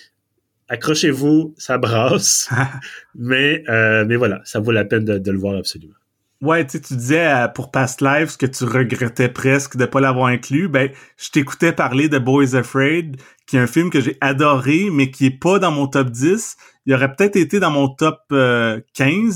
accrochez-vous, 0.71 1.53
ça 1.57 1.77
brasse. 1.77 2.49
mais, 3.15 3.63
euh, 3.69 4.05
mais 4.07 4.15
voilà, 4.15 4.41
ça 4.45 4.59
vaut 4.59 4.71
la 4.71 4.85
peine 4.85 5.05
de, 5.05 5.31
le 5.31 5.37
voir 5.37 5.57
absolument. 5.57 5.93
Ouais, 6.41 6.65
tu 6.65 6.81
tu 6.81 6.95
disais 6.95 7.27
euh, 7.27 7.47
pour 7.49 7.69
Past 7.69 8.01
Lives 8.01 8.35
que 8.37 8.47
tu 8.47 8.63
regrettais 8.63 9.29
presque 9.29 9.77
de 9.77 9.85
pas 9.85 9.99
l'avoir 9.99 10.27
inclus. 10.27 10.69
Ben, 10.69 10.89
je 11.17 11.29
t'écoutais 11.29 11.71
parler 11.71 12.09
de 12.09 12.17
Boys 12.17 12.55
Afraid, 12.55 13.17
qui 13.45 13.57
est 13.57 13.59
un 13.59 13.67
film 13.67 13.91
que 13.91 14.01
j'ai 14.01 14.17
adoré, 14.21 14.89
mais 14.91 15.11
qui 15.11 15.27
est 15.27 15.39
pas 15.39 15.59
dans 15.59 15.71
mon 15.71 15.85
top 15.85 16.09
10. 16.09 16.55
Il 16.87 16.95
aurait 16.95 17.13
peut-être 17.13 17.35
été 17.35 17.59
dans 17.59 17.69
mon 17.69 17.89
top 17.89 18.21
15, 18.29 18.31
euh, 18.31 18.81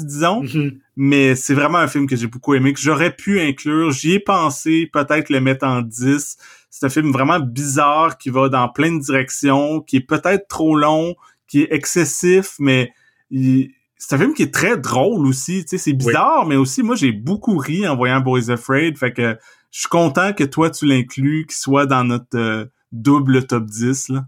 disons. 0.03 0.41
Mm-hmm. 0.41 0.77
Mais 0.95 1.35
c'est 1.35 1.53
vraiment 1.53 1.77
un 1.77 1.87
film 1.87 2.07
que 2.07 2.15
j'ai 2.15 2.27
beaucoup 2.27 2.55
aimé, 2.55 2.73
que 2.73 2.79
j'aurais 2.79 3.13
pu 3.13 3.39
inclure. 3.39 3.91
J'y 3.91 4.13
ai 4.13 4.19
pensé, 4.19 4.89
peut-être 4.91 5.29
le 5.29 5.41
mettre 5.41 5.67
en 5.67 5.81
10 5.81 6.37
c'est 6.77 6.87
un 6.87 6.89
film 6.89 7.13
vraiment 7.13 7.39
bizarre 7.39 8.17
qui 8.17 8.29
va 8.29 8.49
dans 8.49 8.67
plein 8.67 8.91
de 8.91 9.01
directions, 9.01 9.79
qui 9.79 9.95
est 9.95 10.01
peut-être 10.01 10.49
trop 10.49 10.75
long, 10.75 11.15
qui 11.47 11.61
est 11.61 11.67
excessif, 11.71 12.55
mais 12.59 12.91
c'est 13.31 14.15
un 14.15 14.17
film 14.17 14.33
qui 14.33 14.43
est 14.43 14.53
très 14.53 14.75
drôle 14.75 15.25
aussi. 15.25 15.63
Tu 15.63 15.69
sais, 15.69 15.77
c'est 15.77 15.93
bizarre, 15.93 16.45
mais 16.45 16.57
aussi 16.57 16.83
moi 16.83 16.97
j'ai 16.97 17.13
beaucoup 17.13 17.57
ri 17.57 17.87
en 17.87 17.95
voyant 17.95 18.19
Boys 18.19 18.51
Afraid. 18.51 18.97
Fait 18.97 19.13
que 19.13 19.37
je 19.71 19.79
suis 19.79 19.87
content 19.87 20.33
que 20.33 20.43
toi 20.43 20.69
tu 20.69 20.85
l'inclus, 20.85 21.45
qu'il 21.45 21.55
soit 21.55 21.85
dans 21.85 22.03
notre 22.03 22.37
euh, 22.37 22.65
double 22.91 23.47
top 23.47 23.67
10. 23.67 24.09
Là. 24.09 24.25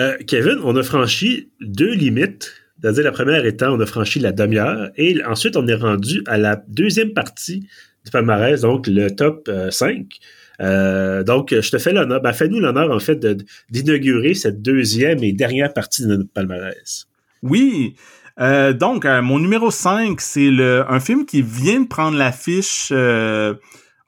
Euh, 0.00 0.18
Kevin, 0.26 0.58
on 0.62 0.76
a 0.76 0.82
franchi 0.82 1.50
deux 1.62 1.94
limites. 1.94 2.52
C'est-à-dire 2.78 3.04
la 3.04 3.12
première 3.12 3.46
étant, 3.46 3.72
on 3.72 3.80
a 3.80 3.86
franchi 3.86 4.18
la 4.18 4.32
demi-heure 4.32 4.90
et 4.96 5.24
ensuite 5.24 5.56
on 5.56 5.66
est 5.66 5.74
rendu 5.74 6.22
à 6.26 6.36
la 6.36 6.56
deuxième 6.68 7.14
partie 7.14 7.66
du 8.04 8.10
palmarès, 8.10 8.60
donc 8.60 8.86
le 8.86 9.08
top 9.08 9.50
5. 9.70 10.20
Euh, 10.60 11.22
donc, 11.22 11.54
je 11.58 11.70
te 11.70 11.78
fais 11.78 11.92
l'honneur, 11.92 12.20
ben, 12.20 12.32
fais-nous 12.32 12.60
l'honneur, 12.60 12.90
en 12.90 12.98
fait, 12.98 13.24
d'inaugurer 13.70 14.34
cette 14.34 14.62
deuxième 14.62 15.22
et 15.24 15.32
dernière 15.32 15.72
partie 15.72 16.02
de 16.02 16.08
notre 16.08 16.32
palmarès. 16.32 17.06
Oui. 17.42 17.94
Euh, 18.40 18.72
donc, 18.72 19.04
euh, 19.04 19.22
mon 19.22 19.38
numéro 19.38 19.70
5, 19.70 20.20
c'est 20.20 20.50
le 20.50 20.84
un 20.88 21.00
film 21.00 21.24
qui 21.26 21.42
vient 21.42 21.80
de 21.80 21.88
prendre 21.88 22.16
l'affiche 22.16 22.92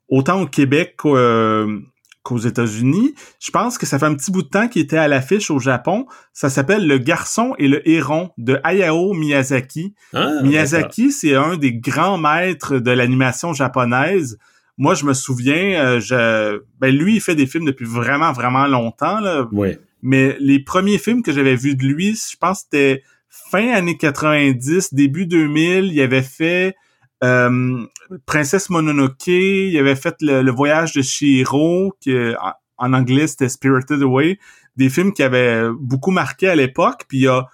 autant 0.08 0.42
au 0.42 0.46
Québec 0.46 0.94
qu'aux 0.96 2.38
États-Unis. 2.38 3.14
Je 3.40 3.50
pense 3.50 3.78
que 3.78 3.86
ça 3.86 3.98
fait 3.98 4.06
un 4.06 4.14
petit 4.14 4.30
bout 4.30 4.42
de 4.42 4.48
temps 4.48 4.68
qu'il 4.68 4.82
était 4.82 4.98
à 4.98 5.08
l'affiche 5.08 5.50
au 5.50 5.58
Japon. 5.58 6.06
Ça 6.34 6.50
s'appelle 6.50 6.86
Le 6.86 6.98
Garçon 6.98 7.54
et 7.58 7.66
le 7.66 7.86
Héron 7.88 8.30
de 8.36 8.60
Hayao 8.62 9.14
Miyazaki. 9.14 9.94
Ah, 10.12 10.42
Miyazaki, 10.42 11.12
c'est 11.12 11.34
un 11.34 11.56
des 11.56 11.72
grands 11.72 12.18
maîtres 12.18 12.78
de 12.78 12.90
l'animation 12.90 13.54
japonaise 13.54 14.38
moi, 14.78 14.94
je 14.94 15.04
me 15.04 15.12
souviens, 15.12 15.85
euh, 15.85 16.00
je, 16.00 16.62
ben 16.80 16.94
lui, 16.94 17.16
il 17.16 17.20
fait 17.20 17.35
des 17.35 17.46
films 17.46 17.64
depuis 17.64 17.85
vraiment, 17.85 18.32
vraiment 18.32 18.66
longtemps. 18.66 19.20
Là. 19.20 19.48
Mais 20.02 20.37
les 20.40 20.58
premiers 20.61 20.98
films 20.98 21.22
que 21.22 21.32
j'avais 21.32 21.54
vus 21.54 21.76
de 21.76 21.85
lui, 21.85 22.14
je 22.14 22.37
pense 22.37 22.62
que 22.62 22.68
c'était 22.70 23.02
fin 23.28 23.68
années 23.70 23.96
90, 23.96 24.94
début 24.94 25.26
2000. 25.26 25.92
Il 25.92 26.00
avait 26.00 26.22
fait 26.22 26.74
euh, 27.22 27.87
Princesse 28.26 28.70
Mononoke, 28.70 29.28
il 29.28 29.78
avait 29.78 29.94
fait 29.94 30.16
le, 30.20 30.50
Voyage 30.50 30.94
de 30.94 31.02
Shiro, 31.02 31.94
qui 32.00 32.16
en 32.78 32.92
anglais 32.92 33.28
c'était 33.28 33.48
Spirited 33.48 34.02
Away. 34.02 34.38
Des 34.76 34.88
films 34.88 35.12
qui 35.12 35.22
avaient 35.22 35.68
beaucoup 35.78 36.11
marqué 36.11 36.48
à 36.48 36.56
l'époque. 36.56 37.04
Puis 37.08 37.18
il 37.18 37.28
a 37.28 37.46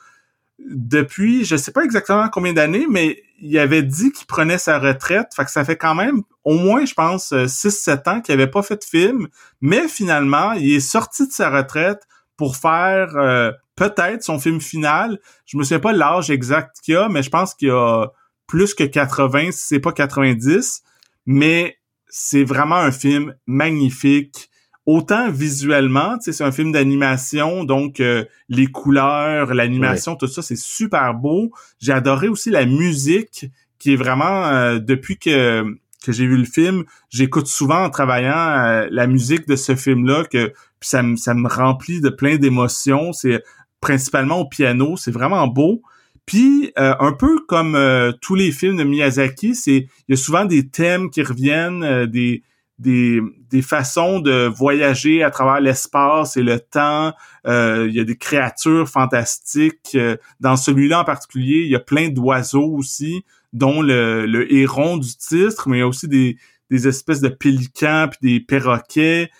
depuis, 0.59 1.45
je 1.45 1.57
sais 1.57 1.73
pas 1.73 1.85
exactement 1.85 2.29
combien 2.29 2.53
d'années, 2.53 2.87
mais 2.89 3.23
il 3.41 3.59
avait 3.59 3.83
dit 3.83 4.13
qu'il 4.13 4.27
prenait 4.27 4.59
sa 4.59 4.79
retraite. 4.79 5.29
Fait 5.35 5.45
que 5.45 5.51
ça 5.51 5.65
fait 5.65 5.77
quand 5.77 5.95
même 5.95 6.23
au 6.45 6.55
moins, 6.55 6.85
je 6.85 6.95
pense, 6.95 7.33
6-7 7.33 7.91
euh, 7.91 8.11
ans 8.11 8.21
qu'il 8.21 8.35
avait 8.35 8.51
pas 8.51 8.63
fait 8.63 8.77
de 8.77 8.85
film. 8.85 9.29
Mais 9.61 9.89
finalement, 9.89 10.53
il 10.53 10.75
est 10.75 10.81
sorti 10.81 11.27
de 11.27 11.33
sa 11.33 11.51
retraite 11.51 12.03
pour 12.37 12.57
faire 12.57 13.17
euh, 13.17 13.53
peut-être 13.77 14.23
son 14.23 14.39
film 14.39 14.61
final. 14.61 15.19
Je 15.47 15.57
me 15.57 15.63
souviens 15.63 15.81
pas 15.81 15.93
l'âge 15.93 16.31
exact 16.31 16.79
qu'il 16.83 16.97
a, 16.97 17.09
mais 17.09 17.23
je 17.23 17.31
pense 17.31 17.55
qu'il 17.55 17.71
a 17.71 18.09
plus 18.47 18.75
que 18.75 18.85
80, 18.85 19.53
si 19.53 19.67
c'est 19.67 19.81
pas 19.81 19.93
90. 19.93 20.83
Mais 21.27 21.79
c'est 22.09 22.45
vraiment 22.45 22.77
un 22.77 22.93
film 22.93 23.35
magnifique 23.47 24.51
autant 24.89 25.31
visuellement, 25.31 26.17
c'est 26.19 26.41
un 26.41 26.51
film 26.51 26.73
d'animation, 26.73 27.65
donc 27.65 28.01
euh, 28.01 28.25
les 28.49 28.69
couleurs, 28.69 29.53
l'animation, 29.53 30.17
tout 30.17 30.29
ça, 30.29 30.41
c'est 30.41 30.57
super 30.57 31.13
beau. 31.13 31.53
J'ai 31.79 31.93
adoré 31.93 32.29
aussi 32.29 32.49
la 32.49 32.65
musique, 32.65 33.51
qui 33.79 33.93
est 33.93 33.97
vraiment 33.97 34.47
euh, 34.47 34.79
depuis 34.79 35.19
que 35.19 35.77
que 36.03 36.13
j'ai 36.13 36.27
vu 36.27 36.39
le 36.39 36.47
film, 36.47 36.85
j'écoute 37.11 37.49
souvent 37.49 37.85
en 37.85 37.91
travaillant 37.91 38.33
euh, 38.33 38.89
la 38.91 39.07
musique 39.07 39.47
de 39.47 39.57
ce 39.57 39.75
film-là, 39.75 40.25
que 40.25 40.55
ça 40.81 41.03
me 41.03 41.17
ça 41.17 41.35
me 41.35 41.49
remplit 41.49 42.01
de 42.01 42.09
plein 42.09 42.39
d'émotions. 42.39 43.13
C'est 43.13 43.43
principalement 43.83 44.39
au 44.39 44.49
piano, 44.49 44.97
c'est 44.97 45.11
vraiment 45.11 45.47
beau. 45.49 45.83
Puis 46.25 46.73
un 46.77 47.13
peu 47.13 47.39
comme 47.47 47.79
tous 48.21 48.35
les 48.35 48.53
films 48.53 48.77
de 48.77 48.85
Miyazaki, 48.85 49.55
c'est 49.55 49.89
il 50.09 50.11
y 50.11 50.13
a 50.13 50.17
souvent 50.17 50.45
des 50.45 50.69
thèmes 50.69 51.09
qui 51.09 51.23
reviennent, 51.23 52.05
des 52.05 52.43
des, 52.79 53.21
des 53.51 53.63
façons 53.63 54.21
de 54.21 54.47
voyager 54.47 55.23
à 55.23 55.31
travers 55.31 55.61
l'espace 55.61 56.37
et 56.37 56.43
le 56.43 56.61
temps. 56.61 57.13
Euh, 57.47 57.87
il 57.89 57.95
y 57.95 58.01
a 58.01 58.05
des 58.05 58.17
créatures 58.17 58.89
fantastiques. 58.89 59.93
Euh, 59.95 60.17
dans 60.41 60.57
celui-là 60.57 61.01
en 61.01 61.05
particulier, 61.05 61.63
il 61.65 61.71
y 61.71 61.77
a 61.77 61.81
plein 61.81 62.09
d'oiseaux 62.09 62.73
aussi, 62.77 63.25
dont 63.53 63.83
le, 63.83 64.27
le 64.27 64.53
héron 64.53 64.97
du 64.97 65.17
titre, 65.17 65.69
mais 65.69 65.79
il 65.79 65.81
y 65.81 65.83
a 65.83 65.89
aussi 65.89 66.09
des, 66.09 66.37
des 66.71 66.87
espèces 66.87 67.21
de 67.21 67.29
pélicans 67.29 68.09
puis 68.11 68.19
des 68.23 68.41
perroquets. 68.41 69.31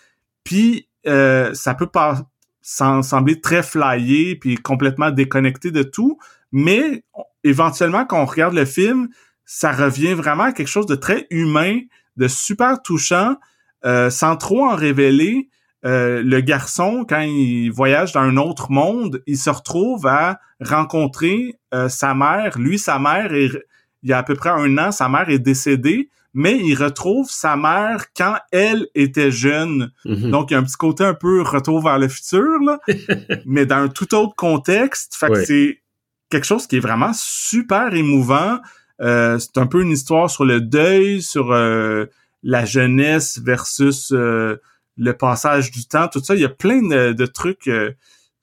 Puis 0.45 0.89
euh, 1.07 1.55
ça 1.55 1.75
peut 1.75 1.87
pas 1.87 2.23
sembler 2.61 3.41
très 3.41 3.63
flyé 3.63 4.37
puis 4.37 4.57
complètement 4.57 5.11
déconnecté 5.11 5.71
de 5.71 5.83
tout, 5.83 6.19
mais 6.53 7.05
éventuellement 7.45 8.05
quand 8.05 8.21
on 8.21 8.27
regarde 8.27 8.55
le 8.55 8.65
film, 8.65 9.09
ça 9.45 9.73
revient 9.73 10.13
vraiment 10.13 10.45
à 10.45 10.53
quelque 10.53 10.69
chose 10.69 10.87
de 10.87 10.95
très 10.95 11.27
humain, 11.31 11.81
de 12.19 12.29
super 12.29 12.83
touchant, 12.83 13.37
euh, 13.85 14.11
sans 14.11 14.37
trop 14.37 14.67
en 14.67 14.75
révéler. 14.75 15.49
Euh, 15.85 16.23
le 16.23 16.41
garçon, 16.41 17.07
quand 17.09 17.21
il 17.21 17.71
voyage 17.71 18.13
dans 18.13 18.21
un 18.21 18.37
autre 18.37 18.73
monde, 18.73 19.23
il 19.27 19.39
se 19.39 19.51
retrouve 19.51 20.07
à 20.07 20.41
rencontrer 20.61 21.55
euh, 21.73 21.89
sa 21.89 22.15
mère. 22.15 22.59
Lui, 22.59 22.79
sa 22.79 22.99
mère, 22.99 23.33
il 23.33 23.63
y 24.03 24.13
a 24.13 24.19
à 24.19 24.23
peu 24.25 24.35
près 24.35 24.51
un 24.51 24.77
an, 24.79 24.91
sa 24.91 25.09
mère 25.09 25.31
est 25.31 25.39
décédée, 25.39 26.11
mais 26.35 26.59
il 26.59 26.75
retrouve 26.75 27.31
sa 27.31 27.57
mère 27.57 28.07
quand 28.17 28.37
elle 28.51 28.89
était 28.97 29.31
jeune. 29.31 29.93
Mm-hmm. 30.05 30.31
Donc, 30.31 30.51
il 30.51 30.55
y 30.55 30.57
a 30.57 30.61
un 30.61 30.65
petit 30.65 30.77
côté 30.77 31.05
un 31.05 31.15
peu 31.15 31.43
retour 31.43 31.83
vers 31.83 31.99
le 31.99 32.09
futur, 32.09 32.59
là, 32.65 32.81
mais 33.47 33.65
dans 33.65 33.77
un 33.77 33.89
tout 33.89 34.13
autre 34.17 34.35
contexte. 34.35 35.15
Fait 35.15 35.29
que 35.29 35.45
c'est 35.45 35.83
quelque 36.31 36.47
chose 36.47 36.67
qui 36.67 36.77
est 36.77 36.81
vraiment 36.81 37.13
super 37.15 37.95
émouvant. 37.95 38.59
Euh, 39.01 39.39
c'est 39.39 39.59
un 39.59 39.67
peu 39.67 39.83
une 39.83 39.93
histoire 39.93 40.31
sur 40.31 40.45
le 40.45 40.61
deuil, 40.61 41.23
sur 41.23 41.53
euh, 41.53 42.07
la 42.43 42.65
jeunesse 42.65 43.41
versus 43.43 44.13
euh, 44.13 44.57
le 44.97 45.13
passage 45.13 45.71
du 45.71 45.87
temps, 45.87 46.09
tout 46.09 46.23
ça. 46.23 46.35
Il 46.35 46.41
y 46.41 46.45
a 46.45 46.49
plein 46.49 46.83
de, 46.83 47.27
trucs. 47.27 47.71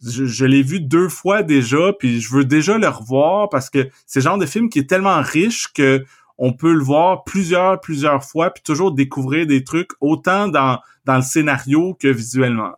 je, 0.02 0.46
l'ai 0.46 0.62
vu 0.62 0.80
deux 0.80 1.10
fois 1.10 1.44
déjà, 1.44 1.92
puis 2.00 2.22
je 2.22 2.34
veux 2.34 2.46
déjà 2.46 2.78
le 2.78 2.88
revoir 2.88 3.50
parce 3.50 3.70
que 3.70 3.90
c'est 4.06 4.20
le 4.20 4.24
genre 4.24 4.38
de 4.38 4.46
film 4.46 4.70
qui 4.70 4.80
est 4.80 4.90
tellement 4.90 5.22
riche 5.22 5.74
que 5.74 6.06
on 6.38 6.52
peut 6.52 6.74
le 6.74 6.84
voir 6.84 7.24
plusieurs, 7.24 7.80
plusieurs 7.80 8.24
fois, 8.24 8.50
puis 8.50 8.62
toujours 8.62 8.92
découvrir 8.92 9.48
des 9.48 9.64
trucs 9.64 9.92
autant 10.02 10.50
dans, 10.50 10.80
dans 11.06 11.16
le 11.16 11.22
scénario 11.22 11.94
que 11.94 12.10
visuellement. 12.10 12.74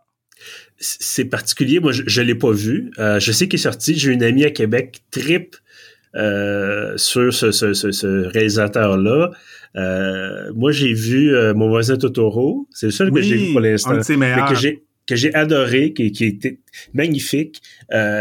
C'est 0.78 1.24
particulier, 1.24 1.80
moi 1.80 1.90
je, 1.90 2.04
je 2.06 2.22
l'ai 2.22 2.36
pas 2.36 2.52
vu. 2.52 2.92
je 2.96 3.32
sais 3.32 3.48
qu'il 3.48 3.58
est 3.58 3.62
sorti. 3.62 3.96
J'ai 3.96 4.12
une 4.12 4.22
amie 4.22 4.44
à 4.44 4.50
Québec, 4.50 5.02
trip 5.10 5.56
euh, 6.14 6.96
sur 6.96 7.32
ce, 7.32 7.50
ce, 7.50 7.72
ce, 7.74 8.26
réalisateur-là. 8.26 9.30
Euh, 9.76 10.52
moi, 10.54 10.72
j'ai 10.72 10.92
vu 10.94 11.34
euh, 11.34 11.54
Mon 11.54 11.68
voisin 11.68 11.96
Totoro. 11.96 12.66
C'est 12.72 12.86
le 12.86 12.92
seul 12.92 13.12
que 13.12 13.20
j'ai 13.20 13.36
vu 13.36 13.52
pour 13.52 13.60
l'instant. 13.60 13.98
Mais 14.16 14.34
que 14.48 14.54
j'ai 14.54 14.84
que 15.06 15.16
j'ai 15.16 15.34
adoré, 15.34 15.94
qui, 15.94 16.12
qui 16.12 16.26
était 16.26 16.58
magnifique. 16.92 17.62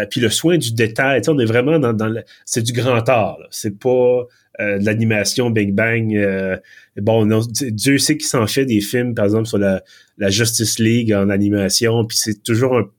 puis 0.10 0.22
le 0.22 0.30
soin 0.30 0.58
du 0.58 0.74
détail, 0.74 1.22
on 1.28 1.38
est 1.38 1.46
vraiment 1.46 1.80
dans, 1.80 1.92
dans 1.92 2.08
le, 2.08 2.24
c'est 2.46 2.62
du 2.62 2.72
grand 2.72 3.08
art. 3.10 3.40
C'est 3.52 3.78
pas 3.78 4.24
de 4.58 4.86
l'animation 4.86 5.50
Big 5.50 5.74
Bang. 5.74 6.18
bon, 6.96 7.26
non, 7.26 7.42
Dieu 7.50 7.98
sait 7.98 8.16
qu'il 8.16 8.28
s'en 8.28 8.48
fait 8.48 8.64
des 8.64 8.80
films, 8.80 9.16
par 9.16 9.26
exemple 9.26 9.48
sur 9.48 9.58
la, 9.58 9.84
la 10.18 10.30
Justice 10.30 10.80
League 10.80 11.12
en 11.12 11.30
animation. 11.30 12.06
Puis 12.06 12.18
c'est 12.18 12.42
toujours 12.42 12.78
un 12.78 12.90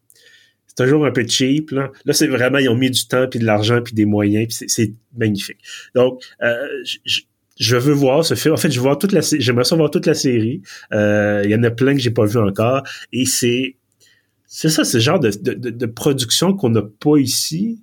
toujours 0.84 1.06
un 1.06 1.10
peu 1.10 1.26
cheap. 1.26 1.70
Là, 1.70 1.90
là 2.04 2.12
c'est 2.12 2.26
vraiment, 2.26 2.58
ils 2.58 2.68
ont 2.68 2.76
mis 2.76 2.90
du 2.90 3.06
temps, 3.06 3.26
puis 3.28 3.38
de 3.38 3.44
l'argent, 3.44 3.80
puis 3.82 3.94
des 3.94 4.04
moyens, 4.04 4.46
puis 4.48 4.68
c'est 4.68 4.92
magnifique. 5.16 5.58
Donc, 5.94 6.22
euh, 6.42 6.54
je, 7.58 7.76
veux 7.76 7.92
voir 7.92 8.24
ce 8.24 8.34
film. 8.34 8.54
En 8.54 8.56
fait, 8.56 8.70
je 8.70 8.78
veux 8.78 8.84
voir 8.84 8.98
toute 8.98 9.12
la 9.12 9.20
j'aimerais 9.20 9.64
ça 9.64 9.76
voir 9.76 9.90
toute 9.90 10.06
la 10.06 10.14
série. 10.14 10.62
Euh, 10.92 11.42
il 11.44 11.50
y 11.50 11.54
en 11.54 11.62
a 11.62 11.70
plein 11.70 11.94
que 11.94 12.00
j'ai 12.00 12.10
pas 12.10 12.24
vu 12.24 12.38
encore. 12.38 12.82
Et 13.12 13.24
c'est 13.24 13.76
c'est 14.46 14.70
ça, 14.70 14.82
le 14.90 15.00
genre 15.00 15.20
de, 15.20 15.30
de, 15.30 15.70
de 15.70 15.86
production 15.86 16.54
qu'on 16.54 16.70
n'a 16.70 16.82
pas 16.82 17.18
ici. 17.18 17.82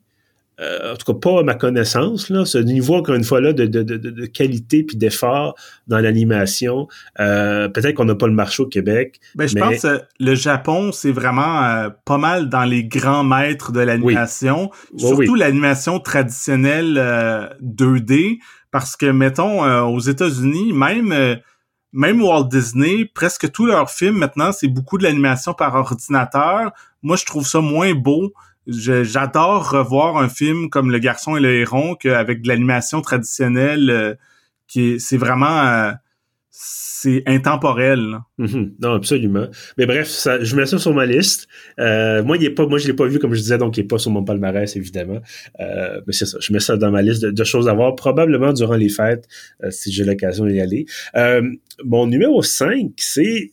Euh, 0.61 0.93
en 0.93 0.95
tout 0.95 1.11
cas 1.11 1.19
pas 1.19 1.39
à 1.41 1.43
ma 1.43 1.55
connaissance, 1.55 2.29
là, 2.29 2.45
ce 2.45 2.57
niveau, 2.57 2.95
encore 2.95 3.15
une 3.15 3.23
fois, 3.25 3.41
là, 3.41 3.51
de, 3.51 3.65
de, 3.65 3.83
de, 3.83 4.25
qualité 4.25 4.83
puis 4.83 4.95
d'effort 4.95 5.55
dans 5.87 5.99
l'animation. 5.99 6.87
Euh, 7.19 7.67
peut-être 7.67 7.95
qu'on 7.95 8.05
n'a 8.05 8.15
pas 8.15 8.27
le 8.27 8.33
marché 8.33 8.63
au 8.63 8.67
Québec. 8.67 9.19
Ben, 9.35 9.47
je 9.47 9.55
pense 9.55 9.81
que 9.81 10.01
le 10.19 10.35
Japon, 10.35 10.91
c'est 10.93 11.11
vraiment 11.11 11.63
euh, 11.63 11.89
pas 12.05 12.17
mal 12.17 12.47
dans 12.47 12.63
les 12.63 12.85
grands 12.85 13.25
maîtres 13.25 13.73
de 13.73 13.81
l'animation. 13.81 14.71
Surtout 14.97 15.35
l'animation 15.35 15.99
traditionnelle 15.99 16.95
2D. 17.61 18.39
Parce 18.71 18.97
que, 18.97 19.05
mettons, 19.05 19.63
aux 19.87 19.99
États-Unis, 19.99 20.73
même 20.73 21.39
même 21.93 22.21
Walt 22.21 22.49
Disney, 22.49 23.05
presque 23.05 23.49
tous 23.53 23.65
leurs 23.65 23.89
films 23.89 24.17
maintenant, 24.17 24.51
c'est 24.51 24.67
beaucoup 24.67 24.97
de 24.97 25.03
l'animation 25.03 25.53
par 25.53 25.75
ordinateur. 25.75 26.71
Moi, 27.01 27.15
je 27.15 27.25
trouve 27.25 27.47
ça 27.47 27.61
moins 27.61 27.93
beau 27.93 28.33
j'adore 28.67 29.69
revoir 29.69 30.17
un 30.17 30.29
film 30.29 30.69
comme 30.69 30.91
Le 30.91 30.99
Garçon 30.99 31.35
et 31.35 31.39
le 31.39 31.53
Héron 31.53 31.95
qu'avec 31.95 32.41
de 32.41 32.47
l'animation 32.47 33.01
traditionnelle 33.01 33.89
euh, 33.89 34.13
qui 34.67 34.99
c'est 34.99 35.17
vraiment 35.17 35.59
euh, 35.61 35.91
c'est 36.49 37.23
intemporel. 37.27 38.19
Mm-hmm. 38.39 38.71
Non, 38.81 38.93
absolument. 38.93 39.47
Mais 39.77 39.85
bref, 39.85 40.07
ça, 40.07 40.41
je 40.41 40.55
mets 40.55 40.65
ça 40.65 40.79
sur 40.79 40.93
ma 40.93 41.05
liste. 41.05 41.47
Euh, 41.79 42.23
moi, 42.23 42.37
il 42.37 42.45
est 42.45 42.49
pas, 42.49 42.65
moi, 42.65 42.79
je 42.79 42.87
l'ai 42.87 42.93
pas 42.93 43.05
vu 43.05 43.19
comme 43.19 43.33
je 43.33 43.41
disais, 43.41 43.57
donc 43.57 43.77
il 43.77 43.81
est 43.81 43.87
pas 43.87 43.97
sur 43.97 44.09
mon 44.09 44.23
palmarès 44.23 44.75
évidemment. 44.75 45.19
mais 45.59 46.13
c'est 46.13 46.25
ça, 46.25 46.37
je 46.39 46.53
mets 46.53 46.61
ça 46.61 46.77
dans 46.77 46.91
ma 46.91 47.01
liste 47.01 47.23
de, 47.23 47.43
choses 47.43 47.67
à 47.67 47.73
voir 47.73 47.95
probablement 47.95 48.53
durant 48.53 48.75
les 48.75 48.89
fêtes 48.89 49.27
si 49.69 49.91
j'ai 49.91 50.03
l'occasion 50.05 50.45
d'y 50.45 50.61
aller. 50.61 50.85
mon 51.83 52.07
numéro 52.07 52.41
5, 52.41 52.91
c'est 52.97 53.51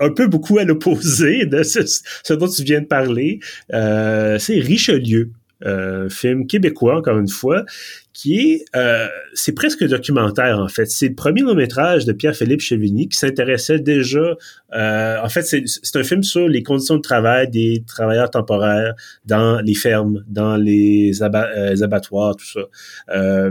un 0.00 0.10
peu 0.10 0.26
beaucoup 0.26 0.58
à 0.58 0.64
l'opposé 0.64 1.46
de 1.46 1.62
ce, 1.62 2.32
dont 2.34 2.48
tu 2.48 2.62
viens 2.62 2.80
de 2.80 2.86
parler. 2.86 3.40
Euh, 3.72 4.38
c'est 4.38 4.58
Richelieu, 4.58 5.30
euh, 5.64 6.10
film 6.10 6.46
québécois, 6.46 6.98
encore 6.98 7.16
une 7.16 7.28
fois, 7.28 7.64
qui 8.12 8.38
est, 8.38 8.64
euh, 8.76 9.06
c'est 9.32 9.54
presque 9.54 9.82
documentaire 9.86 10.58
en 10.58 10.68
fait. 10.68 10.86
C'est 10.86 11.08
le 11.08 11.14
premier 11.14 11.40
long 11.40 11.54
métrage 11.54 12.04
de 12.04 12.12
Pierre-Philippe 12.12 12.60
Chevigny 12.60 13.08
qui 13.08 13.16
s'intéressait 13.16 13.78
déjà, 13.78 14.36
euh, 14.74 15.16
en 15.22 15.28
fait, 15.28 15.42
c'est 15.42 15.96
un 15.96 16.02
film 16.02 16.22
sur 16.22 16.48
les 16.48 16.62
conditions 16.62 16.96
de 16.96 17.02
travail 17.02 17.48
des 17.48 17.82
travailleurs 17.86 18.30
temporaires 18.30 18.94
dans 19.24 19.60
les 19.60 19.74
fermes, 19.74 20.22
dans 20.28 20.56
les, 20.56 21.22
abattoirs, 21.22 22.36
tout 22.36 22.46
ça. 22.46 23.50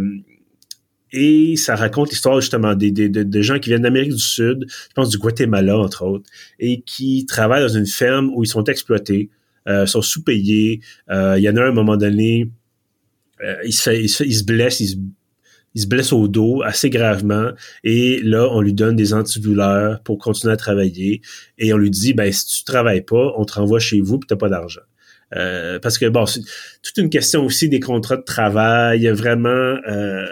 Et 1.14 1.56
ça 1.58 1.76
raconte 1.76 2.10
l'histoire 2.10 2.42
justement 2.42 2.74
des, 2.74 2.92
des, 2.92 3.08
de, 3.08 3.42
gens 3.42 3.60
qui 3.60 3.70
viennent 3.70 3.84
d'Amérique 3.84 4.14
du 4.14 4.20
Sud, 4.20 4.66
je 4.68 4.94
pense 4.96 5.10
du 5.10 5.20
Guatemala 5.20 5.78
entre 5.78 6.04
autres, 6.06 6.28
et 6.60 6.82
qui 6.82 7.26
travaillent 7.28 7.62
dans 7.62 7.68
une 7.68 7.86
ferme 7.86 8.32
où 8.34 8.44
ils 8.44 8.48
sont 8.48 8.64
exploités, 8.64 9.30
euh, 9.68 9.86
sont 9.86 10.02
sous-payés. 10.02 10.82
Euh, 11.12 11.36
il 11.38 11.44
y 11.44 11.50
en 11.50 11.56
a 11.56 11.62
un, 11.62 11.66
à 11.66 11.70
un 11.70 11.72
moment 11.72 11.98
donné, 11.98 12.50
euh, 13.44 13.56
se 13.70 14.08
se 14.08 14.24
il 14.24 14.36
se 14.36 14.44
blesse, 14.44 14.80
il 14.80 14.88
se, 14.88 14.96
se 15.76 15.88
blesse 15.88 16.12
au 16.14 16.28
dos 16.28 16.64
assez 16.64 16.90
gravement. 16.90 17.52
Et 17.84 18.20
là 18.24 18.48
on 18.52 18.62
lui 18.62 18.74
donne 18.74 18.96
des 18.96 19.14
antidouleurs 19.14 20.02
pour 20.02 20.18
continuer 20.18 20.54
à 20.54 20.58
travailler. 20.58 21.22
Et 21.60 21.74
on 21.74 21.78
lui 21.78 21.92
dit 21.92 22.14
ben 22.14 22.32
si 22.32 22.48
tu 22.48 22.64
travailles 22.64 23.04
pas 23.04 23.34
on 23.38 23.46
te 23.46 23.54
renvoie 23.54 23.80
chez 23.80 24.02
vous 24.02 24.18
puis 24.18 24.28
t'as 24.28 24.36
pas 24.36 24.50
d'argent. 24.50 24.82
Euh, 25.36 25.80
parce 25.80 25.98
que 25.98 26.08
bon 26.10 26.26
c'est 26.26 26.42
toute 26.84 26.98
une 26.98 27.10
question 27.10 27.46
aussi 27.46 27.70
des 27.70 27.80
contrats 27.80 28.18
de 28.18 28.24
travail. 28.24 29.08
Vraiment 29.08 29.50
euh, 29.88 30.26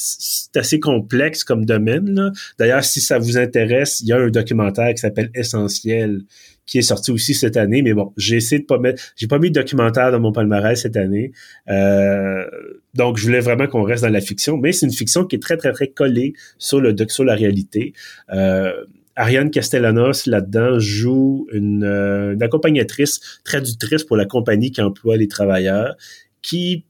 c'est 0.00 0.56
assez 0.56 0.80
complexe 0.80 1.44
comme 1.44 1.64
domaine. 1.64 2.32
D'ailleurs, 2.58 2.84
si 2.84 3.00
ça 3.00 3.18
vous 3.18 3.38
intéresse, 3.38 4.00
il 4.00 4.08
y 4.08 4.12
a 4.12 4.18
un 4.18 4.30
documentaire 4.30 4.92
qui 4.94 4.98
s'appelle 4.98 5.30
Essentiel 5.34 6.22
qui 6.70 6.78
est 6.78 6.82
sorti 6.82 7.10
aussi 7.10 7.34
cette 7.34 7.56
année. 7.56 7.82
Mais 7.82 7.94
bon, 7.94 8.12
j'ai 8.16 8.36
essayé 8.36 8.60
de 8.60 8.64
pas 8.64 8.78
mettre, 8.78 9.02
j'ai 9.16 9.26
pas 9.26 9.40
mis 9.40 9.50
de 9.50 9.60
documentaire 9.60 10.12
dans 10.12 10.20
mon 10.20 10.30
palmarès 10.30 10.80
cette 10.80 10.96
année. 10.96 11.32
Euh, 11.68 12.44
donc, 12.94 13.16
je 13.18 13.24
voulais 13.24 13.40
vraiment 13.40 13.66
qu'on 13.66 13.82
reste 13.82 14.04
dans 14.04 14.10
la 14.10 14.20
fiction, 14.20 14.56
mais 14.56 14.70
c'est 14.70 14.86
une 14.86 14.92
fiction 14.92 15.24
qui 15.24 15.36
est 15.36 15.40
très 15.40 15.56
très 15.56 15.72
très 15.72 15.88
collée 15.88 16.32
sur 16.58 16.80
le 16.80 16.94
sur 17.08 17.24
la 17.24 17.34
réalité. 17.34 17.92
Euh, 18.32 18.72
Ariane 19.16 19.50
Castellanos 19.50 20.26
là-dedans 20.26 20.78
joue 20.78 21.48
une, 21.52 21.82
euh, 21.82 22.34
une, 22.34 22.42
accompagnatrice, 22.42 23.20
traductrice 23.44 24.04
pour 24.04 24.16
la 24.16 24.24
compagnie 24.24 24.70
qui 24.70 24.80
emploie 24.80 25.16
les 25.16 25.28
travailleurs, 25.28 25.96
qui 26.40 26.86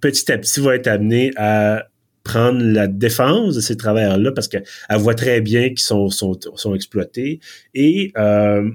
petit 0.00 0.30
à 0.30 0.38
petit 0.38 0.60
va 0.60 0.76
être 0.76 0.88
amené 0.88 1.32
à 1.36 1.86
prendre 2.22 2.62
la 2.62 2.86
défense 2.86 3.56
de 3.56 3.60
ces 3.60 3.76
travailleurs-là 3.76 4.32
parce 4.32 4.48
qu'elle 4.48 4.64
voit 4.90 5.14
très 5.14 5.40
bien 5.40 5.68
qu'ils 5.68 5.80
sont, 5.80 6.10
sont, 6.10 6.38
sont 6.54 6.74
exploités. 6.74 7.40
Et 7.74 8.12
euh, 8.16 8.70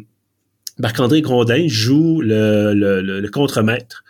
Marc-André 0.80 1.22
Grondin 1.22 1.66
joue 1.68 2.22
le, 2.22 2.74
le, 2.74 3.02
le, 3.02 3.30
contremaître. 3.30 4.04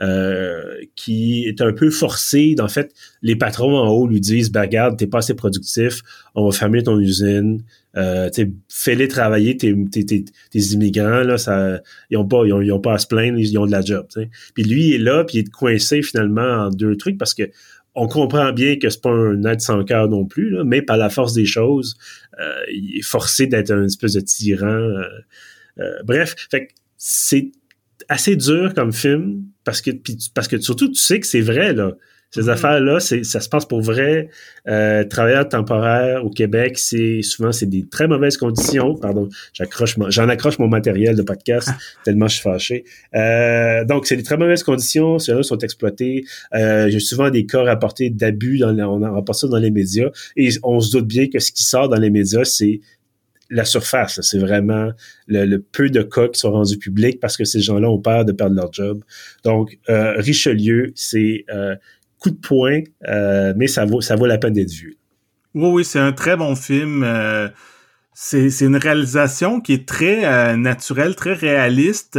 Euh, 0.00 0.76
qui 0.94 1.44
est 1.48 1.60
un 1.60 1.72
peu 1.72 1.90
forcé. 1.90 2.54
En 2.60 2.68
fait, 2.68 2.94
les 3.20 3.34
patrons 3.34 3.76
en 3.76 3.88
haut 3.88 4.06
lui 4.06 4.20
disent 4.20 4.52
bah, 4.52 4.60
regarde, 4.60 4.96
t'es 4.96 5.08
pas 5.08 5.18
assez 5.18 5.34
productif, 5.34 6.02
on 6.36 6.44
va 6.44 6.52
fermer 6.52 6.84
ton 6.84 7.00
usine. 7.00 7.64
Euh, 7.98 8.30
fais-les 8.68 9.08
travailler, 9.08 9.56
tes, 9.56 9.74
tes, 9.90 10.04
tes, 10.04 10.58
immigrants, 10.58 11.22
là, 11.22 11.36
ça, 11.36 11.80
ils 12.10 12.16
ont 12.16 12.26
pas, 12.26 12.44
ils 12.46 12.52
ont, 12.52 12.62
ils 12.62 12.72
ont 12.72 12.80
pas 12.80 12.94
à 12.94 12.98
se 12.98 13.06
plaindre, 13.06 13.38
ils 13.38 13.58
ont 13.58 13.66
de 13.66 13.72
la 13.72 13.80
job. 13.80 14.06
Puis 14.54 14.62
lui, 14.62 14.88
il 14.88 14.94
est 14.94 14.98
là, 14.98 15.24
puis 15.24 15.38
il 15.38 15.40
est 15.40 15.50
coincé 15.50 16.02
finalement 16.02 16.66
en 16.66 16.70
deux 16.70 16.96
trucs 16.96 17.18
parce 17.18 17.34
que 17.34 17.44
on 17.94 18.06
comprend 18.06 18.52
bien 18.52 18.76
que 18.76 18.88
c'est 18.90 19.02
pas 19.02 19.10
un 19.10 19.42
être 19.44 19.60
sans 19.60 19.82
cœur 19.82 20.08
non 20.08 20.24
plus, 20.24 20.54
mais 20.64 20.82
par 20.82 20.96
la 20.96 21.10
force 21.10 21.32
des 21.32 21.46
choses, 21.46 21.96
il 22.72 22.98
est 22.98 23.02
forcé 23.02 23.48
d'être 23.48 23.72
un 23.72 23.84
espèce 23.84 24.12
de 24.12 24.20
tyran. 24.20 24.88
bref, 26.04 26.36
fait 26.48 26.68
c'est 26.96 27.50
assez 28.08 28.36
dur 28.36 28.72
comme 28.74 28.92
film 28.92 29.44
parce 29.64 29.80
que 29.80 29.90
parce 30.34 30.48
que 30.48 30.60
surtout 30.60 30.88
tu 30.88 31.00
sais 31.00 31.18
que 31.18 31.26
c'est 31.26 31.40
vrai 31.40 31.72
là. 31.72 31.92
Ces 32.30 32.42
mm-hmm. 32.42 32.48
affaires-là, 32.50 33.00
ça 33.00 33.40
se 33.40 33.48
passe 33.48 33.64
pour 33.64 33.80
vrai. 33.80 34.28
Euh, 34.66 35.04
travailleurs 35.04 35.48
temporaires 35.48 36.24
au 36.24 36.30
Québec, 36.30 36.78
c'est 36.78 37.22
souvent 37.22 37.52
c'est 37.52 37.66
des 37.66 37.86
très 37.86 38.06
mauvaises 38.06 38.36
conditions. 38.36 38.94
Pardon, 38.96 39.28
j'accroche 39.52 39.96
j'en 40.08 40.28
accroche 40.28 40.58
mon 40.58 40.68
matériel 40.68 41.16
de 41.16 41.22
podcast 41.22 41.70
tellement 42.04 42.28
je 42.28 42.34
suis 42.34 42.42
fâché. 42.42 42.84
Euh, 43.14 43.84
donc 43.84 44.06
c'est 44.06 44.16
des 44.16 44.22
très 44.22 44.36
mauvaises 44.36 44.62
conditions. 44.62 45.18
Ceux-là 45.18 45.42
sont 45.42 45.58
exploités. 45.58 46.24
Euh, 46.54 46.88
J'ai 46.90 47.00
souvent 47.00 47.30
des 47.30 47.46
cas 47.46 47.62
rapportés 47.62 48.10
d'abus 48.10 48.58
dans 48.58 48.78
on 48.78 49.02
en 49.02 49.12
rapporte 49.12 49.40
ça 49.40 49.48
dans 49.48 49.58
les 49.58 49.70
médias 49.70 50.10
et 50.36 50.50
on 50.62 50.80
se 50.80 50.92
doute 50.92 51.06
bien 51.06 51.28
que 51.28 51.38
ce 51.38 51.50
qui 51.50 51.64
sort 51.64 51.88
dans 51.88 51.98
les 51.98 52.10
médias, 52.10 52.44
c'est 52.44 52.80
la 53.50 53.64
surface. 53.64 54.20
C'est 54.22 54.38
vraiment 54.38 54.90
le, 55.26 55.56
peu 55.58 55.90
de 55.90 56.02
cas 56.02 56.28
qui 56.28 56.38
sont 56.38 56.52
rendus 56.52 56.78
publics 56.78 57.20
parce 57.20 57.36
que 57.36 57.44
ces 57.44 57.60
gens-là 57.60 57.88
ont 57.88 58.00
peur 58.00 58.24
de 58.24 58.32
perdre 58.32 58.54
leur 58.54 58.72
job. 58.72 59.02
Donc, 59.44 59.78
euh, 59.88 60.14
Richelieu, 60.18 60.92
c'est 60.94 61.44
euh, 61.50 61.74
coup 62.18 62.30
de 62.30 62.36
poing, 62.36 62.80
euh, 63.08 63.52
mais 63.56 63.66
ça 63.66 63.84
vaut, 63.84 64.00
ça 64.00 64.16
vaut 64.16 64.26
la 64.26 64.38
peine 64.38 64.52
d'être 64.52 64.72
vu. 64.72 64.96
Oui, 65.54 65.68
oui, 65.68 65.84
c'est 65.84 65.98
un 65.98 66.12
très 66.12 66.36
bon 66.36 66.54
film. 66.54 67.02
Euh, 67.04 67.48
c'est 68.14 68.60
une 68.60 68.76
réalisation 68.76 69.60
qui 69.60 69.72
est 69.72 69.88
très 69.88 70.24
euh, 70.24 70.56
naturelle, 70.56 71.14
très 71.14 71.34
réaliste. 71.34 72.18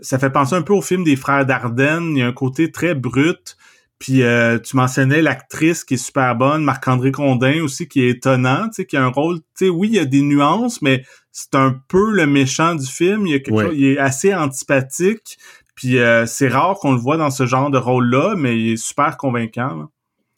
ça 0.00 0.18
fait 0.18 0.30
penser 0.30 0.54
un 0.54 0.62
peu 0.62 0.72
au 0.72 0.80
film 0.80 1.04
des 1.04 1.16
frères 1.16 1.44
Dardenne. 1.44 2.16
Il 2.16 2.18
y 2.18 2.22
a 2.22 2.26
un 2.26 2.32
côté 2.32 2.70
très 2.70 2.94
brut. 2.94 3.56
Puis 3.98 4.22
tu 4.64 4.76
mentionnais 4.76 5.22
l'actrice 5.22 5.84
qui 5.84 5.94
est 5.94 5.96
super 5.96 6.34
bonne, 6.34 6.64
Marc-André 6.64 7.12
Condin 7.12 7.62
aussi, 7.62 7.86
qui 7.86 8.02
est 8.02 8.08
étonnant, 8.08 8.64
tu 8.64 8.76
sais, 8.76 8.84
qui 8.84 8.96
a 8.96 9.04
un 9.04 9.10
rôle, 9.10 9.38
tu 9.56 9.66
sais, 9.66 9.68
oui, 9.68 9.90
il 9.92 9.94
y 9.94 10.00
a 10.00 10.04
des 10.04 10.22
nuances, 10.22 10.82
mais 10.82 11.04
c'est 11.30 11.54
un 11.54 11.80
peu 11.88 12.12
le 12.12 12.26
méchant 12.26 12.74
du 12.74 12.86
film. 12.86 13.26
Il, 13.26 13.32
y 13.32 13.34
a 13.34 13.38
quelque 13.40 13.62
chose, 13.62 13.74
il 13.76 13.84
est 13.84 13.98
assez 13.98 14.34
antipathique, 14.34 15.38
puis 15.82 15.98
euh, 15.98 16.26
c'est 16.26 16.46
rare 16.46 16.76
qu'on 16.78 16.92
le 16.92 16.98
voit 16.98 17.16
dans 17.16 17.32
ce 17.32 17.44
genre 17.44 17.68
de 17.68 17.76
rôle-là, 17.76 18.36
mais 18.36 18.56
il 18.56 18.72
est 18.74 18.76
super 18.76 19.16
convaincant. 19.16 19.88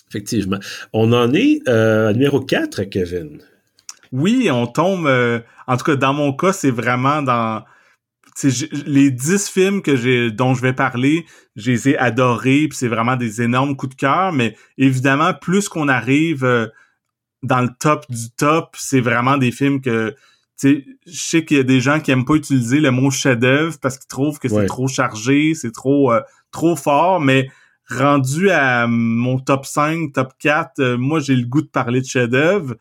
Effectivement. 0.08 0.58
On 0.94 1.12
en 1.12 1.34
est 1.34 1.60
euh, 1.68 2.08
à 2.08 2.12
numéro 2.14 2.40
4, 2.40 2.84
Kevin. 2.84 3.42
Oui, 4.10 4.48
on 4.50 4.66
tombe. 4.66 5.06
Euh, 5.06 5.40
en 5.66 5.76
tout 5.76 5.84
cas, 5.84 5.96
dans 5.96 6.14
mon 6.14 6.32
cas, 6.32 6.54
c'est 6.54 6.70
vraiment 6.70 7.20
dans. 7.20 7.62
Les 8.86 9.10
10 9.10 9.50
films 9.50 9.82
que 9.82 9.96
j'ai 9.96 10.30
dont 10.30 10.54
je 10.54 10.62
vais 10.62 10.72
parler, 10.72 11.26
je 11.56 11.72
les 11.72 11.90
ai 11.90 11.98
adorés, 11.98 12.66
puis 12.68 12.78
c'est 12.78 12.88
vraiment 12.88 13.16
des 13.16 13.42
énormes 13.42 13.76
coups 13.76 13.94
de 13.94 14.00
cœur, 14.00 14.32
mais 14.32 14.56
évidemment, 14.78 15.34
plus 15.34 15.68
qu'on 15.68 15.88
arrive 15.88 16.70
dans 17.42 17.60
le 17.60 17.68
top 17.78 18.06
du 18.08 18.30
top, 18.30 18.76
c'est 18.78 19.00
vraiment 19.00 19.36
des 19.36 19.52
films 19.52 19.82
que 19.82 20.16
je 20.62 20.80
sais 21.06 21.44
qu'il 21.44 21.56
y 21.56 21.60
a 21.60 21.64
des 21.64 21.80
gens 21.80 22.00
qui 22.00 22.10
aiment 22.10 22.24
pas 22.24 22.34
utiliser 22.34 22.80
le 22.80 22.90
mot 22.90 23.10
chef-d'œuvre 23.10 23.78
parce 23.80 23.98
qu'ils 23.98 24.08
trouvent 24.08 24.38
que 24.38 24.48
c'est 24.48 24.66
trop 24.66 24.88
chargé, 24.88 25.54
c'est 25.54 25.72
trop 25.72 26.12
euh, 26.12 26.20
trop 26.52 26.76
fort, 26.76 27.20
mais 27.20 27.48
rendu 27.90 28.50
à 28.50 28.86
mon 28.86 29.38
top 29.38 29.66
5, 29.66 30.12
top 30.12 30.32
4, 30.38 30.78
euh, 30.78 30.96
moi 30.96 31.20
j'ai 31.20 31.34
le 31.34 31.46
goût 31.46 31.62
de 31.62 31.68
parler 31.68 32.00
de 32.00 32.06
chef-d'œuvre. 32.06 32.76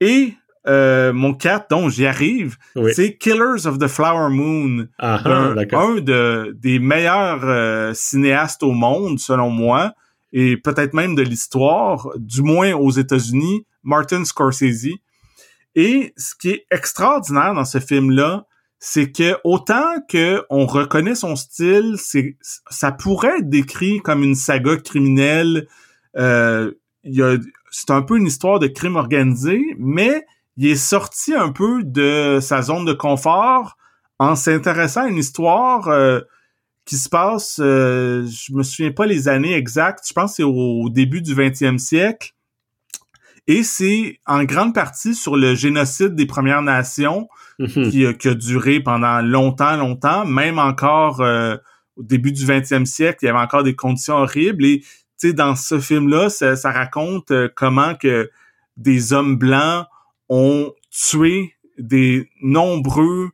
Et 0.00 0.34
euh, 0.66 1.12
mon 1.12 1.34
4, 1.34 1.68
donc 1.70 1.90
j'y 1.90 2.06
arrive, 2.06 2.56
c'est 2.92 3.16
Killers 3.16 3.66
of 3.66 3.78
the 3.78 3.88
Flower 3.88 4.30
Moon. 4.30 4.86
Ah, 4.98 5.20
un, 5.24 5.56
un 5.56 6.00
de, 6.00 6.56
des 6.58 6.78
meilleurs 6.78 7.94
cinéastes 7.94 8.62
au 8.62 8.72
monde, 8.72 9.18
selon 9.18 9.50
moi, 9.50 9.94
et 10.32 10.56
peut-être 10.56 10.94
même 10.94 11.14
de 11.14 11.22
l'histoire, 11.22 12.08
du 12.16 12.42
moins 12.42 12.72
aux 12.72 12.90
États-Unis, 12.90 13.66
Martin 13.82 14.24
Scorsese. 14.24 15.00
Et 15.74 16.12
ce 16.16 16.34
qui 16.34 16.50
est 16.50 16.66
extraordinaire 16.70 17.54
dans 17.54 17.64
ce 17.64 17.78
film-là, 17.78 18.46
c'est 18.78 19.12
que 19.12 19.36
autant 19.44 20.00
que 20.08 20.42
on 20.48 20.66
reconnaît 20.66 21.14
son 21.14 21.36
style, 21.36 21.94
c'est 21.98 22.36
ça 22.70 22.92
pourrait 22.92 23.38
être 23.38 23.50
décrit 23.50 24.00
comme 24.00 24.22
une 24.22 24.34
saga 24.34 24.76
criminelle. 24.76 25.68
Euh, 26.16 26.72
c'est 27.70 27.90
un 27.90 28.02
peu 28.02 28.16
une 28.16 28.26
histoire 28.26 28.58
de 28.58 28.66
crime 28.66 28.96
organisé, 28.96 29.60
mais 29.78 30.24
il 30.56 30.66
est 30.66 30.76
sorti 30.76 31.34
un 31.34 31.52
peu 31.52 31.82
de 31.84 32.38
sa 32.40 32.62
zone 32.62 32.84
de 32.84 32.92
confort 32.92 33.76
en 34.18 34.34
s'intéressant 34.34 35.04
à 35.04 35.08
une 35.08 35.16
histoire 35.16 35.88
euh, 35.88 36.20
qui 36.84 36.96
se 36.96 37.08
passe, 37.08 37.58
euh, 37.62 38.26
je 38.26 38.52
me 38.52 38.62
souviens 38.62 38.92
pas 38.92 39.06
les 39.06 39.28
années 39.28 39.54
exactes, 39.54 40.04
je 40.06 40.12
pense 40.12 40.32
que 40.32 40.36
c'est 40.36 40.42
au, 40.42 40.88
début 40.90 41.22
du 41.22 41.34
20e 41.34 41.78
siècle, 41.78 42.32
et 43.50 43.64
c'est 43.64 44.20
en 44.26 44.44
grande 44.44 44.72
partie 44.74 45.12
sur 45.12 45.36
le 45.36 45.56
génocide 45.56 46.14
des 46.14 46.26
Premières 46.26 46.62
Nations 46.62 47.28
mhm. 47.58 47.90
qui, 47.90 48.06
a 48.06 48.34
duré 48.34 48.78
pendant 48.78 49.20
longtemps, 49.22 49.76
longtemps, 49.76 50.24
même 50.24 50.60
encore 50.60 51.20
euh, 51.20 51.56
au 51.96 52.04
début 52.04 52.30
du 52.30 52.46
20e 52.46 52.84
siècle, 52.84 53.18
il 53.22 53.26
y 53.26 53.28
avait 53.28 53.40
encore 53.40 53.64
des 53.64 53.74
conditions 53.74 54.14
horribles. 54.18 54.64
Et 54.64 54.84
dans 55.32 55.56
ce 55.56 55.80
film-là, 55.80 56.30
ça, 56.30 56.54
raconte 56.70 57.32
euh, 57.32 57.48
comment 57.56 57.96
que 57.96 58.30
des 58.76 59.12
hommes 59.12 59.36
blancs 59.36 59.84
ont 60.28 60.72
tué 60.88 61.56
des 61.76 62.30
nombreux 62.42 63.30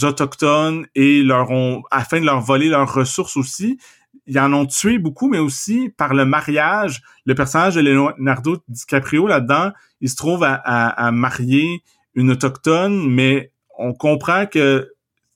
autochtones 0.00 0.86
et 0.94 1.22
leur 1.22 1.50
ont 1.50 1.82
afin 1.90 2.18
de 2.18 2.24
leur 2.24 2.40
voler 2.40 2.70
leurs 2.70 2.94
ressources 2.94 3.36
aussi 3.36 3.78
ils 4.30 4.38
en 4.38 4.52
ont 4.52 4.64
tué 4.64 4.98
beaucoup, 4.98 5.28
mais 5.28 5.40
aussi 5.40 5.88
par 5.88 6.14
le 6.14 6.24
mariage. 6.24 7.02
Le 7.26 7.34
personnage 7.34 7.74
de 7.74 7.80
Leonardo 7.80 8.58
DiCaprio 8.68 9.26
là-dedans, 9.26 9.72
il 10.00 10.08
se 10.08 10.14
trouve 10.14 10.44
à, 10.44 11.10
marier 11.10 11.82
une 12.14 12.30
autochtone, 12.30 13.10
mais 13.10 13.50
on 13.76 13.92
comprend 13.92 14.46
que 14.46 14.92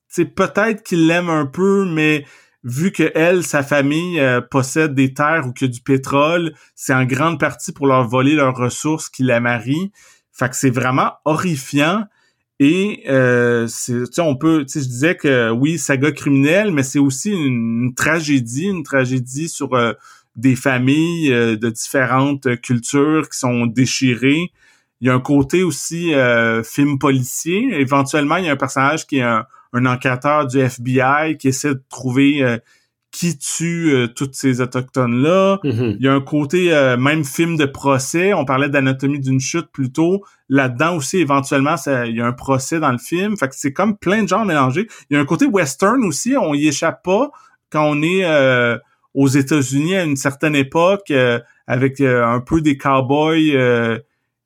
c'est 0.07 0.27
peut-être 0.27 0.85
qu'il 0.85 1.09
l'aime 1.09 1.29
un 1.29 1.45
peu, 1.45 1.85
mais 1.87 2.25
vu 2.63 2.93
que 2.93 3.11
elle, 3.17 3.43
sa 3.43 3.65
famille 3.65 4.21
euh, 4.21 4.41
possède 4.41 4.95
des 4.95 5.13
terres 5.13 5.49
ou 5.49 5.65
a 5.65 5.67
du 5.67 5.81
pétrole, 5.81 6.55
c'est 6.77 6.95
en 6.95 7.05
grande 7.05 7.41
partie 7.41 7.73
pour 7.73 7.89
leur 7.89 8.07
voler 8.07 8.37
leurs 8.37 8.57
ressources 8.57 9.09
qu'il 9.09 9.27
la 9.27 9.41
marie. 9.41 9.91
Fait 10.31 10.49
que 10.49 10.55
c'est 10.55 10.71
vraiment 10.71 11.15
horrifiant. 11.25 12.05
Et 12.61 13.03
euh, 13.09 13.67
on 14.19 14.37
peut, 14.37 14.65
je 14.69 14.79
disais 14.79 15.17
que 15.17 15.51
oui, 15.51 15.79
saga 15.79 16.13
criminelle, 16.13 16.71
mais 16.71 16.85
c'est 16.85 17.01
aussi 17.01 17.31
une, 17.31 17.95
tragédie, 17.95 18.67
une 18.67 18.85
tragédie 18.85 19.49
sur 19.49 19.75
euh, 19.75 19.93
des 20.37 20.55
familles 20.55 21.33
euh, 21.33 21.57
de 21.57 21.71
différentes 21.71 22.61
cultures 22.61 23.29
qui 23.29 23.39
sont 23.39 23.67
déchirées. 23.67 24.53
Il 25.01 25.09
y 25.09 25.11
a 25.11 25.15
un 25.15 25.21
côté 25.21 25.65
aussi 25.65 26.15
euh, 26.15 26.63
film 26.63 26.99
policier. 26.99 27.81
Éventuellement, 27.81 28.37
il 28.37 28.45
y 28.45 28.49
a 28.49 28.53
un 28.53 28.57
personnage 28.57 29.07
qui 29.07 29.19
est 29.19 29.23
un, 29.23 29.47
un 29.73 29.87
enquêteur 29.87 30.47
du 30.47 30.61
FBI 30.61 31.37
qui 31.37 31.49
essaie 31.49 31.75
de 31.75 31.83
trouver 31.89 32.59
qui 33.15 33.39
tue 33.39 33.95
euh, 33.95 34.09
toutes 34.09 34.35
ces 34.35 34.61
autochtones-là. 34.61 35.61
Mm-hmm. 35.63 35.97
Il 36.01 36.05
y 36.05 36.09
a 36.09 36.13
un 36.13 36.21
côté 36.21 36.75
euh, 36.75 36.97
même 36.97 37.25
film 37.25 37.57
de 37.57 37.65
procès. 37.65 38.35
On 38.35 38.45
parlait 38.45 38.69
d'anatomie 38.69 39.21
d'une 39.21 39.39
chute 39.39 39.69
plus 39.73 39.93
tôt. 39.93 40.25
Là-dedans 40.49 40.97
aussi, 40.97 41.19
éventuellement, 41.19 41.77
ça, 41.77 42.07
il 42.07 42.17
y 42.17 42.21
a 42.21 42.27
un 42.27 42.33
procès 42.33 42.81
dans 42.81 42.91
le 42.91 42.99
film. 42.99 43.37
Fait 43.37 43.49
que 43.49 43.55
c'est 43.57 43.73
comme 43.73 43.97
plein 43.97 44.25
de 44.25 44.29
genres 44.29 44.45
mélangés. 44.45 44.89
Il 45.09 45.15
y 45.15 45.17
a 45.17 45.21
un 45.21 45.25
côté 45.25 45.47
western 45.47 46.03
aussi. 46.05 46.35
On 46.37 46.55
y 46.55 46.67
échappe 46.67 47.05
pas 47.05 47.31
quand 47.71 47.89
on 47.89 48.03
est 48.03 48.25
euh, 48.25 48.77
aux 49.15 49.29
États-Unis 49.29 49.95
à 49.95 50.03
une 50.03 50.17
certaine 50.17 50.57
époque 50.57 51.13
avec 51.69 52.01
un 52.01 52.41
peu 52.41 52.61
des 52.61 52.77
cowboys 52.77 53.57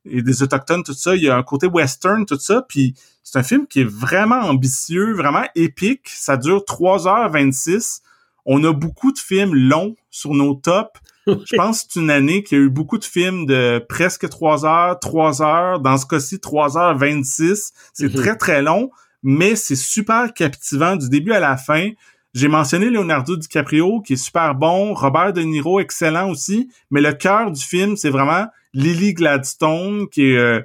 et 0.05 0.23
des 0.23 0.43
autochtones, 0.43 0.83
tout 0.83 0.93
ça. 0.93 1.17
Il 1.17 1.23
y 1.23 1.31
a 1.31 1.37
un 1.37 1.43
côté 1.43 1.67
western, 1.67 2.27
tout 2.27 2.39
ça. 2.39 2.63
Puis 2.69 2.95
c'est 3.23 3.39
un 3.39 3.43
film 3.43 3.67
qui 3.67 3.81
est 3.81 3.91
vraiment 3.91 4.41
ambitieux, 4.41 5.15
vraiment 5.15 5.45
épique. 5.55 6.03
Ça 6.05 6.37
dure 6.37 6.65
3h26 6.69 8.03
on 8.49 8.65
a 8.65 8.73
beaucoup 8.73 9.13
de 9.13 9.19
films 9.19 9.55
longs 9.55 9.95
sur 10.11 10.35
nos 10.35 10.55
tops. 10.55 10.99
Je 11.27 11.35
pense 11.57 11.83
que 11.83 11.93
c'est 11.93 12.01
une 12.01 12.11
année 12.11 12.43
qui 12.43 12.55
a 12.55 12.59
eu 12.59 12.71
beaucoup 12.71 12.97
de 12.99 13.05
films 13.05 13.45
de 13.45 13.85
presque 13.89 14.29
3 14.29 14.65
heures, 14.65 14.99
3 14.99 15.43
heures, 15.43 15.81
dans 15.81 15.99
ce 15.99 16.07
cas-ci 16.07 16.41
3 16.41 16.79
heures 16.79 16.97
26. 16.97 17.73
C'est 17.93 18.07
mhm. 18.07 18.15
très 18.15 18.37
très 18.37 18.63
long, 18.63 18.91
mais 19.23 19.55
c'est 19.55 19.77
super 19.77 20.33
captivant 20.33 20.97
du 20.97 21.11
début 21.11 21.33
à 21.33 21.41
la 21.41 21.59
fin. 21.59 21.91
J'ai 22.33 22.49
mentionné 22.49 22.89
Leonardo 22.89 23.37
DiCaprio 23.37 24.01
qui 24.01 24.15
est 24.15 24.17
super 24.17 24.55
bon, 24.55 24.95
Robert 24.95 25.35
De 25.35 25.43
Niro 25.43 25.79
excellent 25.79 26.31
aussi, 26.31 26.71
mais 26.91 27.03
le 27.03 27.13
cœur 27.13 27.51
du 27.51 27.63
film 27.63 27.97
c'est 27.97 28.11
vraiment 28.11 28.47
Lily 28.73 29.15
Gladstone 29.15 30.09
qui 30.09 30.31
est 30.31 30.37
euh, 30.37 30.61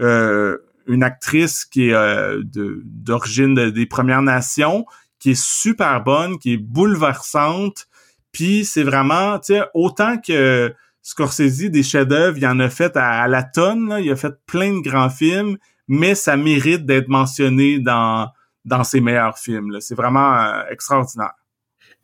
euh, 0.00 0.58
une 0.86 1.02
actrice 1.02 1.64
qui 1.64 1.88
est 1.88 1.92
euh, 1.92 2.42
d'origine 2.44 3.54
des 3.70 3.86
Premières 3.86 4.22
Nations 4.22 4.86
qui 5.28 5.32
est 5.32 5.42
super 5.42 6.02
bonne, 6.02 6.38
qui 6.38 6.54
est 6.54 6.56
bouleversante. 6.56 7.86
Puis 8.32 8.64
c'est 8.64 8.82
vraiment, 8.82 9.38
tu 9.38 9.54
sais, 9.54 9.62
autant 9.74 10.16
que 10.18 10.72
Scorsese, 11.02 11.70
des 11.70 11.82
chefs-d'œuvre, 11.82 12.38
il 12.38 12.46
en 12.46 12.58
a 12.60 12.70
fait 12.70 12.96
à, 12.96 13.28
la 13.28 13.42
tonne, 13.42 13.98
il 14.00 14.10
a 14.10 14.16
fait 14.16 14.32
plein 14.46 14.78
de 14.78 14.80
grands 14.80 15.10
films, 15.10 15.58
mais 15.86 16.14
ça 16.14 16.36
mérite 16.36 16.86
d'être 16.86 17.08
mentionné 17.08 17.78
dans, 17.78 18.28
dans 18.64 18.84
ses 18.84 19.00
meilleurs 19.00 19.38
films. 19.38 19.76
C'est 19.80 19.94
vraiment 19.94 20.34
euh, 20.34 20.62
extraordinaire. 20.70 21.32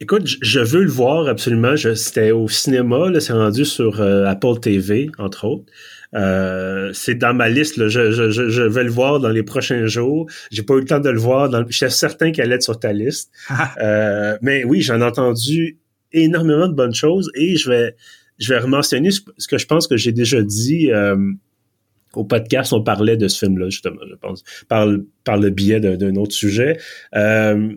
Écoute, 0.01 0.27
je 0.27 0.61
veux 0.61 0.83
le 0.83 0.91
voir 0.91 1.29
absolument. 1.29 1.77
C'était 1.77 2.33
au 2.33 2.49
cinéma, 2.49 3.09
c'est 3.21 3.33
rendu 3.33 3.65
sur 3.65 4.01
euh, 4.01 4.27
Apple 4.27 4.59
TV, 4.61 5.11
entre 5.19 5.47
autres. 5.47 5.73
Euh, 6.15 6.91
c'est 6.93 7.17
dans 7.17 7.35
ma 7.35 7.49
liste. 7.49 7.77
Là. 7.77 7.89
Je, 7.89 8.13
je, 8.13 8.31
je, 8.31 8.63
vais 8.63 8.85
le 8.85 8.91
voir 8.91 9.21
dans 9.21 9.31
les 9.31 9.43
prochains 9.43 9.87
jours. 9.87 10.31
J'ai 10.51 10.63
pas 10.63 10.75
eu 10.75 10.81
le 10.81 10.87
temps 10.87 11.01
de 11.01 11.11
le 11.11 11.19
voir. 11.19 11.49
Dans... 11.49 11.65
J'étais 11.69 11.91
certain 11.91 12.31
qu'elle 12.31 12.47
allait 12.47 12.57
être 12.57 12.63
sur 12.63 12.79
ta 12.79 12.93
liste. 12.93 13.31
euh, 13.81 14.37
mais 14.43 14.65
oui, 14.65 14.81
j'en 14.81 15.01
ai 15.01 15.05
entendu 15.05 15.79
énormément 16.13 16.69
de 16.69 16.75
bonnes 16.75 16.95
choses 16.95 17.31
et 17.35 17.57
je 17.57 17.69
vais 17.69 17.97
je 18.39 18.53
vais 18.53 18.67
mentionner 18.67 19.11
ce 19.11 19.49
que 19.49 19.59
je 19.59 19.67
pense 19.67 19.87
que 19.87 19.97
j'ai 19.97 20.13
déjà 20.13 20.43
dit 20.43 20.91
euh, 20.91 21.17
au 22.15 22.25
podcast. 22.25 22.73
On 22.73 22.83
parlait 22.83 23.17
de 23.17 23.29
ce 23.29 23.39
film-là 23.39 23.69
justement, 23.69 24.01
je 24.09 24.15
pense, 24.17 24.43
par, 24.69 24.89
par 25.25 25.37
le 25.37 25.51
biais 25.51 25.81
d'un 25.81 26.17
autre 26.17 26.35
sujet. 26.35 26.79
Euh, 27.15 27.73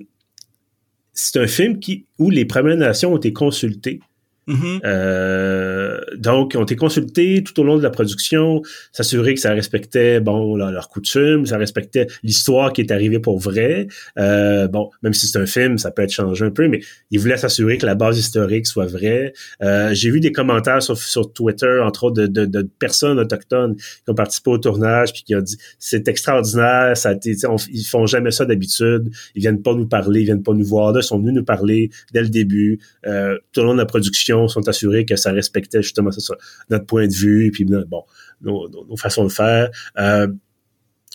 c'est 1.13 1.39
un 1.39 1.47
film 1.47 1.79
qui 1.79 2.05
où 2.19 2.29
les 2.29 2.45
Premières 2.45 2.77
Nations 2.77 3.13
ont 3.13 3.17
été 3.17 3.33
consultées 3.33 3.99
Mm-hmm. 4.47 4.79
Euh, 4.85 5.99
donc, 6.15 6.53
on 6.55 6.63
été 6.63 6.75
consultés 6.75 7.43
tout 7.43 7.59
au 7.59 7.63
long 7.63 7.77
de 7.77 7.83
la 7.83 7.89
production, 7.89 8.61
s'assurer 8.91 9.33
que 9.33 9.39
ça 9.39 9.51
respectait 9.51 10.19
bon 10.19 10.55
leurs 10.55 10.89
coutumes, 10.89 11.45
ça 11.45 11.57
respectait 11.57 12.07
l'histoire 12.23 12.73
qui 12.73 12.81
est 12.81 12.91
arrivée 12.91 13.19
pour 13.19 13.39
vrai. 13.39 13.87
Euh, 14.17 14.67
bon, 14.67 14.89
même 15.03 15.13
si 15.13 15.27
c'est 15.27 15.39
un 15.39 15.45
film, 15.45 15.77
ça 15.77 15.91
peut 15.91 16.01
être 16.01 16.11
changé 16.11 16.45
un 16.45 16.51
peu, 16.51 16.67
mais 16.67 16.81
ils 17.11 17.19
voulaient 17.19 17.37
s'assurer 17.37 17.77
que 17.77 17.85
la 17.85 17.95
base 17.95 18.17
historique 18.17 18.67
soit 18.67 18.85
vraie. 18.85 19.33
Euh, 19.61 19.93
J'ai 19.93 20.09
vu 20.09 20.19
des 20.19 20.31
commentaires 20.31 20.81
sur, 20.81 20.97
sur 20.97 21.33
Twitter, 21.33 21.79
entre 21.83 22.05
autres, 22.05 22.27
de, 22.27 22.61
personnes 22.79 23.19
autochtones 23.19 23.75
qui 23.75 24.09
ont 24.09 24.15
participé 24.15 24.51
au 24.51 24.57
tournage 24.57 25.13
puis 25.13 25.23
qui 25.23 25.35
ont 25.35 25.41
dit 25.41 25.57
c'est 25.79 26.07
extraordinaire, 26.07 26.95
ça 26.95 27.09
a 27.09 27.13
été, 27.13 27.35
ils 27.71 27.83
font 27.83 28.05
jamais 28.05 28.31
ça 28.31 28.45
d'habitude, 28.45 29.09
ils 29.35 29.41
viennent 29.41 29.61
pas 29.61 29.73
nous 29.73 29.87
parler, 29.87 30.21
ils 30.21 30.25
viennent 30.25 30.43
pas 30.43 30.53
nous 30.53 30.65
voir, 30.65 30.93
là, 30.93 30.99
ils 30.99 31.03
sont 31.03 31.19
venus 31.19 31.33
nous 31.33 31.43
parler 31.43 31.89
dès 32.13 32.21
le 32.21 32.29
début, 32.29 32.79
euh, 33.05 33.37
tout 33.51 33.61
au 33.61 33.63
long 33.63 33.73
de 33.73 33.79
la 33.79 33.85
production 33.85 34.36
sont 34.47 34.67
assurés 34.67 35.05
que 35.05 35.15
ça 35.15 35.31
respectait 35.31 35.81
justement 35.81 36.11
notre 36.69 36.85
point 36.85 37.07
de 37.07 37.13
vue, 37.13 37.51
puis 37.51 37.65
bon, 37.65 38.03
nos, 38.41 38.97
façons 38.97 39.23
de 39.23 39.31
faire. 39.31 39.69
Euh, 39.97 40.27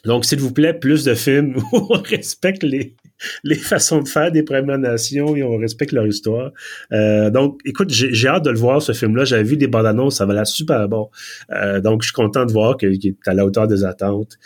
donc, 0.05 0.25
s'il 0.25 0.41
vous 0.41 0.53
plaît, 0.53 0.75
plus 0.75 1.05
de 1.05 1.15
films 1.15 1.57
où 1.73 1.87
on 1.91 2.03
respecte 2.03 2.65
les, 2.65 2.97
les 3.45 3.55
façons 3.55 4.01
de 4.01 4.09
faire 4.09 4.33
des 4.33 4.43
Premières 4.43 4.79
Nations 4.79 5.37
et 5.37 5.45
on 5.45 5.57
respecte 5.57 5.93
leur 5.93 6.07
histoire. 6.07 6.51
Euh, 6.93 7.31
donc, 7.31 7.61
écoute, 7.65 7.91
j'ai 7.91 8.27
hâte 8.27 8.45
de 8.45 8.51
le 8.51 8.59
voir, 8.59 8.83
ce 8.83 8.93
film-là. 8.93 9.25
J'avais 9.25 9.45
vu 9.45 9.57
des 9.57 9.69
bandes 9.69 9.87
annonces, 9.87 10.17
ça 10.17 10.27
va 10.27 10.35
l'air 10.35 10.47
super 10.47 10.89
bon. 10.89 11.09
Euh, 11.53 11.81
donc, 11.81 12.03
je 12.03 12.09
suis 12.09 12.15
content 12.15 12.45
de 12.45 12.53
voir 12.53 12.77
qu'il 12.77 13.07
est 13.07 13.29
à 13.29 13.35
la 13.35 13.47
hauteur 13.47 13.69
des 13.69 13.85
attentes. 13.85 14.39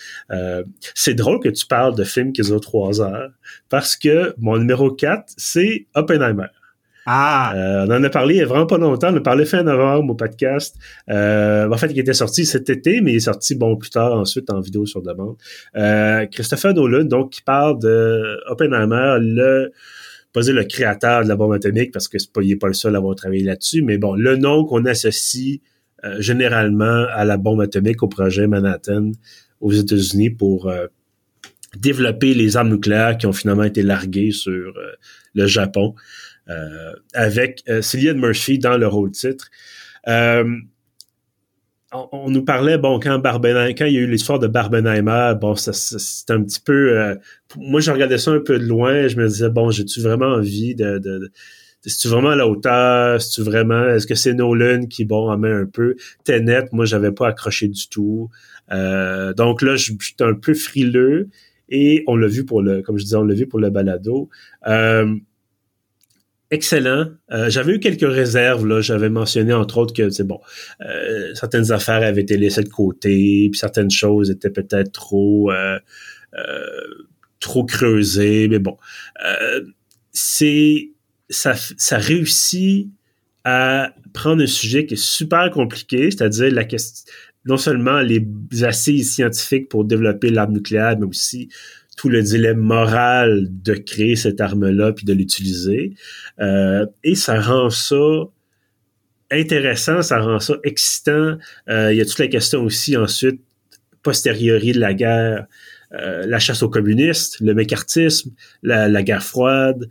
c'est 0.95 1.15
drôle 1.15 1.41
que 1.41 1.49
tu 1.49 1.67
parles 1.67 1.95
de 1.95 2.05
films 2.05 2.33
qui 2.33 2.53
ont 2.53 2.61
trois 2.61 3.01
heures 3.01 3.31
parce 3.71 3.97
que 3.97 4.35
mon 4.39 4.59
numéro 4.59 4.91
4, 4.91 5.33
c'est 5.39 5.87
Oppenheimer. 5.95 6.49
Ah! 7.07 7.55
Euh, 7.55 7.87
on 7.87 7.91
en 7.93 8.03
a 8.03 8.11
parlé 8.11 8.35
il 8.35 8.39
y 8.39 8.43
a 8.43 8.47
vraiment 8.47 8.67
pas 8.67 8.79
longtemps. 8.79 9.13
On 9.13 9.17
a 9.17 9.21
parlé 9.21 9.45
fin 9.45 9.63
novembre 9.63 10.13
au 10.13 10.15
podcast. 10.15 10.77
Euh, 11.09 11.71
en 11.71 11.77
fait, 11.77 11.89
il 11.93 11.99
était 11.99 12.13
sorti 12.13 12.45
cet 12.45 12.69
été, 12.69 13.01
mais 13.01 13.13
il 13.13 13.17
est 13.17 13.21
sorti 13.21 13.55
bon 13.55 13.77
plus 13.77 13.91
tard 13.91 14.13
ensuite 14.13 14.51
en 14.51 14.61
vidéo 14.61 14.85
sur 14.87 15.03
demande. 15.03 15.37
Euh, 15.77 16.27
Christopher 16.27 16.75
Nolan, 16.75 17.05
donc, 17.05 17.31
qui 17.31 17.43
parle 17.43 17.79
de 17.79 18.39
Oppenheimer, 18.49 19.19
le 19.21 19.73
pas 20.33 20.43
dire 20.43 20.55
le 20.55 20.65
créateur 20.65 21.23
de 21.23 21.29
la 21.29 21.37
bombe 21.37 21.55
atomique 21.55 21.93
parce 21.93 22.09
que 22.09 22.19
c'est 22.19 22.31
pas, 22.31 22.43
il 22.43 22.53
est 22.53 22.57
pas 22.57 22.67
le 22.67 22.75
seul 22.75 22.95
à 22.95 22.99
avoir 22.99 23.15
travaillé 23.15 23.43
là-dessus, 23.43 23.81
mais 23.81 23.97
bon, 23.97 24.15
le 24.15 24.37
nom 24.37 24.67
qu'on 24.67 24.85
associe 24.85 25.61
euh, 26.05 26.21
généralement 26.21 27.07
à 27.11 27.25
la 27.25 27.39
bombe 27.39 27.63
atomique 27.63 28.03
au 28.03 28.09
projet 28.09 28.47
Manhattan 28.47 29.13
aux 29.63 29.73
États-Unis 29.73 30.29
pour 30.29 30.69
euh, 30.69 30.89
développer 31.79 32.35
les 32.35 32.59
armes 32.59 32.69
nucléaires 32.69 33.17
qui 33.17 33.27
ont 33.27 33.33
finalement 33.33 33.63
été 33.63 33.83
larguées 33.83 34.31
sur 34.31 34.53
euh, 34.77 34.93
le 35.35 35.47
Japon. 35.47 35.95
Euh, 36.49 36.93
avec 37.13 37.65
euh, 37.69 37.83
Cillian 37.83 38.15
Murphy 38.15 38.59
dans 38.59 38.77
le 38.77 38.87
rôle 38.87 39.11
titre. 39.11 39.51
Euh, 40.07 40.45
on, 41.93 42.31
nous 42.31 42.45
parlait, 42.45 42.79
bon, 42.79 43.01
quand 43.01 43.19
Barbenheimer, 43.19 43.75
quand 43.75 43.87
il 43.87 43.95
y 43.95 43.97
a 43.97 44.01
eu 44.01 44.07
l'histoire 44.07 44.39
de 44.39 44.47
Barbenheimer, 44.47 45.33
bon, 45.41 45.55
c'est 45.57 46.31
un 46.31 46.43
petit 46.43 46.61
peu. 46.61 47.17
moi, 47.57 47.81
je 47.81 47.91
regardais 47.91 48.19
ça 48.19 48.33
un 48.33 48.41
peu 48.41 48.59
de 48.59 48.65
loin. 48.65 49.09
Je 49.09 49.17
me 49.17 49.27
disais, 49.27 49.49
bon, 49.49 49.71
j'ai-tu 49.71 50.01
vraiment 50.01 50.27
envie 50.27 50.75
de, 50.75 50.99
de, 50.99 51.33
tu 51.83 52.09
vraiment 52.09 52.31
à 52.31 52.37
la 52.37 52.47
hauteur? 52.47 53.21
tu 53.21 53.41
vraiment. 53.43 53.89
Est-ce 53.89 54.07
que 54.07 54.15
c'est 54.15 54.35
Nolan 54.35 54.87
qui, 54.87 55.05
bon, 55.05 55.31
en 55.31 55.39
met 55.39 55.51
un 55.51 55.67
peu? 55.67 55.97
net 56.29 56.73
moi, 56.73 56.85
j'avais 56.85 57.13
pas 57.13 57.29
accroché 57.29 57.69
du 57.69 57.89
tout. 57.89 58.29
donc 58.71 59.63
là, 59.63 59.77
j'étais 59.77 60.25
un 60.25 60.35
peu 60.35 60.55
frileux. 60.55 61.29
Et 61.69 62.05
on 62.07 62.17
l'a 62.17 62.29
vu 62.29 62.45
pour 62.45 62.63
le, 62.63 62.83
comme 62.83 62.99
je 62.99 63.05
disais, 63.05 63.17
on 63.17 63.25
l'a 63.25 63.35
vu 63.35 63.47
pour 63.47 63.59
le 63.59 63.71
balado. 63.71 64.29
Euh, 64.67 65.17
excellent. 66.51 67.11
Euh, 67.33 67.51
j'avais 67.51 67.75
eu 67.75 67.81
quelques 67.81 68.09
réserves 68.09 68.67
là. 68.67 68.81
J'avais 68.81 69.11
mentionné 69.11 69.53
entre 69.53 69.79
autres 69.79 69.95
que 69.95 70.11
c'est 70.11 70.25
bon, 70.25 70.41
euh, 70.81 71.35
certaines 71.35 71.73
affaires 71.73 72.03
avaient 72.03 72.23
été 72.23 72.37
laissées 72.37 72.63
de 72.63 72.69
côté, 72.69 73.49
puis 73.51 73.59
certaines 73.59 73.91
choses 73.91 74.31
étaient 74.31 74.51
peut-être 74.51 74.93
trop 74.93 75.51
euh, 75.51 75.79
trop 77.41 77.65
creusées. 77.65 78.49
Mais 78.49 78.59
bon, 78.59 78.77
c'est 80.13 80.91
ça, 81.29 81.55
ça 81.77 81.99
réussit 81.99 82.89
à 83.45 83.93
prendre 84.13 84.43
un 84.43 84.47
sujet 84.47 84.87
qui 84.87 84.95
est 84.95 85.03
super 85.03 85.51
compliqué, 85.51 86.11
c'est-à-dire 86.11 86.53
la 86.53 86.65
question 86.65 87.13
non 87.47 87.57
seulement 87.57 88.01
les 88.01 88.27
assises 88.63 89.15
scientifiques 89.15 89.69
pour 89.69 89.85
développer 89.85 90.31
l'arme 90.31 90.53
nucléaire, 90.53 90.99
mais 90.99 91.07
aussi 91.07 91.49
tout 91.97 92.09
le 92.11 92.23
dilemme 92.23 92.61
moral 92.61 93.49
de 93.51 93.75
créer 93.75 94.17
cette 94.17 94.41
arme-là 94.41 94.93
puis 94.93 95.05
de 95.07 95.15
l'utiliser. 95.15 95.95
Euh, 96.41 96.87
et 97.03 97.15
ça 97.15 97.41
rend 97.41 97.71
ça 97.71 97.97
intéressant, 99.31 100.03
ça 100.03 100.21
rend 100.21 100.39
ça 100.39 100.57
excitant. 100.63 101.39
Euh, 101.69 101.93
il 101.93 101.97
y 101.97 102.01
a 102.01 102.05
toute 102.05 102.19
la 102.19 102.29
question 102.29 102.63
aussi 102.63 102.97
ensuite, 102.97 103.41
posteriori 104.03 104.73
de 104.73 104.79
la 104.79 104.95
guerre, 104.95 105.47
euh, 105.93 106.27
la 106.27 106.39
chasse 106.39 106.63
aux 106.63 106.69
communistes, 106.69 107.41
le 107.41 107.55
mécartisme, 107.55 108.31
la, 108.63 108.89
la 108.89 109.03
guerre 109.03 109.25
froide. 109.25 109.89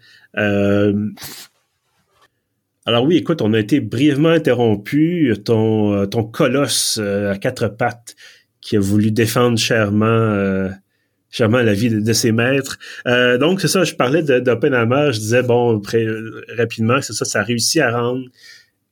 alors 2.85 3.03
oui, 3.03 3.17
écoute, 3.17 3.41
on 3.41 3.53
a 3.53 3.59
été 3.59 3.79
brièvement 3.79 4.29
interrompu. 4.29 5.33
Ton, 5.43 6.05
ton 6.05 6.23
colosse 6.23 6.99
à 6.99 7.35
quatre 7.39 7.67
pattes 7.67 8.15
qui 8.61 8.77
a 8.77 8.79
voulu 8.79 9.09
défendre 9.11 9.57
chèrement 9.57 10.69
chèrement 11.35 11.61
la 11.61 11.73
vie 11.73 11.89
de, 11.89 12.13
ses 12.13 12.31
maîtres. 12.31 12.79
Euh, 13.07 13.37
donc, 13.37 13.59
c'est 13.59 13.67
ça, 13.67 13.83
je 13.83 13.93
parlais 13.93 14.23
d'Oppenheimer, 14.23 15.09
je 15.11 15.19
disais, 15.19 15.43
bon, 15.43 15.79
très, 15.81 16.07
rapidement, 16.57 17.01
c'est 17.01 17.13
ça, 17.13 17.25
ça 17.25 17.43
réussit 17.43 17.81
à 17.81 17.91
rendre 17.91 18.23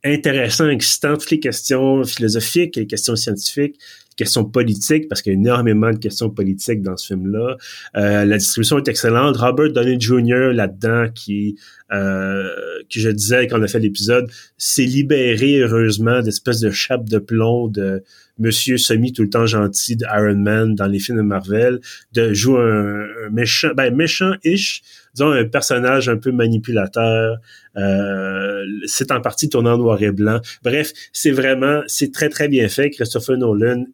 intéressant, 0.04 0.68
excitant 0.68 1.16
toutes 1.16 1.32
les 1.32 1.40
questions 1.40 2.04
philosophiques, 2.04 2.76
les 2.76 2.86
questions 2.86 3.16
scientifiques, 3.16 3.80
questions 4.18 4.44
politiques, 4.44 5.08
parce 5.08 5.22
qu'il 5.22 5.32
y 5.32 5.36
a 5.38 5.40
énormément 5.40 5.92
de 5.92 5.98
questions 5.98 6.30
politiques 6.30 6.82
dans 6.82 6.98
ce 6.98 7.08
film-là. 7.08 7.56
Euh, 7.96 8.26
la 8.26 8.38
distribution 8.38 8.78
est 8.78 8.90
excellente. 8.90 9.38
Robert 9.38 9.72
Downey 9.72 9.98
Jr. 9.98 10.52
là-dedans, 10.54 11.08
qui, 11.16 11.56
euh, 11.94 12.50
qui 12.90 13.00
je 13.00 13.10
disais 13.10 13.48
quand 13.48 13.58
on 13.58 13.64
a 13.64 13.68
fait 13.68 13.80
l'épisode, 13.80 14.30
s'est 14.58 14.84
libéré 14.84 15.60
heureusement 15.60 16.22
d'espèces 16.22 16.60
de 16.60 16.72
chape 16.72 17.08
de 17.08 17.20
plomb 17.20 17.70
de 17.70 18.04
Monsieur 18.40 18.78
semi 18.78 19.14
tout 19.14 19.22
le 19.22 19.30
temps 19.30 19.46
gentil 19.46 19.96
de 19.96 20.06
Iron 20.06 20.38
Man 20.38 20.76
dans 20.76 20.88
les 20.88 21.00
films 21.00 21.18
de 21.18 21.24
Marvel, 21.24 21.80
de 22.14 22.34
jouer 22.34 22.60
un, 22.62 23.30
méchant, 23.32 23.70
ben 23.76 23.96
méchant-ish, 23.96 24.82
disons 25.14 25.32
un 25.32 25.46
personnage 25.46 26.10
un 26.10 26.18
peu 26.18 26.32
manipulateur. 26.32 27.38
Euh, 27.78 28.64
c'est 28.86 29.12
en 29.12 29.22
partie 29.22 29.50
tournant 29.50 29.78
noir 29.78 30.02
et 30.02 30.12
blanc. 30.12 30.40
Bref, 30.64 30.94
c'est 31.12 31.32
vraiment, 31.32 31.82
c'est 31.88 32.12
très 32.12 32.30
très 32.30 32.48
bien 32.48 32.68
fait. 32.70 32.90
Christopher 32.90 33.38
Nolan 33.38 33.86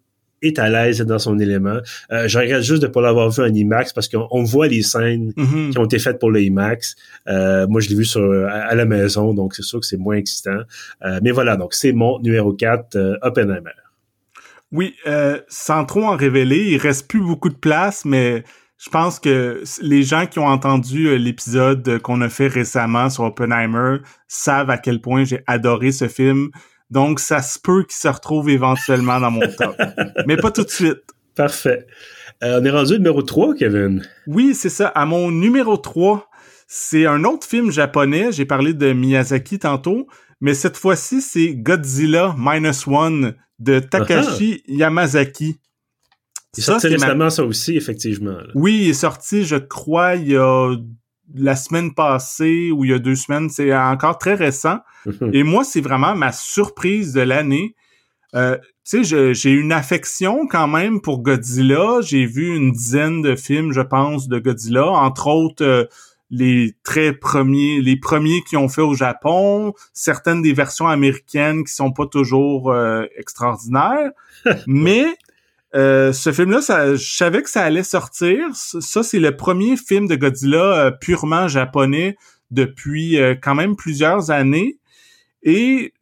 est 0.41 0.59
à 0.59 0.69
l'aise 0.69 1.01
dans 1.01 1.19
son 1.19 1.39
élément. 1.39 1.79
Euh, 2.11 2.27
je 2.27 2.39
regrette 2.39 2.63
juste 2.63 2.81
de 2.81 2.87
ne 2.87 2.91
pas 2.91 3.01
l'avoir 3.01 3.29
vu 3.29 3.43
en 3.43 3.53
IMAX 3.53 3.93
parce 3.93 4.07
qu'on 4.07 4.43
voit 4.43 4.67
les 4.67 4.81
scènes 4.81 5.31
mm-hmm. 5.31 5.71
qui 5.71 5.77
ont 5.77 5.85
été 5.85 5.99
faites 5.99 6.19
pour 6.19 6.31
le 6.31 6.41
IMAX. 6.41 6.95
Euh, 7.27 7.67
moi, 7.67 7.81
je 7.81 7.89
l'ai 7.89 7.95
vu 7.95 8.05
sur 8.05 8.21
à, 8.47 8.73
la 8.75 8.85
maison, 8.85 9.33
donc 9.33 9.55
c'est 9.55 9.63
sûr 9.63 9.79
que 9.79 9.85
c'est 9.85 9.97
moins 9.97 10.15
excitant. 10.15 10.61
Euh, 11.05 11.19
mais 11.23 11.31
voilà, 11.31 11.57
donc 11.57 11.73
c'est 11.73 11.91
mon 11.91 12.19
numéro 12.19 12.53
4, 12.53 12.95
euh, 12.95 13.17
Oppenheimer. 13.21 13.71
Oui, 14.71 14.95
euh, 15.07 15.39
sans 15.47 15.85
trop 15.85 16.03
en 16.03 16.15
révéler, 16.15 16.71
il 16.71 16.77
reste 16.77 17.07
plus 17.07 17.21
beaucoup 17.21 17.49
de 17.49 17.55
place, 17.55 18.05
mais 18.05 18.43
je 18.77 18.89
pense 18.89 19.19
que 19.19 19.63
les 19.81 20.03
gens 20.03 20.25
qui 20.25 20.39
ont 20.39 20.47
entendu 20.47 21.07
euh, 21.07 21.17
l'épisode 21.17 21.99
qu'on 21.99 22.21
a 22.21 22.29
fait 22.29 22.47
récemment 22.47 23.09
sur 23.09 23.23
Oppenheimer 23.23 23.97
savent 24.27 24.69
à 24.69 24.77
quel 24.77 25.01
point 25.01 25.23
j'ai 25.23 25.43
adoré 25.47 25.91
ce 25.91 26.07
film. 26.07 26.49
Donc, 26.89 27.19
ça 27.19 27.41
se 27.41 27.59
peut 27.59 27.83
qu'il 27.83 27.97
se 27.97 28.07
retrouve 28.07 28.49
éventuellement 28.49 29.19
dans 29.19 29.31
mon 29.31 29.41
top. 29.41 29.75
mais 30.27 30.37
pas 30.37 30.51
tout 30.51 30.63
de 30.63 30.69
suite. 30.69 31.03
Parfait. 31.35 31.87
Euh, 32.43 32.59
on 32.61 32.65
est 32.65 32.69
rendu 32.69 32.93
au 32.93 32.97
numéro 32.97 33.21
3, 33.21 33.55
Kevin. 33.55 34.01
Oui, 34.27 34.53
c'est 34.53 34.69
ça. 34.69 34.87
À 34.87 35.05
mon 35.05 35.29
numéro 35.31 35.77
3, 35.77 36.28
c'est 36.71 37.07
un 37.07 37.23
autre 37.23 37.47
film 37.47 37.71
japonais. 37.71 38.31
J'ai 38.31 38.45
parlé 38.45 38.75
de 38.75 38.93
Miyazaki 38.93 39.57
tantôt. 39.57 40.07
Mais 40.39 40.53
cette 40.53 40.77
fois-ci, 40.77 41.19
c'est 41.19 41.55
Godzilla 41.55 42.35
Minus 42.37 42.85
One 42.87 43.33
de 43.57 43.79
Takashi 43.79 44.61
Yamazaki. 44.67 45.59
Il 46.55 46.59
est 46.59 46.61
sorti 46.61 46.87
récemment, 46.87 47.31
ça 47.31 47.43
aussi, 47.43 47.75
effectivement. 47.75 48.37
Oui, 48.53 48.81
il 48.83 48.89
est 48.89 48.93
sorti, 48.93 49.45
je 49.45 49.55
crois, 49.55 50.15
il 50.15 50.29
y 50.29 50.37
a 50.37 50.75
la 51.33 51.55
semaine 51.55 51.95
passée 51.95 52.69
ou 52.71 52.85
il 52.85 52.91
y 52.91 52.93
a 52.93 52.99
deux 52.99 53.15
semaines. 53.15 53.49
C'est 53.49 53.75
encore 53.75 54.19
très 54.19 54.35
récent. 54.35 54.77
Et 55.33 55.41
moi, 55.41 55.63
c'est 55.63 55.81
vraiment 55.81 56.15
ma 56.15 56.31
surprise 56.31 57.13
de 57.13 57.21
l'année. 57.21 57.75
Euh, 58.35 58.57
tu 58.87 59.03
sais, 59.03 59.33
j'ai 59.33 59.51
une 59.51 59.71
affection 59.71 60.45
quand 60.45 60.67
même 60.67 61.01
pour 61.01 61.23
Godzilla. 61.23 62.01
J'ai 62.01 62.27
vu 62.27 62.55
une 62.55 62.73
dizaine 62.73 63.23
de 63.23 63.35
films, 63.35 63.73
je 63.73 63.81
pense, 63.81 64.27
de 64.27 64.37
Godzilla, 64.37 64.87
entre 64.87 65.27
autres 65.27 65.65
euh, 65.65 65.85
les 66.29 66.75
très 66.83 67.13
premiers, 67.13 67.81
les 67.81 67.97
premiers 67.97 68.41
qui 68.43 68.57
ont 68.57 68.69
fait 68.69 68.81
au 68.81 68.93
Japon, 68.93 69.73
certaines 69.93 70.41
des 70.41 70.53
versions 70.53 70.87
américaines 70.87 71.63
qui 71.63 71.73
sont 71.73 71.91
pas 71.91 72.05
toujours 72.05 72.71
euh, 72.71 73.05
extraordinaires. 73.15 74.11
Mais 74.67 75.05
euh, 75.75 76.13
ce 76.13 76.31
film-là, 76.31 76.59
je 76.95 77.15
savais 77.15 77.41
que 77.41 77.49
ça 77.49 77.63
allait 77.63 77.83
sortir. 77.83 78.47
Ça, 78.53 79.03
c'est 79.03 79.19
le 79.19 79.35
premier 79.35 79.77
film 79.77 80.07
de 80.07 80.15
Godzilla 80.15 80.91
purement 80.99 81.47
japonais 81.47 82.15
depuis 82.51 83.19
quand 83.41 83.55
même 83.55 83.75
plusieurs 83.75 84.31
années. 84.31 84.79
Et 85.43 85.93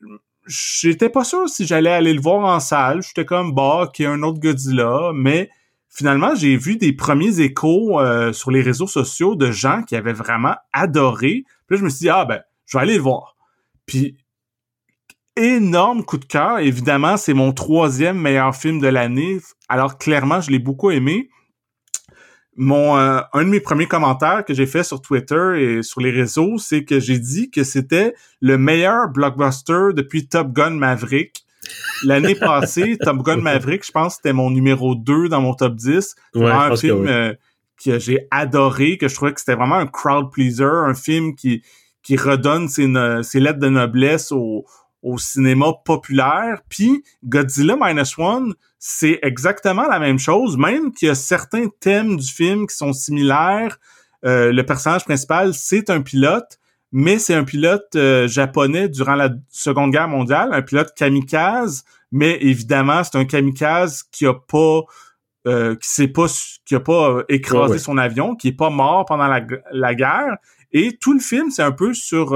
j'étais 0.47 1.09
pas 1.09 1.23
sûr 1.23 1.47
si 1.49 1.65
j'allais 1.65 1.91
aller 1.91 2.13
le 2.13 2.21
voir 2.21 2.45
en 2.45 2.59
salle. 2.59 3.01
J'étais 3.01 3.25
comme, 3.25 3.53
bah, 3.53 3.89
qu'il 3.93 4.03
y 4.03 4.07
a 4.07 4.11
un 4.11 4.23
autre 4.23 4.39
Godzilla, 4.39 5.11
mais 5.13 5.49
finalement, 5.89 6.35
j'ai 6.35 6.57
vu 6.57 6.77
des 6.77 6.93
premiers 6.93 7.39
échos 7.39 7.99
euh, 7.99 8.33
sur 8.33 8.51
les 8.51 8.61
réseaux 8.61 8.87
sociaux 8.87 9.35
de 9.35 9.51
gens 9.51 9.83
qui 9.83 9.95
avaient 9.95 10.13
vraiment 10.13 10.55
adoré. 10.73 11.43
Puis 11.67 11.75
là, 11.75 11.77
je 11.77 11.83
me 11.83 11.89
suis 11.89 11.99
dit, 11.99 12.09
ah 12.09 12.25
ben, 12.25 12.41
je 12.65 12.77
vais 12.77 12.81
aller 12.83 12.95
le 12.95 13.01
voir. 13.01 13.35
Puis, 13.85 14.17
énorme 15.35 16.03
coup 16.03 16.17
de 16.17 16.25
cœur. 16.25 16.59
Évidemment, 16.59 17.17
c'est 17.17 17.33
mon 17.33 17.53
troisième 17.53 18.19
meilleur 18.19 18.55
film 18.55 18.79
de 18.79 18.87
l'année. 18.87 19.37
Alors, 19.69 19.97
clairement, 19.97 20.41
je 20.41 20.51
l'ai 20.51 20.59
beaucoup 20.59 20.91
aimé 20.91 21.29
mon 22.57 22.97
euh, 22.97 23.21
un 23.33 23.43
de 23.43 23.49
mes 23.49 23.59
premiers 23.59 23.85
commentaires 23.85 24.43
que 24.43 24.53
j'ai 24.53 24.65
fait 24.65 24.83
sur 24.83 24.99
Twitter 24.99 25.53
et 25.57 25.83
sur 25.83 26.01
les 26.01 26.11
réseaux, 26.11 26.57
c'est 26.57 26.83
que 26.83 26.99
j'ai 26.99 27.19
dit 27.19 27.51
que 27.51 27.63
c'était 27.63 28.15
le 28.41 28.57
meilleur 28.57 29.09
blockbuster 29.09 29.93
depuis 29.93 30.27
Top 30.27 30.51
Gun 30.51 30.71
Maverick. 30.71 31.45
L'année 32.03 32.35
passée, 32.35 32.97
Top 32.99 33.17
Gun 33.23 33.37
Maverick, 33.37 33.85
je 33.85 33.91
pense 33.91 34.15
c'était 34.15 34.33
mon 34.33 34.51
numéro 34.51 34.95
2 34.95 35.29
dans 35.29 35.41
mon 35.41 35.53
top 35.53 35.75
10. 35.75 36.15
Ouais, 36.35 36.51
un 36.51 36.75
film 36.75 37.05
que, 37.05 37.09
euh, 37.09 37.33
que 37.83 37.99
j'ai 37.99 38.27
adoré, 38.31 38.97
que 38.97 39.07
je 39.07 39.15
trouvais 39.15 39.33
que 39.33 39.39
c'était 39.39 39.55
vraiment 39.55 39.75
un 39.75 39.87
crowd 39.87 40.31
pleaser, 40.31 40.63
un 40.63 40.93
film 40.93 41.35
qui 41.35 41.63
qui 42.03 42.15
redonne 42.15 42.69
ses, 42.69 42.87
ses 43.21 43.41
lettres 43.41 43.59
de 43.59 43.67
noblesse 43.67 44.31
au, 44.31 44.65
au 45.03 45.17
cinéma 45.17 45.73
populaire. 45.83 46.61
Puis 46.69 47.03
Godzilla 47.25 47.75
Minus 47.77 48.17
One, 48.17 48.53
c'est 48.79 49.19
exactement 49.23 49.87
la 49.87 49.99
même 49.99 50.17
chose, 50.17 50.57
même 50.57 50.93
qu'il 50.93 51.09
y 51.09 51.11
a 51.11 51.15
certains 51.15 51.67
thèmes 51.81 52.15
du 52.15 52.31
film 52.31 52.67
qui 52.67 52.75
sont 52.75 52.93
similaires. 52.93 53.77
Euh, 54.25 54.51
le 54.51 54.65
personnage 54.65 55.05
principal, 55.05 55.53
c'est 55.53 55.89
un 55.89 56.01
pilote, 56.01 56.59
mais 56.91 57.19
c'est 57.19 57.33
un 57.33 57.43
pilote 57.43 57.95
euh, 57.95 58.27
japonais 58.27 58.89
durant 58.89 59.15
la 59.15 59.29
Seconde 59.49 59.91
Guerre 59.91 60.07
mondiale, 60.07 60.53
un 60.53 60.61
pilote 60.61 60.93
kamikaze, 60.95 61.83
mais 62.11 62.37
évidemment, 62.41 63.03
c'est 63.03 63.17
un 63.17 63.25
kamikaze 63.25 64.03
qui 64.11 64.25
a 64.25 64.33
pas 64.33 64.81
euh, 65.47 65.75
qui 65.75 65.89
s'est 65.89 66.07
pas 66.07 66.27
qui 66.65 66.75
a 66.75 66.79
pas 66.79 67.23
écrasé 67.29 67.79
son 67.79 67.97
avion, 67.97 68.35
qui 68.35 68.49
est 68.49 68.57
pas 68.57 68.69
mort 68.69 69.05
pendant 69.05 69.27
la, 69.27 69.41
la 69.71 69.95
guerre. 69.95 70.37
Et 70.71 70.97
tout 70.97 71.13
le 71.13 71.19
film, 71.19 71.51
c'est 71.51 71.63
un 71.63 71.71
peu 71.71 71.93
sur 71.93 72.35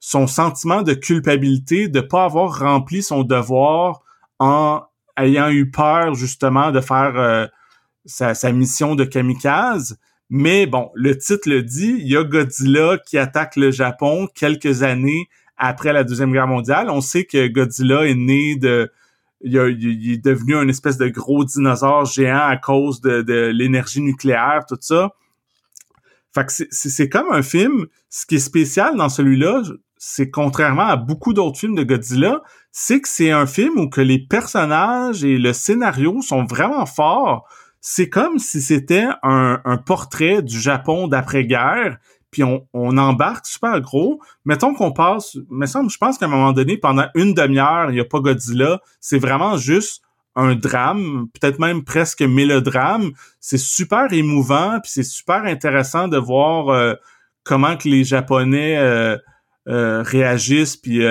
son 0.00 0.26
sentiment 0.26 0.82
de 0.82 0.94
culpabilité 0.94 1.88
de 1.88 2.00
pas 2.00 2.24
avoir 2.24 2.58
rempli 2.58 3.02
son 3.02 3.22
devoir 3.22 4.02
en 4.38 4.82
ayant 5.18 5.48
eu 5.48 5.70
peur 5.70 6.14
justement 6.14 6.70
de 6.70 6.80
faire 6.80 7.16
euh, 7.16 7.46
sa, 8.04 8.34
sa, 8.34 8.52
mission 8.52 8.94
de 8.94 9.04
kamikaze. 9.04 9.98
Mais 10.30 10.66
bon, 10.66 10.90
le 10.94 11.16
titre 11.16 11.48
le 11.48 11.62
dit, 11.62 11.96
il 11.98 12.08
y 12.08 12.16
a 12.16 12.24
Godzilla 12.24 12.98
qui 12.98 13.16
attaque 13.16 13.56
le 13.56 13.70
Japon 13.70 14.28
quelques 14.34 14.82
années 14.82 15.28
après 15.56 15.92
la 15.92 16.04
Deuxième 16.04 16.32
Guerre 16.32 16.46
mondiale. 16.46 16.90
On 16.90 17.00
sait 17.00 17.24
que 17.24 17.48
Godzilla 17.48 18.06
est 18.06 18.14
né 18.14 18.56
de... 18.56 18.90
Il, 19.40 19.56
est 19.56 20.24
devenu 20.24 20.56
une 20.56 20.68
espèce 20.68 20.98
de 20.98 21.08
gros 21.08 21.44
dinosaure 21.44 22.04
géant 22.04 22.48
à 22.48 22.56
cause 22.56 23.00
de, 23.00 23.22
de 23.22 23.52
l'énergie 23.54 24.00
nucléaire, 24.00 24.64
tout 24.68 24.76
ça. 24.80 25.12
Fait 26.34 26.44
que 26.44 26.52
c'est 26.70 27.08
comme 27.08 27.30
un 27.30 27.42
film. 27.42 27.86
Ce 28.10 28.26
qui 28.26 28.34
est 28.34 28.40
spécial 28.40 28.96
dans 28.96 29.08
celui-là, 29.08 29.62
c'est 29.96 30.30
contrairement 30.30 30.86
à 30.86 30.96
beaucoup 30.96 31.34
d'autres 31.34 31.58
films 31.58 31.74
de 31.74 31.82
Godzilla, 31.82 32.42
c'est 32.72 33.00
que 33.00 33.08
c'est 33.08 33.30
un 33.30 33.46
film 33.46 33.78
où 33.78 33.88
que 33.88 34.00
les 34.00 34.18
personnages 34.18 35.24
et 35.24 35.38
le 35.38 35.52
scénario 35.52 36.22
sont 36.22 36.44
vraiment 36.44 36.86
forts. 36.86 37.48
C'est 37.90 38.10
comme 38.10 38.38
si 38.38 38.60
c'était 38.60 39.06
un, 39.22 39.78
portrait 39.78 40.42
du 40.42 40.60
Japon 40.60 41.08
d'après-guerre, 41.08 41.96
puis 42.30 42.44
on, 42.44 42.66
embarque 42.74 43.46
super 43.46 43.80
gros. 43.80 44.20
Mettons 44.44 44.74
qu'on 44.74 44.92
passe, 44.92 45.38
mais 45.50 45.64
je 45.66 45.96
pense 45.96 46.18
qu'à 46.18 46.26
un 46.26 46.28
moment 46.28 46.52
donné, 46.52 46.76
pendant 46.76 47.06
une 47.14 47.32
demi-heure, 47.32 47.90
il 47.90 47.94
n'y 47.94 48.00
a 48.00 48.04
pas 48.04 48.20
Godzilla. 48.20 48.82
C'est 49.00 49.18
vraiment 49.18 49.56
juste 49.56 50.02
un 50.36 50.54
drame, 50.54 51.28
peut-être 51.32 51.58
même 51.60 51.82
presque 51.82 52.20
mélodrame. 52.20 53.12
C'est 53.40 53.56
super 53.56 54.12
émouvant, 54.12 54.80
puis 54.82 54.92
c'est 54.92 55.02
super 55.02 55.44
intéressant 55.44 56.08
de 56.08 56.18
voir 56.18 56.68
euh, 56.68 56.92
comment 57.42 57.78
que 57.78 57.88
les 57.88 58.04
Japonais 58.04 58.76
euh, 58.76 59.16
euh, 59.68 60.02
réagissent, 60.02 60.76
puis 60.76 61.02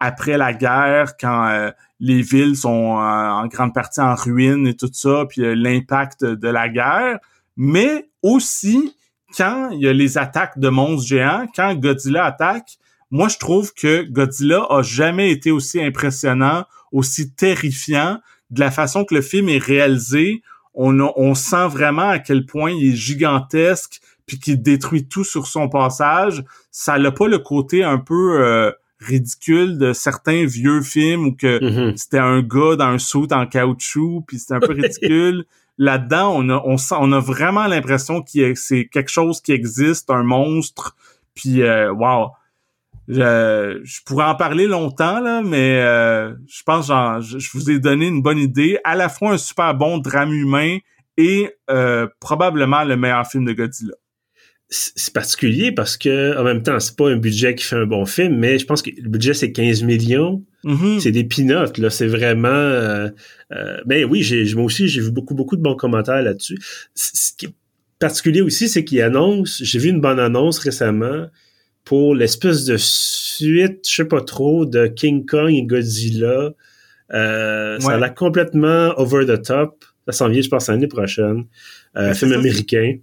après 0.00 0.36
la 0.36 0.52
guerre, 0.52 1.16
quand 1.18 1.70
les 2.00 2.22
villes 2.22 2.56
sont 2.56 2.68
en 2.68 3.46
grande 3.46 3.72
partie 3.72 4.00
en 4.00 4.14
ruine 4.14 4.66
et 4.66 4.74
tout 4.74 4.90
ça, 4.92 5.24
puis 5.28 5.42
l'impact 5.54 6.24
de 6.24 6.48
la 6.48 6.68
guerre, 6.68 7.18
mais 7.56 8.08
aussi 8.22 8.94
quand 9.36 9.70
il 9.70 9.80
y 9.80 9.88
a 9.88 9.92
les 9.92 10.18
attaques 10.18 10.58
de 10.58 10.68
monstres 10.68 11.08
géants, 11.08 11.46
quand 11.54 11.74
Godzilla 11.74 12.24
attaque, 12.24 12.78
moi 13.10 13.28
je 13.28 13.38
trouve 13.38 13.72
que 13.74 14.02
Godzilla 14.02 14.66
a 14.70 14.82
jamais 14.82 15.30
été 15.30 15.50
aussi 15.50 15.82
impressionnant, 15.82 16.64
aussi 16.92 17.32
terrifiant 17.32 18.18
de 18.50 18.60
la 18.60 18.70
façon 18.70 19.04
que 19.04 19.14
le 19.14 19.22
film 19.22 19.48
est 19.48 19.62
réalisé, 19.62 20.42
on, 20.74 21.00
on 21.00 21.34
sent 21.34 21.68
vraiment 21.68 22.08
à 22.08 22.18
quel 22.18 22.46
point 22.46 22.70
il 22.70 22.92
est 22.92 22.96
gigantesque 22.96 24.00
puis 24.26 24.38
qu'il 24.38 24.60
détruit 24.60 25.08
tout 25.08 25.24
sur 25.24 25.46
son 25.46 25.68
passage. 25.68 26.44
Ça 26.70 26.98
n'a 26.98 27.12
pas 27.12 27.28
le 27.28 27.38
côté 27.38 27.82
un 27.82 27.98
peu 27.98 28.42
euh, 28.42 28.72
ridicule 29.00 29.78
de 29.78 29.92
certains 29.92 30.46
vieux 30.46 30.82
films 30.82 31.26
où 31.26 31.32
que 31.32 31.58
mm-hmm. 31.60 31.96
c'était 31.96 32.18
un 32.18 32.40
gars 32.42 32.76
dans 32.76 32.86
un 32.86 32.98
suit 32.98 33.28
en 33.32 33.46
caoutchouc 33.46 34.24
puis 34.26 34.38
c'était 34.38 34.54
un 34.54 34.60
peu 34.60 34.72
ridicule. 34.80 35.44
Là-dedans, 35.78 36.32
on 36.34 36.48
a, 36.48 36.62
on, 36.64 36.78
sent, 36.78 36.94
on 36.98 37.12
a 37.12 37.20
vraiment 37.20 37.66
l'impression 37.66 38.22
que 38.22 38.54
c'est 38.54 38.86
quelque 38.86 39.10
chose 39.10 39.42
qui 39.42 39.52
existe, 39.52 40.08
un 40.10 40.22
monstre. 40.22 40.96
Puis, 41.34 41.60
euh, 41.60 41.92
wow, 41.92 42.30
je, 43.08 43.80
je, 43.84 44.00
pourrais 44.04 44.24
en 44.24 44.34
parler 44.34 44.66
longtemps, 44.66 45.20
là, 45.20 45.42
mais 45.42 45.80
euh, 45.82 46.34
je 46.48 46.62
pense 46.62 46.88
que 46.88 47.38
je, 47.38 47.50
vous 47.52 47.70
ai 47.70 47.78
donné 47.78 48.06
une 48.06 48.22
bonne 48.22 48.38
idée. 48.38 48.78
À 48.84 48.96
la 48.96 49.10
fois 49.10 49.32
un 49.32 49.38
super 49.38 49.74
bon 49.74 49.98
drame 49.98 50.32
humain 50.32 50.78
et 51.16 51.50
euh, 51.70 52.08
probablement 52.20 52.84
le 52.84 52.96
meilleur 52.96 53.26
film 53.26 53.44
de 53.44 53.52
Godzilla. 53.52 53.94
C'est 54.68 55.12
particulier 55.12 55.70
parce 55.70 55.96
que 55.96 56.36
en 56.36 56.42
même 56.42 56.62
temps, 56.62 56.80
c'est 56.80 56.96
pas 56.96 57.08
un 57.08 57.16
budget 57.16 57.54
qui 57.54 57.64
fait 57.64 57.76
un 57.76 57.86
bon 57.86 58.04
film, 58.04 58.36
mais 58.36 58.58
je 58.58 58.66
pense 58.66 58.82
que 58.82 58.90
le 58.90 59.08
budget 59.08 59.32
c'est 59.32 59.52
15 59.52 59.84
millions. 59.84 60.44
Mm-hmm. 60.64 61.00
C'est 61.00 61.12
des 61.12 61.22
peanuts, 61.22 61.78
là. 61.78 61.90
C'est 61.90 62.08
vraiment. 62.08 62.48
Euh, 62.48 63.08
euh, 63.52 63.76
mais 63.86 64.02
oui, 64.02 64.22
j'ai, 64.22 64.52
moi 64.54 64.64
aussi, 64.64 64.88
j'ai 64.88 65.00
vu 65.00 65.12
beaucoup, 65.12 65.34
beaucoup 65.34 65.56
de 65.56 65.62
bons 65.62 65.76
commentaires 65.76 66.20
là-dessus. 66.20 66.58
Ce 66.96 67.30
qui 67.36 67.46
est 67.46 67.54
particulier 68.00 68.42
aussi, 68.42 68.68
c'est 68.68 68.84
qu'il 68.84 69.00
annonce. 69.02 69.62
J'ai 69.62 69.78
vu 69.78 69.90
une 69.90 70.00
bonne 70.00 70.18
annonce 70.18 70.58
récemment 70.58 71.28
pour 71.84 72.16
l'espèce 72.16 72.64
de 72.64 72.76
suite, 72.76 73.88
je 73.88 73.94
sais 73.94 74.04
pas 74.04 74.20
trop, 74.20 74.66
de 74.66 74.88
King 74.88 75.24
Kong 75.24 75.50
et 75.50 75.62
Godzilla. 75.62 76.52
Euh, 77.14 77.78
Ça 77.78 77.92
a 77.92 77.98
l'air 77.98 78.14
complètement 78.14 78.92
over 78.98 79.24
the 79.24 79.40
top. 79.40 79.84
Ça 80.06 80.12
s'en 80.12 80.28
vient, 80.28 80.42
je 80.42 80.48
pense, 80.48 80.68
l'année 80.68 80.88
prochaine. 80.88 81.44
Euh, 81.96 82.12
film 82.12 82.32
américain. 82.32 82.96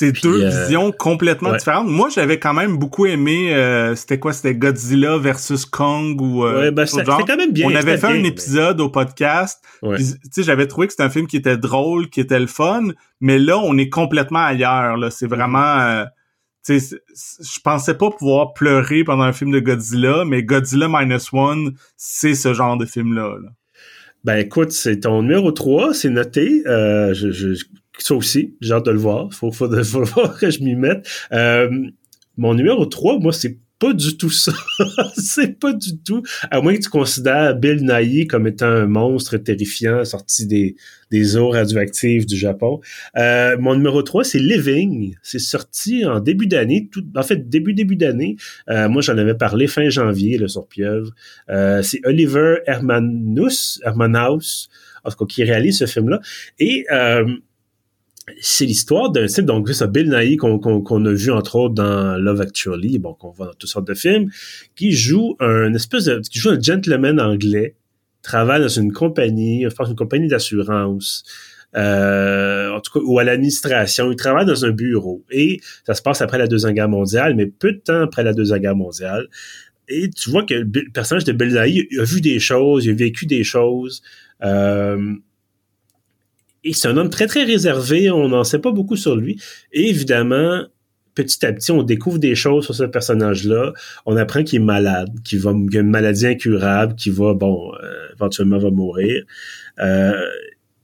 C'est 0.00 0.12
deux 0.22 0.44
euh, 0.44 0.48
visions 0.48 0.92
complètement 0.92 1.52
différentes. 1.52 1.86
Moi, 1.86 2.08
j'avais 2.08 2.38
quand 2.38 2.54
même 2.54 2.78
beaucoup 2.78 3.04
aimé. 3.04 3.54
Euh, 3.54 3.94
c'était 3.94 4.18
quoi? 4.18 4.32
C'était 4.32 4.54
Godzilla 4.54 5.18
versus 5.18 5.66
Kong 5.66 6.18
ou 6.22 6.46
euh, 6.46 6.58
ouais, 6.58 6.70
ben, 6.70 6.86
c'était 6.86 7.04
quand 7.04 7.36
même 7.36 7.52
bien. 7.52 7.66
On 7.66 7.74
avait 7.74 7.98
fait 7.98 8.06
un 8.06 8.24
épisode 8.24 8.80
au 8.80 8.88
podcast. 8.88 9.62
Tu 9.82 10.02
sais, 10.32 10.42
j'avais 10.42 10.66
trouvé 10.66 10.86
que 10.86 10.94
c'était 10.94 11.02
un 11.02 11.10
film 11.10 11.26
qui 11.26 11.36
était 11.36 11.58
drôle, 11.58 12.08
qui 12.08 12.20
était 12.20 12.40
le 12.40 12.46
fun, 12.46 12.88
mais 13.20 13.38
là, 13.38 13.58
on 13.58 13.76
est 13.76 13.90
complètement 13.90 14.42
ailleurs. 14.42 14.96
Là, 14.96 15.10
c'est 15.10 15.26
vraiment 15.26 16.06
je 16.66 17.60
pensais 17.62 17.94
pas 17.94 18.10
pouvoir 18.10 18.54
pleurer 18.54 19.04
pendant 19.04 19.24
un 19.24 19.34
film 19.34 19.50
de 19.50 19.60
Godzilla, 19.60 20.24
mais 20.24 20.42
Godzilla 20.42 20.88
Minus 20.88 21.30
One, 21.34 21.74
c'est 21.98 22.34
ce 22.34 22.54
genre 22.54 22.78
de 22.78 22.86
film-là. 22.86 23.36
Ben 24.24 24.36
écoute, 24.36 24.72
c'est 24.72 25.00
ton 25.00 25.22
numéro 25.22 25.50
3, 25.50 25.94
c'est 25.94 26.10
noté. 26.10 26.62
Euh, 26.66 27.14
je, 27.14 27.30
je, 27.30 27.54
ça 28.02 28.14
aussi, 28.14 28.54
j'ai 28.60 28.72
hâte 28.72 28.86
de 28.86 28.90
le 28.90 28.98
voir. 28.98 29.32
Faut, 29.32 29.52
faut, 29.52 29.70
faut, 29.84 30.04
faut 30.04 30.28
que 30.28 30.50
je 30.50 30.60
m'y 30.62 30.74
mette. 30.74 31.08
Euh, 31.32 31.70
mon 32.36 32.54
numéro 32.54 32.86
3, 32.86 33.18
moi, 33.18 33.32
c'est 33.32 33.58
pas 33.80 33.94
du 33.94 34.16
tout 34.16 34.30
ça. 34.30 34.52
c'est 35.16 35.58
pas 35.58 35.72
du 35.72 35.98
tout. 35.98 36.22
À 36.50 36.60
moins 36.60 36.74
que 36.76 36.82
tu 36.82 36.90
considères 36.90 37.56
Bill 37.56 37.82
Nighy 37.82 38.26
comme 38.26 38.46
étant 38.46 38.66
un 38.66 38.86
monstre 38.86 39.38
terrifiant 39.38 40.04
sorti 40.04 40.46
des, 40.46 40.76
des 41.10 41.36
eaux 41.38 41.48
radioactives 41.48 42.26
du 42.26 42.36
Japon. 42.36 42.80
Euh, 43.16 43.56
mon 43.58 43.74
numéro 43.74 44.02
3, 44.02 44.22
c'est 44.22 44.38
Living. 44.38 45.16
C'est 45.22 45.38
sorti 45.38 46.04
en 46.04 46.20
début 46.20 46.46
d'année. 46.46 46.88
Tout, 46.92 47.04
en 47.16 47.22
fait, 47.22 47.48
début, 47.48 47.72
début 47.72 47.96
d'année. 47.96 48.36
Euh, 48.68 48.88
moi, 48.90 49.00
j'en 49.00 49.16
avais 49.16 49.34
parlé 49.34 49.66
fin 49.66 49.88
janvier, 49.88 50.36
le 50.36 50.46
sur 50.46 50.68
Pieuvre. 50.68 51.10
Euh, 51.48 51.82
c'est 51.82 52.00
Oliver 52.04 52.58
Hermanus, 52.66 53.80
Hermanhaus, 53.82 54.68
en 55.04 55.10
tout 55.10 55.16
cas, 55.16 55.26
qui 55.26 55.42
réalise 55.42 55.78
ce 55.78 55.86
film-là. 55.86 56.20
Et 56.58 56.84
euh, 56.92 57.24
c'est 58.40 58.66
l'histoire 58.66 59.10
d'un 59.10 59.26
type, 59.26 59.44
donc 59.44 59.68
c'est 59.70 59.90
Bill 59.90 60.10
Nighy 60.10 60.36
qu'on 60.36 61.04
a 61.04 61.12
vu 61.12 61.30
entre 61.30 61.56
autres 61.56 61.74
dans 61.74 62.16
Love 62.16 62.40
Actually, 62.40 62.98
bon, 62.98 63.14
qu'on 63.14 63.30
voit 63.30 63.46
dans 63.46 63.54
toutes 63.54 63.70
sortes 63.70 63.86
de 63.86 63.94
films, 63.94 64.30
qui 64.76 64.92
joue 64.92 65.36
un 65.40 65.72
espèce 65.74 66.04
de, 66.04 66.20
qui 66.20 66.38
joue 66.38 66.50
un 66.50 66.60
gentleman 66.60 67.20
anglais, 67.20 67.76
travaille 68.22 68.60
dans 68.60 68.68
une 68.68 68.92
compagnie, 68.92 69.64
je 69.68 69.74
pense 69.74 69.88
une 69.88 69.96
compagnie 69.96 70.28
d'assurance, 70.28 71.24
euh, 71.76 72.70
en 72.70 72.80
tout 72.80 72.98
cas, 72.98 73.04
ou 73.04 73.18
à 73.18 73.24
l'administration, 73.24 74.10
il 74.10 74.16
travaille 74.16 74.46
dans 74.46 74.64
un 74.64 74.70
bureau, 74.70 75.24
et 75.30 75.60
ça 75.86 75.94
se 75.94 76.02
passe 76.02 76.20
après 76.20 76.38
la 76.38 76.46
Deuxième 76.46 76.72
Guerre 76.72 76.88
mondiale, 76.88 77.34
mais 77.34 77.46
peu 77.46 77.72
de 77.72 77.78
temps 77.78 78.02
après 78.02 78.22
la 78.22 78.32
Deuxième 78.32 78.60
Guerre 78.60 78.76
mondiale, 78.76 79.28
et 79.88 80.08
tu 80.10 80.30
vois 80.30 80.44
que 80.44 80.54
le 80.54 80.92
personnage 80.92 81.24
de 81.24 81.32
Bill 81.32 81.52
Nighy 81.52 81.88
a 81.98 82.04
vu 82.04 82.20
des 82.20 82.38
choses, 82.38 82.84
il 82.86 82.90
a 82.90 82.94
vécu 82.94 83.26
des 83.26 83.44
choses, 83.44 84.02
euh, 84.42 85.14
et 86.64 86.72
c'est 86.72 86.88
un 86.88 86.96
homme 86.96 87.10
très, 87.10 87.26
très 87.26 87.44
réservé. 87.44 88.10
On 88.10 88.28
n'en 88.28 88.44
sait 88.44 88.58
pas 88.58 88.72
beaucoup 88.72 88.96
sur 88.96 89.16
lui. 89.16 89.40
Et 89.72 89.88
évidemment, 89.88 90.64
petit 91.14 91.44
à 91.44 91.52
petit, 91.52 91.72
on 91.72 91.82
découvre 91.82 92.18
des 92.18 92.34
choses 92.34 92.64
sur 92.64 92.74
ce 92.74 92.84
personnage-là. 92.84 93.72
On 94.06 94.16
apprend 94.16 94.44
qu'il 94.44 94.60
est 94.60 94.64
malade, 94.64 95.10
qu'il 95.24 95.40
va, 95.40 95.50
a 95.50 95.52
une 95.52 95.90
maladie 95.90 96.26
incurable, 96.26 96.94
qu'il 96.94 97.12
va, 97.12 97.34
bon, 97.34 97.72
euh, 97.82 98.08
éventuellement 98.14 98.58
va 98.58 98.70
mourir. 98.70 99.24
Euh, 99.80 100.26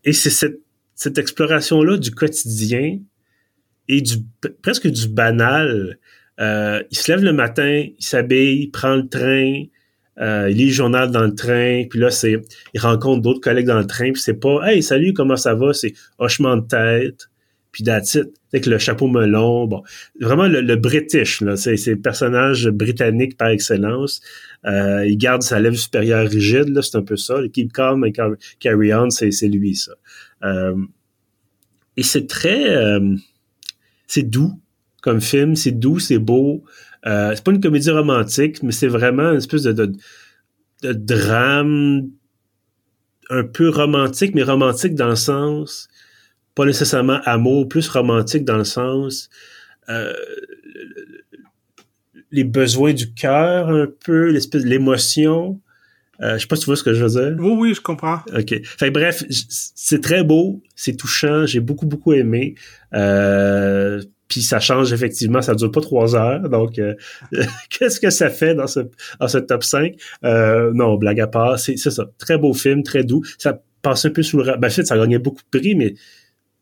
et 0.04 0.12
c'est 0.12 0.30
cette, 0.30 0.60
cette 0.94 1.18
exploration-là 1.18 1.98
du 1.98 2.10
quotidien 2.10 2.98
et 3.88 4.00
du 4.00 4.16
presque 4.62 4.88
du 4.88 5.08
banal. 5.08 5.98
Euh, 6.40 6.82
il 6.90 6.98
se 6.98 7.10
lève 7.10 7.22
le 7.22 7.32
matin, 7.32 7.84
il 7.86 8.04
s'habille, 8.04 8.62
il 8.64 8.70
prend 8.70 8.96
le 8.96 9.08
train, 9.08 9.64
euh, 10.20 10.48
il 10.50 10.56
lit 10.56 10.66
le 10.66 10.72
journal 10.72 11.10
dans 11.10 11.24
le 11.24 11.34
train, 11.34 11.84
puis 11.88 11.98
là, 11.98 12.10
c'est, 12.10 12.42
il 12.74 12.80
rencontre 12.80 13.22
d'autres 13.22 13.40
collègues 13.40 13.66
dans 13.66 13.78
le 13.78 13.86
train, 13.86 14.12
puis 14.12 14.22
c'est 14.22 14.40
pas 14.40 14.60
Hey, 14.64 14.82
salut, 14.82 15.12
comment 15.12 15.36
ça 15.36 15.54
va? 15.54 15.72
C'est 15.72 15.94
hochement 16.18 16.56
de 16.56 16.66
tête, 16.66 17.28
puis 17.72 17.84
that's 17.84 18.16
Avec 18.52 18.64
le 18.64 18.78
chapeau 18.78 19.06
melon. 19.06 19.66
Bon. 19.66 19.82
Vraiment 20.18 20.46
le, 20.48 20.76
British, 20.76 21.42
là. 21.42 21.56
C'est, 21.56 21.76
c'est 21.76 21.90
le 21.90 22.00
personnage 22.00 22.68
britannique 22.68 23.36
par 23.36 23.48
excellence. 23.48 24.22
Euh, 24.64 25.04
il 25.06 25.18
garde 25.18 25.42
sa 25.42 25.60
lèvre 25.60 25.76
supérieure 25.76 26.26
rigide, 26.26 26.68
là, 26.70 26.80
c'est 26.80 26.96
un 26.96 27.02
peu 27.02 27.16
ça. 27.16 27.38
Le 27.38 27.48
keep 27.48 27.72
calm 27.74 28.02
and 28.02 28.36
carry 28.60 28.94
on, 28.94 29.10
c'est, 29.10 29.30
c'est 29.30 29.48
lui, 29.48 29.76
ça. 29.76 29.92
Euh, 30.44 30.74
et 31.98 32.02
c'est 32.02 32.26
très 32.26 32.74
euh, 32.74 33.14
c'est 34.06 34.22
doux 34.22 34.52
comme 35.02 35.20
film, 35.20 35.54
c'est 35.54 35.72
doux, 35.72 35.98
c'est 35.98 36.18
beau. 36.18 36.64
Euh, 37.06 37.32
c'est 37.34 37.44
pas 37.44 37.52
une 37.52 37.60
comédie 37.60 37.90
romantique, 37.90 38.62
mais 38.62 38.72
c'est 38.72 38.88
vraiment 38.88 39.30
une 39.30 39.38
espèce 39.38 39.62
de, 39.62 39.72
de, 40.82 40.92
drame 40.92 42.08
un 43.30 43.44
peu 43.44 43.68
romantique, 43.68 44.34
mais 44.34 44.42
romantique 44.42 44.94
dans 44.94 45.08
le 45.08 45.16
sens, 45.16 45.88
pas 46.54 46.64
nécessairement 46.64 47.20
amour, 47.24 47.68
plus 47.68 47.88
romantique 47.88 48.44
dans 48.44 48.56
le 48.56 48.64
sens 48.64 49.30
euh, 49.88 50.12
les 52.32 52.44
besoins 52.44 52.92
du 52.92 53.12
cœur 53.12 53.68
un 53.68 53.86
peu, 53.86 54.30
l'espèce 54.30 54.64
de 54.64 54.68
l'émotion. 54.68 55.60
Euh, 56.20 56.34
je 56.34 56.42
sais 56.42 56.46
pas 56.46 56.56
si 56.56 56.62
tu 56.62 56.66
vois 56.66 56.76
ce 56.76 56.82
que 56.82 56.92
je 56.92 57.04
veux 57.04 57.20
dire. 57.20 57.36
Oui, 57.38 57.52
oui, 57.56 57.74
je 57.74 57.80
comprends. 57.80 58.20
OK. 58.36 58.54
Fait 58.64 58.90
bref, 58.90 59.24
c'est 59.28 60.02
très 60.02 60.24
beau, 60.24 60.62
c'est 60.74 60.96
touchant, 60.96 61.46
j'ai 61.46 61.60
beaucoup, 61.60 61.86
beaucoup 61.86 62.12
aimé. 62.12 62.54
Euh, 62.94 64.02
puis 64.28 64.42
ça 64.42 64.58
change 64.60 64.92
effectivement, 64.92 65.40
ça 65.42 65.54
dure 65.54 65.70
pas 65.70 65.80
trois 65.80 66.16
heures. 66.16 66.48
Donc, 66.48 66.78
euh, 66.78 66.94
qu'est-ce 67.70 68.00
que 68.00 68.10
ça 68.10 68.30
fait 68.30 68.54
dans 68.54 68.66
ce, 68.66 68.80
dans 69.20 69.28
ce 69.28 69.38
top 69.38 69.62
5? 69.62 69.94
Euh, 70.24 70.72
non, 70.74 70.96
blague 70.96 71.20
à 71.20 71.26
part, 71.26 71.58
c'est 71.58 71.76
ça. 71.76 72.04
Très 72.18 72.38
beau 72.38 72.52
film, 72.52 72.82
très 72.82 73.04
doux. 73.04 73.22
Ça 73.38 73.60
passe 73.82 74.04
un 74.04 74.10
peu 74.10 74.22
sous 74.22 74.38
le... 74.38 74.56
Ben, 74.56 74.66
en 74.66 74.70
fait, 74.70 74.84
ça 74.84 74.96
gagnait 74.96 75.18
beaucoup 75.18 75.42
de 75.52 75.58
prix, 75.58 75.74
mais 75.74 75.94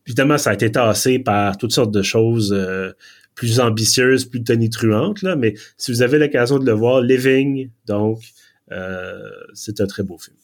évidemment, 0.06 0.36
ça 0.36 0.50
a 0.50 0.54
été 0.54 0.70
tassé 0.70 1.18
par 1.18 1.56
toutes 1.56 1.72
sortes 1.72 1.92
de 1.92 2.02
choses 2.02 2.52
euh, 2.52 2.92
plus 3.34 3.60
ambitieuses, 3.60 4.26
plus 4.26 4.44
tonitruantes. 4.44 5.22
Là, 5.22 5.34
mais 5.34 5.54
si 5.78 5.90
vous 5.90 6.02
avez 6.02 6.18
l'occasion 6.18 6.58
de 6.58 6.66
le 6.66 6.72
voir, 6.72 7.00
Living, 7.00 7.70
donc, 7.86 8.20
c'est 9.52 9.80
un 9.80 9.86
très 9.86 10.02
beau 10.02 10.18
film. 10.18 10.36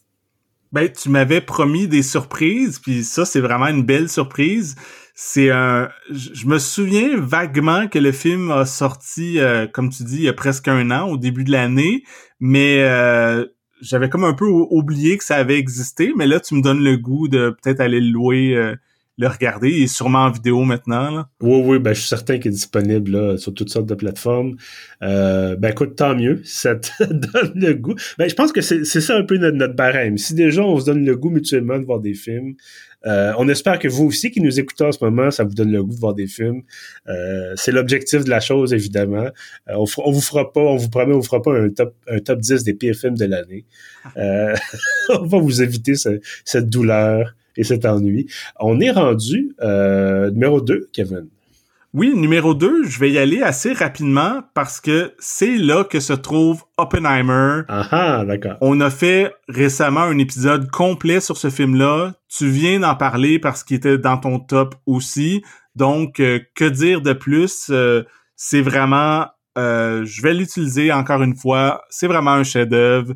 Ben, 0.72 0.88
tu 0.88 1.08
m'avais 1.08 1.40
promis 1.40 1.88
des 1.88 2.02
surprises, 2.04 2.78
puis 2.78 3.02
ça, 3.02 3.24
c'est 3.24 3.40
vraiment 3.40 3.66
une 3.66 3.82
belle 3.82 4.08
surprise 4.08 4.76
c'est 5.22 5.50
un 5.50 5.90
je 6.10 6.46
me 6.46 6.58
souviens 6.58 7.20
vaguement 7.20 7.88
que 7.88 7.98
le 7.98 8.10
film 8.10 8.50
a 8.50 8.64
sorti 8.64 9.38
euh, 9.38 9.66
comme 9.66 9.90
tu 9.90 10.02
dis 10.02 10.16
il 10.16 10.22
y 10.22 10.28
a 10.28 10.32
presque 10.32 10.66
un 10.66 10.90
an 10.90 11.10
au 11.10 11.18
début 11.18 11.44
de 11.44 11.52
l'année 11.52 12.04
mais 12.40 12.84
euh, 12.84 13.44
j'avais 13.82 14.08
comme 14.08 14.24
un 14.24 14.32
peu 14.32 14.46
oublié 14.46 15.18
que 15.18 15.24
ça 15.24 15.36
avait 15.36 15.58
existé 15.58 16.14
mais 16.16 16.26
là 16.26 16.40
tu 16.40 16.54
me 16.54 16.62
donnes 16.62 16.82
le 16.82 16.96
goût 16.96 17.28
de 17.28 17.54
peut-être 17.62 17.80
aller 17.80 18.00
le 18.00 18.10
louer 18.10 18.56
euh, 18.56 18.74
le 19.18 19.28
regarder. 19.28 19.68
Il 19.68 19.82
est 19.82 19.94
sûrement 19.94 20.20
en 20.20 20.30
vidéo 20.30 20.62
maintenant 20.62 21.10
là. 21.10 21.28
oui 21.42 21.60
oui 21.66 21.78
ben 21.78 21.92
je 21.92 22.00
suis 22.00 22.08
certain 22.08 22.38
qu'il 22.38 22.46
est 22.46 22.54
disponible 22.54 23.10
là, 23.10 23.36
sur 23.36 23.52
toutes 23.52 23.68
sortes 23.68 23.84
de 23.84 23.94
plateformes. 23.94 24.56
Ben 25.02 25.68
écoute 25.68 25.96
tant 25.96 26.14
mieux 26.14 26.40
ça 26.44 26.76
te 26.76 27.04
donne 27.04 27.52
le 27.56 27.74
goût. 27.74 27.94
Ben 28.16 28.30
je 28.30 28.34
pense 28.34 28.52
que 28.52 28.62
c'est 28.62 28.84
ça 28.84 29.18
un 29.18 29.24
peu 29.24 29.36
notre, 29.36 29.58
notre 29.58 29.76
barème. 29.76 30.16
Si 30.16 30.32
déjà 30.32 30.62
on 30.62 30.80
se 30.80 30.86
donne 30.86 31.04
le 31.04 31.14
goût 31.14 31.28
mutuellement 31.28 31.78
de 31.78 31.84
voir 31.84 32.00
des 32.00 32.14
films 32.14 32.54
euh, 33.06 33.32
on 33.38 33.48
espère 33.48 33.78
que 33.78 33.88
vous 33.88 34.06
aussi 34.06 34.30
qui 34.30 34.40
nous 34.40 34.60
écoutez 34.60 34.84
en 34.84 34.92
ce 34.92 35.02
moment, 35.02 35.30
ça 35.30 35.44
vous 35.44 35.54
donne 35.54 35.72
le 35.72 35.82
goût 35.82 35.94
de 35.94 36.00
voir 36.00 36.14
des 36.14 36.26
films. 36.26 36.62
Euh, 37.08 37.54
c'est 37.56 37.72
l'objectif 37.72 38.24
de 38.24 38.30
la 38.30 38.40
chose, 38.40 38.72
évidemment. 38.74 39.28
Euh, 39.68 39.74
on, 39.76 40.10
vous 40.10 40.20
fera 40.20 40.52
pas, 40.52 40.60
on 40.60 40.76
vous 40.76 40.90
promet, 40.90 41.14
on 41.14 41.18
vous 41.18 41.24
fera 41.24 41.42
pas 41.42 41.52
un 41.52 41.70
top, 41.70 41.94
un 42.08 42.18
top 42.18 42.40
10 42.40 42.64
des 42.64 42.74
pires 42.74 42.94
films 42.94 43.16
de 43.16 43.24
l'année. 43.24 43.64
on 44.16 45.26
va 45.26 45.38
vous 45.38 45.62
éviter 45.62 45.94
cette 46.44 46.68
douleur 46.68 47.34
et 47.56 47.64
cet 47.64 47.84
ennui. 47.84 48.26
On 48.58 48.80
est 48.80 48.90
rendu 48.90 49.54
numéro 50.32 50.60
2, 50.60 50.88
Kevin. 50.92 51.26
Oui, 51.92 52.14
numéro 52.14 52.54
2, 52.54 52.84
je 52.84 53.00
vais 53.00 53.10
y 53.10 53.18
aller 53.18 53.42
assez 53.42 53.72
rapidement 53.72 54.42
parce 54.54 54.80
que 54.80 55.12
c'est 55.18 55.56
là 55.56 55.82
que 55.82 55.98
se 55.98 56.12
trouve 56.12 56.62
Oppenheimer. 56.76 57.62
Ah, 57.66 57.88
ah 57.90 58.24
d'accord. 58.24 58.56
On 58.60 58.80
a 58.80 58.90
fait 58.90 59.34
récemment 59.48 60.02
un 60.02 60.18
épisode 60.18 60.70
complet 60.70 61.18
sur 61.18 61.36
ce 61.36 61.50
film-là. 61.50 62.12
Tu 62.28 62.48
viens 62.48 62.78
d'en 62.78 62.94
parler 62.94 63.40
parce 63.40 63.64
qu'il 63.64 63.76
était 63.78 63.98
dans 63.98 64.18
ton 64.18 64.38
top 64.38 64.76
aussi. 64.86 65.42
Donc, 65.74 66.20
euh, 66.20 66.38
que 66.54 66.64
dire 66.64 67.00
de 67.00 67.12
plus? 67.12 67.70
Euh, 67.70 68.04
c'est 68.36 68.62
vraiment... 68.62 69.26
Euh, 69.58 70.04
je 70.04 70.22
vais 70.22 70.32
l'utiliser 70.32 70.92
encore 70.92 71.22
une 71.22 71.34
fois. 71.34 71.82
C'est 71.90 72.06
vraiment 72.06 72.34
un 72.34 72.44
chef-d'œuvre. 72.44 73.14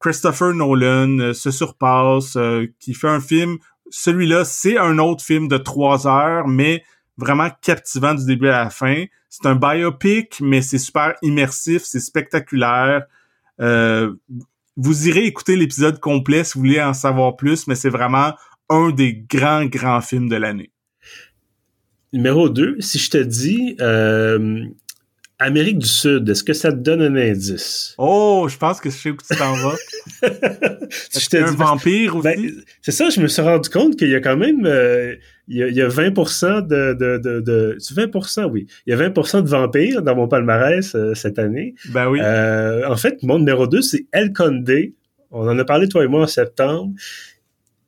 Christopher 0.00 0.52
Nolan 0.52 1.32
se 1.32 1.52
surpasse, 1.52 2.36
qui 2.80 2.92
fait 2.92 3.08
un 3.08 3.20
film... 3.20 3.58
Celui-là, 3.88 4.44
c'est 4.44 4.78
un 4.78 4.98
autre 4.98 5.22
film 5.22 5.46
de 5.46 5.58
trois 5.58 6.08
heures, 6.08 6.48
mais 6.48 6.82
vraiment 7.16 7.48
captivant 7.62 8.14
du 8.14 8.24
début 8.24 8.48
à 8.48 8.64
la 8.64 8.70
fin. 8.70 9.04
C'est 9.28 9.46
un 9.46 9.54
biopic, 9.54 10.40
mais 10.40 10.62
c'est 10.62 10.78
super 10.78 11.14
immersif, 11.22 11.82
c'est 11.84 12.00
spectaculaire. 12.00 13.04
Euh, 13.60 14.14
vous 14.76 15.08
irez 15.08 15.24
écouter 15.24 15.56
l'épisode 15.56 16.00
complet 16.00 16.44
si 16.44 16.54
vous 16.54 16.60
voulez 16.60 16.82
en 16.82 16.94
savoir 16.94 17.36
plus, 17.36 17.66
mais 17.66 17.74
c'est 17.74 17.88
vraiment 17.88 18.34
un 18.68 18.90
des 18.90 19.14
grands, 19.14 19.64
grands 19.64 20.00
films 20.00 20.28
de 20.28 20.36
l'année. 20.36 20.70
Numéro 22.12 22.48
2, 22.48 22.76
si 22.80 22.98
je 22.98 23.10
te 23.10 23.18
dis 23.18 23.76
euh, 23.80 24.64
Amérique 25.38 25.78
du 25.78 25.88
Sud, 25.88 26.26
est-ce 26.28 26.42
que 26.42 26.54
ça 26.54 26.72
te 26.72 26.78
donne 26.78 27.02
un 27.02 27.14
indice? 27.14 27.94
Oh, 27.98 28.46
je 28.48 28.56
pense 28.56 28.80
que 28.80 28.88
je 28.88 28.96
sais 28.96 29.10
où 29.10 29.16
tu 29.16 29.36
t'en 29.36 29.52
vas. 29.54 29.76
C'est 31.10 31.38
un 31.38 31.50
vampire 31.50 32.16
ben, 32.22 32.38
aussi? 32.38 32.54
c'est 32.80 32.92
ça, 32.92 33.10
je 33.10 33.20
me 33.20 33.26
suis 33.26 33.42
rendu 33.42 33.68
compte 33.68 33.96
qu'il 33.96 34.08
y 34.08 34.14
a 34.14 34.20
quand 34.20 34.36
même... 34.36 34.64
Euh, 34.64 35.14
il, 35.48 35.58
y 35.58 35.82
a, 35.82 35.88
20% 35.88 36.66
de, 36.66 36.94
de, 36.94 37.18
de, 37.18 37.40
de, 37.40 37.76
20%, 37.78 38.50
oui. 38.50 38.66
Il 38.86 38.90
y 38.90 39.00
a 39.00 39.08
20% 39.08 39.42
de 39.42 39.48
vampires 39.48 40.02
dans 40.02 40.16
mon 40.16 40.26
palmarès 40.26 40.94
euh, 40.94 41.14
cette 41.14 41.38
année. 41.38 41.74
Ben 41.90 42.08
oui. 42.08 42.18
Euh, 42.22 42.88
en 42.88 42.96
fait, 42.96 43.22
mon 43.22 43.38
numéro 43.38 43.66
2, 43.66 43.82
c'est 43.82 44.06
El 44.12 44.32
Condé. 44.32 44.94
On 45.30 45.46
en 45.48 45.58
a 45.58 45.64
parlé, 45.64 45.88
toi 45.88 46.02
et 46.02 46.08
moi, 46.08 46.22
en 46.22 46.26
septembre 46.26 46.94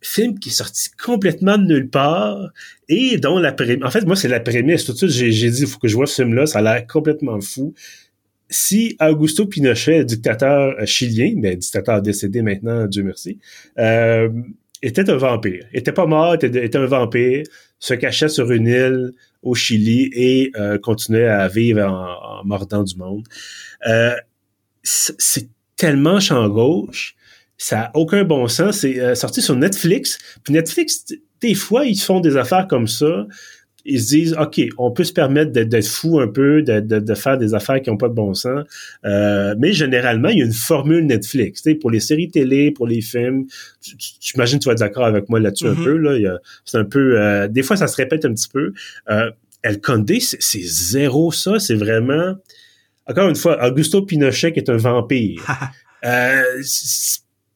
film 0.01 0.39
qui 0.39 0.51
est 0.51 0.53
sorti 0.53 0.91
complètement 1.03 1.59
de 1.59 1.65
nulle 1.65 1.89
part 1.89 2.51
et 2.89 3.19
dont 3.19 3.39
la 3.39 3.53
prémisse... 3.53 3.85
En 3.85 3.91
fait, 3.91 4.05
moi, 4.05 4.17
c'est 4.17 4.29
la 4.29 4.41
prémisse. 4.41 4.85
Tout 4.85 4.93
de 4.93 4.97
suite, 4.99 5.11
j'ai 5.11 5.51
dit, 5.51 5.63
il 5.63 5.67
faut 5.67 5.79
que 5.79 5.89
je 5.89 5.95
vois 5.95 6.07
ce 6.07 6.23
film-là. 6.23 6.47
Ça 6.47 6.61
a 6.61 6.63
l'air 6.63 6.87
complètement 6.87 7.41
fou. 7.41 7.75
Si 8.51 8.97
Augusto 9.01 9.47
Pinochet, 9.47 10.05
dictateur 10.05 10.75
euh, 10.79 10.87
chilien, 10.87 11.35
mais 11.37 11.57
dictateur 11.57 12.01
décédé 12.01 12.41
maintenant, 12.43 12.87
Dieu 12.87 13.03
merci, 13.03 13.39
euh, 13.79 14.31
était 14.83 15.11
un 15.11 15.17
vampire. 15.17 15.67
était 15.73 15.93
pas 15.93 16.07
mort, 16.07 16.35
était, 16.35 16.77
un 16.77 16.87
vampire, 16.87 17.43
se 17.79 17.95
cachait 17.95 18.29
sur 18.29 18.51
une 18.51 18.67
île 18.67 19.13
au 19.43 19.55
Chili 19.55 20.11
et 20.13 20.51
euh, 20.57 20.79
continuait 20.79 21.29
à 21.29 21.49
vivre 21.49 21.83
en, 21.83 22.45
mordant 22.45 22.83
du 22.83 22.97
monde. 22.97 23.25
Euh, 23.87 24.15
c'est 24.83 25.49
tellement 25.77 26.19
champ 26.21 26.49
gauche, 26.49 27.15
ça 27.59 27.81
a 27.83 27.91
aucun 27.95 28.25
bon 28.25 28.49
sens. 28.49 28.79
C'est 28.79 28.99
euh, 29.01 29.15
sorti 29.15 29.43
sur 29.43 29.57
Netflix. 29.57 30.19
Puis 30.45 30.55
Netflix, 30.55 31.05
des 31.41 31.55
fois, 31.55 31.85
ils 31.85 31.99
font 31.99 32.21
des 32.21 32.37
affaires 32.37 32.67
comme 32.67 32.89
ça 32.89 33.27
ils 33.89 34.03
se 34.03 34.09
disent, 34.09 34.37
OK, 34.39 34.61
on 34.77 34.91
peut 34.91 35.05
se 35.05 35.13
permettre 35.13 35.51
d'être 35.51 35.87
fou 35.87 36.21
un 36.21 36.29
peu, 36.29 36.63
de, 36.63 36.81
de, 36.81 37.15
faire 37.15 37.39
des 37.39 37.55
affaires 37.55 37.81
qui 37.81 37.91
n'ont 37.91 37.97
pas 37.97 38.09
de 38.09 38.15
bon 38.15 38.35
sens. 38.35 38.65
Euh, 39.05 39.55
mais 39.59 39.73
généralement, 39.73 40.29
il 40.29 40.39
y 40.39 40.43
a 40.43 40.45
une 40.45 40.53
formule 40.53 41.07
Netflix. 41.07 41.63
Pour 41.81 41.91
les 41.91 42.01
séries 42.01 42.31
télé, 42.31 42.71
pour 42.71 42.87
les 42.87 43.01
films, 43.01 43.47
j'imagine 44.21 44.59
que 44.59 44.65
tu 44.65 44.69
vas 44.69 44.73
être 44.73 44.81
d'accord 44.81 45.07
avec 45.07 45.29
moi 45.31 45.41
là-dessus 45.41 45.67
un 45.67 45.73
mm-hmm. 45.73 45.85
peu. 45.85 45.97
Là. 45.97 46.39
C'est 46.65 46.77
un 46.77 46.85
peu... 46.85 47.19
Euh, 47.19 47.49
des 47.49 47.63
fois, 47.63 47.77
ça 47.77 47.87
se 47.87 47.97
répète 47.97 48.25
un 48.27 48.35
petit 48.35 48.49
peu. 48.49 48.73
Euh, 49.09 49.31
El 49.63 49.81
Condé, 49.81 50.21
c'est 50.21 50.63
zéro 50.63 51.33
ça. 51.33 51.59
C'est 51.59 51.77
vraiment... 51.77 52.35
Encore 53.07 53.29
une 53.29 53.37
fois, 53.37 53.67
Augusto 53.67 54.03
Pinochet 54.03 54.53
qui 54.53 54.59
est 54.59 54.69
un 54.69 54.77
vampire. 54.77 55.43
euh, 56.05 56.43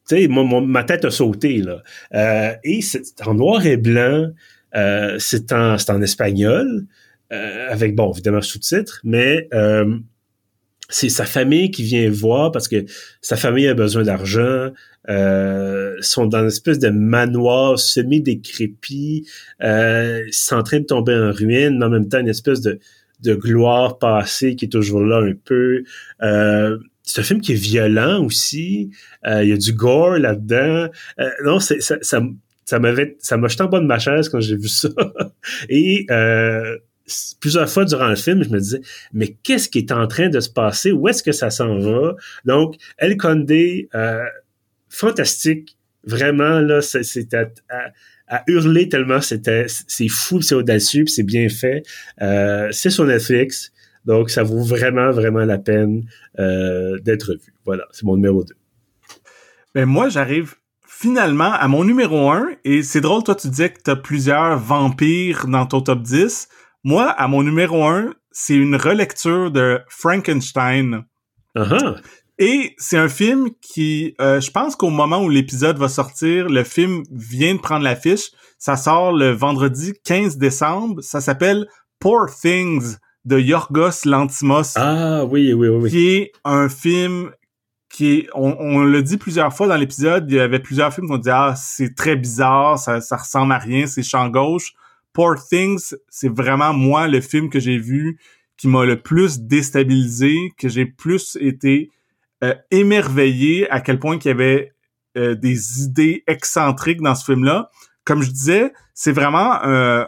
tu 0.08 0.16
sais, 0.16 0.28
ma 0.28 0.84
tête 0.84 1.04
a 1.04 1.10
sauté, 1.10 1.58
là. 1.58 1.82
Euh, 2.14 2.52
et 2.64 2.82
c'est 2.82 3.04
en 3.26 3.34
noir 3.34 3.64
et 3.66 3.76
blanc. 3.76 4.30
Euh, 4.74 5.16
c'est 5.18 5.52
en, 5.52 5.76
en 5.76 6.02
espagnol, 6.02 6.86
euh, 7.32 7.68
avec, 7.70 7.94
bon, 7.94 8.10
évidemment, 8.12 8.40
sous-titres, 8.40 9.00
mais 9.04 9.48
euh, 9.52 9.98
c'est 10.88 11.08
sa 11.08 11.24
famille 11.24 11.70
qui 11.70 11.82
vient 11.82 12.10
voir 12.10 12.52
parce 12.52 12.68
que 12.68 12.84
sa 13.20 13.36
famille 13.36 13.68
a 13.68 13.74
besoin 13.74 14.02
d'argent. 14.02 14.70
Euh, 15.08 15.96
sont 16.00 16.26
dans 16.26 16.42
une 16.42 16.46
espèce 16.46 16.78
de 16.78 16.88
manoir 16.90 17.78
semi-décrépit. 17.78 19.26
Euh, 19.62 20.22
sont 20.30 20.56
en 20.56 20.62
train 20.62 20.78
de 20.80 20.84
tomber 20.84 21.14
en 21.14 21.32
ruine, 21.32 21.78
mais 21.78 21.86
en 21.86 21.90
même 21.90 22.08
temps 22.08 22.20
une 22.20 22.28
espèce 22.28 22.60
de, 22.60 22.78
de 23.22 23.34
gloire 23.34 23.98
passée 23.98 24.54
qui 24.54 24.66
est 24.66 24.68
toujours 24.68 25.02
là 25.02 25.18
un 25.18 25.32
peu. 25.44 25.82
Euh, 26.22 26.78
c'est 27.12 27.20
un 27.20 27.24
film 27.24 27.40
qui 27.40 27.52
est 27.52 27.62
violent 27.62 28.24
aussi. 28.24 28.90
Il 29.26 29.48
y 29.48 29.52
a 29.52 29.56
du 29.56 29.72
gore 29.72 30.18
là-dedans. 30.18 30.88
non, 31.44 31.60
c'est, 31.60 31.80
ça, 31.80 31.96
ça, 32.00 32.20
ça 32.64 32.78
m'avait 32.78 33.16
ça 33.20 33.36
m'a 33.36 33.48
jeté 33.48 33.62
en 33.62 33.68
bas 33.68 33.80
de 33.80 33.86
ma 33.86 33.98
chaise 33.98 34.28
quand 34.28 34.40
j'ai 34.40 34.56
vu 34.56 34.68
ça. 34.68 34.88
Et 35.68 36.06
euh, 36.10 36.78
plusieurs 37.40 37.68
fois 37.68 37.84
durant 37.84 38.08
le 38.08 38.16
film, 38.16 38.42
je 38.42 38.48
me 38.48 38.58
disais, 38.58 38.80
mais 39.12 39.36
qu'est-ce 39.42 39.68
qui 39.68 39.78
est 39.78 39.92
en 39.92 40.06
train 40.06 40.28
de 40.28 40.40
se 40.40 40.48
passer? 40.48 40.92
Où 40.92 41.08
est-ce 41.08 41.22
que 41.22 41.32
ça 41.32 41.50
s'en 41.50 41.78
va? 41.78 42.14
Donc, 42.44 42.76
El 42.98 43.16
Condé, 43.16 43.88
euh, 43.94 44.24
fantastique. 44.88 45.76
Vraiment, 46.04 46.60
là, 46.60 46.80
c'était 46.82 47.52
à, 47.68 48.42
hurler 48.46 48.88
tellement 48.88 49.20
c'était 49.20 49.66
c'est 49.68 50.08
fou, 50.08 50.40
c'est 50.40 50.54
audacieux, 50.54 51.06
c'est 51.06 51.22
bien 51.22 51.48
fait. 51.50 51.82
Euh, 52.22 52.68
c'est 52.72 52.90
sur 52.90 53.04
Netflix. 53.04 53.72
Donc, 54.04 54.30
ça 54.30 54.42
vaut 54.42 54.62
vraiment, 54.62 55.10
vraiment 55.10 55.44
la 55.44 55.58
peine 55.58 56.04
d'être 56.36 57.34
vu. 57.34 57.54
Voilà, 57.64 57.86
c'est 57.92 58.04
mon 58.04 58.16
numéro 58.16 58.44
2. 58.44 58.54
Mais 59.74 59.82
ben, 59.82 59.86
moi, 59.86 60.08
j'arrive 60.08 60.54
finalement, 61.02 61.52
à 61.52 61.66
mon 61.66 61.82
numéro 61.82 62.30
1, 62.30 62.50
et 62.64 62.82
c'est 62.82 63.00
drôle, 63.00 63.24
toi, 63.24 63.34
tu 63.34 63.48
disais 63.48 63.70
que 63.72 63.80
t'as 63.82 63.96
plusieurs 63.96 64.58
vampires 64.58 65.48
dans 65.48 65.66
ton 65.66 65.80
top 65.80 66.02
10. 66.02 66.48
Moi, 66.84 67.08
à 67.08 67.26
mon 67.26 67.42
numéro 67.42 67.84
1, 67.84 68.12
c'est 68.30 68.54
une 68.54 68.76
relecture 68.76 69.50
de 69.50 69.80
Frankenstein. 69.88 71.04
Uh-huh. 71.56 71.96
Et 72.38 72.74
c'est 72.78 72.98
un 72.98 73.08
film 73.08 73.50
qui, 73.60 74.14
euh, 74.20 74.40
je 74.40 74.50
pense 74.50 74.76
qu'au 74.76 74.90
moment 74.90 75.22
où 75.22 75.28
l'épisode 75.28 75.78
va 75.78 75.88
sortir, 75.88 76.48
le 76.48 76.64
film 76.64 77.02
vient 77.10 77.54
de 77.54 77.60
prendre 77.60 77.84
l'affiche. 77.84 78.30
Ça 78.58 78.76
sort 78.76 79.12
le 79.12 79.30
vendredi 79.30 79.92
15 80.04 80.38
décembre. 80.38 81.02
Ça 81.02 81.20
s'appelle 81.20 81.66
Poor 81.98 82.26
Things 82.30 82.96
de 83.24 83.38
Yorgos 83.38 84.04
Lantimos. 84.04 84.74
Ah 84.76 85.24
oui, 85.24 85.52
oui, 85.52 85.68
oui. 85.68 85.90
Qui 85.90 86.08
est 86.08 86.32
un 86.44 86.68
film 86.68 87.30
qui 87.88 88.26
on, 88.34 88.56
on 88.58 88.84
l'a 88.84 89.02
dit 89.02 89.18
plusieurs 89.18 89.54
fois 89.54 89.66
dans 89.68 89.76
l'épisode, 89.76 90.30
il 90.30 90.36
y 90.36 90.40
avait 90.40 90.58
plusieurs 90.58 90.92
films 90.92 91.08
qu'on 91.08 91.18
dit 91.18 91.30
ah 91.30 91.54
c'est 91.56 91.94
très 91.94 92.16
bizarre, 92.16 92.78
ça, 92.78 93.00
ça 93.00 93.16
ressemble 93.16 93.52
à 93.52 93.58
rien, 93.58 93.86
c'est 93.86 94.02
champ 94.02 94.28
gauche. 94.28 94.72
Poor 95.12 95.36
Things, 95.46 95.94
c'est 96.08 96.34
vraiment 96.34 96.72
moi 96.72 97.06
le 97.06 97.20
film 97.20 97.50
que 97.50 97.60
j'ai 97.60 97.78
vu 97.78 98.18
qui 98.56 98.68
m'a 98.68 98.84
le 98.84 99.00
plus 99.00 99.40
déstabilisé, 99.40 100.52
que 100.56 100.68
j'ai 100.68 100.86
plus 100.86 101.36
été 101.40 101.90
euh, 102.42 102.54
émerveillé 102.70 103.68
à 103.70 103.80
quel 103.80 103.98
point 103.98 104.16
il 104.16 104.24
y 104.24 104.30
avait 104.30 104.72
euh, 105.16 105.34
des 105.34 105.82
idées 105.82 106.24
excentriques 106.26 107.02
dans 107.02 107.14
ce 107.14 107.24
film-là. 107.24 107.70
Comme 108.04 108.22
je 108.22 108.30
disais, 108.30 108.72
c'est 108.94 109.12
vraiment 109.12 109.62
euh, 109.64 110.04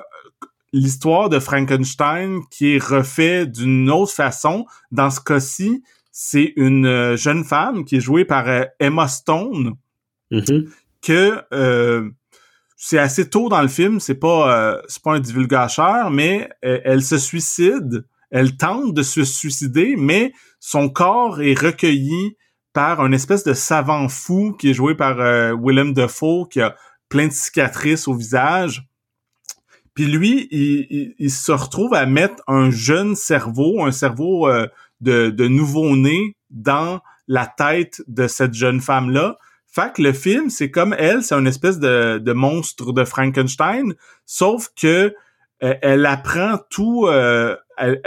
l'histoire 0.74 1.28
de 1.28 1.38
Frankenstein 1.38 2.40
qui 2.50 2.74
est 2.74 2.84
refait 2.84 3.46
d'une 3.46 3.88
autre 3.90 4.12
façon. 4.12 4.66
Dans 4.90 5.08
ce 5.08 5.20
cas-ci, 5.20 5.84
c'est 6.10 6.52
une 6.56 6.86
euh, 6.86 7.16
jeune 7.16 7.44
femme 7.44 7.84
qui 7.84 7.96
est 7.96 8.00
jouée 8.00 8.24
par 8.24 8.48
euh, 8.48 8.64
Emma 8.80 9.06
Stone, 9.06 9.74
mm-hmm. 10.32 10.68
que 11.00 11.40
euh, 11.52 12.10
c'est 12.76 12.98
assez 12.98 13.30
tôt 13.30 13.48
dans 13.48 13.62
le 13.62 13.68
film, 13.68 14.00
c'est 14.00 14.16
pas 14.16 14.80
c'est 14.88 15.02
pas 15.02 15.14
un 15.14 15.20
divulgateur, 15.20 16.10
mais 16.10 16.50
elle 16.60 17.02
se 17.02 17.16
suicide, 17.16 18.04
elle 18.30 18.56
tente 18.56 18.92
de 18.92 19.02
se 19.02 19.24
suicider, 19.24 19.94
mais 19.96 20.32
son 20.60 20.90
corps 20.90 21.40
est 21.40 21.58
recueilli 21.58 22.36
par 22.74 23.00
un 23.00 23.12
espèce 23.12 23.42
de 23.44 23.54
savant 23.54 24.08
fou 24.08 24.54
qui 24.58 24.70
est 24.70 24.74
joué 24.74 24.94
par 24.94 25.16
Willem 25.56 25.94
Dafoe, 25.94 26.46
qui 26.50 26.60
a 26.60 26.76
plein 27.08 27.28
de 27.28 27.32
cicatrices 27.32 28.06
au 28.06 28.14
visage. 28.14 28.86
Puis 29.94 30.06
lui, 30.06 30.48
il, 30.50 31.14
il, 31.18 31.30
se 31.30 31.52
retrouve 31.52 31.94
à 31.94 32.04
mettre 32.06 32.42
un 32.48 32.70
jeune 32.70 33.14
cerveau, 33.14 33.84
un 33.84 33.92
cerveau 33.92 34.48
de, 35.00 35.30
de 35.30 35.48
nouveau-né 35.48 36.36
dans 36.50 37.00
la 37.28 37.46
tête 37.46 38.02
de 38.06 38.26
cette 38.26 38.54
jeune 38.54 38.80
femme-là. 38.80 39.38
Fait 39.66 39.98
le 39.98 40.12
film, 40.12 40.50
c'est 40.50 40.70
comme 40.70 40.94
elle, 40.98 41.22
c'est 41.22 41.34
une 41.34 41.48
espèce 41.48 41.78
de, 41.80 42.18
de, 42.18 42.32
monstre 42.32 42.92
de 42.92 43.04
Frankenstein, 43.04 43.94
sauf 44.24 44.68
que 44.80 45.12
euh, 45.62 45.74
elle 45.82 46.06
apprend 46.06 46.58
tout. 46.70 47.06
Euh, 47.08 47.56
elle, 47.76 48.00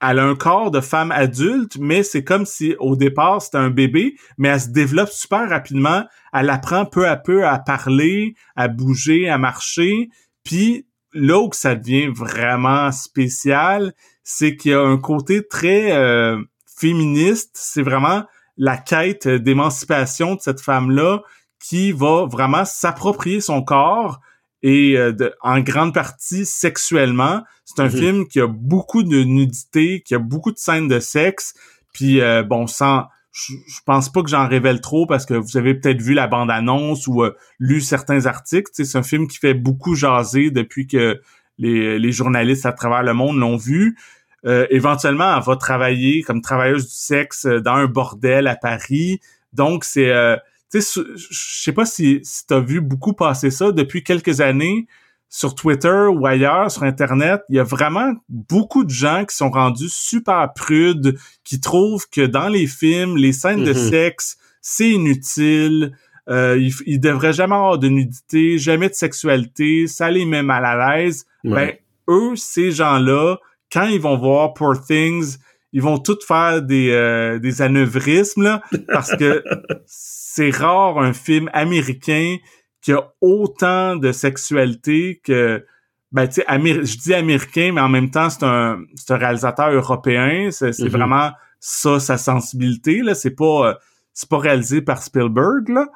a 0.00 0.24
un 0.24 0.34
corps 0.34 0.70
de 0.70 0.80
femme 0.80 1.10
adulte, 1.12 1.78
mais 1.78 2.02
c'est 2.02 2.24
comme 2.24 2.44
si 2.44 2.74
au 2.78 2.96
départ 2.96 3.40
c'était 3.40 3.58
un 3.58 3.70
bébé, 3.70 4.16
mais 4.36 4.48
elle 4.48 4.60
se 4.60 4.68
développe 4.68 5.10
super 5.10 5.48
rapidement. 5.48 6.04
Elle 6.32 6.50
apprend 6.50 6.84
peu 6.84 7.08
à 7.08 7.16
peu 7.16 7.46
à 7.46 7.58
parler, 7.58 8.34
à 8.56 8.68
bouger, 8.68 9.30
à 9.30 9.38
marcher. 9.38 10.10
Puis 10.44 10.86
là 11.12 11.40
où 11.40 11.50
ça 11.52 11.74
devient 11.74 12.08
vraiment 12.08 12.92
spécial, 12.92 13.92
c'est 14.24 14.56
qu'il 14.56 14.72
y 14.72 14.74
a 14.74 14.80
un 14.80 14.98
côté 14.98 15.46
très 15.46 15.92
euh, 15.92 16.40
féministe. 16.76 17.50
C'est 17.54 17.82
vraiment 17.82 18.24
la 18.56 18.76
quête 18.76 19.28
d'émancipation 19.28 20.34
de 20.34 20.40
cette 20.40 20.60
femme-là 20.60 21.22
qui 21.58 21.92
va 21.92 22.26
vraiment 22.26 22.64
s'approprier 22.64 23.40
son 23.40 23.62
corps 23.62 24.20
et 24.62 24.96
euh, 24.96 25.12
en 25.40 25.60
grande 25.60 25.94
partie 25.94 26.44
sexuellement. 26.44 27.42
C'est 27.64 27.82
un 27.82 27.86
mhm. 27.86 27.90
film 27.90 28.28
qui 28.28 28.40
a 28.40 28.46
beaucoup 28.46 29.02
de 29.02 29.22
nudité, 29.22 30.02
qui 30.02 30.14
a 30.14 30.18
beaucoup 30.18 30.52
de 30.52 30.58
scènes 30.58 30.88
de 30.88 31.00
sexe. 31.00 31.54
Puis 31.92 32.20
euh, 32.20 32.42
bon, 32.42 32.66
sans, 32.66 33.06
je, 33.32 33.80
pense 33.86 34.12
pas 34.12 34.22
que 34.22 34.28
j'en 34.28 34.46
révèle 34.46 34.80
trop 34.80 35.06
parce 35.06 35.24
que 35.24 35.34
vous 35.34 35.56
avez 35.56 35.74
peut-être 35.74 36.02
vu 36.02 36.12
la 36.12 36.26
bande-annonce 36.26 37.06
ou 37.06 37.24
lu 37.58 37.80
certains 37.80 38.26
articles. 38.26 38.70
C'est 38.72 38.96
un 38.96 39.02
film 39.02 39.26
qui 39.26 39.38
fait 39.38 39.54
beaucoup 39.54 39.94
jaser 39.94 40.50
depuis 40.50 40.86
que 40.86 41.20
les, 41.58 42.12
journalistes 42.12 42.66
à 42.66 42.72
travers 42.72 43.02
le 43.02 43.14
monde 43.14 43.38
l'ont 43.38 43.56
vu. 43.56 43.96
Euh, 44.44 44.66
éventuellement, 44.70 45.36
elle 45.36 45.44
va 45.44 45.56
travailler 45.56 46.22
comme 46.22 46.40
travailleuse 46.40 46.86
du 46.86 46.94
sexe 46.94 47.46
euh, 47.46 47.60
dans 47.60 47.74
un 47.74 47.86
bordel 47.86 48.48
à 48.48 48.56
Paris. 48.56 49.20
Donc, 49.52 49.84
c'est... 49.84 50.10
Euh, 50.10 50.36
je 50.74 51.04
sais 51.30 51.72
pas 51.72 51.84
si, 51.84 52.20
si 52.22 52.46
tu 52.46 52.54
as 52.54 52.60
vu 52.60 52.80
beaucoup 52.80 53.12
passer 53.12 53.50
ça 53.50 53.72
depuis 53.72 54.02
quelques 54.02 54.40
années 54.40 54.86
sur 55.34 55.54
Twitter 55.54 56.08
ou 56.12 56.26
ailleurs, 56.26 56.70
sur 56.70 56.82
Internet, 56.82 57.40
il 57.48 57.56
y 57.56 57.58
a 57.58 57.64
vraiment 57.64 58.12
beaucoup 58.28 58.84
de 58.84 58.90
gens 58.90 59.24
qui 59.24 59.34
sont 59.34 59.50
rendus 59.50 59.88
super 59.88 60.52
prudes, 60.54 61.16
qui 61.42 61.58
trouvent 61.58 62.06
que 62.10 62.20
dans 62.20 62.48
les 62.48 62.66
films, 62.66 63.16
les 63.16 63.32
scènes 63.32 63.64
de 63.64 63.72
mm-hmm. 63.72 63.90
sexe, 63.90 64.36
c'est 64.60 64.90
inutile. 64.90 65.96
Euh, 66.28 66.58
il, 66.60 66.70
il 66.84 67.00
devrait 67.00 67.32
jamais 67.32 67.54
avoir 67.54 67.78
de 67.78 67.88
nudité, 67.88 68.58
jamais 68.58 68.90
de 68.90 68.94
sexualité, 68.94 69.86
ça 69.86 70.10
les 70.10 70.26
met 70.26 70.42
mal 70.42 70.66
à 70.66 70.98
l'aise 70.98 71.24
ben 71.44 71.72
eux, 72.08 72.36
ces 72.36 72.70
gens-là, 72.70 73.36
quand 73.72 73.86
ils 73.86 74.00
vont 74.00 74.18
voir 74.18 74.52
Poor 74.52 74.84
Things, 74.84 75.38
ils 75.72 75.82
vont 75.82 75.98
tous 75.98 76.24
faire 76.26 76.60
des, 76.60 76.90
euh, 76.90 77.38
des 77.38 77.62
anévrismes, 77.62 78.42
là, 78.42 78.62
parce 78.88 79.16
que 79.16 79.42
c'est 79.86 80.50
rare 80.50 80.98
un 80.98 81.14
film 81.14 81.48
américain 81.54 82.36
qui 82.82 82.92
a 82.92 83.12
autant 83.20 83.96
de 83.96 84.12
sexualité 84.12 85.20
que 85.24 85.64
ben 86.10 86.26
tu 86.26 86.42
sais 86.42 86.44
je 86.48 86.98
dis 86.98 87.14
américain 87.14 87.72
mais 87.74 87.80
en 87.80 87.88
même 87.88 88.10
temps 88.10 88.28
c'est 88.28 88.44
un 88.44 88.80
c'est 88.94 89.12
un 89.12 89.16
réalisateur 89.16 89.70
européen 89.70 90.50
c'est 90.50 90.70
mm-hmm. 90.70 90.88
vraiment 90.88 91.30
ça 91.60 92.00
sa 92.00 92.18
sensibilité 92.18 93.00
là 93.00 93.14
c'est 93.14 93.34
pas 93.34 93.78
c'est 94.12 94.28
pas 94.28 94.38
réalisé 94.38 94.82
par 94.82 95.02
Spielberg 95.02 95.68
là 95.68 95.86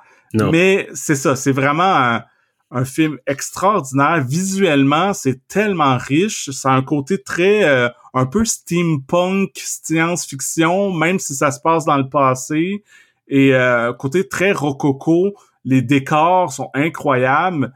Mais 0.50 0.88
c'est 0.94 1.14
ça, 1.14 1.36
c'est 1.36 1.52
vraiment 1.52 2.20
un, 2.70 2.84
film 2.84 3.18
extraordinaire. 3.26 4.22
Visuellement, 4.26 5.14
c'est 5.14 5.46
tellement 5.48 5.96
riche. 5.96 6.50
C'est 6.50 6.68
un 6.68 6.82
côté 6.82 7.22
très, 7.22 7.64
euh, 7.64 7.88
un 8.12 8.26
peu 8.26 8.44
steampunk, 8.44 9.52
science-fiction, 9.54 10.92
même 10.92 11.18
si 11.18 11.34
ça 11.34 11.50
se 11.50 11.60
passe 11.60 11.84
dans 11.84 11.96
le 11.96 12.08
passé. 12.08 12.82
Et 13.28 13.54
euh, 13.54 13.92
côté 13.92 14.28
très 14.28 14.52
rococo, 14.52 15.34
les 15.66 15.82
décors 15.82 16.52
sont 16.52 16.70
incroyables. 16.72 17.74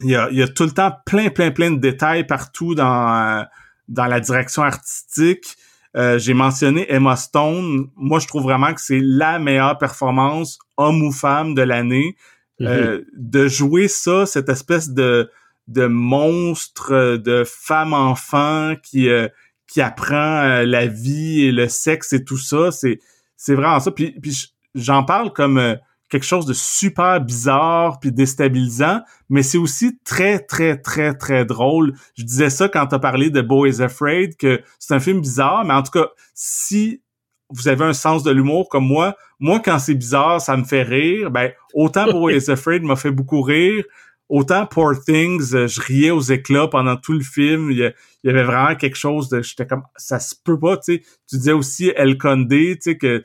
Il 0.00 0.10
y, 0.10 0.14
a, 0.14 0.28
il 0.30 0.36
y 0.36 0.42
a 0.42 0.46
tout 0.46 0.64
le 0.64 0.70
temps 0.70 0.92
plein, 1.06 1.30
plein, 1.30 1.50
plein 1.50 1.72
de 1.72 1.80
détails 1.80 2.24
partout 2.24 2.76
dans, 2.76 3.44
dans 3.88 4.06
la 4.06 4.20
direction 4.20 4.62
artistique. 4.62 5.56
Euh, 5.96 6.18
j'ai 6.18 6.34
mentionné 6.34 6.86
Emma 6.92 7.16
Stone. 7.16 7.88
Moi, 7.96 8.20
je 8.20 8.28
trouve 8.28 8.42
vraiment 8.42 8.72
que 8.74 8.80
c'est 8.80 9.00
la 9.02 9.38
meilleure 9.38 9.78
performance, 9.78 10.58
homme 10.76 11.02
ou 11.02 11.10
femme, 11.10 11.54
de 11.54 11.62
l'année. 11.62 12.14
Mhm. 12.60 12.66
Euh, 12.66 13.04
de 13.16 13.48
jouer 13.48 13.88
ça, 13.88 14.26
cette 14.26 14.50
espèce 14.50 14.90
de, 14.90 15.30
de 15.66 15.86
monstre, 15.86 17.16
de 17.16 17.42
femme-enfant 17.46 18.74
qui, 18.82 19.08
euh, 19.08 19.28
qui 19.66 19.80
apprend 19.80 20.62
la 20.62 20.86
vie 20.86 21.44
et 21.44 21.52
le 21.52 21.68
sexe 21.68 22.12
et 22.12 22.24
tout 22.24 22.38
ça, 22.38 22.70
c'est, 22.70 23.00
c'est 23.36 23.54
vraiment 23.54 23.80
ça. 23.80 23.92
Puis, 23.92 24.12
puis 24.20 24.52
j'en 24.74 25.04
parle 25.04 25.32
comme 25.32 25.78
quelque 26.08 26.26
chose 26.26 26.46
de 26.46 26.52
super 26.52 27.20
bizarre 27.20 28.00
puis 28.00 28.12
déstabilisant, 28.12 29.00
mais 29.28 29.42
c'est 29.42 29.58
aussi 29.58 29.98
très 30.04 30.38
très 30.38 30.76
très 30.76 31.14
très 31.14 31.44
drôle. 31.44 31.94
Je 32.16 32.24
disais 32.24 32.50
ça 32.50 32.68
quand 32.68 32.86
t'as 32.86 32.98
parlé 32.98 33.30
de 33.30 33.40
Bo 33.40 33.66
is 33.66 33.82
Afraid 33.82 34.36
que 34.36 34.60
c'est 34.78 34.94
un 34.94 35.00
film 35.00 35.20
bizarre, 35.20 35.64
mais 35.64 35.74
en 35.74 35.82
tout 35.82 35.92
cas, 35.92 36.08
si 36.34 37.02
vous 37.50 37.68
avez 37.68 37.84
un 37.84 37.92
sens 37.92 38.22
de 38.22 38.30
l'humour 38.30 38.68
comme 38.68 38.86
moi, 38.86 39.16
moi 39.38 39.60
quand 39.60 39.78
c'est 39.78 39.94
bizarre, 39.94 40.40
ça 40.40 40.56
me 40.56 40.64
fait 40.64 40.82
rire. 40.82 41.30
Ben 41.30 41.52
autant 41.74 42.10
Bo 42.10 42.30
is 42.30 42.50
Afraid 42.50 42.82
m'a 42.82 42.96
fait 42.96 43.10
beaucoup 43.10 43.42
rire, 43.42 43.84
autant 44.28 44.66
Poor 44.66 44.94
Things, 45.04 45.54
euh, 45.54 45.66
je 45.66 45.80
riais 45.80 46.10
aux 46.10 46.20
éclats 46.20 46.68
pendant 46.68 46.96
tout 46.96 47.12
le 47.12 47.24
film. 47.24 47.70
Il 47.70 47.78
y, 48.24 48.28
avait 48.28 48.44
vraiment 48.44 48.74
quelque 48.74 48.96
chose 48.96 49.28
de, 49.28 49.42
j'étais 49.42 49.66
comme 49.66 49.82
ça 49.96 50.20
se 50.20 50.34
peut 50.42 50.58
pas, 50.58 50.76
tu 50.76 50.94
sais. 50.94 51.02
Tu 51.28 51.36
disais 51.36 51.52
aussi 51.52 51.92
El 51.96 52.18
Condé, 52.18 52.76
tu 52.76 52.90
sais 52.90 52.98
que 52.98 53.22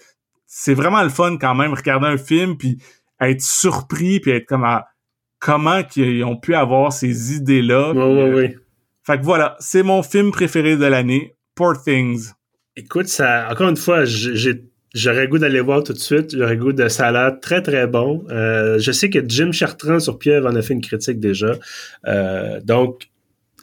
c'est 0.55 0.75
vraiment 0.75 1.01
le 1.01 1.09
fun 1.09 1.37
quand 1.37 1.55
même 1.55 1.73
regarder 1.73 2.05
un 2.05 2.17
film 2.17 2.57
puis 2.57 2.77
être 3.19 3.41
surpris 3.41 4.19
puis 4.19 4.31
être 4.31 4.45
comme 4.45 4.63
à, 4.63 4.85
comment 5.39 5.83
qu'ils 5.83 6.23
ont 6.23 6.37
pu 6.37 6.53
avoir 6.53 6.93
ces 6.93 7.33
idées 7.33 7.63
là. 7.63 7.91
Oui, 7.91 8.23
oui, 8.23 8.31
oui. 8.33 8.55
Fait 9.03 9.17
que 9.17 9.23
voilà, 9.23 9.57
c'est 9.59 9.81
mon 9.81 10.03
film 10.03 10.31
préféré 10.31 10.77
de 10.77 10.85
l'année, 10.85 11.35
Poor 11.55 11.81
Things. 11.81 12.33
Écoute, 12.75 13.07
ça, 13.07 13.47
encore 13.51 13.69
une 13.69 13.77
fois, 13.77 14.05
j'ai 14.05 14.63
J'aurais 14.93 15.27
goût 15.27 15.39
d'aller 15.39 15.59
voir 15.59 15.83
tout 15.83 15.93
de 15.93 15.97
suite. 15.97 16.37
J'aurais 16.37 16.55
goût 16.55 16.71
de 16.71 16.87
ça 16.87 17.07
a 17.07 17.11
l'air 17.11 17.39
très 17.39 17.63
très 17.63 17.87
bon. 17.87 18.23
Euh, 18.29 18.77
je 18.77 18.91
sais 18.91 19.09
que 19.09 19.27
Jim 19.27 19.51
Chartrand 19.51 19.99
sur 19.99 20.19
Pieuvre 20.19 20.47
en 20.47 20.55
a 20.55 20.61
fait 20.61 20.75
une 20.75 20.81
critique 20.81 21.19
déjà. 21.19 21.55
Euh, 22.05 22.59
donc 22.61 23.09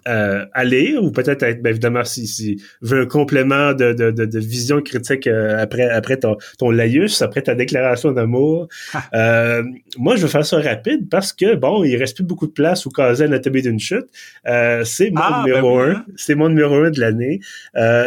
euh, 0.08 0.46
aller 0.52 0.96
ou 0.96 1.10
peut-être 1.10 1.42
être, 1.42 1.62
ben, 1.62 1.70
évidemment 1.70 2.04
si, 2.04 2.26
si 2.26 2.62
veut 2.80 3.02
un 3.02 3.06
complément 3.06 3.72
de, 3.72 3.92
de, 3.92 4.10
de, 4.10 4.38
vision 4.38 4.80
critique 4.80 5.26
euh, 5.26 5.58
après 5.58 5.88
après 5.88 6.16
ton, 6.16 6.36
ton 6.58 6.70
laïus, 6.70 7.22
après 7.22 7.42
ta 7.42 7.54
déclaration 7.54 8.12
d'amour. 8.12 8.68
euh, 9.14 9.62
moi, 9.96 10.16
je 10.16 10.22
veux 10.22 10.28
faire 10.28 10.44
ça 10.44 10.58
rapide 10.60 11.08
parce 11.08 11.32
que 11.32 11.54
bon, 11.54 11.84
il 11.84 11.96
reste 11.96 12.16
plus 12.16 12.24
beaucoup 12.24 12.46
de 12.46 12.52
place 12.52 12.86
où 12.86 12.90
caser 12.90 13.24
Anatomie 13.24 13.62
d'une 13.62 13.80
chute. 13.80 14.06
Euh, 14.46 14.84
c'est 14.84 15.10
mon 15.10 15.20
ah, 15.22 15.42
numéro 15.44 15.78
ben 15.78 15.82
un. 15.82 15.94
Hein. 15.96 16.04
C'est 16.16 16.34
mon 16.34 16.48
numéro 16.48 16.76
un 16.76 16.90
de 16.90 17.00
l'année. 17.00 17.40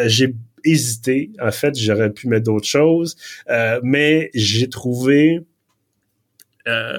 j'ai 0.05 0.33
hésité. 0.65 1.31
En 1.41 1.51
fait, 1.51 1.77
j'aurais 1.77 2.09
pu 2.09 2.27
mettre 2.27 2.45
d'autres 2.45 2.67
choses, 2.67 3.17
mais 3.83 4.31
j'ai 4.33 4.69
trouvé 4.69 5.41
euh, 6.67 6.97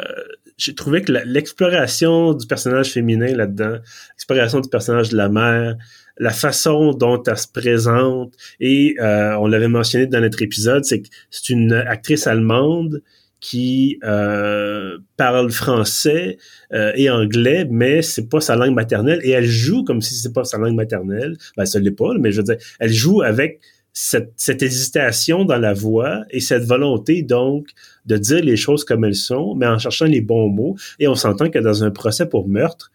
j'ai 0.57 0.75
trouvé 0.75 1.03
que 1.03 1.13
l'exploration 1.13 2.33
du 2.33 2.47
personnage 2.47 2.93
féminin 2.93 3.35
là-dedans, 3.35 3.79
l'exploration 4.13 4.61
du 4.61 4.69
personnage 4.69 5.09
de 5.11 5.17
la 5.17 5.29
mère, 5.29 5.77
la 6.19 6.31
façon 6.31 6.93
dont 6.93 7.23
elle 7.25 7.39
se 7.39 7.49
présente, 7.49 8.35
et 8.61 8.95
euh, 9.01 9.35
on 9.37 9.47
l'avait 9.47 9.69
mentionné 9.69 10.07
dans 10.07 10.21
notre 10.21 10.43
épisode, 10.43 10.85
c'est 10.85 11.03
que 11.03 11.09
c'est 11.31 11.51
une 11.51 11.73
actrice 11.73 12.27
allemande 12.27 13.03
qui 13.41 13.99
euh, 14.05 14.97
parle 15.17 15.51
français 15.51 16.39
euh, 16.73 16.93
et 16.95 17.11
anglais, 17.11 17.67
mais 17.69 18.01
c'est 18.01 18.29
pas 18.31 18.41
sa 18.41 18.57
langue 18.57 18.75
maternelle, 18.75 19.21
et 19.23 19.31
elle 19.31 19.47
joue 19.47 19.85
comme 19.85 20.01
si 20.01 20.15
c'est 20.15 20.33
pas 20.33 20.45
sa 20.45 20.57
langue 20.57 20.75
maternelle. 20.75 21.37
Ben, 21.57 21.67
ça 21.67 21.79
l'est 21.79 21.91
pas, 21.91 22.15
mais 22.19 22.33
je 22.33 22.39
veux 22.39 22.45
dire, 22.45 22.57
elle 22.79 22.93
joue 22.93 23.23
avec 23.23 23.61
cette, 23.93 24.33
cette, 24.37 24.63
hésitation 24.63 25.45
dans 25.45 25.59
la 25.59 25.73
voix 25.73 26.25
et 26.31 26.41
cette 26.41 26.65
volonté 26.65 27.23
donc 27.23 27.69
de 28.07 28.17
dire 28.17 28.43
les 28.43 28.57
choses 28.57 28.85
comme 28.85 29.05
elles 29.05 29.15
sont, 29.15 29.55
mais 29.55 29.67
en 29.67 29.79
cherchant 29.79 30.07
les 30.07 30.21
bons 30.21 30.49
mots. 30.49 30.77
Et 30.99 31.09
on 31.09 31.15
s'entend 31.15 31.51
que 31.51 31.59
dans 31.59 31.85
un 31.85 31.91
procès 31.91 32.29
pour 32.29 32.49
meurtre, 32.49 32.91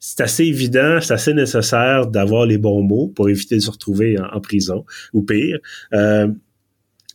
c'est 0.00 0.20
assez 0.20 0.44
évident, 0.44 1.00
c'est 1.00 1.14
assez 1.14 1.34
nécessaire 1.34 2.06
d'avoir 2.06 2.46
les 2.46 2.58
bons 2.58 2.82
mots 2.82 3.08
pour 3.08 3.28
éviter 3.28 3.56
de 3.56 3.60
se 3.60 3.70
retrouver 3.70 4.16
en, 4.18 4.40
prison 4.40 4.84
ou 5.12 5.22
pire. 5.22 5.58
Euh, 5.92 6.28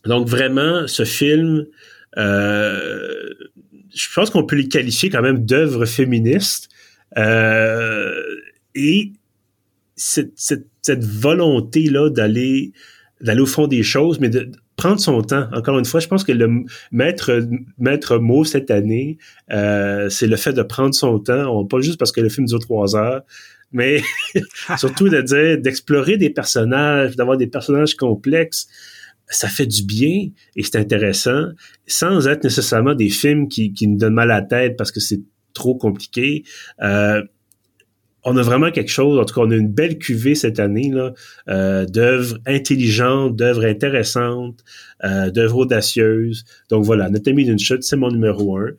donc 0.04 0.28
vraiment, 0.28 0.86
ce 0.86 1.04
film, 1.04 1.66
euh, 2.18 3.30
je 3.94 4.06
pense 4.14 4.30
qu'on 4.30 4.44
peut 4.44 4.56
les 4.56 4.68
qualifier 4.68 5.08
quand 5.08 5.22
même 5.22 5.44
d'œuvre 5.44 5.86
féministe. 5.86 6.68
Euh, 7.16 8.22
et 8.74 9.12
cette, 9.96 10.32
cette, 10.36 10.66
cette 10.82 11.04
volonté-là 11.04 12.10
d'aller 12.10 12.72
d'aller 13.20 13.40
au 13.40 13.46
fond 13.46 13.66
des 13.66 13.82
choses, 13.82 14.20
mais 14.20 14.28
de, 14.28 14.50
prendre 14.84 15.00
son 15.00 15.22
temps. 15.22 15.48
Encore 15.54 15.78
une 15.78 15.86
fois, 15.86 15.98
je 16.00 16.08
pense 16.08 16.24
que 16.24 16.32
le 16.32 16.66
maître, 16.92 17.40
maître 17.78 18.18
mot 18.18 18.44
cette 18.44 18.70
année, 18.70 19.16
euh, 19.50 20.10
c'est 20.10 20.26
le 20.26 20.36
fait 20.36 20.52
de 20.52 20.62
prendre 20.62 20.94
son 20.94 21.18
temps, 21.18 21.64
pas 21.64 21.80
juste 21.80 21.98
parce 21.98 22.12
que 22.12 22.20
le 22.20 22.28
film 22.28 22.46
dure 22.46 22.58
trois 22.58 22.94
heures, 22.94 23.22
mais 23.72 24.02
surtout 24.76 25.08
de 25.08 25.22
dire, 25.22 25.58
d'explorer 25.58 26.18
des 26.18 26.28
personnages, 26.28 27.16
d'avoir 27.16 27.38
des 27.38 27.46
personnages 27.46 27.94
complexes. 27.94 28.68
Ça 29.26 29.48
fait 29.48 29.66
du 29.66 29.84
bien 29.84 30.28
et 30.54 30.62
c'est 30.62 30.76
intéressant, 30.76 31.46
sans 31.86 32.28
être 32.28 32.44
nécessairement 32.44 32.94
des 32.94 33.08
films 33.08 33.48
qui, 33.48 33.72
qui 33.72 33.88
nous 33.88 33.96
donnent 33.96 34.12
mal 34.12 34.30
à 34.30 34.40
la 34.40 34.42
tête 34.42 34.76
parce 34.76 34.92
que 34.92 35.00
c'est 35.00 35.22
trop 35.54 35.76
compliqué. 35.76 36.44
Euh, 36.82 37.22
on 38.24 38.36
a 38.36 38.42
vraiment 38.42 38.70
quelque 38.70 38.90
chose, 38.90 39.18
en 39.18 39.24
tout 39.24 39.34
cas, 39.34 39.42
on 39.42 39.50
a 39.50 39.56
une 39.56 39.72
belle 39.72 39.98
cuvée 39.98 40.34
cette 40.34 40.58
année 40.58 40.90
là, 40.90 41.12
euh, 41.48 41.84
d'œuvres 41.86 42.38
intelligentes, 42.46 43.36
d'œuvres 43.36 43.64
intéressantes, 43.64 44.64
euh, 45.04 45.30
d'œuvres 45.30 45.58
audacieuses. 45.58 46.44
Donc 46.70 46.84
voilà, 46.84 47.10
notre 47.10 47.30
ami 47.30 47.44
d'une 47.44 47.58
chute, 47.58 47.82
c'est 47.82 47.96
mon 47.96 48.10
numéro 48.10 48.56
un. 48.58 48.70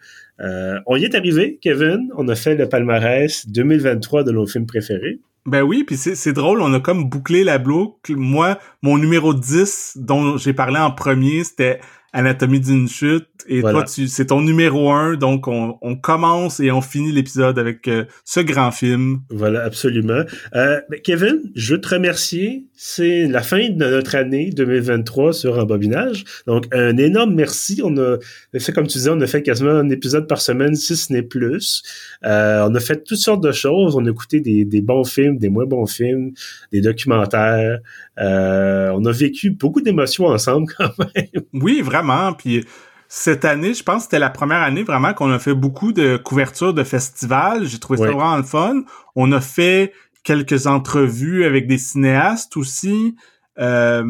Euh, 0.42 0.80
on 0.88 0.98
y 0.98 1.06
est 1.06 1.16
arrivé, 1.16 1.60
Kevin. 1.62 2.10
On 2.18 2.28
a 2.28 2.36
fait 2.36 2.56
le 2.56 2.68
palmarès 2.68 3.48
2023 3.48 4.24
de 4.24 4.32
nos 4.32 4.48
films 4.48 4.66
préférés. 4.66 5.20
Ben 5.46 5.62
oui, 5.62 5.84
puis 5.86 5.96
c'est 5.96 6.34
drôle, 6.34 6.60
on 6.60 6.74
a 6.74 6.80
comme 6.80 7.08
bouclé 7.08 7.44
la 7.44 7.60
boucle. 7.60 8.16
Moi, 8.16 8.58
mon 8.82 8.98
numéro 8.98 9.32
10 9.32 9.98
dont 9.98 10.38
j'ai 10.38 10.54
parlé 10.54 10.80
en 10.80 10.90
premier, 10.90 11.44
c'était 11.44 11.80
Anatomie 12.16 12.62
d'une 12.62 12.88
chute. 12.88 13.28
Et 13.48 13.62
toi, 13.62 13.84
tu, 13.84 14.08
c'est 14.08 14.28
ton 14.28 14.42
numéro 14.42 14.90
un. 14.90 15.16
Donc, 15.16 15.48
on, 15.48 15.78
on 15.82 15.96
commence 15.96 16.62
et 16.62 16.72
on 16.72 16.82
finit 16.82 17.12
l'épisode 17.12 17.60
avec 17.60 17.88
euh, 17.88 18.06
ce 18.24 18.40
grand 18.40 18.72
film. 18.72 19.20
Voilà, 19.30 19.64
absolument. 19.64 20.24
Euh, 20.56 20.80
ben, 20.90 21.00
Kevin, 21.04 21.42
je 21.56 21.76
veux 21.76 21.82
te 21.82 21.90
remercier. 21.90 22.66
C'est 22.74 23.28
la 23.28 23.42
fin 23.42 23.70
de 23.70 23.76
notre 23.76 24.16
année 24.16 24.50
2023 24.50 25.34
sur 25.34 25.60
Embobinage. 25.60 26.24
Donc, 26.48 26.66
un 26.74 26.96
énorme 26.98 27.36
merci. 27.36 27.82
On 27.84 27.96
a 27.98 28.18
fait, 28.58 28.72
comme 28.72 28.88
tu 28.88 28.98
disais, 28.98 29.12
on 29.12 29.22
a 29.22 29.28
fait 29.28 29.44
quasiment 29.44 29.72
un 29.72 29.90
épisode 29.90 30.28
par 30.28 30.40
semaine, 30.40 30.76
si 30.76 30.96
ce 30.96 31.12
n'est 31.12 31.22
plus. 31.22 31.84
Euh, 32.26 32.66
on 32.68 32.74
a 32.74 32.80
fait 32.80 33.04
toutes 33.04 33.20
sortes 33.20 33.44
de 33.44 33.52
choses. 33.52 33.96
On 33.96 34.06
a 34.06 34.10
écouté 34.10 34.40
des, 34.40 34.64
des 34.64 34.82
bons 34.82 35.04
films, 35.04 35.38
des 35.38 35.50
moins 35.50 35.66
bons 35.66 35.86
films, 35.86 36.32
des 36.72 36.82
documentaires. 36.82 37.80
Euh, 38.18 38.92
on 38.96 39.04
a 39.06 39.12
vécu 39.12 39.52
beaucoup 39.52 39.82
d'émotions 39.82 40.28
ensemble 40.28 40.72
quand 40.78 40.92
même. 40.98 41.44
Oui, 41.54 41.82
vraiment. 41.82 42.05
Puis 42.38 42.66
cette 43.08 43.46
année, 43.46 43.74
je 43.74 43.84
pense 43.84 43.98
que 43.98 44.04
c'était 44.04 44.20
la 44.20 44.30
première 44.30 44.62
année 44.62 44.84
vraiment 44.84 45.14
qu'on 45.14 45.32
a 45.32 45.40
fait 45.40 45.54
beaucoup 45.54 45.94
de 45.94 46.18
couvertures 46.18 46.74
de 46.74 46.84
festivals. 46.84 47.66
J'ai 47.66 47.80
trouvé 47.80 48.00
ça 48.00 48.06
vraiment 48.06 48.38
le 48.38 48.44
fun. 48.44 48.84
On 49.16 49.32
a 49.32 49.42
fait 49.42 49.94
quelques 50.24 50.68
entrevues 50.68 51.46
avec 51.46 51.68
des 51.68 51.78
cinéastes 51.78 52.58
aussi. 52.58 53.16
Euh, 53.60 54.04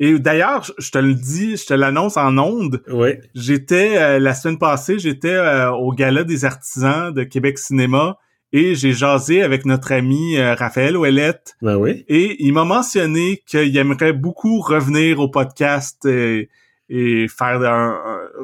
et 0.00 0.18
d'ailleurs, 0.18 0.68
je 0.78 0.90
te 0.90 0.98
le 0.98 1.14
dis, 1.14 1.56
je 1.56 1.66
te 1.66 1.74
l'annonce 1.74 2.16
en 2.16 2.36
ondes. 2.36 2.82
Oui. 2.88 3.10
J'étais 3.34 3.96
euh, 3.96 4.18
la 4.18 4.34
semaine 4.34 4.58
passée, 4.58 4.98
j'étais 4.98 5.38
au 5.78 5.92
gala 5.92 6.24
des 6.24 6.44
artisans 6.44 7.14
de 7.14 7.22
Québec 7.22 7.58
Cinéma 7.58 8.18
et 8.52 8.76
j'ai 8.76 8.92
jasé 8.92 9.42
avec 9.42 9.66
notre 9.66 9.92
ami 9.92 10.36
euh, 10.36 10.54
Raphaël 10.54 10.96
Ouellette. 10.96 11.56
Ben 11.60 11.76
oui. 11.76 12.04
Et 12.08 12.44
il 12.44 12.52
m'a 12.52 12.64
mentionné 12.64 13.42
qu'il 13.46 13.76
aimerait 13.76 14.12
beaucoup 14.12 14.60
revenir 14.60 15.18
au 15.18 15.28
podcast 15.28 16.04
et, 16.04 16.48
faire 16.90 17.62
un, 17.62 17.98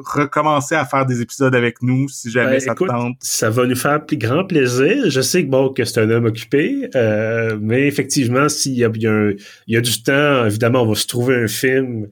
recommencer 0.05 0.75
à 0.75 0.85
faire 0.85 1.05
des 1.05 1.21
épisodes 1.21 1.53
avec 1.55 1.81
nous 1.81 2.09
si 2.09 2.31
jamais 2.31 2.53
ben, 2.53 2.59
ça 2.59 2.75
tente. 2.75 3.17
Ça 3.21 3.49
va 3.49 3.65
nous 3.65 3.75
faire 3.75 4.05
plus 4.05 4.17
grand 4.17 4.45
plaisir. 4.45 5.09
Je 5.09 5.21
sais 5.21 5.43
que 5.43 5.49
bon 5.49 5.69
que 5.69 5.85
c'est 5.85 6.01
un 6.01 6.09
homme 6.09 6.25
occupé, 6.25 6.89
euh, 6.95 7.57
mais 7.61 7.87
effectivement, 7.87 8.49
s'il 8.49 8.73
y 8.73 8.85
a, 8.85 8.89
il 8.95 9.37
y, 9.67 9.77
a 9.77 9.81
du 9.81 10.03
temps, 10.03 10.45
évidemment, 10.45 10.83
on 10.83 10.87
va 10.87 10.95
se 10.95 11.07
trouver 11.07 11.35
un 11.35 11.47
film 11.47 12.07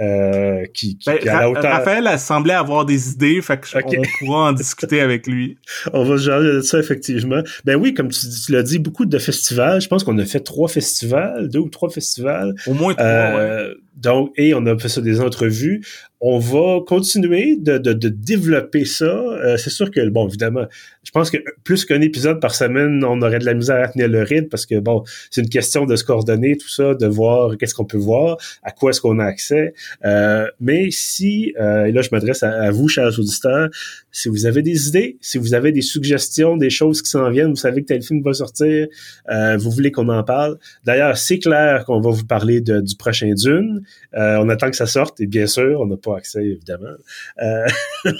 euh, 0.00 0.64
qui, 0.72 0.96
qui, 0.96 1.10
Ben, 1.10 1.18
qui 1.18 1.26
est 1.28 1.30
à 1.30 1.40
la 1.40 1.50
hauteur. 1.50 1.72
Raphaël 1.72 2.06
a 2.06 2.16
semblé 2.16 2.52
avoir 2.52 2.86
des 2.86 3.12
idées, 3.12 3.42
fait 3.42 3.60
que 3.60 3.66
je- 3.66 3.76
Ok. 3.78 3.96
on 3.98 4.02
pourra 4.18 4.48
en 4.48 4.52
discuter 4.52 5.00
avec 5.00 5.26
lui. 5.26 5.58
On 5.92 6.04
va 6.04 6.16
se 6.16 6.22
jaser 6.24 6.52
de 6.52 6.60
ça, 6.62 6.78
effectivement. 6.78 7.42
Ben 7.64 7.76
oui, 7.76 7.92
comme 7.92 8.08
tu, 8.08 8.20
tu 8.46 8.52
l'as 8.52 8.62
dit, 8.62 8.78
beaucoup 8.78 9.04
de 9.04 9.18
festivals. 9.18 9.80
Je 9.80 9.88
pense 9.88 10.04
qu'on 10.04 10.16
a 10.18 10.24
fait 10.24 10.40
trois 10.40 10.68
festivals, 10.68 11.48
deux 11.50 11.58
ou 11.58 11.68
trois 11.68 11.90
festivals. 11.90 12.54
Au 12.66 12.72
moins 12.72 12.94
trois, 12.94 13.06
ouais. 13.06 13.74
Donc, 14.00 14.32
et 14.36 14.54
on 14.54 14.64
a 14.66 14.78
fait 14.78 14.88
ça 14.88 15.00
des 15.00 15.20
entrevues. 15.20 15.82
On 16.22 16.38
va 16.38 16.80
continuer 16.86 17.56
de, 17.58 17.78
de, 17.78 17.94
de 17.94 18.08
développer 18.10 18.84
ça. 18.84 19.06
Euh, 19.06 19.56
c'est 19.56 19.70
sûr 19.70 19.90
que, 19.90 20.06
bon, 20.10 20.28
évidemment, 20.28 20.66
je 21.02 21.10
pense 21.12 21.30
que 21.30 21.38
plus 21.64 21.86
qu'un 21.86 22.02
épisode 22.02 22.40
par 22.40 22.54
semaine, 22.54 23.02
on 23.04 23.22
aurait 23.22 23.38
de 23.38 23.46
la 23.46 23.54
misère 23.54 23.82
à 23.82 23.88
tenir 23.88 24.06
le 24.08 24.22
rythme 24.22 24.48
parce 24.48 24.66
que, 24.66 24.78
bon, 24.80 25.02
c'est 25.30 25.40
une 25.40 25.48
question 25.48 25.86
de 25.86 25.96
se 25.96 26.04
coordonner, 26.04 26.58
tout 26.58 26.68
ça, 26.68 26.94
de 26.94 27.06
voir 27.06 27.56
qu'est-ce 27.56 27.74
qu'on 27.74 27.86
peut 27.86 27.96
voir, 27.96 28.36
à 28.62 28.70
quoi 28.70 28.90
est-ce 28.90 29.00
qu'on 29.00 29.18
a 29.18 29.24
accès. 29.24 29.72
Euh, 30.04 30.46
mais 30.60 30.90
si, 30.90 31.54
euh, 31.58 31.86
et 31.86 31.92
là, 31.92 32.02
je 32.02 32.10
m'adresse 32.12 32.42
à, 32.42 32.50
à 32.50 32.70
vous, 32.70 32.86
chers 32.86 33.18
auditeurs, 33.18 33.70
si 34.12 34.28
vous 34.28 34.44
avez 34.44 34.60
des 34.60 34.88
idées, 34.88 35.16
si 35.22 35.38
vous 35.38 35.54
avez 35.54 35.72
des 35.72 35.80
suggestions, 35.82 36.58
des 36.58 36.68
choses 36.70 37.00
qui 37.00 37.08
s'en 37.08 37.30
viennent, 37.30 37.50
vous 37.50 37.56
savez 37.56 37.80
que 37.80 37.86
tel 37.86 38.02
film 38.02 38.22
va 38.22 38.34
sortir, 38.34 38.88
euh, 39.30 39.56
vous 39.56 39.70
voulez 39.70 39.90
qu'on 39.90 40.08
en 40.10 40.22
parle. 40.22 40.58
D'ailleurs, 40.84 41.16
c'est 41.16 41.38
clair 41.38 41.86
qu'on 41.86 42.00
va 42.00 42.10
vous 42.10 42.26
parler 42.26 42.60
de- 42.60 42.80
du 42.82 42.94
prochain 42.96 43.32
Dune. 43.34 43.82
Euh, 44.14 44.36
on 44.38 44.48
attend 44.48 44.70
que 44.70 44.76
ça 44.76 44.86
sorte, 44.86 45.20
et 45.20 45.26
bien 45.26 45.46
sûr, 45.46 45.80
on 45.80 45.86
n'a 45.86 45.96
pas 45.96 46.16
accès, 46.16 46.44
évidemment. 46.44 46.94
Euh, 47.42 47.66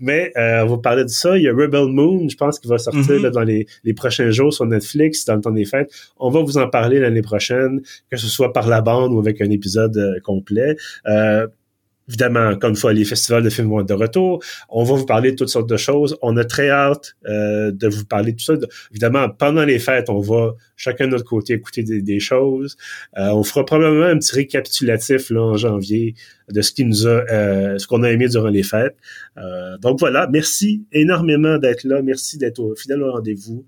mais 0.00 0.32
euh, 0.36 0.64
on 0.64 0.76
va 0.76 0.78
parler 0.78 1.04
de 1.04 1.08
ça. 1.08 1.36
Il 1.36 1.44
y 1.44 1.48
a 1.48 1.52
Rebel 1.52 1.86
Moon, 1.86 2.28
je 2.28 2.36
pense 2.36 2.58
qu'il 2.58 2.70
va 2.70 2.78
sortir 2.78 3.16
Mhm. 3.16 3.22
là, 3.22 3.30
dans 3.30 3.42
les, 3.42 3.66
les 3.84 3.94
prochains 3.94 4.30
jours 4.30 4.52
sur 4.52 4.66
Netflix, 4.66 5.24
dans 5.24 5.36
le 5.36 5.40
temps 5.40 5.50
des 5.50 5.64
fêtes. 5.64 5.92
On 6.18 6.30
va 6.30 6.40
vous 6.40 6.58
en 6.58 6.68
parler 6.68 6.98
l'année 7.00 7.22
prochaine, 7.22 7.80
que 8.10 8.16
ce 8.16 8.26
soit 8.26 8.52
par 8.52 8.68
la 8.68 8.80
bande 8.80 9.12
ou 9.12 9.18
avec 9.18 9.40
un 9.40 9.50
épisode 9.50 10.20
complet. 10.24 10.76
Évidemment, 12.12 12.50
encore 12.50 12.68
une 12.68 12.76
fois, 12.76 12.92
les 12.92 13.06
festivals 13.06 13.42
de 13.42 13.48
films 13.48 13.68
vont 13.70 13.80
être 13.80 13.88
de 13.88 13.94
retour. 13.94 14.42
On 14.68 14.84
va 14.84 14.94
vous 14.96 15.06
parler 15.06 15.30
de 15.30 15.36
toutes 15.36 15.48
sortes 15.48 15.68
de 15.68 15.78
choses. 15.78 16.18
On 16.20 16.36
a 16.36 16.44
très 16.44 16.68
hâte 16.68 17.16
euh, 17.26 17.72
de 17.72 17.88
vous 17.88 18.04
parler 18.04 18.32
de 18.32 18.36
tout 18.36 18.44
ça. 18.44 18.56
De- 18.56 18.68
évidemment, 18.90 19.30
pendant 19.30 19.64
les 19.64 19.78
fêtes, 19.78 20.10
on 20.10 20.20
va 20.20 20.52
chacun 20.76 21.06
de 21.06 21.12
notre 21.12 21.24
côté 21.24 21.54
écouter 21.54 21.82
des, 21.82 22.02
des 22.02 22.20
choses. 22.20 22.76
Euh, 23.16 23.30
on 23.30 23.44
fera 23.44 23.64
probablement 23.64 24.04
un 24.04 24.18
petit 24.18 24.34
récapitulatif 24.34 25.30
là, 25.30 25.40
en 25.40 25.56
janvier 25.56 26.14
de 26.52 26.62
ce 26.62 26.72
nous 26.84 27.06
a, 27.06 27.24
euh, 27.32 27.78
qu'on 27.86 28.02
a 28.02 28.10
aimé 28.10 28.28
durant 28.28 28.48
les 28.48 28.62
fêtes. 28.62 28.96
Euh, 29.38 29.76
donc 29.78 29.98
voilà, 29.98 30.28
merci 30.30 30.84
énormément 30.92 31.58
d'être 31.58 31.84
là. 31.84 32.02
Merci 32.02 32.38
d'être 32.38 32.74
fidèle 32.76 33.02
au 33.02 33.10
rendez-vous. 33.12 33.64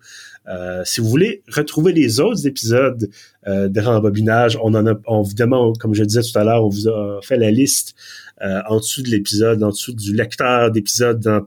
Euh, 0.49 0.83
si 0.85 1.01
vous 1.01 1.09
voulez 1.09 1.43
retrouver 1.49 1.93
les 1.93 2.21
autres 2.21 2.47
épisodes 2.47 3.09
de 3.47 3.81
Rembobinage, 3.81 4.59
on 4.63 4.73
en 4.75 4.87
a, 4.87 4.95
on- 5.07 5.23
évidemment, 5.25 5.73
comme 5.75 5.95
je 5.95 6.05
disais 6.05 6.23
tout 6.23 6.39
à 6.39 6.45
l'heure, 6.45 6.65
on 6.65 6.69
vous 6.69 6.89
a 6.89 7.21
fait 7.23 7.37
la 7.37 7.51
liste 7.51 7.95
en 8.41 8.79
dessous 8.79 9.03
de 9.03 9.09
l'épisode, 9.09 9.63
en 9.63 9.71
dessous 9.71 9.93
du 9.95 10.15
lecteur 10.15 10.71
d'épisode 10.71 11.21
dans 11.21 11.41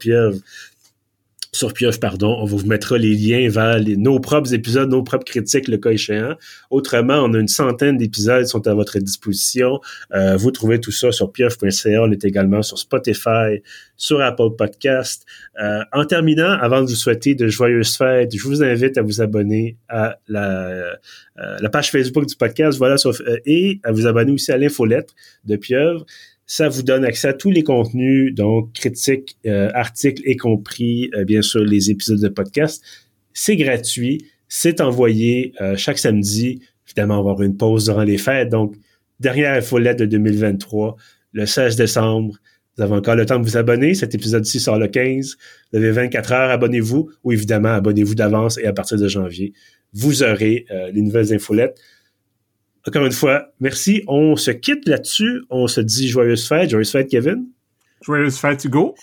sur 1.58 1.72
Pieuvre, 1.74 1.98
pardon. 2.00 2.36
On 2.40 2.44
vous 2.44 2.64
mettra 2.66 2.96
les 2.98 3.14
liens 3.14 3.48
vers 3.50 3.78
nos 3.98 4.20
propres 4.20 4.54
épisodes, 4.54 4.88
nos 4.88 5.02
propres 5.02 5.24
critiques, 5.24 5.68
le 5.68 5.76
cas 5.76 5.90
échéant. 5.90 6.34
Autrement, 6.70 7.16
on 7.24 7.34
a 7.34 7.38
une 7.38 7.48
centaine 7.48 7.96
d'épisodes 7.96 8.44
qui 8.44 8.48
sont 8.48 8.66
à 8.66 8.74
votre 8.74 8.98
disposition. 8.98 9.80
Euh, 10.14 10.36
vous 10.36 10.50
trouvez 10.50 10.80
tout 10.80 10.92
ça 10.92 11.10
sur 11.12 11.32
pieuvre.ca. 11.32 12.02
On 12.02 12.10
est 12.12 12.24
également 12.24 12.62
sur 12.62 12.78
Spotify, 12.78 13.60
sur 13.96 14.20
Apple 14.20 14.50
Podcast. 14.56 15.26
Euh, 15.60 15.80
en 15.92 16.04
terminant, 16.04 16.52
avant 16.60 16.80
de 16.82 16.86
vous 16.86 16.94
souhaiter 16.94 17.34
de 17.34 17.48
joyeuses 17.48 17.96
fêtes, 17.96 18.34
je 18.36 18.42
vous 18.44 18.62
invite 18.62 18.96
à 18.96 19.02
vous 19.02 19.20
abonner 19.20 19.76
à 19.88 20.18
la, 20.28 20.68
euh, 21.38 21.68
page 21.72 21.90
Facebook 21.90 22.26
du 22.26 22.36
podcast, 22.36 22.78
voilà, 22.78 22.96
sur- 22.96 23.14
et 23.46 23.80
à 23.84 23.92
vous 23.92 24.06
abonner 24.06 24.32
aussi 24.32 24.52
à 24.52 24.56
l'infolettre 24.58 25.12
de 25.44 25.56
Pieuvre. 25.56 26.06
Ça 26.50 26.70
vous 26.70 26.82
donne 26.82 27.04
accès 27.04 27.28
à 27.28 27.34
tous 27.34 27.50
les 27.50 27.62
contenus, 27.62 28.34
donc 28.34 28.72
critiques, 28.72 29.36
euh, 29.46 29.70
articles, 29.74 30.22
y 30.24 30.34
compris, 30.36 31.10
euh, 31.14 31.24
bien 31.24 31.42
sûr, 31.42 31.60
les 31.60 31.90
épisodes 31.90 32.20
de 32.20 32.28
podcast. 32.28 32.82
C'est 33.34 33.54
gratuit, 33.54 34.24
c'est 34.48 34.80
envoyé 34.80 35.52
euh, 35.60 35.76
chaque 35.76 35.98
samedi. 35.98 36.62
Évidemment, 36.86 37.20
on 37.20 37.22
va 37.22 37.32
avoir 37.32 37.42
une 37.42 37.58
pause 37.58 37.84
durant 37.84 38.02
les 38.02 38.16
fêtes. 38.16 38.48
Donc, 38.48 38.76
dernière 39.20 39.52
infolette 39.52 39.98
de 39.98 40.06
2023, 40.06 40.96
le 41.34 41.44
16 41.44 41.76
décembre. 41.76 42.38
Vous 42.76 42.82
avez 42.82 42.94
encore 42.94 43.14
le 43.14 43.26
temps 43.26 43.38
de 43.38 43.44
vous 43.44 43.58
abonner. 43.58 43.92
Cet 43.92 44.14
épisode-ci 44.14 44.58
sort 44.58 44.78
le 44.78 44.88
15. 44.88 45.36
Vous 45.72 45.78
avez 45.78 45.90
24 45.90 46.32
heures, 46.32 46.50
abonnez-vous. 46.50 47.10
Ou 47.24 47.32
évidemment, 47.32 47.74
abonnez-vous 47.74 48.14
d'avance 48.14 48.56
et 48.56 48.64
à 48.64 48.72
partir 48.72 48.96
de 48.96 49.06
janvier, 49.06 49.52
vous 49.92 50.22
aurez 50.22 50.64
euh, 50.70 50.90
les 50.92 51.02
nouvelles 51.02 51.34
infolettes. 51.34 51.78
Encore 52.86 53.04
une 53.04 53.12
fois, 53.12 53.48
merci. 53.60 54.02
On 54.06 54.36
se 54.36 54.50
quitte 54.50 54.88
là-dessus. 54.88 55.42
On 55.50 55.66
se 55.66 55.80
dit 55.80 56.08
joyeuse 56.08 56.46
fête. 56.46 56.70
Joyeuse 56.70 56.90
fête, 56.90 57.08
Kevin. 57.08 57.46
Joyeuse 58.02 58.38
fête, 58.38 58.64
Hugo. 58.64 58.94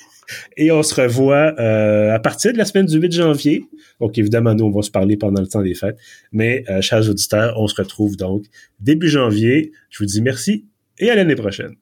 Et 0.58 0.72
on 0.72 0.82
se 0.82 1.00
revoit 1.00 1.54
euh, 1.60 2.14
à 2.14 2.20
partir 2.20 2.52
de 2.52 2.58
la 2.58 2.66
semaine 2.66 2.88
du 2.88 2.98
8 2.98 3.12
janvier. 3.12 3.64
Donc, 4.00 4.18
évidemment, 4.18 4.56
nous, 4.56 4.66
on 4.66 4.72
va 4.72 4.82
se 4.82 4.90
parler 4.90 5.18
pendant 5.18 5.42
le 5.42 5.48
temps 5.48 5.62
des 5.62 5.76
fêtes. 5.76 5.98
Mais, 6.32 6.64
euh, 6.70 6.82
chers 6.82 7.08
auditeurs, 7.10 7.54
on 7.58 7.68
se 7.68 7.76
retrouve 7.76 8.18
donc 8.18 8.46
début 8.80 9.10
janvier. 9.10 9.72
Je 9.90 10.00
vous 10.00 10.06
dis 10.06 10.22
merci 10.22 10.66
et 10.98 11.12
à 11.12 11.16
l'année 11.16 11.36
prochaine. 11.36 11.76